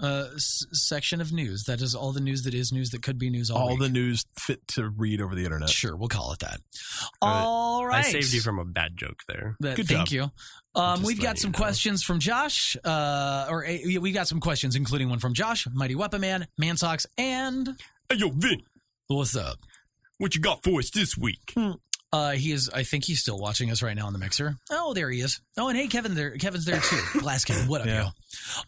uh, 0.00 0.26
s- 0.34 0.64
section 0.72 1.20
of 1.20 1.32
news. 1.32 1.64
That 1.64 1.80
is 1.80 1.94
all 1.94 2.12
the 2.12 2.20
news 2.20 2.42
that 2.44 2.54
is 2.54 2.72
news 2.72 2.90
that 2.90 3.02
could 3.02 3.18
be 3.18 3.30
news 3.30 3.50
all, 3.50 3.58
All 3.62 3.68
week. 3.70 3.80
the 3.80 3.88
news 3.88 4.24
fit 4.38 4.66
to 4.68 4.88
read 4.88 5.20
over 5.20 5.34
the 5.34 5.44
internet. 5.44 5.68
Sure, 5.70 5.96
we'll 5.96 6.08
call 6.08 6.32
it 6.32 6.40
that. 6.40 6.60
All 7.22 7.30
right. 7.30 7.42
All 7.42 7.86
right. 7.86 8.04
I 8.06 8.10
saved 8.10 8.32
you 8.32 8.40
from 8.40 8.58
a 8.58 8.64
bad 8.64 8.96
joke 8.96 9.20
there. 9.28 9.56
But 9.60 9.76
Good 9.76 9.88
thank 9.88 10.08
job. 10.08 10.30
you. 10.74 10.80
Um, 10.80 11.02
we've 11.02 11.20
got 11.20 11.38
some 11.38 11.48
you 11.48 11.52
know. 11.52 11.56
questions 11.64 12.02
from 12.02 12.18
Josh, 12.20 12.76
uh, 12.84 13.46
or 13.48 13.64
uh, 13.66 13.70
yeah, 13.70 13.98
we 13.98 14.12
got 14.12 14.28
some 14.28 14.40
questions, 14.40 14.76
including 14.76 15.08
one 15.08 15.18
from 15.18 15.32
Josh, 15.32 15.66
Mighty 15.72 15.94
Weapon 15.94 16.20
Man, 16.20 16.46
Mansocks, 16.60 17.06
and 17.16 17.66
Hey, 18.10 18.16
yo, 18.16 18.28
Vin, 18.30 18.60
what's 19.08 19.34
up? 19.36 19.56
what 20.18 20.34
you 20.34 20.40
got 20.40 20.62
for 20.64 20.78
us 20.80 20.90
this 20.90 21.16
week? 21.16 21.54
Uh, 22.12 22.30
he 22.32 22.52
is. 22.52 22.70
I 22.72 22.84
think 22.84 23.04
he's 23.04 23.20
still 23.20 23.36
watching 23.38 23.70
us 23.70 23.82
right 23.82 23.94
now 23.96 24.06
on 24.06 24.12
the 24.12 24.18
mixer. 24.18 24.56
Oh, 24.70 24.94
there 24.94 25.10
he 25.10 25.20
is. 25.20 25.40
Oh, 25.58 25.68
and 25.68 25.76
hey, 25.76 25.88
Kevin, 25.88 26.14
there. 26.14 26.30
Kevin's 26.38 26.64
there 26.64 26.80
too. 26.80 27.00
Glass 27.20 27.44
Kevin, 27.44 27.68
what 27.68 27.80
up, 27.82 27.86
Yeah. 27.86 28.04
yo? 28.04 28.08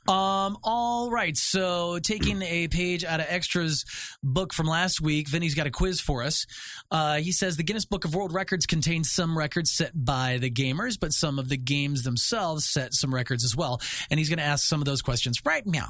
Um. 0.06 0.56
All 0.62 1.10
right. 1.10 1.36
So, 1.36 1.98
taking 1.98 2.42
a 2.42 2.68
page 2.68 3.04
out 3.04 3.20
of 3.20 3.26
Extra's 3.26 3.84
book 4.22 4.52
from 4.52 4.66
last 4.66 5.00
week, 5.00 5.28
Vinny's 5.28 5.54
got 5.54 5.66
a 5.66 5.70
quiz 5.70 6.00
for 6.00 6.22
us. 6.22 6.46
Uh, 6.90 7.16
he 7.18 7.32
says 7.32 7.56
the 7.56 7.62
Guinness 7.62 7.84
Book 7.84 8.04
of 8.04 8.14
World 8.14 8.32
Records 8.32 8.66
contains 8.66 9.10
some 9.10 9.36
records 9.36 9.70
set 9.72 9.92
by 9.94 10.38
the 10.38 10.50
gamers, 10.50 10.98
but 11.00 11.12
some 11.12 11.38
of 11.38 11.48
the 11.48 11.56
games 11.56 12.02
themselves 12.02 12.68
set 12.68 12.94
some 12.94 13.14
records 13.14 13.44
as 13.44 13.54
well. 13.56 13.80
And 14.10 14.18
he's 14.18 14.28
going 14.28 14.38
to 14.38 14.44
ask 14.44 14.66
some 14.66 14.80
of 14.80 14.86
those 14.86 15.02
questions 15.02 15.38
right 15.44 15.66
now. 15.66 15.88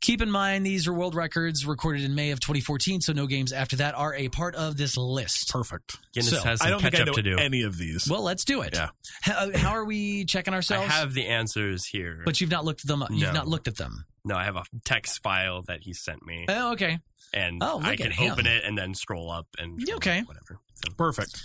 Keep 0.00 0.22
in 0.22 0.30
mind 0.30 0.64
these 0.64 0.86
are 0.86 0.92
world 0.92 1.14
records 1.14 1.66
recorded 1.66 2.04
in 2.04 2.14
May 2.14 2.30
of 2.30 2.40
2014, 2.40 3.00
so 3.00 3.12
no 3.12 3.26
games 3.26 3.52
after 3.52 3.76
that 3.76 3.94
are 3.94 4.14
a 4.14 4.28
part 4.28 4.54
of 4.54 4.76
this 4.76 4.96
list. 4.96 5.50
Perfect. 5.50 5.96
Guinness 6.14 6.30
So, 6.30 6.42
has 6.42 6.60
I 6.62 6.70
don't 6.70 6.80
catch 6.80 6.92
think 6.92 7.00
I 7.00 7.02
up 7.02 7.16
know 7.16 7.22
to 7.22 7.22
do. 7.22 7.36
any 7.38 7.62
of 7.62 7.76
these. 7.78 8.08
Well, 8.08 8.22
let's 8.22 8.44
do 8.44 8.62
it. 8.62 8.74
Yeah. 8.74 8.88
How, 9.22 9.50
how 9.54 9.70
are 9.70 9.84
we 9.84 10.24
checking 10.24 10.54
ourselves? 10.54 10.88
I 10.90 10.92
have 10.92 11.12
the 11.14 11.26
answers 11.26 11.84
here. 11.86 12.22
but 12.24 12.40
you've 12.40 12.50
not 12.50 12.64
looked 12.64 12.86
them 12.86 13.02
up. 13.02 13.10
You've 13.16 13.28
No. 13.32 13.40
not 13.40 13.48
looked 13.48 13.68
at 13.68 13.76
them. 13.76 14.04
no, 14.24 14.34
I 14.36 14.44
have 14.44 14.56
a 14.56 14.64
text 14.84 15.22
file 15.22 15.62
that 15.68 15.80
he 15.82 15.92
sent 15.92 16.26
me, 16.26 16.46
Oh, 16.48 16.72
okay. 16.72 16.98
and 17.32 17.62
oh, 17.62 17.76
look 17.76 17.84
I 17.86 17.92
at 17.92 17.98
can 17.98 18.10
him. 18.10 18.32
open 18.32 18.46
it 18.46 18.64
and 18.64 18.76
then 18.76 18.94
scroll 18.94 19.30
up 19.30 19.46
and 19.58 19.80
Yeah, 19.86 19.94
okay. 19.96 20.22
whatever. 20.22 20.58
So, 20.84 20.92
Perfect. 20.94 21.40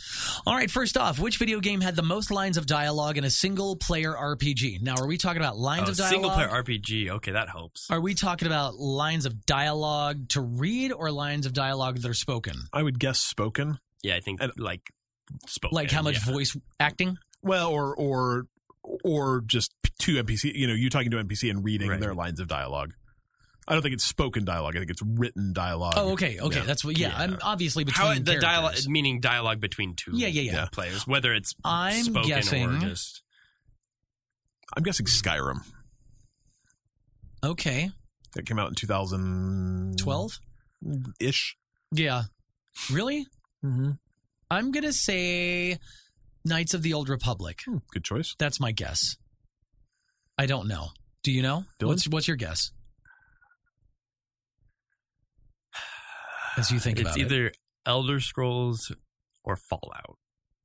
All 0.45 0.53
right. 0.53 0.69
First 0.69 0.97
off, 0.97 1.17
which 1.17 1.37
video 1.37 1.61
game 1.61 1.79
had 1.79 1.95
the 1.95 2.01
most 2.03 2.31
lines 2.31 2.57
of 2.57 2.65
dialogue 2.65 3.17
in 3.17 3.23
a 3.23 3.29
single 3.29 3.77
player 3.77 4.13
RPG? 4.13 4.81
Now, 4.81 4.95
are 4.99 5.07
we 5.07 5.17
talking 5.17 5.41
about 5.41 5.57
lines 5.57 5.87
oh, 5.87 5.91
of 5.91 5.97
dialogue? 5.97 6.11
single 6.11 6.31
player 6.31 6.49
RPG. 6.49 7.09
Okay, 7.11 7.31
that 7.31 7.47
helps. 7.49 7.89
Are 7.89 8.01
we 8.01 8.13
talking 8.13 8.45
about 8.47 8.75
lines 8.75 9.25
of 9.25 9.45
dialogue 9.45 10.27
to 10.29 10.41
read 10.41 10.91
or 10.91 11.11
lines 11.11 11.45
of 11.45 11.53
dialogue 11.53 11.99
that 12.01 12.09
are 12.09 12.13
spoken? 12.13 12.57
I 12.73 12.83
would 12.83 12.99
guess 12.99 13.19
spoken. 13.19 13.79
Yeah, 14.03 14.15
I 14.17 14.19
think 14.19 14.41
And- 14.41 14.51
like 14.57 14.81
spoken. 15.47 15.75
Like 15.77 15.91
how 15.91 16.01
much 16.01 16.17
yeah. 16.27 16.33
voice 16.33 16.57
acting? 16.79 17.17
Well, 17.41 17.69
or 17.69 17.95
or 17.95 18.47
or 19.03 19.41
just 19.45 19.73
to 19.99 20.23
NPC. 20.23 20.53
You 20.55 20.67
know, 20.67 20.73
you 20.73 20.89
talking 20.89 21.11
to 21.11 21.17
NPC 21.23 21.49
and 21.49 21.63
reading 21.63 21.89
Right. 21.89 21.99
their 21.99 22.13
lines 22.13 22.39
of 22.39 22.47
dialogue. 22.47 22.93
I 23.67 23.73
don't 23.73 23.83
think 23.83 23.93
it's 23.93 24.03
spoken 24.03 24.43
dialogue. 24.43 24.75
I 24.75 24.79
think 24.79 24.91
it's 24.91 25.03
written 25.03 25.53
dialogue. 25.53 25.93
Oh, 25.95 26.11
okay, 26.13 26.39
okay. 26.39 26.59
Yeah. 26.59 26.65
That's 26.65 26.83
what. 26.83 26.97
Yeah, 26.97 27.09
Yeah. 27.09 27.17
I'm 27.17 27.37
obviously 27.43 27.83
between 27.83 28.07
How 28.07 28.13
the 28.15 28.39
dialogue, 28.39 28.75
meaning 28.87 29.19
dialogue 29.19 29.59
between 29.59 29.95
two 29.95 30.11
Yeah, 30.15 30.27
yeah, 30.27 30.41
yeah. 30.41 30.51
Yeah. 30.53 30.65
players, 30.71 31.05
whether 31.07 31.33
it's 31.33 31.53
I'm 31.63 32.03
spoken 32.03 32.27
guessing- 32.27 32.65
or 32.69 32.79
just. 32.79 33.21
I'm 34.75 34.83
guessing 34.83 35.05
Skyrim. 35.05 35.59
Okay, 37.43 37.89
That 38.35 38.45
came 38.45 38.59
out 38.59 38.69
in 38.69 38.75
2012 38.75 40.39
ish. 41.19 41.57
Yeah, 41.91 42.23
really? 42.91 43.25
Mm-hmm. 43.65 43.91
I'm 44.49 44.71
gonna 44.71 44.93
say 44.93 45.77
Knights 46.45 46.73
of 46.73 46.81
the 46.81 46.93
Old 46.93 47.09
Republic. 47.09 47.59
Good 47.93 48.03
choice. 48.03 48.35
That's 48.39 48.59
my 48.59 48.71
guess. 48.71 49.15
I 50.37 50.45
don't 50.45 50.67
know. 50.67 50.89
Do 51.23 51.31
you 51.31 51.41
know? 51.43 51.65
Dylan? 51.79 51.87
What's 51.87 52.07
what's 52.07 52.27
your 52.27 52.37
guess? 52.37 52.71
As 56.57 56.71
you 56.71 56.79
think 56.79 56.99
it's 56.99 57.07
about 57.09 57.17
it. 57.17 57.21
either 57.21 57.51
Elder 57.85 58.19
Scrolls 58.19 58.91
or 59.43 59.55
Fallout. 59.55 60.17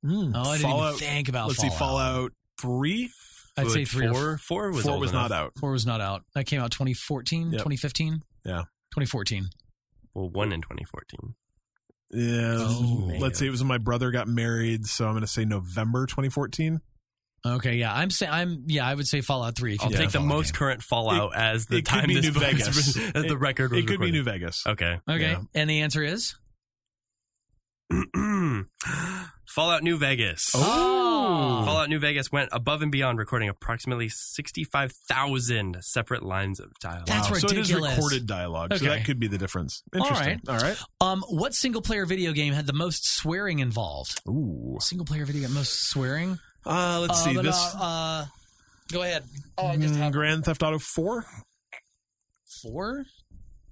Mm, 0.05 0.33
Oh, 0.35 0.41
I 0.49 0.57
didn't 0.57 0.69
Fallout. 0.69 0.95
even 0.95 1.07
think 1.07 1.29
about. 1.29 1.39
Fallout. 1.39 1.47
Let's 1.49 1.59
Fallout. 1.59 1.73
see, 1.73 1.77
Fallout 1.79 2.31
Three. 2.59 3.11
I'd 3.57 3.69
say 3.71 3.79
Would 3.79 3.87
three 3.87 4.07
or 4.07 4.13
four. 4.13 4.37
Four 4.37 4.71
was 4.71 4.85
Four 4.85 4.99
was 4.99 5.11
not 5.13 5.31
out. 5.31 5.53
Four 5.59 5.71
was 5.71 5.85
not 5.85 6.01
out. 6.01 6.23
That 6.35 6.45
came 6.45 6.61
out 6.61 6.71
2014, 6.71 7.51
Yep. 7.51 7.59
2015. 7.59 8.21
Yeah. 8.45 8.63
2014. 8.93 9.49
Well, 10.13 10.29
one 10.29 10.51
in 10.51 10.61
2014. 10.61 11.35
Yeah. 12.11 12.55
Oh. 12.59 13.11
let's 13.19 13.39
see. 13.39 13.47
It 13.47 13.51
was 13.51 13.61
when 13.61 13.67
my 13.67 13.77
brother 13.79 14.11
got 14.11 14.27
married, 14.27 14.85
so 14.85 15.05
I'm 15.05 15.11
going 15.13 15.21
to 15.21 15.27
say 15.27 15.45
November 15.45 16.05
2014. 16.05 16.79
Okay, 17.45 17.75
yeah, 17.75 17.93
I'm 17.93 18.09
saying 18.09 18.31
I'm 18.31 18.63
yeah, 18.67 18.85
I 18.85 18.93
would 18.93 19.07
say 19.07 19.21
Fallout 19.21 19.55
3. 19.55 19.75
If 19.75 19.81
you 19.81 19.85
I'll 19.85 19.91
take 19.91 20.07
the 20.07 20.13
Fallout 20.19 20.27
most 20.27 20.51
game. 20.53 20.57
current 20.59 20.83
Fallout 20.83 21.35
as 21.35 21.67
the 21.67 21.77
it 21.77 21.85
could 21.85 21.85
time 21.85 22.07
be 22.07 22.15
this 22.15 22.25
New 22.25 22.31
Vegas. 22.39 22.97
written- 22.97 23.11
as 23.15 23.25
the 23.25 23.37
record 23.37 23.71
was 23.71 23.83
It 23.83 23.87
could 23.87 23.99
be. 23.99 24.11
New 24.11 24.23
Vegas. 24.23 24.65
Okay. 24.67 24.99
Okay, 25.07 25.31
Yeah. 25.31 25.41
and 25.53 25.69
the 25.69 25.81
answer 25.81 26.03
is 26.03 26.35
Fallout 29.47 29.81
New 29.83 29.97
Vegas. 29.97 30.51
Oh. 30.53 31.63
Fallout 31.65 31.89
New 31.89 31.99
Vegas 31.99 32.31
went 32.31 32.49
above 32.51 32.81
and 32.81 32.91
beyond, 32.91 33.17
recording 33.17 33.49
approximately 33.49 34.07
65,000 34.09 35.77
separate 35.81 36.23
lines 36.23 36.59
of 36.59 36.77
dialogue. 36.79 37.07
That's 37.07 37.29
Wow. 37.31 37.37
So 37.37 37.47
it 37.47 37.57
is 37.57 37.71
ridiculous. 37.71 37.95
recorded 37.97 38.27
dialogue. 38.27 38.73
So 38.75 38.85
that 38.85 39.05
could 39.05 39.19
be 39.19 39.27
the 39.27 39.37
difference. 39.37 39.81
Interesting. 39.95 40.41
All 40.47 40.57
right. 40.57 40.77
Um, 41.01 41.23
what 41.29 41.53
single 41.53 41.81
player 41.81 42.05
video 42.05 42.33
game 42.33 42.53
had 42.53 42.67
the 42.67 42.73
most 42.73 43.05
swearing 43.07 43.59
involved? 43.59 44.21
Ooh. 44.27 44.77
Single 44.79 45.05
player 45.05 45.25
video 45.25 45.41
game 45.43 45.53
most 45.53 45.89
swearing? 45.89 46.37
Uh, 46.65 46.99
let's 47.01 47.21
Uh, 47.21 47.23
see. 47.23 47.33
but, 47.33 47.43
this 47.45 47.55
uh, 47.75 47.79
uh, 47.81 48.25
go 48.91 49.01
ahead. 49.01 49.23
Oh, 49.57 49.67
I 49.67 49.77
mm, 49.77 50.11
Grand 50.11 50.45
Theft 50.45 50.61
Auto 50.61 50.77
4? 50.79 51.25
four. 52.63 53.05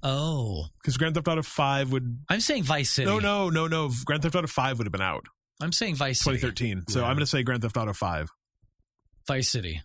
Oh, 0.03 0.65
Because 0.81 0.97
Grand 0.97 1.15
Theft 1.15 1.27
Auto 1.27 1.41
5 1.41 1.91
would. 1.91 2.19
I'm 2.29 2.39
saying 2.39 2.63
Vice 2.63 2.91
City. 2.91 3.05
No, 3.09 3.19
no, 3.19 3.49
no, 3.49 3.67
no. 3.67 3.89
Grand 4.05 4.21
Theft 4.21 4.35
Auto 4.35 4.47
5 4.47 4.77
would 4.77 4.85
have 4.87 4.91
been 4.91 5.01
out 5.01 5.25
I'm 5.61 5.71
saying 5.71 5.95
Vice 5.95 6.19
City. 6.19 6.37
2013. 6.37 6.83
So 6.89 6.99
Yeah. 6.99 7.05
I'm 7.07 7.13
going 7.15 7.21
to 7.21 7.25
say 7.25 7.41
Grand 7.43 7.61
Theft 7.63 7.77
Auto 7.77 7.93
5. 7.93 8.29
Vice 9.27 9.49
City. 9.49 9.81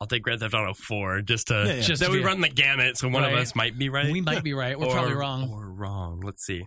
I'll 0.00 0.06
take 0.06 0.22
Grand 0.22 0.40
Theft 0.40 0.54
Auto 0.54 0.74
4 0.74 1.22
just 1.22 1.48
to 1.48 1.54
Yeah, 1.66 1.74
yeah. 1.74 1.80
Just 1.80 2.00
that 2.00 2.06
to 2.06 2.12
we 2.12 2.22
run 2.22 2.40
the 2.40 2.48
gamut, 2.48 2.96
so 2.96 3.08
one 3.08 3.22
Right. 3.22 3.32
of 3.32 3.38
us 3.38 3.54
might 3.56 3.76
be 3.78 3.88
right. 3.88 4.10
We 4.12 4.20
might 4.20 4.44
be 4.44 4.54
right. 4.54 4.78
We're 4.78 4.86
or, 4.86 4.92
probably 4.92 5.14
wrong. 5.14 5.48
Or 5.50 5.72
wrong. 5.72 6.20
Let's 6.20 6.44
see. 6.44 6.66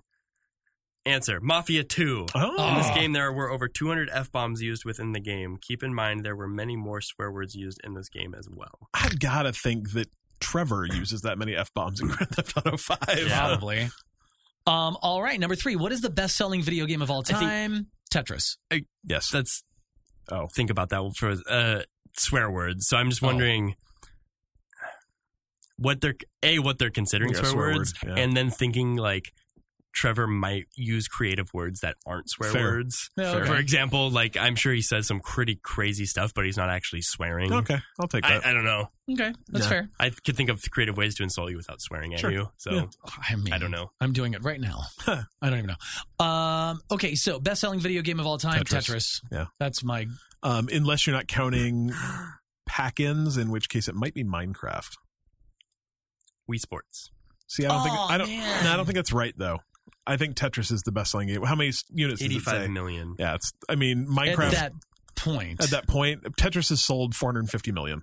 Answer: 1.06 1.40
Mafia 1.42 1.84
2. 1.84 2.28
Oh. 2.36 2.68
In 2.70 2.78
this 2.78 2.88
Oh. 2.92 2.96
game, 2.96 3.14
there 3.14 3.32
were 3.32 3.50
over 3.50 3.68
200 3.68 4.10
f 4.12 4.32
bombs 4.32 4.62
used 4.62 4.84
within 4.86 5.14
the 5.14 5.20
game. 5.20 5.58
Keep 5.62 5.82
in 5.82 5.94
mind, 5.94 6.24
there 6.26 6.36
were 6.36 6.48
many 6.48 6.76
more 6.76 7.02
swear 7.02 7.32
words 7.32 7.56
used 7.56 7.80
in 7.84 7.94
this 7.94 8.10
game 8.10 8.36
as 8.38 8.48
well. 8.52 8.90
I've 8.94 9.18
got 9.20 9.44
to 9.44 9.54
think 9.54 9.92
that 9.94 10.10
Trevor 10.42 10.86
uses 10.92 11.22
that 11.22 11.38
many 11.38 11.56
F 11.56 11.74
bombs 11.74 12.02
in 12.02 12.08
Grand 12.10 12.30
Theft 12.32 12.58
Auto 12.58 12.76
5. 12.78 12.98
Yeah. 13.28 13.40
Probably. 13.48 13.82
Um, 14.68 14.98
all 15.02 15.22
right, 15.24 15.40
number 15.40 15.56
three. 15.56 15.76
What 15.76 15.92
is 15.92 16.02
the 16.02 16.10
best 16.10 16.36
selling 16.36 16.62
video 16.62 16.86
game 16.86 17.02
of 17.02 17.10
all 17.10 17.22
I 17.22 17.24
think- 17.24 17.40
time? 17.40 17.88
Tetris. 18.14 18.58
Yes. 19.06 19.30
That's 19.32 19.64
Oh. 20.30 20.48
think 20.54 20.70
about 20.70 20.90
that 20.90 21.14
for 21.18 21.36
uh, 21.50 21.82
swear 22.18 22.52
words. 22.52 22.88
So 22.88 22.98
I'm 22.98 23.10
just 23.10 23.24
Oh. 23.24 23.28
wondering 23.28 23.76
what 25.78 26.02
they're 26.02 26.16
a 26.44 26.60
what 26.60 26.78
they're 26.78 26.90
considering 26.92 27.32
Yeah, 27.34 27.40
swear, 27.40 27.52
swear 27.52 27.68
words, 27.78 27.94
word, 28.04 28.18
yeah. 28.18 28.24
and 28.24 28.36
then 28.38 28.50
thinking 28.52 28.96
like 28.98 29.34
Trevor 29.94 30.26
might 30.28 30.68
use 30.76 31.08
creative 31.08 31.54
words 31.54 31.82
that 31.82 31.98
aren't 32.06 32.30
swear 32.30 32.50
Fair. 32.52 32.64
words. 32.64 33.10
Yeah, 33.18 33.44
For 33.46 33.58
example, 33.58 34.10
like 34.10 34.38
I'm 34.38 34.56
sure 34.56 34.74
he 34.74 34.82
says 34.82 35.06
some 35.08 35.20
pretty 35.20 35.60
crazy 35.62 36.06
stuff, 36.06 36.34
but 36.34 36.46
he's 36.46 36.56
not 36.58 36.70
actually 36.70 37.02
swearing. 37.02 37.52
Okay. 37.52 37.78
I'll 38.00 38.08
take 38.08 38.24
that. 38.24 38.46
I, 38.46 38.52
I 38.52 38.54
don't 38.54 38.64
know. 38.64 38.88
Okay, 39.12 39.34
that's 39.50 39.66
Yeah. 39.66 39.70
fair. 39.70 39.90
I 40.00 40.10
could 40.12 40.38
think 40.38 40.50
of 40.50 40.62
creative 40.72 40.96
ways 40.96 41.16
to 41.16 41.24
insult 41.24 41.50
you 41.52 41.58
without 41.58 41.82
swearing 41.82 42.14
at 42.14 42.24
you. 42.24 42.48
So 42.58 42.72
Yeah. 42.72 42.86
I 43.30 43.36
mean, 43.36 43.52
I 43.54 43.58
don't 43.58 43.72
know. 43.72 43.92
I'm 44.00 44.14
doing 44.14 44.34
it 44.34 44.44
right 44.44 44.60
now. 44.62 44.84
I 45.08 45.24
don't 45.42 45.58
even 45.60 45.76
know. 46.20 46.26
Um, 46.26 46.82
okay, 46.92 47.16
so 47.16 47.40
best 47.40 47.60
selling 47.62 47.80
video 47.82 48.02
game 48.02 48.20
of 48.20 48.26
all 48.26 48.38
time, 48.38 48.64
Tetris. 48.64 48.90
Tetris. 48.90 49.22
Yeah. 49.32 49.46
That's 49.60 49.84
my. 49.84 50.08
um, 50.44 50.70
unless 50.72 51.06
you're 51.06 51.16
not 51.16 51.28
counting 51.28 51.92
pack 52.66 53.02
ins, 53.02 53.36
in 53.36 53.52
which 53.52 53.68
case 53.68 53.90
it 53.90 53.96
might 53.96 54.14
be 54.14 54.24
Minecraft. 54.24 54.96
Wii 56.50 56.60
Sports. 56.60 57.12
See, 57.48 57.66
I 57.66 57.70
don't 57.70 57.84
think 57.84 57.96
I 57.98 58.18
don't. 58.18 58.30
No, 58.64 58.74
I 58.74 58.78
don't 58.78 58.86
think 58.86 58.96
that's 58.96 59.12
right 59.12 59.34
though. 59.38 59.60
I 60.08 60.18
think 60.18 60.36
Tetris 60.36 60.72
is 60.72 60.82
the 60.82 60.92
best 60.92 61.12
selling 61.12 61.28
game. 61.28 61.44
How 61.44 61.56
many 61.56 61.72
units? 61.94 62.20
Does 62.20 62.22
it 62.22 62.26
Eighty-five 62.32 62.66
say? 62.66 63.04
Yeah, 63.20 63.36
it's. 63.36 63.52
I 63.70 63.76
mean, 63.76 64.08
Minecraft 64.08 64.46
At 64.48 64.52
that 64.52 64.74
point. 65.16 65.62
at 65.64 65.70
that 65.70 65.88
point, 65.88 66.24
Tetris 66.38 66.70
has 66.70 66.84
sold 66.84 67.14
450 67.16 67.72
million. 67.72 68.02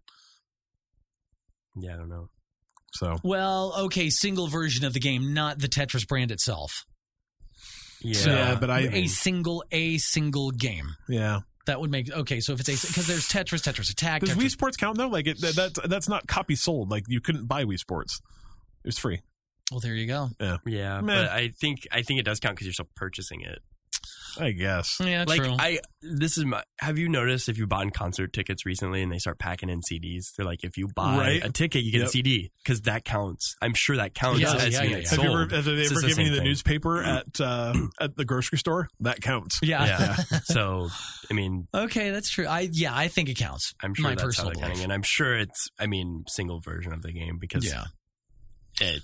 Yeah, 1.76 1.94
I 1.94 1.96
don't 1.96 2.09
know. 2.09 2.28
So 2.94 3.16
well, 3.22 3.74
okay, 3.80 4.11
single 4.11 4.46
version 4.49 4.84
of 4.84 4.94
the 4.94 5.01
game, 5.01 5.34
not 5.34 5.59
the 5.59 5.68
Tetris 5.68 6.07
brand 6.07 6.30
itself. 6.30 6.84
Yeah, 8.01 8.14
So, 8.20 8.30
Yeah, 8.30 8.55
but 8.59 8.70
I- 8.70 8.80
a 8.80 9.07
single 9.09 9.64
a 9.70 9.99
single 9.99 10.51
game. 10.53 10.94
yeah, 11.09 11.40
That 11.66 11.80
would 11.80 11.90
make 11.90 12.11
okay. 12.11 12.40
So 12.40 12.53
if 12.55 12.61
it's 12.61 12.68
a 12.84 12.86
because 12.86 13.07
there's 13.07 13.28
Tetris, 13.28 13.62
Tetris 13.62 13.90
Attack, 13.90 14.22
does 14.22 14.30
Tetris, 14.30 14.42
Wii 14.44 14.51
Sports 14.51 14.76
count 14.76 14.96
though? 14.96 15.09
Like 15.09 15.26
it, 15.26 15.40
that, 15.40 15.55
that's 15.55 15.78
that's 15.88 16.09
not 16.09 16.26
copy 16.26 16.55
sold. 16.55 16.90
Like 16.90 17.05
you 17.09 17.20
couldn't 17.20 17.46
buy 17.46 17.64
Wii 17.64 17.78
Sports. 17.78 18.20
It 18.84 18.88
was 18.88 18.99
free. 18.99 19.20
Well, 19.70 19.80
there 19.80 19.94
you 19.94 20.06
go. 20.06 20.28
yeah, 20.66 21.00
Meh. 21.00 21.14
but 21.14 21.30
I 21.30 21.48
think 21.60 21.86
I 21.92 22.02
think 22.02 22.20
it 22.20 22.24
does 22.24 22.40
count 22.40 22.56
because 22.56 22.66
you're 22.66 22.74
still 22.74 22.88
purchasing 22.96 23.40
it. 23.42 23.60
I 24.40 24.52
guess. 24.52 24.98
Yeah, 25.00 25.24
like 25.26 25.40
true. 25.42 25.56
I, 25.58 25.80
this 26.00 26.38
is 26.38 26.44
my. 26.44 26.62
Have 26.78 26.96
you 26.96 27.08
noticed 27.08 27.48
if 27.48 27.58
you 27.58 27.66
bought 27.66 27.92
concert 27.92 28.32
tickets 28.32 28.64
recently 28.64 29.02
and 29.02 29.10
they 29.10 29.18
start 29.18 29.38
packing 29.38 29.68
in 29.68 29.80
CDs? 29.80 30.26
They're 30.36 30.46
like, 30.46 30.62
if 30.62 30.76
you 30.76 30.86
buy 30.94 31.16
Right. 31.18 31.44
a 31.44 31.50
ticket, 31.50 31.82
you 31.82 31.90
get 31.90 31.98
Yep. 32.02 32.06
a 32.08 32.10
CD 32.10 32.52
because 32.62 32.82
that 32.82 33.04
counts. 33.04 33.56
I'm 33.60 33.74
sure 33.74 33.96
that 33.96 34.14
counts 34.14 34.40
Yeah, 34.40 34.54
as 34.54 34.72
yeah, 34.74 34.82
yeah, 34.82 34.88
units 34.90 35.10
yeah. 35.10 35.16
Have 35.16 35.24
you 35.24 35.32
ever 35.32 35.54
have 35.56 35.64
they 35.64 35.72
It's 35.72 35.90
ever 35.90 36.00
just 36.00 36.02
the 36.02 36.08
given 36.08 36.24
you 36.26 36.30
the 36.30 36.36
thing. 36.36 36.44
newspaper 36.44 37.02
at 37.02 37.40
uh, 37.40 37.74
at 38.00 38.16
the 38.16 38.24
grocery 38.24 38.58
store? 38.58 38.86
That 39.00 39.20
counts. 39.22 39.58
yeah. 39.62 40.14
so, 40.44 40.88
I 41.30 41.34
mean, 41.34 41.66
okay, 41.74 42.10
that's 42.10 42.28
true. 42.30 42.46
I 42.46 42.68
yeah, 42.70 42.94
I 42.94 43.08
think 43.08 43.30
it 43.30 43.34
counts. 43.38 43.74
I'm 43.82 43.94
sure 43.94 44.04
My 44.04 44.10
that's 44.10 44.20
how 44.22 44.26
personal 44.28 44.52
they're 44.52 44.62
counting, 44.68 44.84
and 44.84 44.92
I'm 44.92 45.02
sure 45.02 45.36
it's. 45.36 45.68
I 45.80 45.86
mean, 45.86 46.24
single 46.28 46.60
version 46.60 46.92
of 46.92 47.02
the 47.02 47.12
game 47.12 47.38
because 47.40 47.64
Yeah. 47.66 47.84
it. 48.80 49.02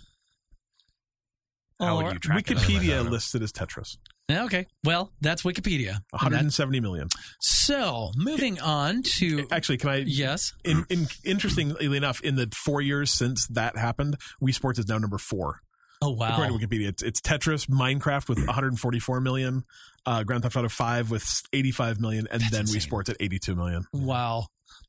How 1.80 1.96
would 1.96 2.12
you 2.12 2.18
track 2.18 2.44
Wikipedia 2.44 2.96
don't 2.96 3.06
know. 3.06 3.10
listed 3.12 3.42
as 3.42 3.52
Tetris. 3.52 3.96
Okay. 4.30 4.66
Well, 4.84 5.12
that's 5.20 5.42
Wikipedia. 5.42 5.88
And 5.90 5.98
that- 6.12 6.22
170 6.22 6.80
million. 6.80 7.08
So 7.40 8.10
moving 8.16 8.58
on 8.60 9.02
to 9.18 9.46
Actually, 9.50 9.78
can 9.78 9.90
I? 9.90 9.96
yes. 10.06 10.52
In, 10.64 10.86
in, 10.88 11.06
interestingly 11.24 11.94
enough, 11.96 12.20
in 12.22 12.36
the 12.36 12.50
four 12.54 12.80
years 12.80 13.10
since 13.10 13.46
that 13.48 13.76
happened, 13.76 14.16
Wii 14.42 14.54
Sports 14.54 14.78
is 14.78 14.88
now 14.88 14.98
number 14.98 15.18
four. 15.18 15.60
Oh 16.00 16.10
wow. 16.10 16.32
According 16.32 16.58
to 16.58 16.66
Wikipedia, 16.66 16.88
it's, 16.88 17.02
it's 17.02 17.20
Tetris, 17.20 17.68
Minecraft 17.68 18.28
with 18.28 18.38
144 18.38 19.20
million, 19.20 19.64
uh, 20.06 20.22
Grand 20.22 20.42
Theft 20.42 20.56
Auto 20.56 20.68
5 20.68 21.10
with 21.10 21.42
85 21.52 22.00
million, 22.00 22.26
and 22.30 22.40
That's 22.40 22.50
then 22.50 22.60
insane. 22.62 22.78
Wii 22.80 22.82
Sports 22.82 23.10
at 23.10 23.16
82 23.20 23.54
million. 23.54 23.84
Wow. 23.92 24.46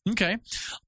Okay. 0.10 0.34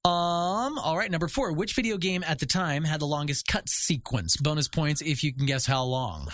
Um. 0.05 0.77
All 0.77 0.95
right. 0.97 1.09
Number 1.09 1.27
four. 1.27 1.51
Which 1.53 1.73
video 1.73 1.97
game 1.97 2.23
at 2.25 2.39
the 2.39 2.45
time 2.45 2.83
had 2.83 2.99
the 2.99 3.07
longest 3.07 3.47
cut 3.47 3.67
sequence? 3.67 4.37
Bonus 4.37 4.67
points 4.67 5.01
if 5.01 5.23
you 5.23 5.33
can 5.33 5.45
guess 5.45 5.65
how 5.65 5.83
long. 5.83 6.27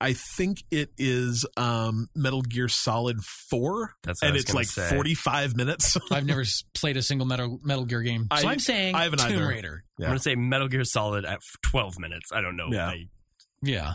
I 0.00 0.12
think 0.12 0.62
it 0.70 0.90
is 0.96 1.44
um, 1.56 2.06
Metal 2.14 2.40
Gear 2.42 2.68
Solid 2.68 3.20
4, 3.50 3.94
That's 4.04 4.22
what 4.22 4.26
I 4.26 4.28
and 4.28 4.34
was 4.34 4.44
it's 4.44 4.54
like 4.54 4.66
say. 4.66 4.88
45 4.90 5.56
minutes. 5.56 5.96
I've 6.12 6.24
never 6.24 6.44
played 6.72 6.96
a 6.96 7.02
single 7.02 7.26
Metal 7.26 7.58
Metal 7.64 7.84
Gear 7.84 8.02
game, 8.02 8.28
so 8.38 8.46
I- 8.46 8.52
I'm 8.52 8.60
saying 8.60 8.94
I 8.94 9.02
haven't 9.02 9.18
Tomb 9.18 9.32
either. 9.32 9.48
Raider. 9.48 9.84
Yeah. 9.98 10.06
I'm 10.06 10.10
gonna 10.10 10.20
say 10.20 10.36
Metal 10.36 10.68
Gear 10.68 10.84
Solid 10.84 11.24
at 11.24 11.40
12 11.66 11.98
minutes. 11.98 12.30
I 12.32 12.40
don't 12.42 12.56
know. 12.56 12.68
Yeah. 12.70 12.86
I- 12.86 13.08
Yeah. 13.64 13.94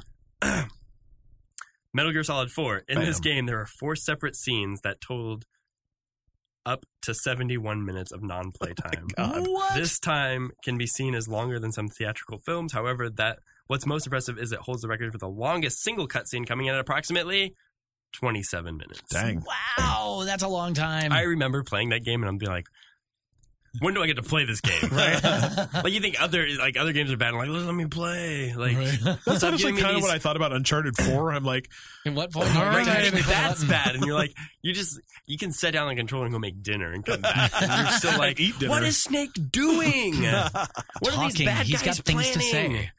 Metal 1.94 2.12
Gear 2.12 2.24
Solid 2.24 2.52
4. 2.52 2.84
In 2.90 3.00
this 3.00 3.20
game, 3.22 3.46
there 3.46 3.60
are 3.62 3.68
four 3.80 3.96
separate 3.96 4.36
scenes 4.36 4.82
that 4.82 5.00
totaled 5.02 5.46
up 6.68 6.86
to 7.04 7.14
71 7.14 7.86
minutes 7.86 8.12
of 8.12 8.22
non-play 8.22 8.74
oh 8.78 8.90
time. 8.90 9.08
God. 9.16 9.38
Uh, 9.38 9.52
what? 9.52 9.76
This 9.76 10.00
time 10.00 10.52
can 10.64 10.78
be 10.78 10.86
seen 10.86 11.16
as 11.16 11.28
longer 11.28 11.60
than 11.60 11.72
some 11.72 11.88
theatrical 11.88 12.40
films. 12.40 12.74
However, 12.74 13.10
that 13.10 13.40
what's 13.68 13.86
most 13.86 14.06
impressive 14.06 14.38
is 14.38 14.52
it 14.52 14.60
holds 14.60 14.82
the 14.82 14.88
record 14.88 15.12
for 15.12 15.18
the 15.18 15.30
longest 15.30 15.82
single 15.82 16.08
cutscene, 16.08 16.46
coming 16.46 16.68
in 16.68 16.74
at 16.74 16.80
approximately 16.80 17.56
27 18.14 18.78
minutes. 18.78 19.02
Dang. 19.10 19.44
Wow, 19.78 20.24
that's 20.26 20.44
a 20.44 20.48
long 20.48 20.74
time. 20.74 21.12
I 21.12 21.22
remember 21.22 21.64
playing 21.64 21.90
that 21.90 22.04
game 22.04 22.22
and 22.22 22.30
I'm 22.30 22.38
be 22.38 22.48
like, 22.48 22.68
when 23.80 23.94
do 23.94 24.02
I 24.04 24.08
get 24.08 24.16
to 24.18 24.24
play 24.24 24.46
this 24.46 24.62
game? 24.62 24.74
Right? 24.92 25.22
like 25.84 25.94
you 25.94 26.00
think 26.00 26.22
other 26.22 26.48
like 26.58 26.78
other 26.78 26.94
games 26.94 27.12
are 27.12 27.18
bad. 27.18 27.34
I'm 27.34 27.40
like, 27.40 27.50
let 27.50 27.74
me 27.76 27.86
play. 27.86 28.54
Like 28.56 28.76
Right. 28.78 29.00
That's 29.26 29.38
stop 29.40 29.44
honestly 29.44 29.72
kind 29.74 29.86
of 29.88 29.96
these- 29.96 30.02
what 30.04 30.12
I 30.12 30.20
thought 30.20 30.36
about 30.36 30.54
Uncharted 30.54 30.96
4. 30.98 31.34
I'm 31.34 31.44
like, 31.44 31.70
At 32.06 32.14
what 32.14 32.32
point? 32.32 32.56
All 32.56 32.64
Right, 32.64 32.86
right. 32.88 33.06
you 33.06 33.12
think 33.12 33.26
that's 33.28 33.64
bad, 33.64 33.96
and 33.96 34.04
you're 34.06 34.16
like, 34.16 34.34
you 34.62 34.74
just 34.74 35.00
you 35.26 35.38
can 35.38 35.52
set 35.52 35.72
down 35.74 35.84
on 35.84 35.90
the 35.90 35.96
controller 36.00 36.26
and 36.26 36.34
go 36.34 36.40
make 36.40 36.62
dinner 36.64 36.92
and 36.92 37.06
come 37.06 37.22
back, 37.22 37.52
and 37.62 37.72
you're 37.82 37.92
still 37.98 38.18
like, 38.18 38.40
Eat 38.40 38.58
dinner. 38.60 38.72
what 38.72 38.84
is 38.84 39.02
Snake 39.02 39.32
doing? 39.52 40.22
what 40.24 41.14
are 41.14 41.24
these 41.24 41.34
Talking. 41.34 41.46
bad 41.46 41.66
He's 41.66 41.82
guys 41.82 41.98
got 41.98 42.06
things 42.06 42.32
to 42.32 42.40
planning? 42.40 42.74
say. 42.76 42.92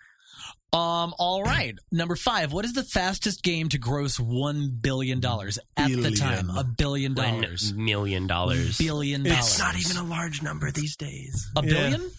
Um. 0.73 1.15
All 1.19 1.43
right. 1.43 1.75
Number 1.91 2.15
five. 2.15 2.53
What 2.53 2.65
is 2.67 2.75
the 2.75 2.83
fastest 2.85 3.43
game 3.43 3.69
to 3.71 3.79
gross 3.79 4.21
one 4.21 4.69
billion 4.81 5.19
dollars 5.21 5.59
at 5.77 5.91
the 5.91 6.11
time? 6.11 6.51
A 6.51 6.63
billion 6.63 7.15
One 7.15 7.41
dollars. 7.41 7.73
million 7.73 8.27
dollars. 8.27 8.77
Billion 8.77 9.25
It's. 9.27 9.59
Not 9.59 9.79
even 9.79 9.97
a 9.97 10.05
large 10.05 10.43
number 10.43 10.71
these 10.71 10.95
days. 10.97 11.49
a 11.57 11.63
Yeah. 11.65 11.73
billion. 11.73 12.11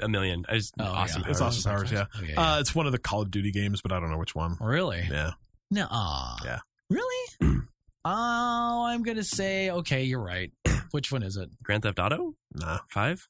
A 0.00 0.08
million. 0.10 0.44
It's 0.50 0.72
Oh, 0.78 0.84
awesome. 0.84 1.22
yeah. 1.22 1.30
it's 1.30 1.40
powers. 1.40 1.56
Austin 1.56 1.72
Powers, 1.72 1.90
yeah. 1.92 2.04
Oh, 2.14 2.20
yeah, 2.22 2.28
yeah. 2.32 2.52
Uh, 2.56 2.60
it's 2.60 2.74
one 2.74 2.84
of 2.84 2.92
the 2.92 2.98
Call 2.98 3.22
of 3.22 3.30
Duty 3.30 3.50
games, 3.50 3.80
but 3.80 3.92
I 3.92 3.98
don't 3.98 4.10
know 4.10 4.18
which 4.18 4.34
one. 4.34 4.58
Really? 4.60 5.02
Yeah. 5.10 5.30
No. 5.70 5.86
ah. 5.90 6.36
Yeah. 6.44 6.58
Really? 6.90 7.28
oh, 8.04 8.84
I'm 8.86 9.02
gonna 9.02 9.24
say 9.24 9.70
okay. 9.70 10.04
You're 10.04 10.22
right. 10.22 10.52
Which 10.92 11.10
one 11.10 11.22
is 11.22 11.36
it? 11.36 11.48
Grand 11.62 11.82
Theft 11.82 11.98
Auto 11.98 12.34
Nah. 12.54 12.78
Five. 12.90 13.26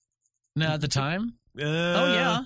No, 0.57 0.67
at 0.67 0.81
the 0.81 0.89
time. 0.89 1.35
Uh, 1.59 1.63
oh 1.63 2.13
yeah. 2.13 2.43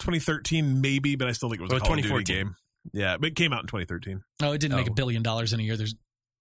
2013 0.00 0.80
maybe, 0.80 1.16
but 1.16 1.28
I 1.28 1.32
still 1.32 1.48
think 1.48 1.60
it 1.60 1.64
was 1.64 1.72
Oh, 1.72 1.76
a 1.76 1.80
Call 1.80 1.92
of 1.92 1.96
Duty 1.98 2.08
2014. 2.08 2.36
game. 2.46 2.56
Yeah, 2.92 3.16
but 3.18 3.28
it 3.28 3.36
came 3.36 3.52
out 3.52 3.60
in 3.60 3.66
2013. 3.66 4.22
Oh, 4.42 4.52
it 4.52 4.58
didn't 4.58 4.76
make 4.76 4.88
a 4.88 4.90
Oh. 4.90 4.94
billion 4.94 5.22
dollars 5.22 5.52
in 5.52 5.60
a 5.60 5.62
year. 5.62 5.76
There's 5.76 5.94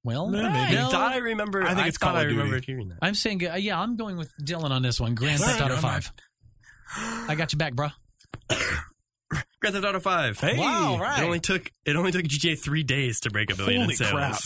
well, 0.04 0.30
No, 0.30 0.42
maybe. 0.42 0.78
I 0.78 0.82
no. 0.82 0.90
thought 0.90 1.12
I 1.12 1.18
remember. 1.18 1.62
I 1.64 1.76
think 1.76 1.88
it's 1.88 1.98
thought 1.98 2.14
Call 2.14 2.22
of 2.22 2.28
I 2.28 2.30
Duty. 2.30 2.66
hearing 2.66 2.88
that. 2.90 3.00
I'm 3.02 3.14
saying 3.16 3.46
uh, 3.46 3.56
yeah. 3.56 3.78
I'm 3.80 3.98
going 3.98 4.16
with 4.18 4.32
Dylan 4.42 4.72
on 4.72 4.82
this 4.82 5.00
one. 5.00 5.14
Grand 5.16 5.40
Yes. 5.40 5.50
Theft 5.58 5.62
Auto 5.62 5.74
Right. 5.76 5.82
Five. 5.82 6.12
I 7.30 7.36
got 7.36 7.52
you 7.52 7.58
back, 7.58 7.74
bro. 7.74 7.90
Grand 9.62 9.76
Theft 9.76 9.86
Auto 9.86 10.00
Five. 10.00 10.40
Hey, 10.40 10.58
Wow, 10.58 10.98
right. 11.00 11.22
It 11.22 11.26
only 11.26 11.40
took 11.42 11.72
it 11.86 11.96
only 11.96 12.12
took 12.12 12.24
GTA 12.24 12.58
three 12.58 12.84
days 12.84 13.20
to 13.22 13.30
break 13.30 13.52
a 13.52 13.56
billion 13.56 13.82
Holy 13.82 13.94
in 13.94 13.98
sales. 13.98 14.12
crap. 14.12 14.40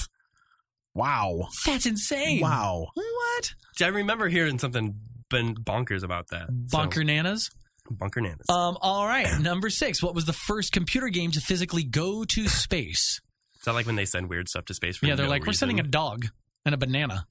Wow. 0.96 1.48
That's 1.66 1.86
insane. 1.86 2.42
Wow. 2.42 2.88
What? 2.94 3.54
See, 3.78 3.86
I 3.86 3.90
remember 3.90 4.28
hearing 4.28 4.60
something 4.60 4.96
ben- 5.30 5.56
bonkers 5.56 6.04
about 6.04 6.28
that. 6.32 6.48
So, 6.68 6.78
Bonker 6.78 7.04
nanas. 7.04 7.50
Bunker 7.94 8.22
nanas. 8.22 8.50
Um. 8.50 8.78
All 8.82 9.06
right. 9.08 9.28
Number 9.42 9.70
six. 9.70 10.02
What 10.02 10.16
was 10.16 10.26
the 10.26 10.34
first 10.34 10.72
computer 10.72 11.10
game 11.10 11.32
to 11.32 11.40
physically 11.42 11.84
go 11.84 12.24
to 12.24 12.48
space? 12.48 13.22
Is 13.56 13.66
that 13.66 13.74
like 13.74 13.86
when 13.86 13.96
they 13.96 14.06
send 14.06 14.30
weird 14.30 14.50
stuff 14.50 14.66
to 14.66 14.74
space? 14.74 14.98
For 14.98 15.06
yeah, 15.06 15.16
they're 15.16 15.26
no 15.26 15.32
like, 15.32 15.46
we're 15.46 15.54
sending 15.54 15.80
a 15.80 15.84
dog 15.84 16.26
and 16.66 16.76
a 16.76 16.78
banana. 16.78 17.28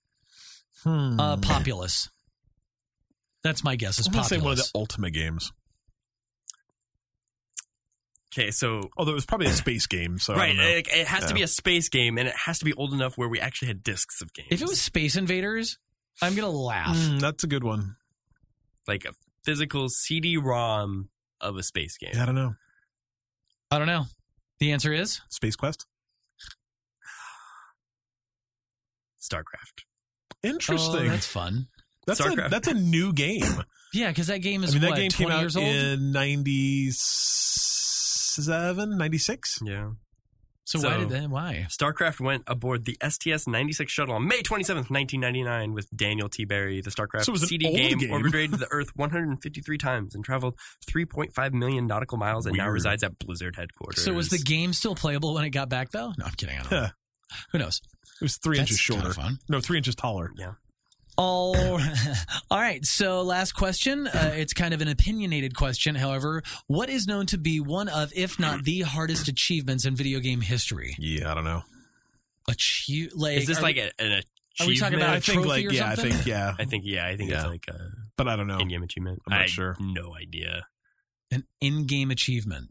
Hmm. 0.83 1.21
Uh, 1.21 1.37
Populous. 1.37 2.09
That's 3.45 3.63
my 3.63 3.77
guess. 3.77 3.99
Is 3.99 4.07
I'm 4.07 4.13
going 4.13 4.25
say 4.25 4.39
one 4.39 4.53
of 4.53 4.59
the 4.59 4.63
Populous. 4.63 4.71
Ultima 4.75 5.11
games. 5.11 5.53
Okay, 8.33 8.51
so 8.51 8.89
Although 8.97 9.13
it 9.13 9.17
was 9.17 9.27
probably 9.27 9.49
a 9.49 9.51
space 9.51 9.87
game, 9.87 10.19
so 10.19 10.33
I 10.33 10.37
right, 10.37 10.47
don't 10.49 10.57
know. 10.57 10.67
it, 10.67 10.89
it 10.91 11.07
has 11.07 11.27
to 11.27 11.35
be 11.35 11.43
a 11.43 11.47
space 11.47 11.91
game, 11.91 12.17
and 12.17 12.27
it 12.27 12.35
has 12.47 12.59
to 12.61 12.65
be 12.65 12.73
old 12.73 12.95
enough 12.95 13.19
where 13.19 13.29
we 13.29 13.39
actually 13.39 13.69
had 13.69 13.83
discs 13.83 14.23
of 14.23 14.33
games. 14.33 14.49
If 14.51 14.63
it 14.63 14.69
was 14.69 14.81
Space 14.81 15.17
Invaders, 15.17 15.77
I'm 16.23 16.35
gonna 16.35 16.49
laugh. 16.49 16.97
Mm, 16.97 17.21
that's 17.21 17.45
a 17.45 17.47
good 17.47 17.63
one. 17.63 17.97
like 18.89 19.05
a 19.05 19.13
physical 19.45 19.89
CD-ROM 19.89 21.09
of 21.41 21.57
a 21.57 21.63
space 21.63 21.97
game, 21.99 22.11
Yeah, 22.15 22.23
I 22.23 22.27
don't 22.27 22.35
know. 22.35 22.55
I 23.71 23.79
don't 23.79 23.87
know. 23.87 24.05
The 24.59 24.73
answer 24.73 24.93
is 24.93 25.21
Space 25.31 25.57
Quest. 25.57 25.87
StarCraft. 29.21 29.85
Interesting. 30.43 31.07
Oh, 31.07 31.11
that's 31.11 31.27
fun. 31.27 31.67
that's 32.07 32.21
a 32.21 32.49
that's 32.51 32.69
a 32.69 32.75
new 32.75 33.13
game. 33.13 33.43
Yeah, 33.95 34.09
because 34.09 34.27
that 34.29 34.39
game 34.39 34.65
is 34.65 34.71
I 34.71 34.73
is 34.73 34.75
mean, 34.75 34.83
that 34.83 34.91
what 34.91 34.97
game 34.97 35.11
came 35.11 35.31
out 35.31 35.41
years 35.41 35.57
old. 35.57 35.67
in 35.67 36.13
97, 36.13 38.99
96. 38.99 39.59
So, 40.65 40.79
Yeah. 40.79 40.85
why 40.85 40.93
so- 40.93 41.01
did 41.01 41.09
that? 41.11 41.31
Why? 41.31 41.67
StarCraft 41.71 42.21
went 42.21 42.45
aboard 42.47 42.85
the 42.85 42.97
STS-96 43.01 43.89
shuttle 43.89 44.15
on 44.15 44.27
May 44.29 44.43
27th, 44.43 44.91
1999 44.91 45.73
with 45.73 45.89
Daniel 45.95 46.29
T. 46.29 46.45
Barry. 46.45 46.81
The 46.81 46.91
StarCraft 46.91 47.25
So 47.25 47.31
it 47.31 47.35
was 47.35 47.43
an 47.43 47.49
CD 47.49 47.73
game, 47.73 47.99
game. 47.99 48.11
orbited 48.13 48.53
the 48.53 48.69
Earth 48.71 48.95
153 48.95 49.77
times 49.79 50.15
and 50.15 50.25
traveled 50.25 50.57
3.5 50.87 51.53
million 51.53 51.87
nautical 51.87 52.17
miles 52.17 52.47
and 52.47 52.57
now 52.57 52.69
resides 52.69 53.03
at 53.03 53.19
Blizzard 53.19 53.57
headquarters. 53.57 54.05
So 54.05 54.13
was 54.13 54.29
the 54.29 54.39
game 54.39 54.73
still 54.73 54.95
playable 54.95 55.35
when 55.35 55.45
it 55.45 55.51
got 55.51 55.69
back 55.69 55.91
though? 55.91 56.13
No, 56.17 56.25
I'm 56.27 56.33
kidding. 56.33 56.59
I 56.59 56.63
don't 56.63 56.71
know. 56.71 56.89
Who 57.51 57.59
knows? 57.59 57.81
It 58.21 58.25
was 58.25 58.37
three 58.37 58.59
That's 58.59 58.71
inches 58.71 58.87
kinda 58.87 59.03
shorter. 59.05 59.15
fun. 59.15 59.39
No, 59.49 59.61
three 59.61 59.79
inches 59.79 59.95
taller. 59.97 60.31
All, 61.19 61.57
all 62.51 62.59
right. 62.59 62.85
So, 62.85 63.23
last 63.23 63.53
question. 63.53 64.07
Uh, 64.07 64.33
it's 64.35 64.53
kind 64.55 64.73
of 64.75 64.81
an 64.81 64.89
opinionated 64.89 65.55
question. 65.57 65.95
However, 65.95 66.43
what 66.67 66.89
is 66.89 67.07
known 67.07 67.27
to 67.27 67.39
be 67.39 67.61
one 67.61 67.89
of, 67.89 68.13
if 68.17 68.39
not 68.39 68.65
the 68.65 68.81
hardest 68.81 69.29
achievements 69.29 69.85
in 69.85 69.95
video 69.95 70.21
game 70.21 70.41
history? 70.41 70.95
Yeah, 70.99 71.31
I 71.31 71.35
don't 71.35 71.45
know. 71.45 71.63
Achieve 72.49 73.13
like 73.15 73.37
Is 73.39 73.47
this 73.47 73.59
are- 73.59 73.63
like 73.63 73.77
a, 73.77 73.91
an 74.01 74.13
achievement? 74.13 74.27
Are 74.61 74.67
we 74.67 74.77
talking 74.77 74.99
about 74.99 75.11
I 75.11 75.17
a 75.17 75.21
think 75.21 75.35
trophy 75.45 75.49
like 75.49 75.67
or 75.67 75.73
yeah, 75.73 75.91
I 75.91 75.95
think 75.97 76.27
yeah, 76.27 76.55
I 76.59 76.65
think 76.67 76.85
yeah, 76.87 77.07
I 77.07 77.17
think 77.17 77.31
Yeah. 77.31 77.37
it's 77.43 77.47
like 77.47 77.65
a 77.69 77.89
but 78.19 78.29
I 78.29 78.37
don't 78.37 78.47
know. 78.47 78.59
in-game 78.59 78.83
achievement. 78.83 79.23
I'm 79.27 79.31
not 79.31 79.43
I 79.43 79.47
sure. 79.47 79.77
No 79.81 80.15
idea. 80.15 80.67
an 81.31 81.45
in-game 81.63 82.11
achievement? 82.11 82.71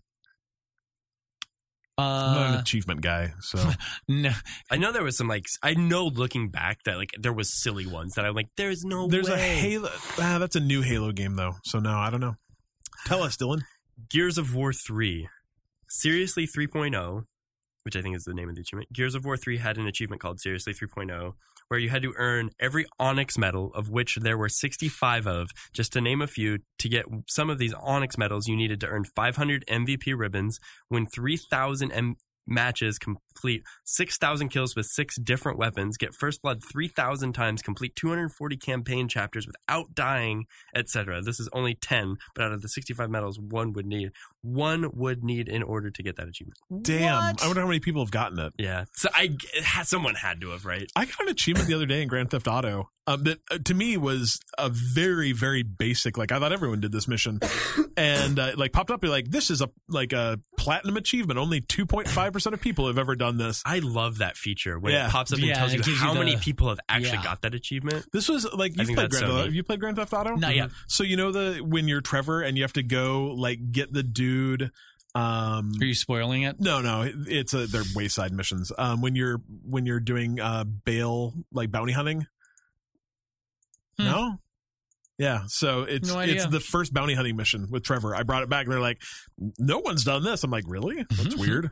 I'm 2.02 2.34
not 2.36 2.48
an 2.50 2.56
Uh, 2.58 2.62
achievement 2.62 3.02
guy, 3.02 3.34
so 3.42 3.58
no. 4.08 4.32
I 4.70 4.78
know 4.78 4.92
there 4.92 5.04
was 5.04 5.18
some 5.18 5.28
like 5.28 5.46
I 5.64 5.74
know 5.74 6.06
looking 6.08 6.50
back 6.50 6.84
that 6.86 6.98
like 6.98 7.12
there 7.20 7.34
was 7.34 7.54
silly 7.62 7.86
ones 7.86 8.14
that 8.16 8.26
I'm 8.26 8.36
like 8.36 8.50
there's 8.58 8.84
no 8.84 9.08
there's 9.08 9.30
a. 9.30 9.38
Halo. 9.38 9.90
Ah, 10.20 10.38
that's 10.40 10.56
a 10.56 10.60
new 10.60 10.82
Halo 10.82 11.12
game 11.12 11.36
though, 11.36 11.56
so 11.64 11.80
no, 11.80 11.92
I 11.98 12.10
don't 12.10 12.22
know. 12.22 12.36
Tell 13.06 13.24
us, 13.24 13.38
Dylan. 13.38 13.62
Gears 14.10 14.38
of 14.38 14.54
War 14.56 14.74
3. 14.74 15.28
Seriously 15.90 16.48
3.0, 16.48 17.24
which 17.84 17.96
I 17.96 18.02
think 18.02 18.16
is 18.16 18.24
the 18.24 18.34
name 18.34 18.50
of 18.50 18.56
the 18.56 18.62
achievement. 18.62 18.92
Gears 18.94 19.16
of 19.16 19.26
War 19.26 19.38
3 19.38 19.58
had 19.58 19.78
an 19.78 19.88
achievement 19.88 20.22
called 20.22 20.40
Seriously 20.40 20.74
3.0, 20.74 21.34
where 21.72 21.80
you 21.80 21.88
had 21.88 22.02
to 22.02 22.14
earn 22.18 22.50
every 22.60 22.86
Onyx 23.00 23.38
medal, 23.38 23.72
of 23.74 23.90
which 23.90 24.18
there 24.18 24.38
were 24.38 24.50
65 24.50 25.26
of. 25.26 25.52
Just 25.72 25.94
to 25.94 26.02
name 26.02 26.22
a 26.22 26.28
few, 26.28 26.60
to 26.80 26.90
get 26.90 27.06
some 27.30 27.50
of 27.50 27.60
these 27.60 27.74
Onyx 27.74 28.18
medals, 28.18 28.46
you 28.46 28.58
needed 28.58 28.82
to 28.82 28.88
earn 28.88 29.06
500 29.06 29.64
MVP 29.70 30.14
ribbons, 30.14 30.60
win 30.90 31.08
3,000 31.08 31.94
M- 31.94 32.16
matches, 32.48 32.98
complete 32.98 33.64
6,000 33.86 34.50
kills 34.50 34.76
with 34.76 34.86
six 34.86 35.18
different 35.18 35.58
weapons, 35.58 35.98
get 35.98 36.14
First 36.14 36.42
Blood 36.42 36.62
3,000 36.64 37.34
times, 37.34 37.62
complete 37.62 37.96
240 37.96 38.58
campaign 38.58 39.08
chapters 39.08 39.48
without 39.48 39.94
dying, 39.94 40.46
etc. 40.76 41.22
This 41.22 41.40
is 41.40 41.50
only 41.54 41.76
10, 41.76 42.18
but 42.36 42.46
out 42.46 42.52
of 42.52 42.62
the 42.62 42.70
65 42.70 43.10
medals, 43.10 43.40
one 43.40 43.74
would 43.74 43.86
need 43.86 44.12
one 44.44 44.90
would 44.94 45.24
need 45.24 45.48
in 45.48 45.62
order 45.64 45.92
to 45.92 46.04
get 46.04 46.16
that 46.16 46.28
achievement. 46.28 46.58
Damn, 46.82 47.16
What? 47.18 47.44
I 47.44 47.48
wonder 47.48 47.62
how 47.62 47.68
many 47.68 47.80
people 47.80 48.02
have 48.04 48.12
gotten 48.12 48.40
it. 48.40 48.54
Yeah, 48.58 48.86
so 48.94 49.10
I 49.14 49.38
had, 49.64 49.88
someone 49.88 50.16
had 50.16 50.42
to 50.42 50.50
have 50.50 50.66
right. 50.66 50.92
I 50.96 51.06
got 51.06 51.22
an 51.22 51.30
achievement 51.30 51.68
the 51.68 51.76
other 51.76 51.86
day 51.86 52.02
in 52.02 52.08
Grand 52.08 52.32
Theft 52.32 52.48
Auto 52.48 52.90
um, 53.08 53.24
that 53.24 53.40
uh, 53.50 53.58
to 53.66 53.74
me 53.74 53.98
was 53.98 54.40
a 54.58 54.70
very 54.70 55.32
very 55.32 55.64
basic. 55.64 56.18
Like 56.18 56.32
I 56.32 56.40
thought 56.40 56.54
everyone 56.54 56.80
did 56.82 56.92
this 56.92 57.08
mission, 57.08 57.40
and 57.98 58.38
uh, 58.40 58.52
like 58.56 58.72
popped 58.74 58.92
up. 58.92 59.04
You're 59.04 59.12
like, 59.12 59.30
this 59.32 59.50
is 59.50 59.62
a 59.62 59.70
like 59.90 60.14
a 60.14 60.40
platinum 60.58 60.98
achievement. 60.98 61.40
Only 61.40 61.62
2.5 61.62 62.34
percent 62.34 62.54
of 62.54 62.62
people 62.62 62.88
have 62.88 62.98
ever 62.98 63.16
done 63.16 63.38
this. 63.38 63.64
I 63.66 63.80
love 63.80 64.20
that 64.20 64.38
feature 64.38 64.78
when 64.80 64.94
Yeah. 64.94 65.08
it 65.08 65.12
pops 65.12 65.34
up 65.34 65.40
Yeah, 65.40 65.48
and 65.48 65.56
tells 65.56 65.72
it 65.74 65.78
you 65.78 65.84
gives 65.84 66.00
you 66.02 66.08
how 66.08 66.14
many 66.14 66.38
people 66.38 66.70
have 66.70 66.80
actually 66.88 67.18
yeah. 67.18 67.24
got 67.24 67.42
that 67.42 67.56
achievement. 67.56 68.06
This 68.14 68.30
was 68.30 68.46
like 68.54 68.78
you've 68.78 68.88
played 68.88 69.10
Grand 69.10 69.14
so 69.14 69.28
Theft. 69.28 69.46
Have 69.46 69.56
you 69.56 69.64
played 69.64 69.80
Grand 69.80 69.96
Theft 69.98 70.14
Auto? 70.14 70.36
Not 70.36 70.56
yet. 70.56 70.70
So 70.88 71.04
you 71.04 71.18
know 71.18 71.32
the 71.32 71.60
when 71.64 71.88
you're 71.88 72.02
Trevor 72.02 72.42
and 72.42 72.56
you 72.58 72.64
have 72.64 72.74
to 72.74 72.84
go 72.84 73.34
like 73.38 73.72
get 73.72 73.92
the 73.92 74.04
dude. 74.04 74.72
Um, 75.14 75.74
Are 75.82 75.86
you 75.86 75.94
spoiling 75.94 76.44
it? 76.44 76.62
no, 76.62 76.80
no, 76.82 77.06
it's 77.28 77.54
a 77.54 77.68
they're 77.68 77.84
wayside 77.96 78.32
missions. 78.32 78.72
Um, 78.78 79.02
when 79.02 79.14
you're 79.16 79.42
when 79.66 79.86
you're 79.86 80.00
doing 80.00 80.40
uh 80.40 80.64
bail 80.64 81.34
like 81.52 81.70
bounty 81.72 81.92
hunting. 81.92 82.28
Hmm. 83.98 84.06
No. 84.06 84.36
Yeah, 85.18 85.42
so 85.48 85.84
it's 85.84 86.12
No 86.12 86.20
it's 86.20 86.48
the 86.48 86.60
first 86.60 86.94
bounty 86.94 87.14
hunting 87.14 87.36
mission 87.36 87.68
with 87.70 87.84
Trevor. 87.84 88.16
I 88.16 88.24
brought 88.24 88.42
it 88.42 88.50
back. 88.50 88.66
They're 88.68 88.80
like, 88.80 89.00
no 89.60 89.78
one's 89.78 90.04
done 90.04 90.24
this. 90.24 90.44
I'm 90.44 90.50
like, 90.50 90.64
really? 90.68 91.06
That's 91.12 91.36
weird. 91.36 91.70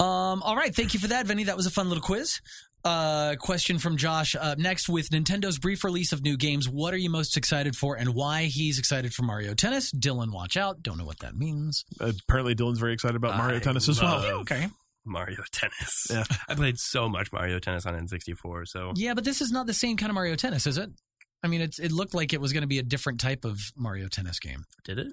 Um, 0.00 0.42
all 0.42 0.54
right, 0.54 0.74
thank 0.74 0.94
you 0.94 1.00
for 1.00 1.08
that, 1.08 1.26
Vinny. 1.26 1.44
That 1.44 1.56
was 1.56 1.66
a 1.66 1.70
fun 1.70 1.88
little 1.88 2.02
quiz. 2.02 2.40
Uh, 2.84 3.34
question 3.40 3.78
from 3.78 3.96
Josh. 3.96 4.36
Uh, 4.38 4.54
next, 4.58 4.88
with 4.88 5.08
Nintendo's 5.08 5.58
brief 5.58 5.84
release 5.84 6.12
of 6.12 6.22
new 6.22 6.36
games, 6.36 6.68
what 6.68 6.92
are 6.92 6.98
you 6.98 7.08
most 7.08 7.36
excited 7.36 7.74
for, 7.74 7.96
and 7.96 8.14
why 8.14 8.44
he's 8.44 8.78
excited 8.78 9.14
for 9.14 9.22
Mario 9.22 9.54
Tennis? 9.54 9.90
Dylan, 9.90 10.32
watch 10.32 10.56
out. 10.56 10.82
Don't 10.82 10.98
know 10.98 11.06
what 11.06 11.20
that 11.20 11.34
means. 11.34 11.84
Apparently, 11.98 12.54
Dylan's 12.54 12.78
very 12.78 12.92
excited 12.92 13.16
about 13.16 13.38
Mario 13.38 13.56
I 13.56 13.60
Tennis 13.60 13.88
as 13.88 14.02
well. 14.02 14.22
Okay. 14.40 14.68
Mario 15.06 15.38
Tennis. 15.50 16.06
Yeah. 16.10 16.24
I 16.48 16.54
played 16.54 16.78
so 16.78 17.08
much 17.08 17.32
Mario 17.32 17.58
Tennis 17.58 17.86
on 17.86 17.94
N64. 17.94 18.66
So 18.66 18.92
Yeah, 18.96 19.14
but 19.14 19.24
this 19.24 19.40
is 19.40 19.50
not 19.50 19.66
the 19.66 19.74
same 19.74 19.96
kind 19.96 20.10
of 20.10 20.14
Mario 20.14 20.34
Tennis, 20.34 20.66
is 20.66 20.78
it? 20.78 20.90
I 21.44 21.46
mean, 21.48 21.60
it's 21.60 21.78
it 21.78 21.92
looked 21.92 22.14
like 22.14 22.32
it 22.32 22.40
was 22.40 22.52
going 22.52 22.62
to 22.62 22.66
be 22.68 22.78
a 22.78 22.82
different 22.82 23.20
type 23.20 23.44
of 23.44 23.60
Mario 23.76 24.08
Tennis 24.08 24.38
game. 24.40 24.64
did 24.84 24.98
it? 24.98 25.08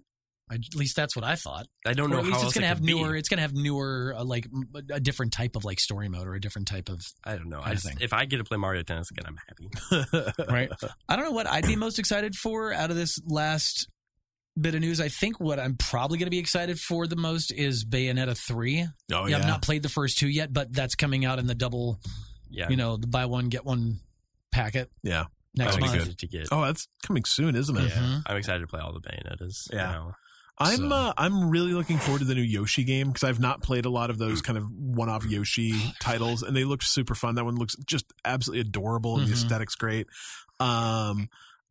I, 0.49 0.55
at 0.55 0.75
least 0.75 0.95
that's 0.97 1.15
what 1.15 1.23
I 1.23 1.35
thought. 1.35 1.67
I 1.85 1.93
don't 1.93 2.11
Or 2.11 2.15
know 2.15 2.19
at 2.19 2.25
how 2.25 2.33
it's 2.35 2.43
else 2.43 2.53
gonna 2.53 2.67
have 2.67 2.81
be. 2.81 2.93
newer. 2.93 3.15
It's 3.15 3.29
gonna 3.29 3.41
have 3.41 3.53
newer, 3.53 4.13
uh, 4.17 4.23
like 4.25 4.47
a 4.89 4.99
different 4.99 5.31
type 5.31 5.55
of 5.55 5.63
like 5.63 5.79
story 5.79 6.09
mode 6.09 6.27
or 6.27 6.33
a 6.33 6.41
different 6.41 6.67
type 6.67 6.89
of 6.89 6.99
I 7.23 7.37
don't 7.37 7.47
know. 7.47 7.61
I 7.63 7.75
just, 7.75 8.01
if 8.01 8.11
I 8.11 8.25
get 8.25 8.37
to 8.37 8.43
play 8.43 8.57
Mario 8.57 8.81
Tennis 8.83 9.09
again, 9.11 9.25
I'm 9.27 9.37
happy. 9.47 10.33
right. 10.51 10.69
I 11.07 11.15
don't 11.15 11.23
know 11.25 11.31
what 11.31 11.47
I'd 11.47 11.65
be 11.67 11.77
most 11.77 11.99
excited 11.99 12.35
for 12.35 12.73
out 12.73 12.89
of 12.91 12.97
this 12.97 13.17
last 13.25 13.87
bit 14.59 14.75
of 14.75 14.81
news. 14.81 14.99
I 14.99 15.07
think 15.07 15.39
what 15.39 15.57
I'm 15.57 15.77
probably 15.77 16.17
going 16.17 16.27
to 16.27 16.31
be 16.31 16.39
excited 16.39 16.79
for 16.79 17.07
the 17.07 17.15
most 17.15 17.53
is 17.53 17.85
Bayonetta 17.85 18.37
three. 18.37 18.85
Oh 19.13 19.27
yeah, 19.27 19.37
I've 19.37 19.47
not 19.47 19.61
played 19.61 19.83
the 19.83 19.89
first 19.89 20.17
two 20.17 20.27
yet, 20.27 20.51
but 20.51 20.73
that's 20.73 20.95
coming 20.95 21.23
out 21.23 21.39
in 21.39 21.47
the 21.47 21.55
double, 21.55 22.01
Yeah, 22.49 22.67
you 22.69 22.75
know, 22.75 22.97
the 22.97 23.07
buy 23.07 23.25
one 23.25 23.47
get 23.47 23.63
one 23.63 24.01
packet 24.51 24.91
Yeah. 25.01 25.25
Next 25.56 25.76
I'm 25.76 25.82
That'll 25.82 25.98
month. 26.06 26.18
to 26.18 26.28
get. 26.28 26.48
Oh, 26.52 26.61
that's 26.61 26.88
coming 27.06 27.23
soon, 27.26 27.56
isn't 27.56 27.78
it? 27.78 27.91
Mhm. 27.91 28.23
I'm 28.26 28.38
excited 28.38 28.60
to 28.61 28.68
play 28.68 28.80
all 28.80 28.94
the 28.94 29.02
Bayonettas. 29.02 29.69
Yeah. 29.72 29.78
now. 29.91 30.15
I'm 30.57 30.78
So- 30.78 30.90
uh, 30.90 31.14
I'm 31.18 31.49
really 31.49 31.73
looking 31.73 31.98
forward 31.98 32.19
to 32.19 32.26
the 32.26 32.36
new 32.36 32.41
Yoshi 32.41 32.84
game 32.84 33.07
because 33.07 33.23
I've 33.23 33.40
not 33.40 33.64
played 33.64 33.86
a 33.86 33.90
lot 33.90 34.10
of 34.11 34.18
those 34.19 34.41
kind 34.44 34.57
of 34.60 34.65
one-off 34.69 35.26
Yoshi 35.26 35.73
titles, 35.99 36.44
and 36.44 36.56
they 36.56 36.65
look 36.65 36.84
super 36.84 37.15
fun. 37.15 37.34
That 37.36 37.45
one 37.45 37.56
looks 37.56 37.76
just 37.88 38.06
absolutely 38.26 38.61
adorable, 38.61 39.18
and 39.18 39.26
the 39.28 39.32
Mhm. 39.32 39.36
aesthetic's 39.36 39.76
great. 39.76 40.06
Um, 40.60 41.30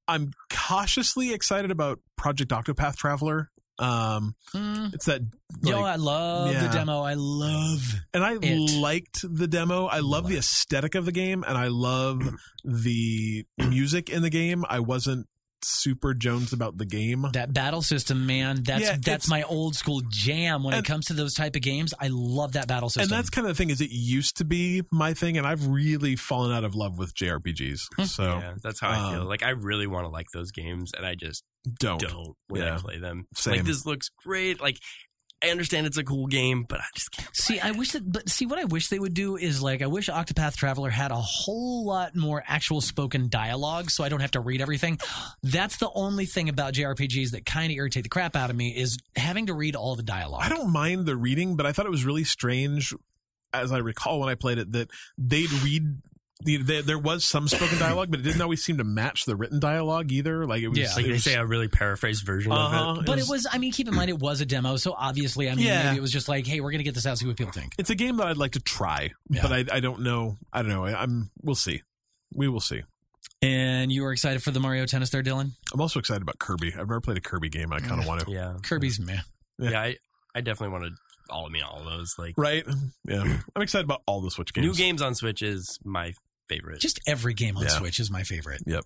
I'm 0.09 0.33
cautiously 0.51 1.33
excited 1.33 1.71
about 1.71 2.01
Project 2.17 2.51
Octopath 2.51 2.97
Traveler. 2.97 3.51
Um, 3.81 4.35
Mm. 4.55 4.93
it's 4.95 5.07
that, 5.07 5.23
Yo, 5.63 5.81
like- 5.81 5.93
I 5.95 5.97
love 5.97 6.53
yeah. 6.53 6.67
the 6.67 6.73
demo. 6.73 7.01
I 7.01 7.15
love. 7.15 7.95
and 8.15 8.23
I 8.23 8.35
it. 8.35 8.79
liked 8.79 9.21
the 9.23 9.47
demo. 9.49 9.87
I 9.87 10.01
love 10.01 10.29
the 10.29 10.37
aesthetic 10.37 10.95
of 10.95 11.07
the 11.07 11.13
game, 11.13 11.43
and 11.49 11.57
I 11.57 11.69
love 11.69 12.21
the 12.65 13.45
music 13.59 14.11
in 14.11 14.23
the 14.23 14.31
game. 14.31 14.65
I 14.69 14.81
wasn't 14.81 15.27
super 15.65 16.15
jones 16.15 16.53
about 16.53 16.77
the 16.79 16.85
game. 16.87 17.27
That 17.33 17.53
battle 17.53 17.83
system, 17.83 18.27
man, 18.27 18.63
that's 18.63 18.83
Yeah, 18.83 18.97
that's 19.03 19.29
my 19.29 19.43
old 19.45 19.75
school 19.75 20.01
jam 20.09 20.63
when 20.65 20.75
it 20.75 20.85
comes 20.85 21.07
to 21.07 21.13
those 21.15 21.35
type 21.35 21.57
of 21.57 21.63
games. 21.63 21.93
I 22.01 22.09
love 22.11 22.53
that 22.53 22.69
battle 22.69 22.89
system. 22.89 23.13
And 23.13 23.19
that's 23.19 23.31
kind 23.31 23.47
of 23.47 23.57
the 23.57 23.59
thing 23.59 23.71
is 23.71 23.81
it 23.81 23.91
used 23.91 24.37
to 24.39 24.45
be 24.45 24.83
my 24.91 25.15
thing, 25.15 25.37
and 25.39 25.47
I've 25.47 25.67
really 25.67 26.17
fallen 26.17 26.53
out 26.53 26.65
of 26.65 26.75
love 26.75 26.99
with 26.99 27.15
JRPGs. 27.15 27.81
Hmm. 27.97 28.05
So 28.05 28.25
yeah, 28.25 28.55
that's 28.63 28.81
how 28.81 28.91
I 28.91 29.13
feel. 29.13 29.23
um, 29.23 29.29
Like 29.29 29.43
I 29.43 29.51
really 29.51 29.87
want 29.87 30.05
to 30.07 30.11
like 30.11 30.27
those 30.33 30.51
games, 30.51 30.93
and 30.97 31.05
I 31.07 31.15
just 31.15 31.45
don't. 31.79 32.01
don't 32.01 32.35
when 32.49 32.63
I 32.63 32.77
play 32.79 32.99
them. 32.99 33.27
Same. 33.35 33.57
Like 33.57 33.65
this 33.65 33.85
looks 33.87 34.11
great. 34.25 34.61
Like 34.61 34.79
I 35.43 35.49
understand 35.49 35.87
it's 35.87 35.97
a 35.97 36.05
cool 36.05 36.27
game, 36.27 36.65
but 36.69 36.81
I 36.81 36.85
just 36.95 37.13
can't. 37.13 37.29
See, 37.35 37.59
I 37.61 37.71
wish 37.71 37.93
that, 37.93 38.11
but 38.11 38.29
see, 38.29 38.45
what 38.45 38.59
I 38.59 38.65
wish 38.65 38.89
they 38.89 38.99
would 38.99 39.15
do 39.15 39.37
is 39.37 39.63
like, 39.63 39.81
I 39.81 39.87
wish 39.87 40.09
Octopath 40.09 40.57
Traveler 40.57 40.91
had 40.91 41.13
a 41.13 41.17
whole 41.17 41.87
lot 41.87 42.15
more 42.15 42.45
actual 42.47 42.83
spoken 42.83 43.29
dialogue, 43.31 43.91
so 43.91 44.05
I 44.05 44.11
don't 44.11 44.21
have 44.21 44.33
to 44.33 44.41
read 44.41 44.61
everything. 44.61 44.99
That's 45.43 45.79
the 45.79 45.91
only 45.95 46.27
thing 46.27 46.51
about 46.51 46.75
JRPGs 46.75 47.31
that 47.31 47.47
kind 47.47 47.73
of 47.73 47.77
irritate 47.77 48.03
the 48.03 48.11
crap 48.11 48.37
out 48.37 48.51
of 48.51 48.57
me 48.57 48.77
is 48.77 48.99
having 49.17 49.47
to 49.47 49.55
read 49.55 49.77
all 49.77 49.97
the 49.97 50.03
dialogue. 50.03 50.43
I 50.43 50.51
don't 50.51 50.73
mind 50.73 51.07
the 51.07 51.17
reading, 51.17 51.57
but 51.57 51.65
I 51.65 51.73
thought 51.73 51.87
it 51.87 51.91
was 51.91 52.05
really 52.05 52.25
strange, 52.25 52.93
as 53.55 53.73
I 53.73 53.79
recall 53.79 54.21
when 54.21 54.29
I 54.29 54.35
played 54.35 54.59
it, 54.59 54.73
that 54.73 54.91
they'd 55.17 55.51
read. 55.65 56.03
The- 56.43 56.57
There, 56.59 56.83
there 56.83 56.99
was 56.99 57.25
some 57.25 57.49
spoken 57.49 57.79
dialogue, 57.79 58.11
but 58.11 58.21
it 58.21 58.23
didn't 58.23 58.41
always 58.43 58.63
seem 58.65 58.79
to 58.79 58.85
match 58.85 59.25
the 59.25 59.37
written 59.37 59.61
dialogue 59.61 60.11
either. 60.13 60.47
Like 60.47 60.63
it 60.63 60.69
was, 60.69 60.79
Yeah. 60.79 60.89
Like 60.95 61.05
it 61.05 61.09
they 61.09 61.13
was- 61.15 61.25
say 61.25 61.35
a 61.35 61.45
really 61.47 61.69
paraphrased 61.69 62.25
version 62.25 62.53
Uh-huh. 62.53 62.91
of 62.93 62.99
it. 62.99 63.07
But 63.07 63.19
it 63.19 63.27
was, 63.29 63.47
I 63.51 63.59
mean, 63.59 63.73
keep 63.73 63.89
in 63.89 63.95
mind, 63.95 64.11
it 64.11 64.19
was 64.19 64.41
a 64.41 64.47
demo, 64.47 64.77
so 64.77 64.95
obviously, 64.97 65.51
I 65.51 65.55
mean, 65.55 65.67
Yeah. 65.67 65.85
maybe 65.85 65.99
it 65.99 66.03
was 66.03 66.13
just 66.13 66.29
like, 66.29 66.47
hey, 66.47 66.61
we're 66.61 66.71
going 66.71 66.79
to 66.79 66.85
get 66.85 66.95
this 66.95 67.07
out, 67.07 67.11
and 67.11 67.19
see 67.19 67.27
what 67.27 67.37
people 67.37 67.53
think. 67.53 67.73
It's 67.79 67.91
a 67.91 67.95
game 67.95 68.17
that 68.19 68.27
I'd 68.27 68.37
like 68.37 68.53
to 68.53 68.61
try, 68.61 69.11
Yeah. 69.29 69.43
but 69.43 69.53
I, 69.53 69.77
I 69.77 69.81
don't 69.81 70.01
know. 70.03 70.37
I 70.53 70.63
don't 70.63 70.71
know. 70.71 70.85
I, 70.85 71.01
I'm. 71.03 71.31
We'll 71.43 71.55
see. 71.55 71.83
We 72.35 72.49
will 72.49 72.61
see. 72.61 72.83
And 73.43 73.91
you 73.91 74.05
are 74.05 74.13
excited 74.13 74.43
for 74.43 74.51
the 74.51 74.61
Mario 74.61 74.85
Tennis 74.87 75.11
there, 75.11 75.23
Dylan? 75.23 75.53
I'm 75.73 75.81
also 75.81 75.99
excited 75.99 76.21
about 76.23 76.39
Kirby. 76.39 76.69
I've 76.73 76.81
never 76.89 77.01
played 77.01 77.17
a 77.17 77.21
Kirby 77.23 77.49
game. 77.49 77.73
I 77.73 77.81
kind 77.81 78.01
of 78.01 78.07
want 78.07 78.21
to. 78.27 78.31
Yeah, 78.31 78.57
Kirby's 78.63 79.01
meh. 79.01 79.17
Yeah. 79.59 79.71
yeah. 79.71 79.81
I, 79.81 79.97
I 80.35 80.41
definitely 80.43 80.73
wanted 80.75 80.93
all 81.31 81.47
of 81.47 81.53
me, 81.53 81.63
all 81.63 81.79
of 81.79 81.85
those. 81.87 82.15
Like 82.19 82.35
Right? 82.37 82.65
Yeah. 83.09 83.39
I'm 83.57 83.63
excited 83.63 83.85
about 83.85 84.03
all 84.07 84.21
the 84.21 84.31
Switch 84.31 84.53
games. 84.53 84.67
new 84.67 84.75
games 84.75 85.01
on 85.01 85.15
Switch 85.15 85.41
is 85.43 85.79
my 85.85 86.13
favorite. 86.51 86.81
Just 86.81 87.01
every 87.07 87.35
game 87.35 87.57
on 87.57 87.63
Yeah. 87.63 87.69
Switch 87.71 88.01
is 88.01 88.11
my 88.11 88.23
favorite. 88.25 88.63
Yep. 88.67 88.85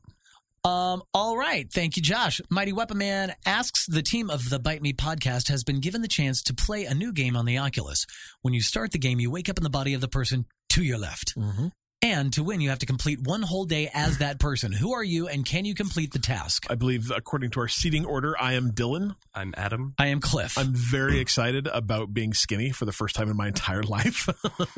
Um, 0.64 1.02
all 1.12 1.36
right. 1.36 1.70
Thank 1.70 1.96
you, 1.96 2.02
Josh. 2.02 2.40
Mighty 2.48 2.72
Weapon 2.72 2.96
Man 2.98 3.34
asks 3.44 3.84
the 3.86 4.02
team 4.02 4.30
of 4.30 4.48
the 4.48 4.58
Byte 4.58 4.80
Me 4.80 4.92
podcast 4.94 5.48
has 5.48 5.62
been 5.62 5.80
given 5.80 6.00
the 6.00 6.08
chance 6.08 6.42
to 6.44 6.54
play 6.54 6.84
a 6.86 6.94
new 6.94 7.12
game 7.12 7.36
on 7.36 7.44
the 7.44 7.58
Oculus. 7.58 8.06
When 8.42 8.54
you 8.54 8.62
start 8.62 8.92
the 8.92 8.98
game, 8.98 9.20
you 9.20 9.30
wake 9.30 9.48
up 9.50 9.58
in 9.58 9.64
the 9.64 9.68
body 9.70 9.92
of 9.94 10.00
the 10.00 10.08
person 10.08 10.46
to 10.70 10.82
your 10.82 10.96
left. 10.98 11.34
Mhm. 11.36 11.70
And 12.04 12.34
to 12.34 12.44
win, 12.44 12.60
you 12.60 12.68
have 12.68 12.80
to 12.80 12.86
complete 12.86 13.22
one 13.22 13.40
whole 13.40 13.64
day 13.64 13.88
as 13.94 14.18
that 14.18 14.38
person. 14.38 14.72
Who 14.72 14.92
are 14.92 15.02
you 15.02 15.26
and 15.26 15.42
can 15.42 15.64
you 15.64 15.74
complete 15.74 16.12
the 16.12 16.18
task? 16.18 16.66
I 16.68 16.74
believe, 16.74 17.10
according 17.10 17.52
to 17.52 17.60
our 17.60 17.68
seating 17.68 18.04
order, 18.04 18.36
I 18.38 18.52
am 18.52 18.72
Dylan. 18.72 19.16
I'm 19.34 19.54
Adam. 19.56 19.94
I 19.98 20.08
am 20.08 20.20
Cliff. 20.20 20.58
I'm 20.58 20.74
very 20.74 21.18
excited 21.18 21.66
about 21.66 22.12
being 22.12 22.34
skinny 22.34 22.72
for 22.72 22.84
the 22.84 22.92
first 22.92 23.16
time 23.16 23.30
in 23.30 23.38
my 23.38 23.48
entire 23.48 23.82
life. 23.96 24.28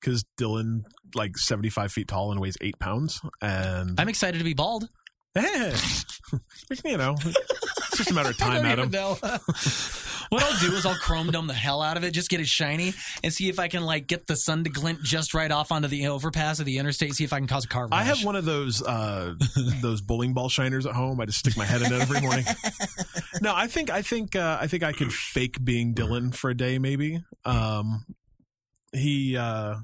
Because 0.00 0.24
Dylan, 0.40 0.84
like 1.14 1.36
75 1.36 1.92
feet 1.92 2.08
tall 2.08 2.32
and 2.32 2.40
weighs 2.40 2.56
eight 2.62 2.78
pounds. 2.78 3.20
And, 3.42 4.00
I'm 4.00 4.08
excited 4.08 4.38
to 4.38 4.44
be 4.44 4.54
bald. 4.54 4.88
hey, 5.34 5.74
you 6.86 6.96
know, 6.96 7.14
it's 7.22 7.98
just 7.98 8.10
a 8.10 8.14
matter 8.14 8.30
of 8.30 8.40
I 8.40 8.60
time, 8.60 8.62
don't 8.62 8.94
Adam. 8.94 9.40
What 10.30 10.42
I'll 10.42 10.58
do 10.58 10.74
is 10.74 10.84
I'll 10.86 10.94
chrome 10.94 11.30
dome 11.30 11.46
the 11.46 11.54
hell 11.54 11.82
out 11.82 11.96
of 11.96 12.04
it, 12.04 12.10
just 12.12 12.28
get 12.28 12.40
it 12.40 12.46
shiny, 12.46 12.94
and 13.22 13.32
see 13.32 13.48
if 13.48 13.58
I 13.58 13.68
can 13.68 13.84
like 13.84 14.06
get 14.06 14.26
the 14.26 14.36
sun 14.36 14.64
to 14.64 14.70
glint 14.70 15.02
just 15.02 15.34
right 15.34 15.50
off 15.50 15.72
onto 15.72 15.88
the 15.88 16.08
overpass 16.08 16.58
of 16.60 16.66
the 16.66 16.78
interstate. 16.78 17.14
See 17.14 17.24
if 17.24 17.32
I 17.32 17.38
can 17.38 17.46
cause 17.46 17.64
a 17.64 17.68
car 17.68 17.88
crash. 17.88 18.00
I 18.00 18.04
have 18.04 18.24
one 18.24 18.36
of 18.36 18.44
those 18.44 18.82
uh, 18.82 19.34
those 19.82 20.00
bowling 20.00 20.34
ball 20.34 20.48
shiners 20.48 20.86
at 20.86 20.94
home. 20.94 21.20
I 21.20 21.26
just 21.26 21.38
stick 21.38 21.56
my 21.56 21.64
head 21.64 21.82
in 21.82 21.92
it 21.92 22.00
every 22.00 22.20
morning. 22.20 22.44
no, 23.40 23.54
I 23.54 23.66
think 23.66 23.90
I 23.90 24.02
think 24.02 24.36
uh, 24.36 24.58
I 24.60 24.66
think 24.66 24.82
I 24.82 24.92
could 24.92 25.12
fake 25.12 25.62
being 25.64 25.94
Dylan 25.94 26.34
for 26.34 26.50
a 26.50 26.54
day, 26.56 26.78
maybe. 26.78 27.20
Um, 27.44 28.04
he 28.92 29.36
uh, 29.36 29.76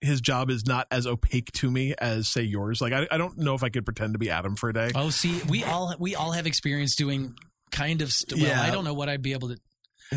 his 0.00 0.20
job 0.20 0.50
is 0.50 0.66
not 0.66 0.86
as 0.90 1.06
opaque 1.06 1.52
to 1.52 1.70
me 1.70 1.94
as 1.98 2.28
say 2.28 2.42
yours. 2.42 2.80
Like 2.80 2.92
I, 2.92 3.06
I 3.10 3.18
don't 3.18 3.38
know 3.38 3.54
if 3.54 3.62
I 3.62 3.68
could 3.68 3.84
pretend 3.84 4.14
to 4.14 4.18
be 4.18 4.30
Adam 4.30 4.56
for 4.56 4.68
a 4.68 4.72
day. 4.72 4.90
Oh, 4.94 5.10
see, 5.10 5.40
we 5.48 5.64
all 5.64 5.94
we 5.98 6.14
all 6.14 6.32
have 6.32 6.46
experience 6.46 6.96
doing 6.96 7.34
kind 7.70 8.02
of. 8.02 8.12
St- 8.12 8.40
well, 8.40 8.50
Yeah. 8.50 8.62
I 8.62 8.70
don't 8.70 8.84
know 8.84 8.94
what 8.94 9.08
I'd 9.08 9.22
be 9.22 9.32
able 9.32 9.48
to. 9.48 9.56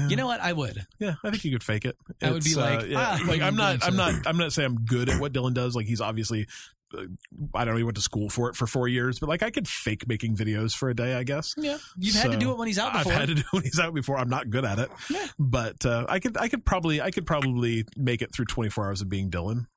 You 0.09 0.15
know 0.15 0.27
what? 0.27 0.39
I 0.41 0.53
would. 0.53 0.85
Yeah, 0.99 1.15
I 1.23 1.30
think 1.31 1.43
you 1.45 1.51
could 1.51 1.63
fake 1.63 1.85
it. 1.85 1.95
I 2.22 2.31
would 2.31 2.43
be 2.43 2.49
It's, 2.51 2.57
like, 2.57 2.81
uh, 2.81 2.85
yeah, 2.85 3.17
ah, 3.22 3.23
like 3.27 3.41
I'm 3.41 3.47
I'm 3.49 3.55
not, 3.55 3.84
I'm 3.85 3.95
not, 3.95 4.13
I'm 4.27 4.38
not 4.38 4.53
saying 4.53 4.65
I'm 4.67 4.85
good 4.85 5.09
at 5.09 5.19
what 5.19 5.34
Dylan 5.34 5.53
does. 5.53 5.76
Like 5.76 5.85
he's 5.85 6.01
obviously, 6.01 6.47
uh, 6.97 7.03
I 7.53 7.65
don't 7.65 7.73
know, 7.73 7.77
he 7.77 7.84
went 7.84 7.95
to 7.95 8.01
school 8.01 8.30
for 8.30 8.49
it 8.49 8.55
for 8.55 8.67
four 8.67 8.88
years, 8.88 9.19
but 9.19 9.30
like 9.30 9.43
I 9.43 9.49
could 9.51 9.67
fake 9.67 10.07
making 10.07 10.35
videos 10.35 10.73
for 10.73 10.89
a 10.89 10.95
day, 10.95 11.13
I 11.15 11.23
guess. 11.23 11.53
Yeah, 11.57 11.77
you've 11.97 12.15
had 12.15 12.31
to 12.31 12.38
do 12.38 12.51
it 12.51 12.57
when 12.57 12.67
he's 12.67 12.80
out 12.80 12.93
before. 12.93 13.13
I've 13.13 13.19
had 13.19 13.27
to 13.30 13.35
do 13.35 13.41
it 13.41 13.53
when 13.53 13.63
he's 13.63 13.80
out 13.80 13.93
before. 13.93 14.17
I'm 14.17 14.30
not 14.30 14.49
good 14.49 14.65
at 14.65 14.80
it, 14.80 14.89
Yeah. 15.09 15.26
but 15.39 15.85
uh, 15.85 16.05
I 16.09 16.19
could, 16.19 16.38
I 16.38 16.47
could 16.47 16.65
probably, 16.65 17.01
I 17.01 17.11
could 17.11 17.26
probably 17.26 17.85
make 17.95 18.22
it 18.22 18.34
through 18.34 18.45
24 18.45 18.85
hours 18.85 19.01
of 19.01 19.09
being 19.09 19.30
Dylan. 19.31 19.67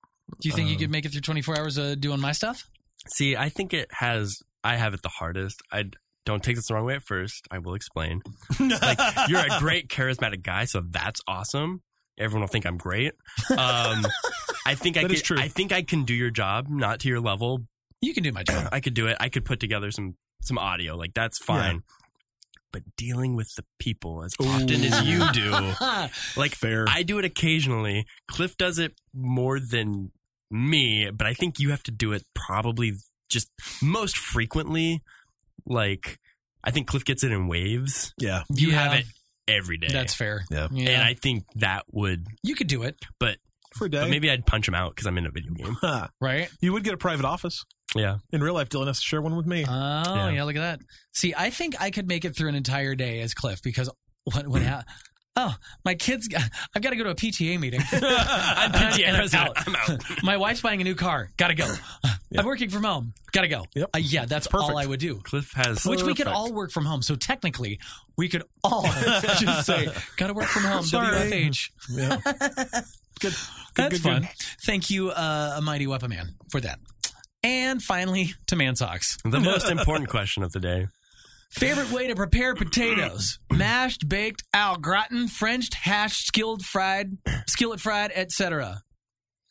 do 0.41 0.49
you 0.49 0.53
think 0.55 0.69
you 0.69 0.75
um, 0.77 0.81
could 0.81 0.91
make 0.91 1.05
it 1.05 1.13
through 1.13 1.23
24 1.23 1.59
hours 1.59 1.79
of 1.79 2.01
doing 2.01 2.21
my 2.21 2.33
stuff? 2.33 2.69
See, 3.15 3.37
I 3.37 3.49
think 3.49 3.73
it 3.73 3.89
has. 3.93 4.43
I 4.65 4.77
have 4.77 4.93
it 4.93 5.03
the 5.03 5.09
hardest. 5.09 5.63
I 5.73 5.85
don't 6.29 6.43
take 6.45 6.57
this 6.57 6.67
the 6.67 6.75
wrong 6.75 6.85
way 6.85 6.95
at 6.95 7.03
first. 7.03 7.49
I 7.51 7.59
will 7.59 7.73
explain. 7.73 8.21
Like 8.61 8.99
you're 9.29 9.41
a 9.41 9.59
great 9.61 9.89
charismatic 9.89 10.43
guy, 10.43 10.67
so 10.67 10.83
that's 10.87 11.23
awesome. 11.27 11.81
Everyone 12.19 12.43
will 12.43 12.49
think 12.49 12.67
I'm 12.67 12.77
great. 12.77 13.15
Um, 13.51 14.07
I 14.67 14.75
think 14.75 14.99
I 14.99 15.05
could. 15.05 15.39
I 15.39 15.49
think 15.49 15.73
I 15.73 15.81
can 15.83 16.05
do 16.05 16.13
your 16.13 16.31
job, 16.31 16.67
not 16.69 17.01
to 17.01 17.09
your 17.09 17.21
level. 17.21 17.65
You 18.03 18.13
can 18.13 18.25
do 18.25 18.33
my 18.33 18.43
job. 18.43 18.69
I 18.73 18.81
could 18.81 18.93
do 18.93 19.07
it. 19.07 19.17
I 19.19 19.31
could 19.31 19.47
put 19.47 19.59
together 19.59 19.91
some 19.91 20.17
some 20.43 20.59
audio. 20.59 20.97
Like 20.97 21.15
that's 21.15 21.39
fine. 21.39 21.83
But 22.75 22.83
dealing 22.99 23.35
with 23.35 23.49
the 23.57 23.65
people 23.79 24.23
as 24.23 24.35
often 24.39 24.85
as 24.85 25.03
you 25.07 25.25
do, 25.33 25.51
like 26.37 26.55
Fair. 26.55 26.85
I 26.87 27.03
do 27.05 27.19
it 27.19 27.25
occasionally. 27.25 28.05
Cliff 28.31 28.55
does 28.59 28.79
it 28.79 28.93
more 29.15 29.59
than 29.59 30.13
me, 30.51 31.11
but 31.11 31.27
I 31.27 31.33
think 31.33 31.59
you 31.59 31.71
have 31.71 31.83
to 31.85 31.91
do 31.91 32.13
it 32.13 32.25
probably 32.35 32.93
just 33.31 33.49
most 33.83 34.19
frequently. 34.19 35.03
Like 35.69 36.19
I 36.65 36.71
think 36.71 36.87
Cliff 36.89 37.05
gets 37.05 37.23
it 37.25 37.31
in 37.33 37.47
waves. 37.49 38.13
yeah, 38.19 38.43
You 38.55 38.69
Yeah, 38.71 38.83
have 38.83 38.93
it 38.99 39.05
every 39.47 39.79
day. 39.79 39.89
That's 39.91 40.15
fair. 40.15 40.45
Yeah. 40.51 40.69
yeah. 40.73 40.91
And 40.91 41.03
I 41.03 41.15
think 41.15 41.45
that 41.57 41.85
would, 41.93 42.27
you 42.43 42.55
could 42.55 42.67
do 42.67 42.83
it, 42.83 42.97
but, 43.21 43.37
for 43.77 43.87
a 43.87 43.91
day. 43.91 44.01
but 44.01 44.11
maybe 44.11 44.31
I'd 44.31 44.45
punch 44.45 44.67
him 44.67 44.75
out 44.75 44.91
because 44.91 45.07
I'm 45.07 45.17
in 45.19 45.25
a 45.27 45.31
video 45.31 45.53
game. 45.53 45.77
Huh. 45.81 46.09
right? 46.21 46.51
you 46.61 46.73
would 46.73 46.85
get 46.85 46.95
a 46.95 46.99
private 46.99 47.25
office 47.25 47.65
Yeah. 47.95 48.17
in 48.33 48.43
real 48.43 48.55
life. 48.55 48.69
Dylan 48.69 48.89
has 48.89 48.99
to 48.99 49.05
share 49.07 49.23
one 49.23 49.37
with 49.37 49.47
me. 49.47 49.65
Oh, 49.67 49.73
yeah. 49.73 50.31
Yeah. 50.31 50.45
look 50.45 50.57
at 50.57 50.61
that. 50.61 50.81
See, 51.15 51.33
I 51.37 51.51
think 51.51 51.81
I 51.81 51.91
could 51.91 52.09
make 52.09 52.25
it 52.25 52.35
through 52.37 52.49
an 52.49 52.55
entire 52.57 52.95
day 52.95 53.21
as 53.21 53.35
Cliff 53.35 53.63
because 53.63 53.89
what 54.25 54.49
what 54.49 54.63
ha- 54.63 54.85
Oh, 55.41 55.55
my 55.85 55.95
kids! 55.95 56.27
got- 56.27 56.43
I've 56.75 56.83
got 56.83 56.91
to 56.91 56.97
go 56.97 57.05
to 57.05 57.11
a 57.11 57.15
PTA 57.15 57.61
meeting. 57.61 57.81
I'm 57.93 58.73
PTA 58.73 59.35
out. 59.35 59.69
I'm 59.69 59.77
out. 59.77 60.03
My 60.25 60.37
wife's 60.37 60.61
buying 60.63 60.81
a 60.81 60.85
new 60.85 60.97
car. 60.97 61.31
Gotta 61.37 61.55
go. 61.55 61.73
I'm 62.37 62.45
working 62.45 62.71
from 62.71 62.83
home. 62.83 63.15
Gotta 63.31 63.47
go. 63.47 63.65
Yep. 63.77 63.91
Uh, 63.95 63.99
yeah, 63.99 64.25
that's 64.27 64.49
Perfect. 64.49 64.71
all 64.71 64.77
I 64.77 64.85
would 64.85 64.99
do. 64.99 65.21
Cliff 65.23 65.53
has. 65.55 65.85
Which 65.85 66.03
we 66.03 66.15
could 66.15 66.27
all 66.27 66.53
work 66.53 66.73
from 66.73 66.85
home. 66.85 67.03
So 67.03 67.15
technically, 67.15 67.79
we 68.17 68.29
could 68.29 68.43
all 68.65 68.83
just 69.39 69.65
say, 69.65 69.89
"Gotta 70.17 70.35
work 70.35 70.47
from 70.47 70.65
home." 70.65 70.83
Sorry. 70.83 71.07
WFH. 71.31 71.71
Yeah. 71.91 72.17
good. 73.21 73.35
That's 73.77 73.95
good, 73.95 74.01
fun. 74.03 74.23
good. 74.23 74.31
Thank 74.65 74.91
you, 74.91 75.11
uh, 75.11 75.55
a 75.59 75.63
mighty 75.63 75.87
weapon 75.87 76.11
man, 76.11 76.35
for 76.51 76.61
that. 76.61 76.81
And 77.45 77.81
finally, 77.81 78.35
to 78.49 78.57
Man 78.57 78.75
Socks. 78.75 79.19
the 79.25 79.39
most 79.39 79.71
important 79.71 80.11
question 80.11 80.43
of 80.43 80.51
the 80.51 80.59
day. 80.59 80.89
Favorite 81.51 81.91
way 81.91 82.07
to 82.09 82.15
prepare 82.15 82.55
potatoes: 82.55 83.39
mashed, 83.51 84.09
baked, 84.09 84.43
au 84.55 84.77
gratin, 84.81 85.29
Frenched, 85.29 85.75
hashed, 85.75 86.27
skilled, 86.27 86.63
fried, 86.65 87.17
skillet 87.47 87.81
fried, 87.81 88.13
etc. 88.15 88.83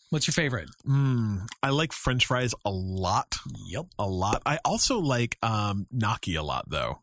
What's 0.10 0.26
your 0.28 0.34
favorite? 0.34 0.70
Mm, 0.88 1.48
I 1.62 1.70
like 1.72 1.92
French 1.92 2.26
fries 2.28 2.54
a 2.64 2.70
lot, 2.72 3.36
Yep. 3.70 3.88
a 4.00 4.08
lot. 4.08 4.42
I 4.46 4.60
also 4.64 5.00
like 5.00 5.38
um, 5.44 5.86
gnocchi 5.92 6.36
a 6.36 6.44
lot, 6.44 6.66
though. 6.70 7.02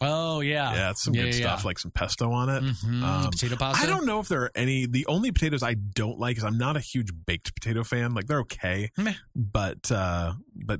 Oh 0.00 0.40
yeah. 0.40 0.72
Yeah, 0.72 0.90
it's 0.92 1.02
some 1.02 1.12
Yeah, 1.14 1.22
good 1.24 1.34
yeah, 1.34 1.40
stuff, 1.40 1.60
yeah. 1.64 1.66
like 1.66 1.78
some 1.80 1.90
pesto 1.90 2.30
on 2.30 2.48
it. 2.48 2.62
Mhm. 2.62 3.02
Um, 3.02 3.30
Potato 3.32 3.56
pasta. 3.56 3.82
I 3.82 3.86
don't 3.86 4.06
know 4.06 4.20
if 4.20 4.28
there 4.28 4.42
are 4.44 4.52
any. 4.54 4.86
The 4.86 5.04
only 5.06 5.32
potatoes 5.32 5.62
I 5.64 5.74
don't 5.74 6.18
like 6.20 6.38
is 6.38 6.44
I'm 6.44 6.56
not 6.56 6.76
a 6.76 6.80
huge 6.80 7.10
baked 7.26 7.52
potato 7.54 7.82
fan. 7.82 8.14
Like 8.14 8.28
they're 8.28 8.40
okay, 8.42 8.92
Meh. 8.96 9.14
but 9.34 9.90
uh, 9.90 10.34
but 10.54 10.78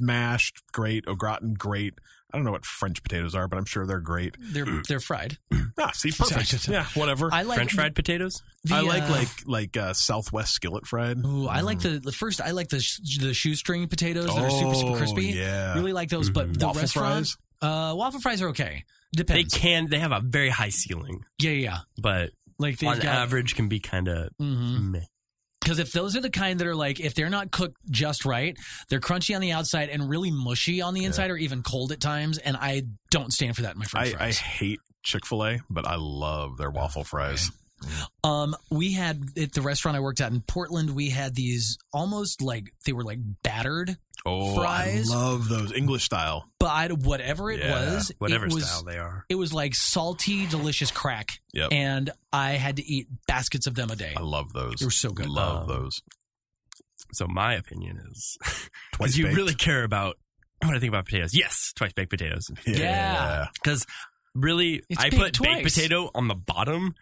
mashed, 0.00 0.56
great. 0.72 1.04
Au 1.06 1.14
gratin, 1.14 1.54
great. 1.54 1.94
I 2.32 2.38
don't 2.38 2.44
know 2.44 2.50
what 2.52 2.64
French 2.64 3.02
potatoes 3.02 3.34
are, 3.34 3.46
but 3.48 3.56
I'm 3.56 3.64
sure 3.64 3.86
they're 3.86 4.00
great. 4.00 4.36
They're 4.40 4.66
they're 4.88 5.00
fried. 5.00 5.38
Ah, 5.78 5.90
see, 5.92 6.10
perfect. 6.10 6.68
yeah, 6.70 6.86
whatever. 6.94 7.28
I, 7.30 7.40
I 7.40 7.42
like 7.42 7.56
French 7.56 7.74
fried 7.74 7.94
potatoes. 7.94 8.42
the, 8.64 8.82
like 8.82 9.02
uh, 9.02 9.10
like 9.10 9.28
like 9.44 9.76
uh, 9.76 9.92
Southwest 9.92 10.54
skillet 10.54 10.86
fried. 10.86 11.18
Ooh, 11.22 11.46
I 11.48 11.60
like 11.60 11.80
the 11.80 11.98
the 11.98 12.12
first. 12.12 12.40
I 12.40 12.52
like 12.52 12.68
the 12.68 12.80
sh- 12.80 13.18
the 13.20 13.34
shoestring 13.34 13.86
potatoes 13.86 14.26
that 14.34 14.38
are 14.42 14.48
super 14.50 14.74
super 14.74 14.92
Oh, 14.92 14.96
crispy. 14.96 15.26
Yeah, 15.26 15.74
Really 15.74 15.92
like 15.92 16.08
those, 16.08 16.30
but 16.30 16.58
the 16.58 16.64
waffle 16.66 16.80
restaurant 16.80 17.26
fries. 17.26 17.36
uh, 17.60 17.94
waffle 17.94 18.20
fries 18.20 18.40
are 18.40 18.48
okay. 18.48 18.84
Depends. 19.14 19.52
They 19.52 19.58
can. 19.60 19.88
They 19.90 19.98
have 19.98 20.12
a 20.12 20.20
very 20.20 20.48
high 20.48 20.70
ceiling, 20.70 21.24
yeah, 21.38 21.50
yeah, 21.50 21.62
yeah. 21.62 21.78
but 22.00 22.30
Like 22.58 22.78
they've 22.78 22.88
on 22.88 22.96
got 22.96 23.04
average 23.04 23.54
can 23.54 23.68
be 23.68 23.78
kind 23.80 24.08
of 24.08 24.30
Mhm. 24.40 25.02
Because 25.66 25.80
if 25.80 25.90
those 25.90 26.14
are 26.14 26.20
the 26.20 26.30
kind 26.30 26.60
that 26.60 26.66
are 26.68 26.76
like, 26.76 27.00
if 27.00 27.14
they're 27.14 27.28
not 27.28 27.50
cooked 27.50 27.76
just 27.90 28.24
right, 28.24 28.56
they're 28.88 29.00
crunchy 29.00 29.34
on 29.34 29.40
the 29.40 29.50
outside 29.50 29.88
and 29.88 30.08
really 30.08 30.30
mushy 30.30 30.80
on 30.80 30.94
the 30.94 31.04
inside, 31.04 31.28
or 31.28 31.36
even 31.36 31.64
cold 31.64 31.90
at 31.90 31.98
times. 31.98 32.38
And 32.38 32.56
I 32.56 32.84
don't 33.10 33.32
stand 33.32 33.56
for 33.56 33.62
that 33.62 33.72
in 33.72 33.80
my 33.80 33.84
French 33.84 34.14
I, 34.14 34.26
I 34.26 34.30
hate 34.30 34.78
Chick 35.02 35.26
Fil 35.26 35.44
A, 35.44 35.58
but 35.68 35.84
I 35.84 35.96
love 35.96 36.56
their 36.56 36.70
waffle 36.70 37.02
fries. 37.02 37.50
Um, 38.24 38.54
we 38.70 38.92
had 38.92 39.22
at 39.38 39.52
the 39.52 39.62
restaurant 39.62 39.96
I 39.96 40.00
worked 40.00 40.20
at 40.20 40.32
in 40.32 40.40
Portland, 40.40 40.90
we 40.94 41.10
had 41.10 41.34
these 41.34 41.78
almost 41.92 42.42
like 42.42 42.72
they 42.84 42.92
were 42.92 43.04
like 43.04 43.18
battered, 43.42 43.96
Oh, 44.24 44.56
Fries. 44.56 45.10
I 45.12 45.14
love 45.14 45.48
those 45.48 45.72
English 45.72 46.02
style. 46.04 46.48
but 46.58 46.66
I, 46.66 46.88
whatever 46.88 47.50
it 47.50 47.60
Yeah, 47.60 47.94
was, 47.94 48.10
Whatever 48.18 48.46
it 48.46 48.52
was, 48.54 48.64
style 48.68 48.82
they 48.84 48.98
are. 48.98 49.24
It 49.28 49.36
was 49.36 49.52
like 49.52 49.74
salty, 49.74 50.46
delicious 50.46 50.90
crack, 50.90 51.38
Yep, 51.52 51.68
and 51.72 52.10
I 52.32 52.52
had 52.52 52.76
to 52.76 52.84
eat 52.84 53.06
baskets 53.28 53.66
of 53.66 53.74
them 53.76 53.90
a 53.90 53.96
day. 53.96 54.14
I 54.16 54.22
love 54.22 54.52
those. 54.52 54.76
They 54.80 54.86
were 54.86 54.90
so 54.90 55.10
good. 55.10 55.26
I 55.26 55.30
love 55.30 55.62
Um, 55.62 55.68
those. 55.68 56.00
So 57.12 57.26
my 57.28 57.54
opinion 57.54 57.98
is, 58.10 58.36
Twice 58.44 58.70
because 58.98 59.18
you 59.18 59.28
really 59.28 59.54
care 59.54 59.84
about 59.84 60.16
what 60.64 60.74
I 60.74 60.78
think 60.80 60.88
about 60.90 61.04
potatoes. 61.04 61.34
Yes, 61.36 61.72
twice 61.76 61.92
baked 61.92 62.10
potatoes. 62.10 62.50
Yeah. 62.66 63.46
Because 63.54 63.86
really, 64.34 64.82
It's 64.88 65.00
I 65.02 65.10
put 65.10 65.34
twice. 65.34 65.56
baked 65.56 65.64
potato 65.74 66.10
on 66.14 66.26
the 66.28 66.34
bottom, 66.34 66.94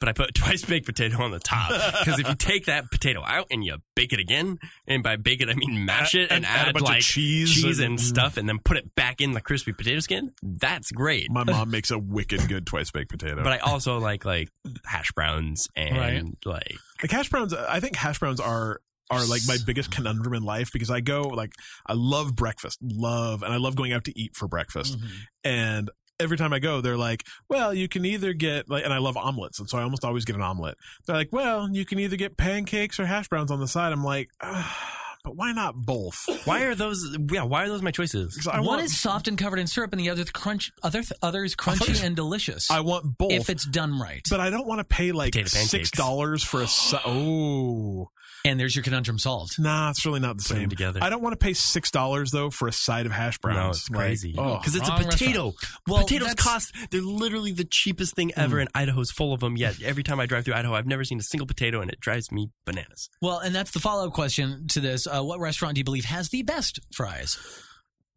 but 0.00 0.08
I 0.08 0.12
put 0.12 0.34
twice 0.34 0.64
baked 0.64 0.86
potato 0.86 1.22
on 1.22 1.30
the 1.30 1.38
top. 1.38 1.70
Because 2.00 2.18
if 2.18 2.28
you 2.28 2.34
take 2.34 2.66
that 2.66 2.90
potato 2.90 3.22
out 3.24 3.46
and 3.50 3.62
you 3.62 3.76
bake 3.94 4.12
it 4.12 4.18
again, 4.18 4.58
and 4.86 5.02
by 5.02 5.16
bake 5.16 5.40
it 5.42 5.48
I 5.50 5.54
mean 5.54 5.84
mash 5.84 6.14
it 6.14 6.32
and, 6.32 6.44
add, 6.46 6.68
add, 6.68 6.68
a 6.70 6.72
bunch 6.72 6.84
like 6.86 6.98
of 7.00 7.04
cheese, 7.04 7.52
cheese 7.52 7.78
and 7.78 8.00
stuff, 8.00 8.36
and 8.36 8.48
then 8.48 8.58
put 8.64 8.76
it 8.76 8.94
back 8.94 9.20
in 9.20 9.32
the 9.32 9.40
crispy 9.40 9.72
potato 9.72 10.00
skin, 10.00 10.32
that's 10.42 10.90
great. 10.90 11.30
My 11.30 11.44
mom 11.44 11.70
makes 11.76 11.90
a 11.90 11.98
wicked 11.98 12.48
good 12.48 12.66
twice 12.66 12.90
baked 12.90 13.10
potato. 13.10 13.42
But 13.42 13.52
I 13.52 13.58
also 13.58 13.98
like 13.98 14.24
like 14.24 14.48
hash 14.86 15.12
browns 15.12 15.68
and 15.76 15.96
Right. 15.96 16.24
like 16.44 16.76
like 17.02 17.10
hash 17.10 17.28
browns, 17.28 17.52
I 17.54 17.80
think 17.80 17.96
hash 17.96 18.18
browns 18.18 18.40
are 18.40 18.80
are 19.10 19.24
like 19.26 19.42
my 19.48 19.56
biggest 19.66 19.90
conundrum 19.90 20.34
in 20.34 20.44
life 20.44 20.70
because 20.72 20.88
I 20.88 21.00
go 21.00 21.22
like 21.22 21.52
I 21.86 21.94
love 21.94 22.36
breakfast, 22.36 22.78
love, 22.80 23.42
and 23.42 23.52
I 23.52 23.56
love 23.56 23.74
going 23.76 23.92
out 23.92 24.04
to 24.04 24.12
eat 24.18 24.36
for 24.36 24.46
breakfast. 24.48 24.96
Mhm. 24.98 25.08
And 25.42 25.90
every 26.20 26.36
time 26.36 26.52
I 26.52 26.58
go, 26.58 26.80
they're 26.80 26.96
like, 26.98 27.26
"Well, 27.48 27.72
you 27.74 27.88
can 27.88 28.04
either 28.04 28.32
get 28.32 28.68
like," 28.70 28.84
and 28.84 28.92
I 28.92 28.98
love 28.98 29.16
omelets, 29.16 29.58
and 29.58 29.68
so 29.68 29.78
I 29.78 29.82
almost 29.82 30.04
always 30.04 30.24
get 30.24 30.36
an 30.36 30.42
omelet. 30.42 30.76
They're 31.06 31.16
like, 31.16 31.30
"Well, 31.32 31.68
you 31.72 31.84
can 31.84 31.98
either 31.98 32.16
get 32.16 32.36
pancakes 32.36 33.00
or 33.00 33.06
hash 33.06 33.28
browns 33.28 33.50
on 33.50 33.60
the 33.60 33.68
side." 33.68 33.92
I'm 33.92 34.04
like, 34.04 34.30
ah, 34.42 34.96
but 35.24 35.36
why 35.36 35.52
not 35.52 35.74
both? 35.74 36.24
why 36.44 36.62
are 36.64 36.74
those? 36.74 37.16
Yeah, 37.30 37.42
why 37.42 37.64
are 37.64 37.68
those 37.68 37.82
my 37.82 37.90
choices? 37.90 38.36
'Cause 38.36 38.46
I 38.46 38.58
One 38.58 38.66
want, 38.66 38.82
is 38.82 38.98
soft 38.98 39.28
and 39.28 39.36
covered 39.36 39.58
in 39.58 39.66
syrup, 39.66 39.92
and 39.92 40.00
the 40.00 40.08
other 40.10 40.24
crunch. 40.24 40.72
Other 40.82 41.02
other 41.22 41.44
is 41.44 41.54
crunchy 41.56 41.82
Others- 41.82 42.02
and 42.02 42.16
delicious. 42.16 42.70
I 42.70 42.80
want 42.80 43.18
both. 43.18 43.32
if 43.32 43.50
it's 43.50 43.66
done 43.66 43.98
right. 43.98 44.22
but 44.30 44.40
I 44.40 44.50
don't 44.50 44.66
want 44.66 44.78
to 44.78 44.84
pay 44.84 45.12
like 45.12 45.32
Potato 45.32 45.50
pancakes. 45.50 45.70
six 45.70 45.90
dollars 45.90 46.42
for 46.44 46.62
a. 46.62 46.66
Si- 46.68 46.96
oh, 47.06 48.10
and 48.44 48.58
there's 48.58 48.74
your 48.74 48.82
conundrum 48.82 49.18
solved. 49.18 49.52
nah, 49.58 49.90
it's 49.90 50.04
really 50.06 50.20
not 50.20 50.36
the 50.38 50.42
Put 50.42 50.56
'em 50.56 50.62
same. 50.62 50.68
together. 50.70 51.00
I 51.02 51.10
don't 51.10 51.22
want 51.22 51.32
to 51.32 51.36
pay 51.44 51.52
six 51.52 51.90
dollars 51.90 52.30
though 52.30 52.50
for 52.50 52.68
a 52.68 52.72
side 52.72 53.06
of 53.06 53.12
hash 53.12 53.38
browns. 53.38 53.56
No, 53.58 53.70
it's 53.70 53.90
Like, 53.90 53.98
crazy. 54.00 54.34
oh, 54.38 54.58
Because 54.58 54.74
it's 54.74 54.88
a 54.88 54.92
wrong 54.92 55.04
potato. 55.04 55.54
Well, 55.86 56.02
Potatoes 56.04 56.28
that's- 56.28 56.44
cost, 56.46 56.74
they're 56.90 57.00
literally 57.02 57.52
the 57.52 57.64
cheapest 57.64 58.14
thing 58.14 58.32
ever, 58.36 58.56
Mm. 58.56 58.60
and 58.62 58.70
Idaho's 58.74 59.10
full 59.10 59.32
of 59.32 59.40
them. 59.40 59.56
Yet 59.56 59.80
every 59.82 60.02
time 60.02 60.20
I 60.20 60.26
drive 60.26 60.44
through 60.44 60.54
Idaho, 60.54 60.74
I've 60.74 60.86
never 60.86 61.04
seen 61.04 61.18
a 61.18 61.22
single 61.22 61.46
potato, 61.46 61.80
and 61.80 61.90
it 61.90 62.00
drives 62.00 62.30
me 62.32 62.48
bananas. 62.64 63.08
Well, 63.20 63.38
and 63.38 63.54
that's 63.54 63.70
the 63.72 63.80
follow 63.80 64.06
up 64.06 64.12
question 64.12 64.66
to 64.68 64.80
this. 64.80 65.06
Uh, 65.06 65.22
what 65.22 65.40
restaurant 65.40 65.74
do 65.74 65.80
you 65.80 65.84
believe 65.84 66.04
has 66.06 66.28
the 66.30 66.42
best 66.42 66.78
fries? 66.94 67.36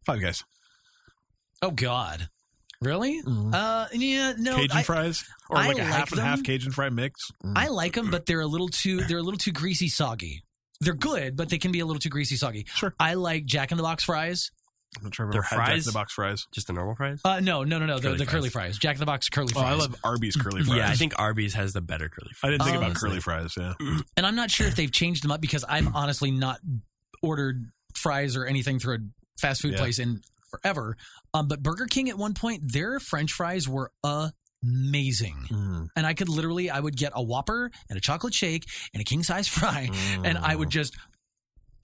Five 0.06 0.20
Guys. 0.20 0.42
Oh 1.62 1.70
God, 1.70 2.28
really? 2.84 3.20
Uh, 3.26 3.86
yeah, 3.92 4.34
no. 4.38 4.56
Cajun 4.56 4.76
I, 4.78 4.82
fries 4.82 5.24
or 5.50 5.58
I 5.58 5.68
like 5.68 5.78
a 5.78 5.82
like 5.82 5.88
half 5.92 6.12
and 6.12 6.20
half 6.20 6.42
Cajun 6.42 6.72
fry 6.72 6.88
mix. 6.90 7.20
Mm. 7.44 7.52
I 7.56 7.68
like 7.68 7.94
them, 7.94 8.10
but 8.10 8.26
they're 8.26 8.40
a 8.40 8.46
little 8.46 8.68
too. 8.68 9.00
They're 9.02 9.18
a 9.18 9.22
little 9.22 9.38
too 9.38 9.52
greasy, 9.52 9.88
soggy. 9.88 10.42
They're 10.80 10.94
good, 10.94 11.36
but 11.36 11.48
they 11.48 11.58
can 11.58 11.72
be 11.72 11.80
a 11.80 11.86
little 11.86 12.00
too 12.00 12.08
greasy, 12.10 12.36
soggy. 12.36 12.66
Sure. 12.74 12.94
I 13.00 13.14
like 13.14 13.44
Jack 13.46 13.70
in 13.70 13.76
the 13.76 13.82
Box 13.82 14.04
fries. 14.04 14.50
I'm 14.98 15.04
not 15.04 15.14
sure 15.14 15.26
if 15.26 15.28
I've 15.30 15.32
Their 15.50 15.58
Jack 15.66 15.76
in 15.78 15.82
the 15.84 15.92
Box 15.92 16.12
fries. 16.12 16.44
Just 16.52 16.66
the 16.68 16.72
normal 16.72 16.94
fries? 16.94 17.20
Uh, 17.24 17.40
no, 17.40 17.64
no, 17.64 17.78
no, 17.78 17.86
no. 17.86 17.96
The, 17.98 18.02
Curly 18.08 18.16
the 18.18 18.26
curly 18.26 18.48
fries. 18.50 18.66
fries. 18.76 18.78
Jack 18.78 18.96
in 18.96 19.00
the 19.00 19.06
Box 19.06 19.28
curly 19.28 19.52
fries. 19.52 19.64
Oh. 19.64 19.66
I 19.66 19.74
love 19.74 19.96
Arby's 20.04 20.36
curly 20.36 20.62
fries. 20.62 20.76
Yeah, 20.78 20.88
I 20.88 20.94
think 20.94 21.18
Arby's 21.18 21.54
has 21.54 21.72
the 21.72 21.80
better 21.80 22.08
curly 22.08 22.30
I 22.32 22.34
fries. 22.36 22.50
didn't 22.52 22.64
think 22.64 22.76
Um, 22.76 22.82
about 22.84 22.96
curly 22.96 23.20
fries. 23.20 23.54
Yeah, 23.58 23.72
and 24.16 24.26
I'm 24.26 24.36
not 24.36 24.50
sure 24.50 24.66
if 24.68 24.76
they've 24.76 24.92
changed 24.92 25.24
them 25.24 25.30
up 25.32 25.40
because 25.40 25.64
I've 25.64 25.88
honestly 25.94 26.30
not 26.30 26.58
ordered 27.22 27.64
fries 27.96 28.36
or 28.36 28.44
anything 28.44 28.78
through 28.78 28.94
a 28.94 28.98
fast 29.40 29.62
food 29.62 29.72
Yeah. 29.72 29.78
place 29.78 29.98
in 29.98 30.20
forever. 30.62 30.96
Um, 31.32 31.48
but 31.48 31.62
Burger 31.62 31.86
King 31.86 32.08
at 32.08 32.18
one 32.18 32.34
point, 32.34 32.72
their 32.72 33.00
French 33.00 33.32
fries 33.32 33.68
were 33.68 33.90
amazing, 34.62 35.36
Mm. 35.50 35.88
and 35.96 36.06
I 36.06 36.14
could 36.14 36.28
literally, 36.28 36.70
I 36.70 36.80
would 36.80 36.96
get 36.96 37.12
a 37.14 37.22
Whopper 37.22 37.70
and 37.88 37.96
a 37.98 38.00
chocolate 38.00 38.34
shake 38.34 38.64
and 38.92 39.00
a 39.00 39.04
king 39.04 39.22
size 39.22 39.48
fry, 39.48 39.90
and 40.24 40.38
I 40.38 40.54
would 40.56 40.70
just. 40.70 40.96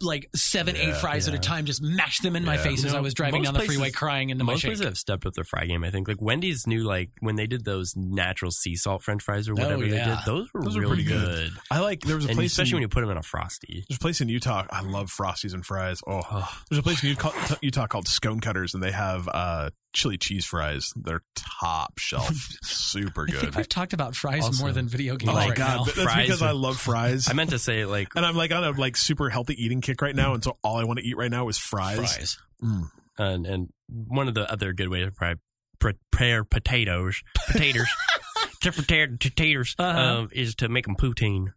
Like 0.02 0.28
seven, 0.34 0.76
eight 0.76 0.88
Yeah, 0.88 0.94
fries 1.00 1.28
at 1.28 1.34
a 1.34 1.38
time, 1.38 1.66
just 1.66 1.82
mash 1.82 2.18
them 2.20 2.36
in 2.36 2.44
my 2.44 2.56
face 2.56 2.80
You 2.82 2.86
as 2.88 2.92
know, 2.92 2.98
I 2.98 3.02
was 3.02 3.12
driving 3.14 3.40
most 3.40 3.46
down 3.46 3.54
the 3.54 3.58
places- 3.58 3.74
freeway 3.76 3.90
crying 3.90 4.30
into 4.30 4.44
my 4.44 4.52
Most 4.54 4.60
shake. 4.62 4.70
places 4.70 4.84
have 4.86 4.96
stepped 4.96 5.26
up 5.26 5.34
their 5.34 5.44
fry 5.44 5.66
game. 5.66 5.84
I 5.84 5.90
think 5.90 6.08
like 6.08 6.20
Wendy's 6.22 6.66
new 6.66 6.84
like 6.84 7.10
when 7.20 7.36
they 7.36 7.46
did 7.46 7.64
those 7.64 7.94
natural 7.96 8.50
sea 8.50 8.76
salt 8.76 9.02
French 9.02 9.22
fries 9.22 9.48
or 9.48 9.54
whatever 9.54 9.84
they 9.86 9.92
Oh, 9.92 9.94
yeah. 9.96 10.16
did. 10.16 10.18
Those 10.26 10.48
were 10.54 10.62
Those 10.62 10.76
are 10.76 10.80
really 10.80 10.96
pretty 11.04 11.08
good. 11.10 11.50
good. 11.50 11.52
I 11.70 11.80
like. 11.80 12.00
There 12.02 12.16
was 12.16 12.24
a 12.24 12.28
And 12.28 12.36
place, 12.36 12.52
especially 12.52 12.70
in, 12.70 12.74
when 12.76 12.82
you 12.82 12.88
put 12.88 13.00
them 13.02 13.10
in 13.10 13.16
a 13.18 13.22
frosty. 13.22 13.84
there's 13.88 13.96
a 13.98 14.00
place 14.00 14.20
in 14.20 14.28
Utah. 14.28 14.64
I 14.70 14.80
love 14.80 15.10
frosties 15.10 15.52
and 15.54 15.64
fries. 15.66 16.00
Oh, 16.06 16.20
Oh, 16.30 16.48
there's 16.70 16.78
a 16.78 16.82
place 16.82 17.02
in 17.02 17.08
Utah, 17.10 17.32
Utah 17.60 17.86
called 17.86 18.06
Scone 18.08 18.40
Cutters, 18.40 18.74
and 18.74 18.82
they 18.82 18.92
have 18.92 19.28
uh, 19.32 19.70
chili 19.92 20.16
cheese 20.18 20.44
fries. 20.44 20.92
They're 20.96 21.22
top 21.36 21.98
shelf, 21.98 22.30
super 22.62 23.26
I 23.28 23.32
think 23.32 23.40
good. 23.44 23.56
we've 23.56 23.68
talked 23.68 23.92
about 23.92 24.14
fries 24.14 24.44
Also- 24.44 24.62
more 24.62 24.72
than 24.72 24.88
video 24.88 25.16
games 25.16 25.30
Oh 25.30 25.34
my 25.34 25.48
right 25.48 25.56
god, 25.56 25.76
now. 25.78 25.84
that's 25.84 26.00
Fries 26.02 26.26
because 26.26 26.42
I 26.42 26.52
love 26.52 26.78
fries. 26.78 27.28
I 27.28 27.32
meant 27.32 27.50
to 27.50 27.58
say 27.58 27.84
like 27.84 28.08
and 28.16 28.24
I'm 28.24 28.36
like 28.36 28.52
on 28.52 28.64
a 28.64 28.70
like 28.70 28.96
super 28.96 29.28
healthy 29.30 29.54
eating 29.62 29.80
kick 29.80 30.00
right 30.02 30.14
now, 30.16 30.34
and 30.34 30.42
so 30.44 30.56
all 30.62 30.76
I 30.76 30.84
want 30.84 30.98
to 30.98 31.04
eat 31.06 31.16
right 31.16 31.30
now 31.30 31.48
is 31.48 31.58
fries. 31.58 31.96
Fries. 31.98 32.38
Mm. 32.62 32.82
and 33.18 33.46
and 33.46 33.68
one 33.88 34.28
of 34.28 34.34
the 34.34 34.50
other 34.50 34.72
good 34.72 34.88
ways 34.88 35.06
to 35.06 35.12
pre- 35.12 35.34
prepare 35.78 36.44
potatoes, 36.44 37.22
potatoes, 37.46 37.86
to 38.60 38.70
prepare 38.72 39.08
potatoes 39.08 39.74
Uh-huh. 39.78 39.98
um, 40.00 40.28
is 40.32 40.54
to 40.56 40.68
make 40.68 40.84
them 40.86 40.94
poutine. 40.96 41.48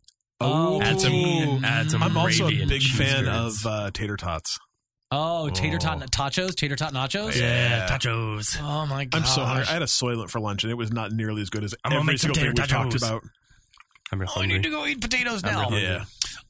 Oh, 0.41 0.81
Add 0.81 0.99
some, 0.99 1.63
add 1.63 1.91
some. 1.91 2.03
I'm 2.03 2.17
also 2.17 2.47
a 2.47 2.65
big 2.65 2.81
fan 2.81 3.25
curds. 3.25 3.65
of 3.65 3.71
uh, 3.71 3.91
tater 3.91 4.17
tots. 4.17 4.59
Oh, 5.15 5.49
tater 5.49 5.77
tot 5.77 6.01
Oh. 6.01 6.05
tachos, 6.07 6.55
tater 6.55 6.75
tot 6.75 6.93
nachos. 6.93 7.39
Yeah. 7.39 7.87
tachos. 7.87 8.57
Oh 8.61 8.85
my 8.87 9.05
god! 9.05 9.19
I'm 9.21 9.25
so 9.27 9.43
hungry. 9.45 9.65
I 9.67 9.73
had 9.73 9.81
a 9.81 9.85
soylent 9.85 10.29
for 10.29 10.39
lunch, 10.39 10.63
and 10.63 10.71
it 10.71 10.75
was 10.75 10.91
not 10.91 11.11
nearly 11.11 11.41
as 11.41 11.49
good 11.49 11.63
as 11.63 11.75
I'm 11.83 11.91
gonna 11.91 12.01
every 12.01 12.13
make 12.13 12.19
some 12.19 12.33
single 12.33 12.53
thing 12.53 12.65
tater 12.65 12.77
we've 12.79 12.91
talked 12.91 13.03
tachos. 13.03 13.07
about. 13.07 13.23
I'm 14.11 14.19
real 14.19 14.29
Oh, 14.29 14.33
I 14.35 14.39
hungry. 14.41 14.57
need 14.57 14.63
to 14.63 14.69
go 14.69 14.85
eat 14.85 15.01
potatoes 15.01 15.43
I'm 15.43 15.51
now. 15.53 15.69
Yeah. 15.77 16.05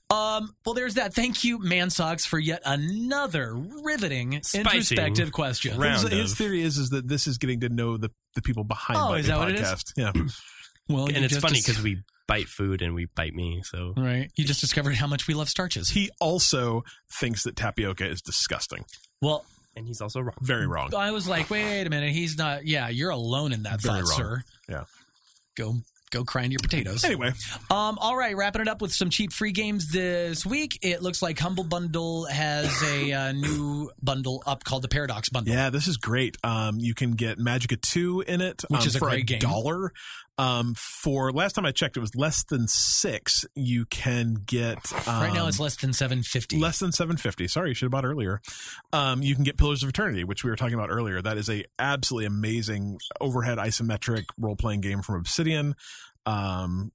Um. 0.10 0.54
Well, 0.66 0.76
there's 0.76 0.94
that. 0.96 1.14
Thank 1.14 1.44
you, 1.44 1.60
Man 1.60 1.90
Socks, 1.90 2.26
for 2.26 2.38
yet 2.40 2.62
another 2.66 3.54
riveting, 3.56 4.42
Spicy. 4.44 4.60
introspective 4.96 5.32
question. 5.32 5.78
Round 5.80 6.02
His, 6.02 6.12
his 6.12 6.32
of- 6.34 6.38
theory 6.38 6.62
is 6.62 6.78
is 6.78 6.90
that 6.92 7.08
this 7.08 7.26
is 7.28 7.38
getting 7.38 7.62
to 7.62 7.70
know 7.70 7.98
the, 7.98 8.12
the 8.36 8.42
people 8.42 8.64
behind 8.64 9.00
Oh, 9.00 9.10
Bite 9.10 9.20
is 9.22 9.26
Me 9.28 9.32
that 9.34 9.40
what 9.40 9.50
it 9.50 9.60
is? 9.60 9.68
podcast. 9.68 9.94
Yeah, 9.98 10.12
Well, 10.90 11.10
you 11.10 11.16
and 11.16 11.26
it's 11.26 11.34
just 11.34 11.42
funny 11.42 11.56
dis- 11.56 11.66
because 11.66 11.82
we 11.82 11.98
bite 12.28 12.48
food 12.48 12.82
and 12.82 12.94
we 12.96 13.06
bite 13.06 13.34
me. 13.34 13.62
So 13.66 13.94
right, 13.98 14.30
you 14.36 14.46
just 14.46 14.62
discovered 14.62 14.96
how 14.96 15.08
much 15.08 15.28
we 15.28 15.34
love 15.34 15.50
starches. 15.50 15.90
he 15.90 16.10
also 16.20 16.84
thinks 17.20 17.44
that 17.44 17.56
tapioca 17.56 18.08
is 18.08 18.22
disgusting. 18.22 18.86
Well, 19.22 19.46
and 19.76 19.88
he's 19.88 20.02
also 20.02 20.20
wrong. 20.22 20.36
Very 20.42 20.68
wrong. 20.68 20.94
I 20.96 21.12
was 21.12 21.28
like, 21.28 21.50
wait 21.50 21.86
a 21.86 21.90
minute, 21.90 22.12
he's 22.12 22.38
not. 22.38 22.66
Yeah, 22.66 22.90
you're 22.90 23.10
alone 23.12 23.54
in 23.54 23.64
that 23.64 23.82
Very 23.82 24.02
thought, 24.02 24.10
wrong. 24.10 24.18
sir. 24.18 24.44
Yeah. 24.70 24.84
Go 25.56 25.76
Go 26.12 26.24
cry 26.24 26.44
into 26.44 26.52
your 26.52 26.60
potatoes. 26.62 27.04
Anyway, 27.04 27.32
Um, 27.72 27.98
all 28.00 28.16
right, 28.16 28.38
wrapping 28.38 28.62
it 28.62 28.68
up 28.68 28.84
with 28.84 28.94
some 28.94 29.10
cheap 29.10 29.34
free 29.34 29.52
games 29.52 29.88
this 29.92 30.46
week. 30.46 30.78
It 30.84 31.02
looks 31.02 31.24
like 31.24 31.40
Humble 31.40 31.64
Bundle 31.64 32.26
has 32.26 32.72
a 32.84 33.12
uh, 33.12 33.32
new 33.32 33.90
bundle 34.00 34.44
up 34.46 34.64
called 34.64 34.84
the 34.84 34.88
Paradox 34.90 35.30
Bundle. 35.30 35.52
yeah, 35.56 35.72
this 35.72 35.88
is 35.88 35.98
great. 35.98 36.38
Um, 36.44 36.78
you 36.80 36.94
can 36.94 37.14
get 37.14 37.40
Magicka 37.40 37.82
2 37.82 38.26
in 38.28 38.42
it, 38.42 38.62
Which 38.68 38.82
um, 38.82 38.88
is 38.88 38.96
a 38.96 39.00
for 39.00 39.10
great 39.10 39.26
game. 39.26 39.40
dollar. 39.40 39.92
Um, 40.38 40.74
for 40.76 41.32
last 41.32 41.54
time 41.54 41.66
I 41.66 41.72
checked, 41.72 41.96
it 41.96 42.00
was 42.00 42.16
less 42.16 42.44
than 42.44 42.68
six. 42.68 43.46
You 43.56 43.86
can 43.86 44.36
get 44.46 44.92
um, 45.08 45.22
right 45.22 45.34
now, 45.34 45.48
it's 45.48 45.60
less 45.60 45.76
than 45.76 45.94
seven 45.94 46.24
fifty. 46.24 46.60
less 46.60 46.80
than 46.80 46.92
750 46.92 47.48
sorry 47.48 47.70
you 47.70 47.76
should 47.76 47.86
have 47.86 47.92
bought 47.92 48.06
earlier 48.06 48.42
um, 48.92 49.22
you 49.22 49.36
can 49.36 49.44
get 49.44 49.58
pillars 49.58 49.84
of 49.84 49.90
eternity 49.90 50.24
which 50.24 50.44
we 50.44 50.50
were 50.50 50.56
talking 50.56 50.74
about 50.74 50.90
earlier 50.90 51.22
that 51.22 51.38
is 51.38 51.50
a 51.50 51.64
absolutely 51.78 52.26
amazing 52.26 52.98
overhead 53.22 53.58
isometric 53.58 54.26
role-playing 54.38 54.82
game 54.82 55.02
from 55.02 55.16
obsidian 55.16 55.76
um, 56.26 56.92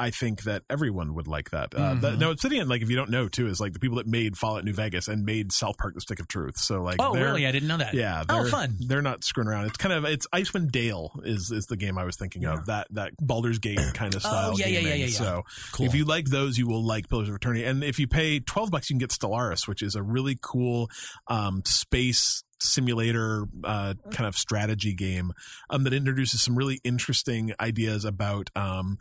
I 0.00 0.10
think 0.10 0.42
that 0.44 0.62
everyone 0.70 1.14
would 1.14 1.26
like 1.28 1.50
that. 1.50 1.74
Uh, 1.74 1.94
Mhm. 1.94 2.00
that- 2.00 2.18
No, 2.18 2.30
Obsidian, 2.30 2.68
like 2.68 2.82
if 2.82 2.88
you 2.90 2.96
don't 2.96 3.10
know, 3.10 3.28
too, 3.28 3.46
is 3.46 3.60
like 3.60 3.72
the 3.74 3.78
people 3.78 3.98
that 3.98 4.06
made 4.06 4.36
Fallout 4.36 4.64
New 4.64 4.72
Vegas 4.72 5.06
and 5.08 5.24
made 5.24 5.52
South 5.52 5.76
Park: 5.78 5.94
The 5.94 6.00
Stick 6.00 6.18
of 6.20 6.26
Truth. 6.28 6.58
So 6.58 6.82
like, 6.82 6.96
Oh, 6.98 7.12
really? 7.14 7.46
I 7.46 7.52
didn't 7.52 7.68
know 7.68 7.76
that. 7.76 7.94
Yeah. 7.94 8.24
Oh, 8.28 8.42
they're- 8.42 8.50
fun. 8.50 8.76
They're 8.80 9.02
not 9.02 9.22
screwing 9.24 9.48
around. 9.48 9.66
It's 9.66 9.76
kind 9.76 9.92
of 9.92 10.04
it's 10.06 10.26
Icewind 10.34 10.72
Dale 10.72 11.12
is 11.24 11.50
is 11.50 11.66
the 11.66 11.76
game 11.76 11.98
I 11.98 12.04
was 12.04 12.16
thinking 12.16 12.44
of. 12.46 12.66
That 12.66 12.86
that 12.90 13.12
Baldur's 13.20 13.58
Gate 13.58 13.78
kind 13.94 14.14
of 14.14 14.22
style. 14.22 14.52
Oh, 14.54 14.56
yeah, 14.58 14.66
yeah, 14.66 14.80
yeah, 14.80 14.88
yeah, 14.94 15.04
yeah. 15.06 15.16
So 15.18 15.42
Cool. 15.72 15.86
if 15.86 15.94
you 15.94 16.04
like 16.04 16.26
those, 16.30 16.56
you 16.58 16.66
will 16.66 16.84
like 16.84 17.08
Pillars 17.08 17.28
of 17.28 17.34
Eternity. 17.34 17.64
And 17.64 17.84
if 17.84 17.98
you 17.98 18.06
pay 18.08 18.40
twelve 18.40 18.70
bucks, 18.70 18.88
you 18.90 18.94
can 18.94 18.98
get 19.00 19.10
Stellaris, 19.10 19.68
which 19.68 19.82
is 19.82 19.94
a 19.94 20.02
really 20.02 20.38
cool 20.40 20.88
um, 21.28 21.62
space 21.66 22.42
simulator 22.62 23.46
uh, 23.64 23.94
kind 24.12 24.26
of 24.26 24.34
strategy 24.36 24.92
game 24.94 25.32
um, 25.70 25.84
that 25.84 25.94
introduces 25.94 26.42
some 26.42 26.54
really 26.56 26.78
interesting 26.84 27.52
ideas 27.58 28.04
about 28.04 28.50
um, 28.54 28.98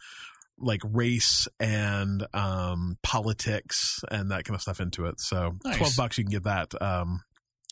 like 0.59 0.81
race 0.83 1.47
and 1.59 2.25
um, 2.33 2.97
politics 3.03 4.01
and 4.11 4.31
that 4.31 4.45
kind 4.45 4.55
of 4.55 4.61
stuff 4.61 4.79
into 4.79 5.05
it. 5.05 5.19
So 5.19 5.55
Nice. 5.63 5.77
twelve 5.77 5.93
bucks, 5.95 6.17
you 6.17 6.23
can 6.23 6.31
get 6.31 6.43
that. 6.43 6.73
Um, 6.81 7.21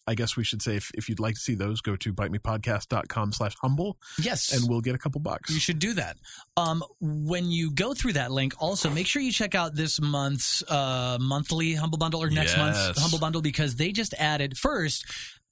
I 0.09 0.15
guess 0.15 0.37
we 0.37 0.45
should 0.45 0.61
say 0.61 0.77
if, 0.77 0.89
if 0.93 1.09
you'd 1.09 1.19
like 1.19 1.33
to 1.35 1.39
see 1.41 1.53
those, 1.53 1.81
go 1.81 1.97
to 1.97 2.13
bytemepodcast.com 2.13 3.33
slash 3.33 3.55
humble 3.61 3.97
yes, 4.17 4.53
and 4.53 4.69
we'll 4.69 4.79
get 4.79 4.95
a 4.95 4.97
couple 4.97 5.19
bucks. 5.19 5.49
You 5.53 5.59
should 5.59 5.79
do 5.79 5.93
that. 5.95 6.15
Um, 6.55 6.81
when 7.01 7.51
you 7.51 7.71
go 7.71 7.93
through 7.93 8.13
that 8.13 8.31
link, 8.31 8.53
also 8.59 8.89
make 8.89 9.05
sure 9.05 9.21
you 9.21 9.33
check 9.33 9.53
out 9.53 9.75
this 9.75 9.99
month's 9.99 10.63
uh, 10.69 11.17
monthly 11.19 11.73
Humble 11.73 11.97
Bundle 11.97 12.23
or 12.23 12.29
next 12.29 12.57
month's 12.57 12.97
Humble 12.97 13.19
Bundle 13.19 13.41
because 13.41 13.75
they 13.75 13.91
just 13.91 14.13
added 14.13 14.57
first. 14.57 15.05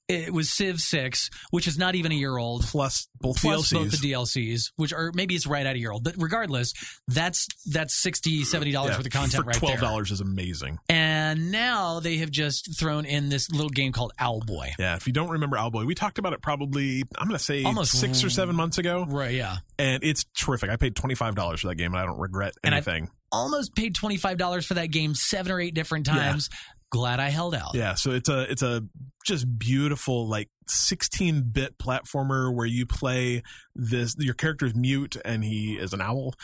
It 0.08 0.32
was 0.32 0.54
Civ 0.54 0.78
Six, 0.80 1.30
which 1.50 1.66
is 1.66 1.76
not 1.78 1.96
even 1.96 2.12
a 2.12 2.14
year 2.14 2.36
old. 2.36 2.62
Plus 2.62 3.08
both 3.20 3.40
Plus 3.40 3.68
DLCs. 3.68 3.72
both 3.72 3.90
the 4.00 4.12
DLCs, 4.12 4.60
which 4.76 4.92
are 4.92 5.10
maybe 5.14 5.34
it's 5.34 5.46
right 5.48 5.66
out 5.66 5.74
a 5.74 5.78
year 5.78 5.90
old, 5.90 6.04
but 6.04 6.14
regardless, 6.16 6.72
that's 7.08 7.48
that's 7.66 8.00
60 8.02 8.44
70 8.44 8.70
dollars 8.70 8.90
Yeah, 8.92 8.96
worth 8.98 9.06
of 9.06 9.12
content 9.12 9.42
for 9.44 9.48
right 9.50 9.56
twelve 9.56 9.74
there. 9.74 9.80
dollars 9.80 10.12
is 10.12 10.20
amazing. 10.20 10.78
And 10.88 11.50
now 11.50 11.98
they 11.98 12.18
have 12.18 12.30
just 12.30 12.78
thrown 12.78 13.04
in 13.04 13.30
this 13.30 13.50
little 13.50 13.68
game 13.68 13.90
called 13.90 14.12
Owlboy. 14.20 14.74
Yeah, 14.78 14.94
if 14.94 15.08
you 15.08 15.12
don't 15.12 15.30
remember 15.30 15.56
Owlboy, 15.56 15.86
we 15.86 15.94
talked 15.96 16.18
about 16.18 16.32
it 16.34 16.40
probably 16.40 17.02
I'm 17.18 17.26
going 17.26 17.38
to 17.38 17.44
say 17.44 17.64
Almost- 17.64 17.98
six 17.98 18.22
or 18.22 18.30
seven 18.30 18.54
months 18.54 18.78
ago, 18.78 19.04
Right? 19.08 19.32
Yeah. 19.34 19.56
and 19.78 20.04
it's 20.04 20.24
terrific. 20.38 20.70
I 20.70 20.76
paid 20.76 20.94
twenty 20.94 21.16
five 21.16 21.34
dollars 21.34 21.62
for 21.62 21.66
that 21.68 21.74
game, 21.76 21.92
and 21.94 22.00
I 22.00 22.06
don't 22.06 22.18
regret 22.20 22.54
And 22.62 22.74
I- 22.74 22.78
anything. 22.78 23.10
Almost 23.32 23.74
paid 23.74 23.96
twenty 23.96 24.18
five 24.18 24.38
dollars 24.38 24.64
for 24.66 24.74
that 24.74 24.92
game 24.92 25.14
seven 25.16 25.50
or 25.50 25.60
eight 25.60 25.74
different 25.74 26.06
times. 26.06 26.48
Glad 26.90 27.18
I 27.20 27.28
held 27.30 27.54
out. 27.54 27.74
Yeah, 27.74 27.94
so 27.94 28.12
it's 28.12 28.28
a 28.28 28.50
it's 28.50 28.62
a 28.62 28.82
just 29.26 29.58
beautiful 29.58 30.28
like 30.28 30.48
16 30.68 31.50
bit 31.50 31.76
platformer 31.78 32.54
where 32.54 32.66
you 32.66 32.86
play 32.86 33.42
this. 33.74 34.14
Your 34.18 34.34
character's 34.34 34.74
mute 34.74 35.16
and 35.24 35.42
he 35.44 35.74
is 35.74 35.92
an 35.92 36.00
owl, 36.00 36.34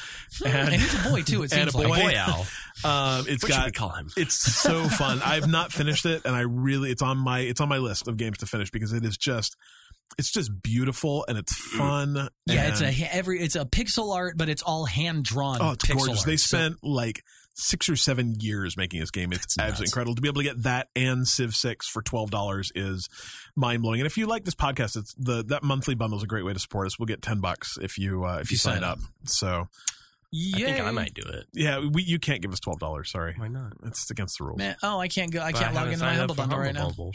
And, 0.44 0.70
he's 0.74 0.94
a 1.06 1.09
boy 1.10 1.23
too. 1.23 1.43
It 1.44 1.52
and 1.56 1.70
seems 1.70 1.74
a 1.74 1.78
like. 1.78 1.86
boy. 1.89 2.10
Boy 2.10 2.14
owl. 2.19 2.47
Um, 2.85 3.24
it's 3.28 3.43
What 3.44 3.52
should 3.52 3.56
got 3.59 3.66
we 3.66 3.73
call 3.73 3.90
him? 3.90 4.10
it's 4.16 4.35
so 4.35 4.85
fun. 4.89 5.20
I've 5.24 5.48
not 5.48 5.73
finished 5.73 6.06
it, 6.06 6.23
and 6.24 6.35
I 6.35 6.40
really 6.40 6.90
it's 6.90 7.02
on 7.02 7.19
my 7.19 7.40
it's 7.40 7.60
on 7.60 7.69
my 7.69 7.78
list 7.78 8.09
of 8.09 8.16
games 8.16 8.39
to 8.39 8.47
finish 8.47 8.70
because 8.70 8.93
it 8.93 9.05
is 9.05 9.16
just 9.16 9.56
it's 10.19 10.31
just 10.31 10.51
beautiful 10.63 11.25
and 11.29 11.39
it's 11.39 11.55
fun. 11.55 12.29
Yeah, 12.47 12.69
it's 12.69 12.81
a 12.81 12.93
every 13.15 13.41
it's 13.41 13.57
a 13.57 13.65
pixel 13.65 14.15
art, 14.15 14.37
but 14.37 14.49
it's 14.49 14.63
all 14.63 14.85
hand 14.85 15.25
drawn. 15.25 15.59
oh, 15.61 15.73
it's 15.73 15.85
pixel 15.85 15.97
gorgeous. 15.99 16.19
Art. 16.19 16.27
They 16.27 16.37
So- 16.37 16.57
spent 16.57 16.77
like 16.83 17.23
six 17.55 17.91
or 17.91 17.97
seven 17.97 18.35
years 18.41 18.79
making 18.79 19.01
this 19.01 19.11
game. 19.11 19.31
It's 19.31 19.41
That's 19.41 19.59
absolutely 19.59 19.83
nuts. 19.85 19.91
incredible 19.93 20.15
to 20.15 20.23
be 20.23 20.29
able 20.29 20.41
to 20.41 20.49
get 20.49 20.63
that 20.63 20.89
and 20.97 21.29
Civ 21.29 21.55
Six 21.55 21.87
for 21.87 22.01
twelve 22.03 22.31
dollars 22.31 22.73
is 22.75 23.09
mind 23.57 23.83
blowing. 23.83 24.01
And 24.01 24.07
if 24.07 24.17
you 24.17 24.27
like 24.27 24.45
this 24.45 24.55
podcast, 24.55 24.97
it's 24.97 25.15
the 25.19 25.45
that 25.49 25.63
monthly 25.63 25.95
bundle 25.95 26.17
is 26.19 26.25
a 26.25 26.27
great 26.27 26.45
way 26.45 26.53
to 26.55 26.59
support 26.59 26.87
us. 26.87 26.99
We'll 26.99 27.07
get 27.07 27.21
ten 27.23 27.41
bucks 27.41 27.77
if 27.81 27.99
you 27.99 28.25
uh, 28.25 28.39
if, 28.41 28.51
you, 28.51 28.57
sign, 28.57 28.83
up. 28.85 28.99
So 29.27 29.69
I 30.35 30.59
think 30.59 30.81
I 30.81 30.91
might 30.93 31.13
do 31.15 31.23
it. 31.23 31.47
yeah, 31.53 31.87
we 31.93 32.03
you 32.03 32.19
can't 32.19 32.41
give 32.41 32.53
us 32.53 32.61
twelve 32.61 32.79
dollars. 32.79 33.11
Sorry, 33.11 33.35
Why 33.37 33.49
not? 33.49 33.73
it's 33.85 34.11
against 34.11 34.39
the 34.39 34.45
rules. 34.45 34.59
Man, 34.59 34.77
oh, 34.83 34.99
I 34.99 35.09
can't 35.09 35.31
go. 35.31 35.41
I 35.43 35.53
But 35.53 35.61
can't 35.61 35.75
log 35.75 35.89
haven't 35.89 35.93
into 35.95 36.05
my 36.05 36.11
signed 36.13 36.21
up 36.23 36.29
Humble 36.31 36.35
for 36.37 36.41
Bundle 36.43 36.59
right 36.59 36.75
now. 36.75 36.87
Bundle. 36.89 37.13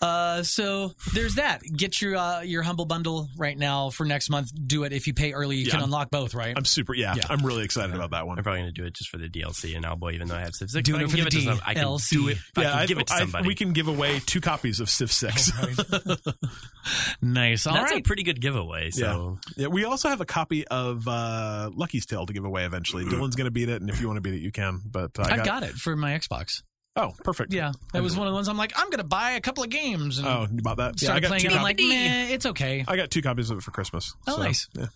Uh, 0.00 0.42
so 0.42 0.92
there's 1.14 1.36
that. 1.36 1.62
Get 1.76 2.00
your 2.00 2.16
uh, 2.16 2.40
your 2.42 2.62
Humble 2.62 2.84
Bundle 2.84 3.28
right 3.36 3.56
now 3.58 3.90
for 3.90 4.04
next 4.06 4.30
month. 4.30 4.50
Do 4.66 4.84
it 4.84 4.92
if 4.92 5.06
you 5.06 5.14
pay 5.14 5.32
early. 5.32 5.56
You 5.56 5.64
Yeah, 5.64 5.70
can 5.70 5.80
I'm- 5.80 5.84
unlock 5.88 6.10
both, 6.10 6.34
right? 6.34 6.54
I'm 6.56 6.64
super. 6.64 6.94
Yeah, 6.94 7.14
Yeah. 7.16 7.22
I'm 7.30 7.44
really 7.44 7.64
excited 7.64 7.94
about 7.94 8.10
that 8.10 8.26
one. 8.26 8.38
I'm 8.38 8.44
probably 8.44 8.60
going 8.62 8.72
to 8.74 8.80
do 8.80 8.86
it 8.86 8.94
just 8.94 9.10
for 9.10 9.16
the 9.18 9.28
DLC 9.28 9.74
and 9.76 9.84
Owlboy, 9.84 10.14
even 10.14 10.28
though 10.28 10.36
I 10.36 10.40
have 10.40 10.54
Civ 10.54 10.70
6. 10.70 10.84
Doing 10.84 11.00
but 11.00 11.00
I 11.00 11.04
it 11.04 11.06
can 11.06 11.10
for 11.10 11.16
give 11.16 11.24
the 11.24 11.38
it 11.38 11.40
to 11.40 11.56
some, 11.56 11.60
I 11.66 11.74
can 11.74 11.82
do 12.10 12.28
it. 12.28 12.38
I 12.56 12.60
yeah, 12.62 12.70
can 12.70 12.78
I- 12.80 12.86
give 12.86 12.98
it 12.98 13.06
to 13.08 13.14
I- 13.14 13.18
somebody. 13.20 13.48
we 13.48 13.54
can 13.54 13.72
give 13.72 13.88
away 13.88 14.20
two 14.26 14.40
copies 14.40 14.78
of 14.80 14.88
Civ 14.90 15.10
Six. 15.10 15.50
nice. 17.22 17.66
All 17.66 17.74
That's 17.74 17.92
right. 17.92 18.00
a 18.00 18.02
pretty 18.02 18.22
good 18.22 18.40
giveaway. 18.40 18.90
So 18.90 19.38
Yeah, 19.56 19.68
we 19.68 19.84
also 19.84 20.08
have 20.08 20.20
a 20.20 20.26
copy 20.26 20.66
of 20.68 21.06
uh, 21.08 21.70
Lucky's 21.74 22.06
Tale 22.06 22.26
to 22.26 22.32
give 22.32 22.43
away 22.46 22.64
eventually. 22.64 23.04
Dylan's 23.04 23.36
going 23.36 23.46
to 23.46 23.50
beat 23.50 23.68
it, 23.68 23.80
and 23.80 23.90
if 23.90 24.00
you 24.00 24.06
want 24.06 24.16
to 24.16 24.20
beat 24.20 24.34
it, 24.34 24.40
you 24.40 24.52
can. 24.52 24.80
But 24.84 25.18
uh, 25.18 25.22
I 25.26 25.40
I 25.40 25.44
got, 25.44 25.62
it 25.62 25.72
for 25.72 25.96
my 25.96 26.12
Xbox. 26.18 26.62
oh, 26.96 27.12
perfect. 27.24 27.52
Yeah, 27.52 27.72
that 27.92 28.02
was 28.02 28.16
one 28.16 28.26
of 28.26 28.32
the 28.32 28.34
ones 28.36 28.48
I'm 28.48 28.56
like, 28.56 28.72
I'm 28.76 28.88
gonna 28.90 29.02
buy 29.04 29.32
a 29.32 29.40
couple 29.40 29.64
of 29.64 29.70
games 29.70 30.18
and 30.18 30.26
Oh, 30.28 30.46
you 30.52 30.62
bought 30.62 30.76
that? 30.76 31.00
Yeah, 31.02 31.08
I 31.08 31.18
start 31.18 31.22
got 31.22 31.28
playing 31.28 31.40
two. 31.42 31.48
it. 31.48 31.52
I'm 31.54 31.58
copies. 31.62 31.88
like, 31.90 31.98
meh, 31.98 32.28
it's 32.34 32.46
okay. 32.46 32.84
I 32.86 32.96
got 32.96 33.10
two 33.10 33.22
copies 33.22 33.50
of 33.50 33.58
it 33.58 33.62
for 33.62 33.70
Christmas. 33.72 34.12
Oh, 34.28 34.36
so, 34.36 34.42
nice. 34.42 34.68
Yeah, 34.74 34.86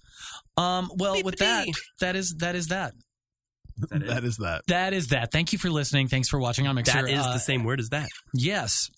Um, 0.56 0.90
well, 0.96 1.22
with 1.24 1.38
that, 1.38 1.64
Beep-a-dee. 1.66 1.80
that 2.00 2.16
is 2.16 2.34
that 2.38 2.54
is 2.54 2.68
that. 2.68 2.92
that 3.90 4.02
it? 4.02 4.06
that 4.08 4.24
is 4.24 4.36
that. 4.38 4.62
That 4.68 4.92
is 4.92 5.08
that. 5.08 5.32
Thank 5.32 5.52
you 5.52 5.58
for 5.58 5.70
listening. 5.70 6.08
Thanks 6.08 6.28
for 6.28 6.38
watching 6.38 6.66
on 6.68 6.74
Mixer. 6.76 6.92
that 7.02 7.10
is 7.10 7.20
Uh, 7.20 7.32
the 7.32 7.38
same 7.40 7.64
word 7.64 7.80
as 7.80 7.88
that. 7.90 8.08
Yes. 8.34 8.90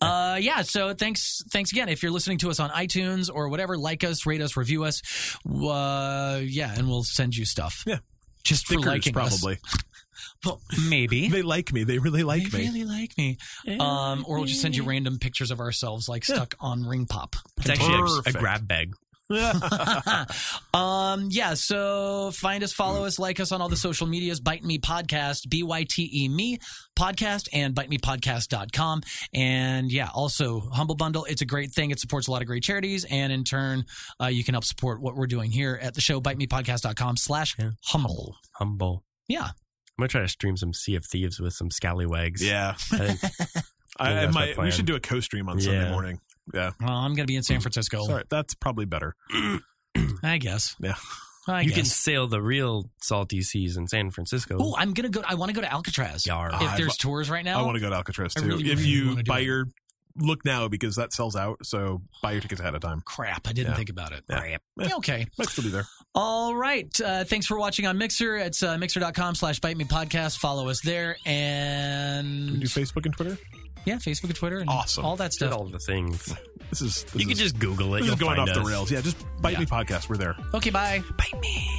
Uh, 0.00 0.38
yeah. 0.40 0.62
So 0.62 0.94
thanks, 0.94 1.42
thanks 1.50 1.72
again. 1.72 1.88
If 1.88 2.02
you're 2.02 2.12
listening 2.12 2.38
to 2.38 2.50
us 2.50 2.60
on 2.60 2.70
iTunes 2.70 3.30
or 3.32 3.48
whatever, 3.48 3.76
like 3.76 4.04
us, 4.04 4.26
rate 4.26 4.40
us, 4.40 4.56
review 4.56 4.84
us. 4.84 5.02
Uh, 5.46 6.40
yeah, 6.44 6.74
and 6.76 6.88
we'll 6.88 7.04
send 7.04 7.36
you 7.36 7.44
stuff. 7.44 7.82
Yeah. 7.86 7.98
just 8.44 8.66
for 8.66 8.74
Stickers, 8.74 8.86
liking 8.86 9.16
us. 9.16 9.38
probably. 9.40 9.58
Well, 10.44 10.60
maybe 10.88 11.28
They 11.28 11.42
like 11.42 11.72
me. 11.72 11.84
They 11.84 11.98
really 11.98 12.22
like 12.22 12.50
they 12.50 12.58
me. 12.58 12.64
really 12.66 12.84
like 12.84 13.16
me. 13.18 13.36
Um, 13.80 14.24
or 14.28 14.36
we'll 14.36 14.46
just 14.46 14.60
send 14.60 14.76
you 14.76 14.84
random 14.84 15.18
pictures 15.18 15.50
of 15.50 15.60
ourselves, 15.60 16.08
like 16.08 16.24
stuck 16.24 16.54
on 16.60 16.84
Ring 16.84 17.06
Pop. 17.06 17.36
It's 17.58 17.70
actually 17.70 17.94
a, 17.94 18.30
a 18.30 18.32
grab 18.32 18.68
bag. 18.68 18.92
um, 20.74 21.28
yeah. 21.30 21.54
So 21.54 22.30
find 22.32 22.62
us, 22.62 22.72
follow 22.72 23.04
us, 23.04 23.18
like 23.18 23.40
us 23.40 23.52
on 23.52 23.60
all 23.60 23.68
the 23.68 23.76
social 23.76 24.06
medias. 24.06 24.40
Byte 24.40 24.62
Me 24.62 24.78
Podcast, 24.78 25.48
B 25.48 25.62
Y 25.62 25.84
T 25.88 26.08
E 26.12 26.28
Me 26.28 26.58
Podcast, 26.98 27.48
and 27.52 27.74
bytemepodcast.com. 27.74 29.02
And 29.34 29.90
yeah, 29.90 30.08
also 30.14 30.60
Humble 30.60 30.94
Bundle. 30.96 31.24
It's 31.24 31.42
a 31.42 31.46
great 31.46 31.72
thing. 31.72 31.90
It 31.90 32.00
supports 32.00 32.28
a 32.28 32.30
lot 32.30 32.42
of 32.42 32.46
great 32.48 32.62
charities, 32.62 33.04
and 33.10 33.32
in 33.32 33.44
turn, 33.44 33.84
uh, 34.20 34.26
you 34.26 34.44
can 34.44 34.54
help 34.54 34.64
support 34.64 35.00
what 35.00 35.16
we're 35.16 35.26
doing 35.26 35.50
here 35.50 35.78
at 35.80 35.94
the 35.94 36.00
show. 36.00 36.20
Bytemepodcast.com 36.20 37.16
slash 37.16 37.54
Yeah. 37.58 37.70
humble. 37.86 38.36
Humble. 38.54 39.04
Yeah. 39.28 39.42
I'm 39.98 40.02
going 40.02 40.08
to 40.08 40.12
try 40.12 40.20
to 40.22 40.28
stream 40.28 40.56
some 40.58 40.74
Sea 40.74 40.94
of 40.96 41.06
Thieves 41.06 41.40
with 41.40 41.54
some 41.54 41.70
scallywags. 41.70 42.44
yeah. 42.44 42.74
I 42.92 43.14
think- 43.14 43.20
I, 43.98 44.10
Yeah, 44.10 44.16
I 44.18 44.20
that's 44.26 44.34
my 44.34 44.40
might, 44.40 44.48
we 44.50 44.54
plan. 44.54 44.70
should 44.72 44.84
do 44.84 44.94
a 44.94 45.00
co-stream 45.00 45.48
on 45.48 45.58
Sunday 45.58 45.80
Yeah. 45.84 45.90
morning. 45.90 46.20
Yeah. 46.54 46.70
Well, 46.80 46.90
I'm 46.90 47.10
going 47.14 47.26
to 47.26 47.30
be 47.30 47.36
in 47.36 47.42
San 47.42 47.60
Francisco. 47.60 48.04
Sorry, 48.04 48.24
that's 48.30 48.54
probably 48.54 48.84
better. 48.84 49.14
I 50.22 50.38
guess. 50.38 50.76
Yeah. 50.80 50.94
I 51.48 51.60
you 51.60 51.70
can 51.70 51.84
sail 51.84 52.26
the 52.26 52.42
real 52.42 52.90
salty 53.02 53.40
seas 53.40 53.76
in 53.76 53.86
San 53.86 54.10
Francisco. 54.10 54.56
Oh, 54.60 54.74
I'm 54.76 54.92
gonna 54.94 55.08
go. 55.10 55.22
I 55.24 55.36
want 55.36 55.50
to 55.50 55.54
go 55.54 55.60
to 55.60 55.72
Alcatraz. 55.72 56.26
Yar. 56.26 56.48
If 56.48 56.54
I've- 56.60 56.82
there's 56.82 56.96
tours 56.96 57.30
right 57.30 57.44
now, 57.44 57.60
I 57.60 57.62
want 57.62 57.76
to 57.76 57.80
go 57.80 57.88
to 57.88 57.94
Alcatraz 57.94 58.34
too. 58.34 58.44
really, 58.46 58.64
if 58.72 58.78
really 58.80 58.90
you 58.90 59.22
buy 59.22 59.38
it. 59.40 59.44
your 59.44 59.66
look 60.18 60.44
now 60.44 60.66
because 60.66 60.96
that 60.96 61.12
sells 61.12 61.36
out, 61.36 61.58
so 61.64 62.02
buy 62.20 62.32
your 62.32 62.40
tickets 62.40 62.60
ahead 62.60 62.74
of 62.74 62.80
time. 62.80 63.00
crap. 63.04 63.46
I 63.46 63.52
didn't 63.52 63.70
Yeah. 63.72 63.76
think 63.76 63.90
about 63.90 64.10
it. 64.12 64.24
Yeah. 64.28 64.56
Yeah, 64.76 64.96
okay. 64.96 65.26
Might 65.38 65.48
still 65.48 65.62
be 65.62 65.70
there. 65.70 65.86
All 66.16 66.56
right. 66.56 66.88
Uh, 67.00 67.22
thanks 67.22 67.46
for 67.46 67.56
watching 67.58 67.86
on 67.86 67.96
Mixer. 67.96 68.36
It's 68.38 68.62
uh, 68.64 68.76
mixer.com 68.78 69.34
slash 69.36 69.60
bite 69.60 69.76
me 69.76 69.84
podcast. 69.84 70.38
Follow 70.38 70.68
us 70.68 70.80
there. 70.80 71.16
We 71.24 71.30
And 71.32 72.60
do 72.60 72.66
Facebook 72.66 73.04
and 73.04 73.14
Twitter. 73.14 73.38
Yeah, 73.84 73.96
Facebook 73.96 74.24
and 74.24 74.34
Twitter 74.36 74.58
and 74.58 74.68
Awesome. 74.70 75.04
all 75.04 75.16
that 75.16 75.30
Did 75.32 75.36
stuff. 75.36 75.52
all 75.54 75.66
the 75.66 75.78
things. 75.78 76.32
This 76.70 76.80
is 76.82 77.04
this 77.04 77.14
You 77.14 77.20
is, 77.20 77.26
can 77.28 77.36
just 77.36 77.58
Google 77.60 77.94
it. 77.94 77.98
this 78.00 78.06
You'll 78.06 78.14
is 78.14 78.20
going 78.20 78.36
find 78.38 78.50
off 78.50 78.54
the 78.56 78.62
rails. 78.68 78.90
Yeah, 78.90 79.00
just 79.00 79.16
bite 79.40 79.52
Yeah. 79.52 79.60
me 79.60 79.66
podcast. 79.66 80.08
We're 80.08 80.16
there. 80.16 80.34
Okay, 80.52 80.70
bye. 80.70 81.00
Bite 81.16 81.40
me. 81.40 81.78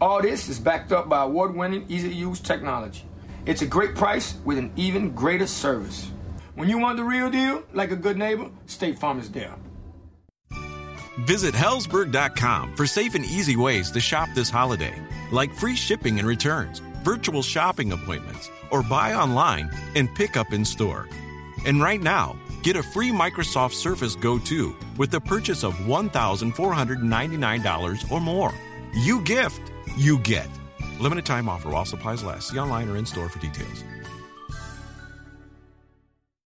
All 0.00 0.22
this 0.22 0.48
is 0.48 0.58
backed 0.58 0.92
up 0.92 1.10
by 1.10 1.24
award 1.24 1.54
winning, 1.54 1.84
easy 1.90 2.08
to 2.08 2.14
use 2.14 2.40
technology. 2.40 3.04
It's 3.44 3.60
a 3.60 3.66
great 3.66 3.94
price 3.94 4.34
with 4.46 4.56
an 4.56 4.72
even 4.74 5.14
greater 5.14 5.46
service. 5.46 6.10
When 6.54 6.70
you 6.70 6.78
want 6.78 6.96
the 6.96 7.04
real 7.04 7.28
deal, 7.28 7.62
like 7.74 7.90
a 7.90 7.96
good 7.96 8.16
neighbor, 8.16 8.48
State 8.64 8.98
Farm 8.98 9.18
is 9.18 9.30
there. 9.30 9.54
Visit 11.18 11.54
Hellsberg.com 11.54 12.76
for 12.76 12.86
safe 12.86 13.14
and 13.14 13.26
easy 13.26 13.56
ways 13.56 13.90
to 13.90 14.00
shop 14.00 14.30
this 14.34 14.48
holiday, 14.48 14.94
like 15.32 15.52
free 15.52 15.76
shipping 15.76 16.18
and 16.18 16.26
returns, 16.26 16.78
virtual 17.04 17.42
shopping 17.42 17.92
appointments, 17.92 18.50
or 18.70 18.82
buy 18.82 19.12
online 19.12 19.70
and 19.96 20.08
pick 20.14 20.38
up 20.38 20.54
in 20.54 20.64
store. 20.64 21.10
And 21.66 21.82
right 21.82 22.00
now, 22.00 22.38
get 22.62 22.74
a 22.74 22.82
free 22.82 23.10
Microsoft 23.10 23.74
Surface 23.74 24.16
Go 24.16 24.38
2 24.38 24.74
with 24.96 25.10
the 25.10 25.20
purchase 25.20 25.62
of 25.62 25.74
$1,499 25.74 28.10
or 28.10 28.20
more. 28.20 28.54
You 28.94 29.20
gift, 29.20 29.69
you 30.00 30.18
get. 30.18 30.48
Limited 30.98 31.26
time 31.26 31.48
offer 31.48 31.68
while 31.68 31.84
supplies 31.84 32.24
last. 32.24 32.48
See 32.48 32.58
online 32.58 32.88
or 32.88 32.96
in 32.96 33.04
store 33.04 33.28
for 33.28 33.38
details. 33.38 33.84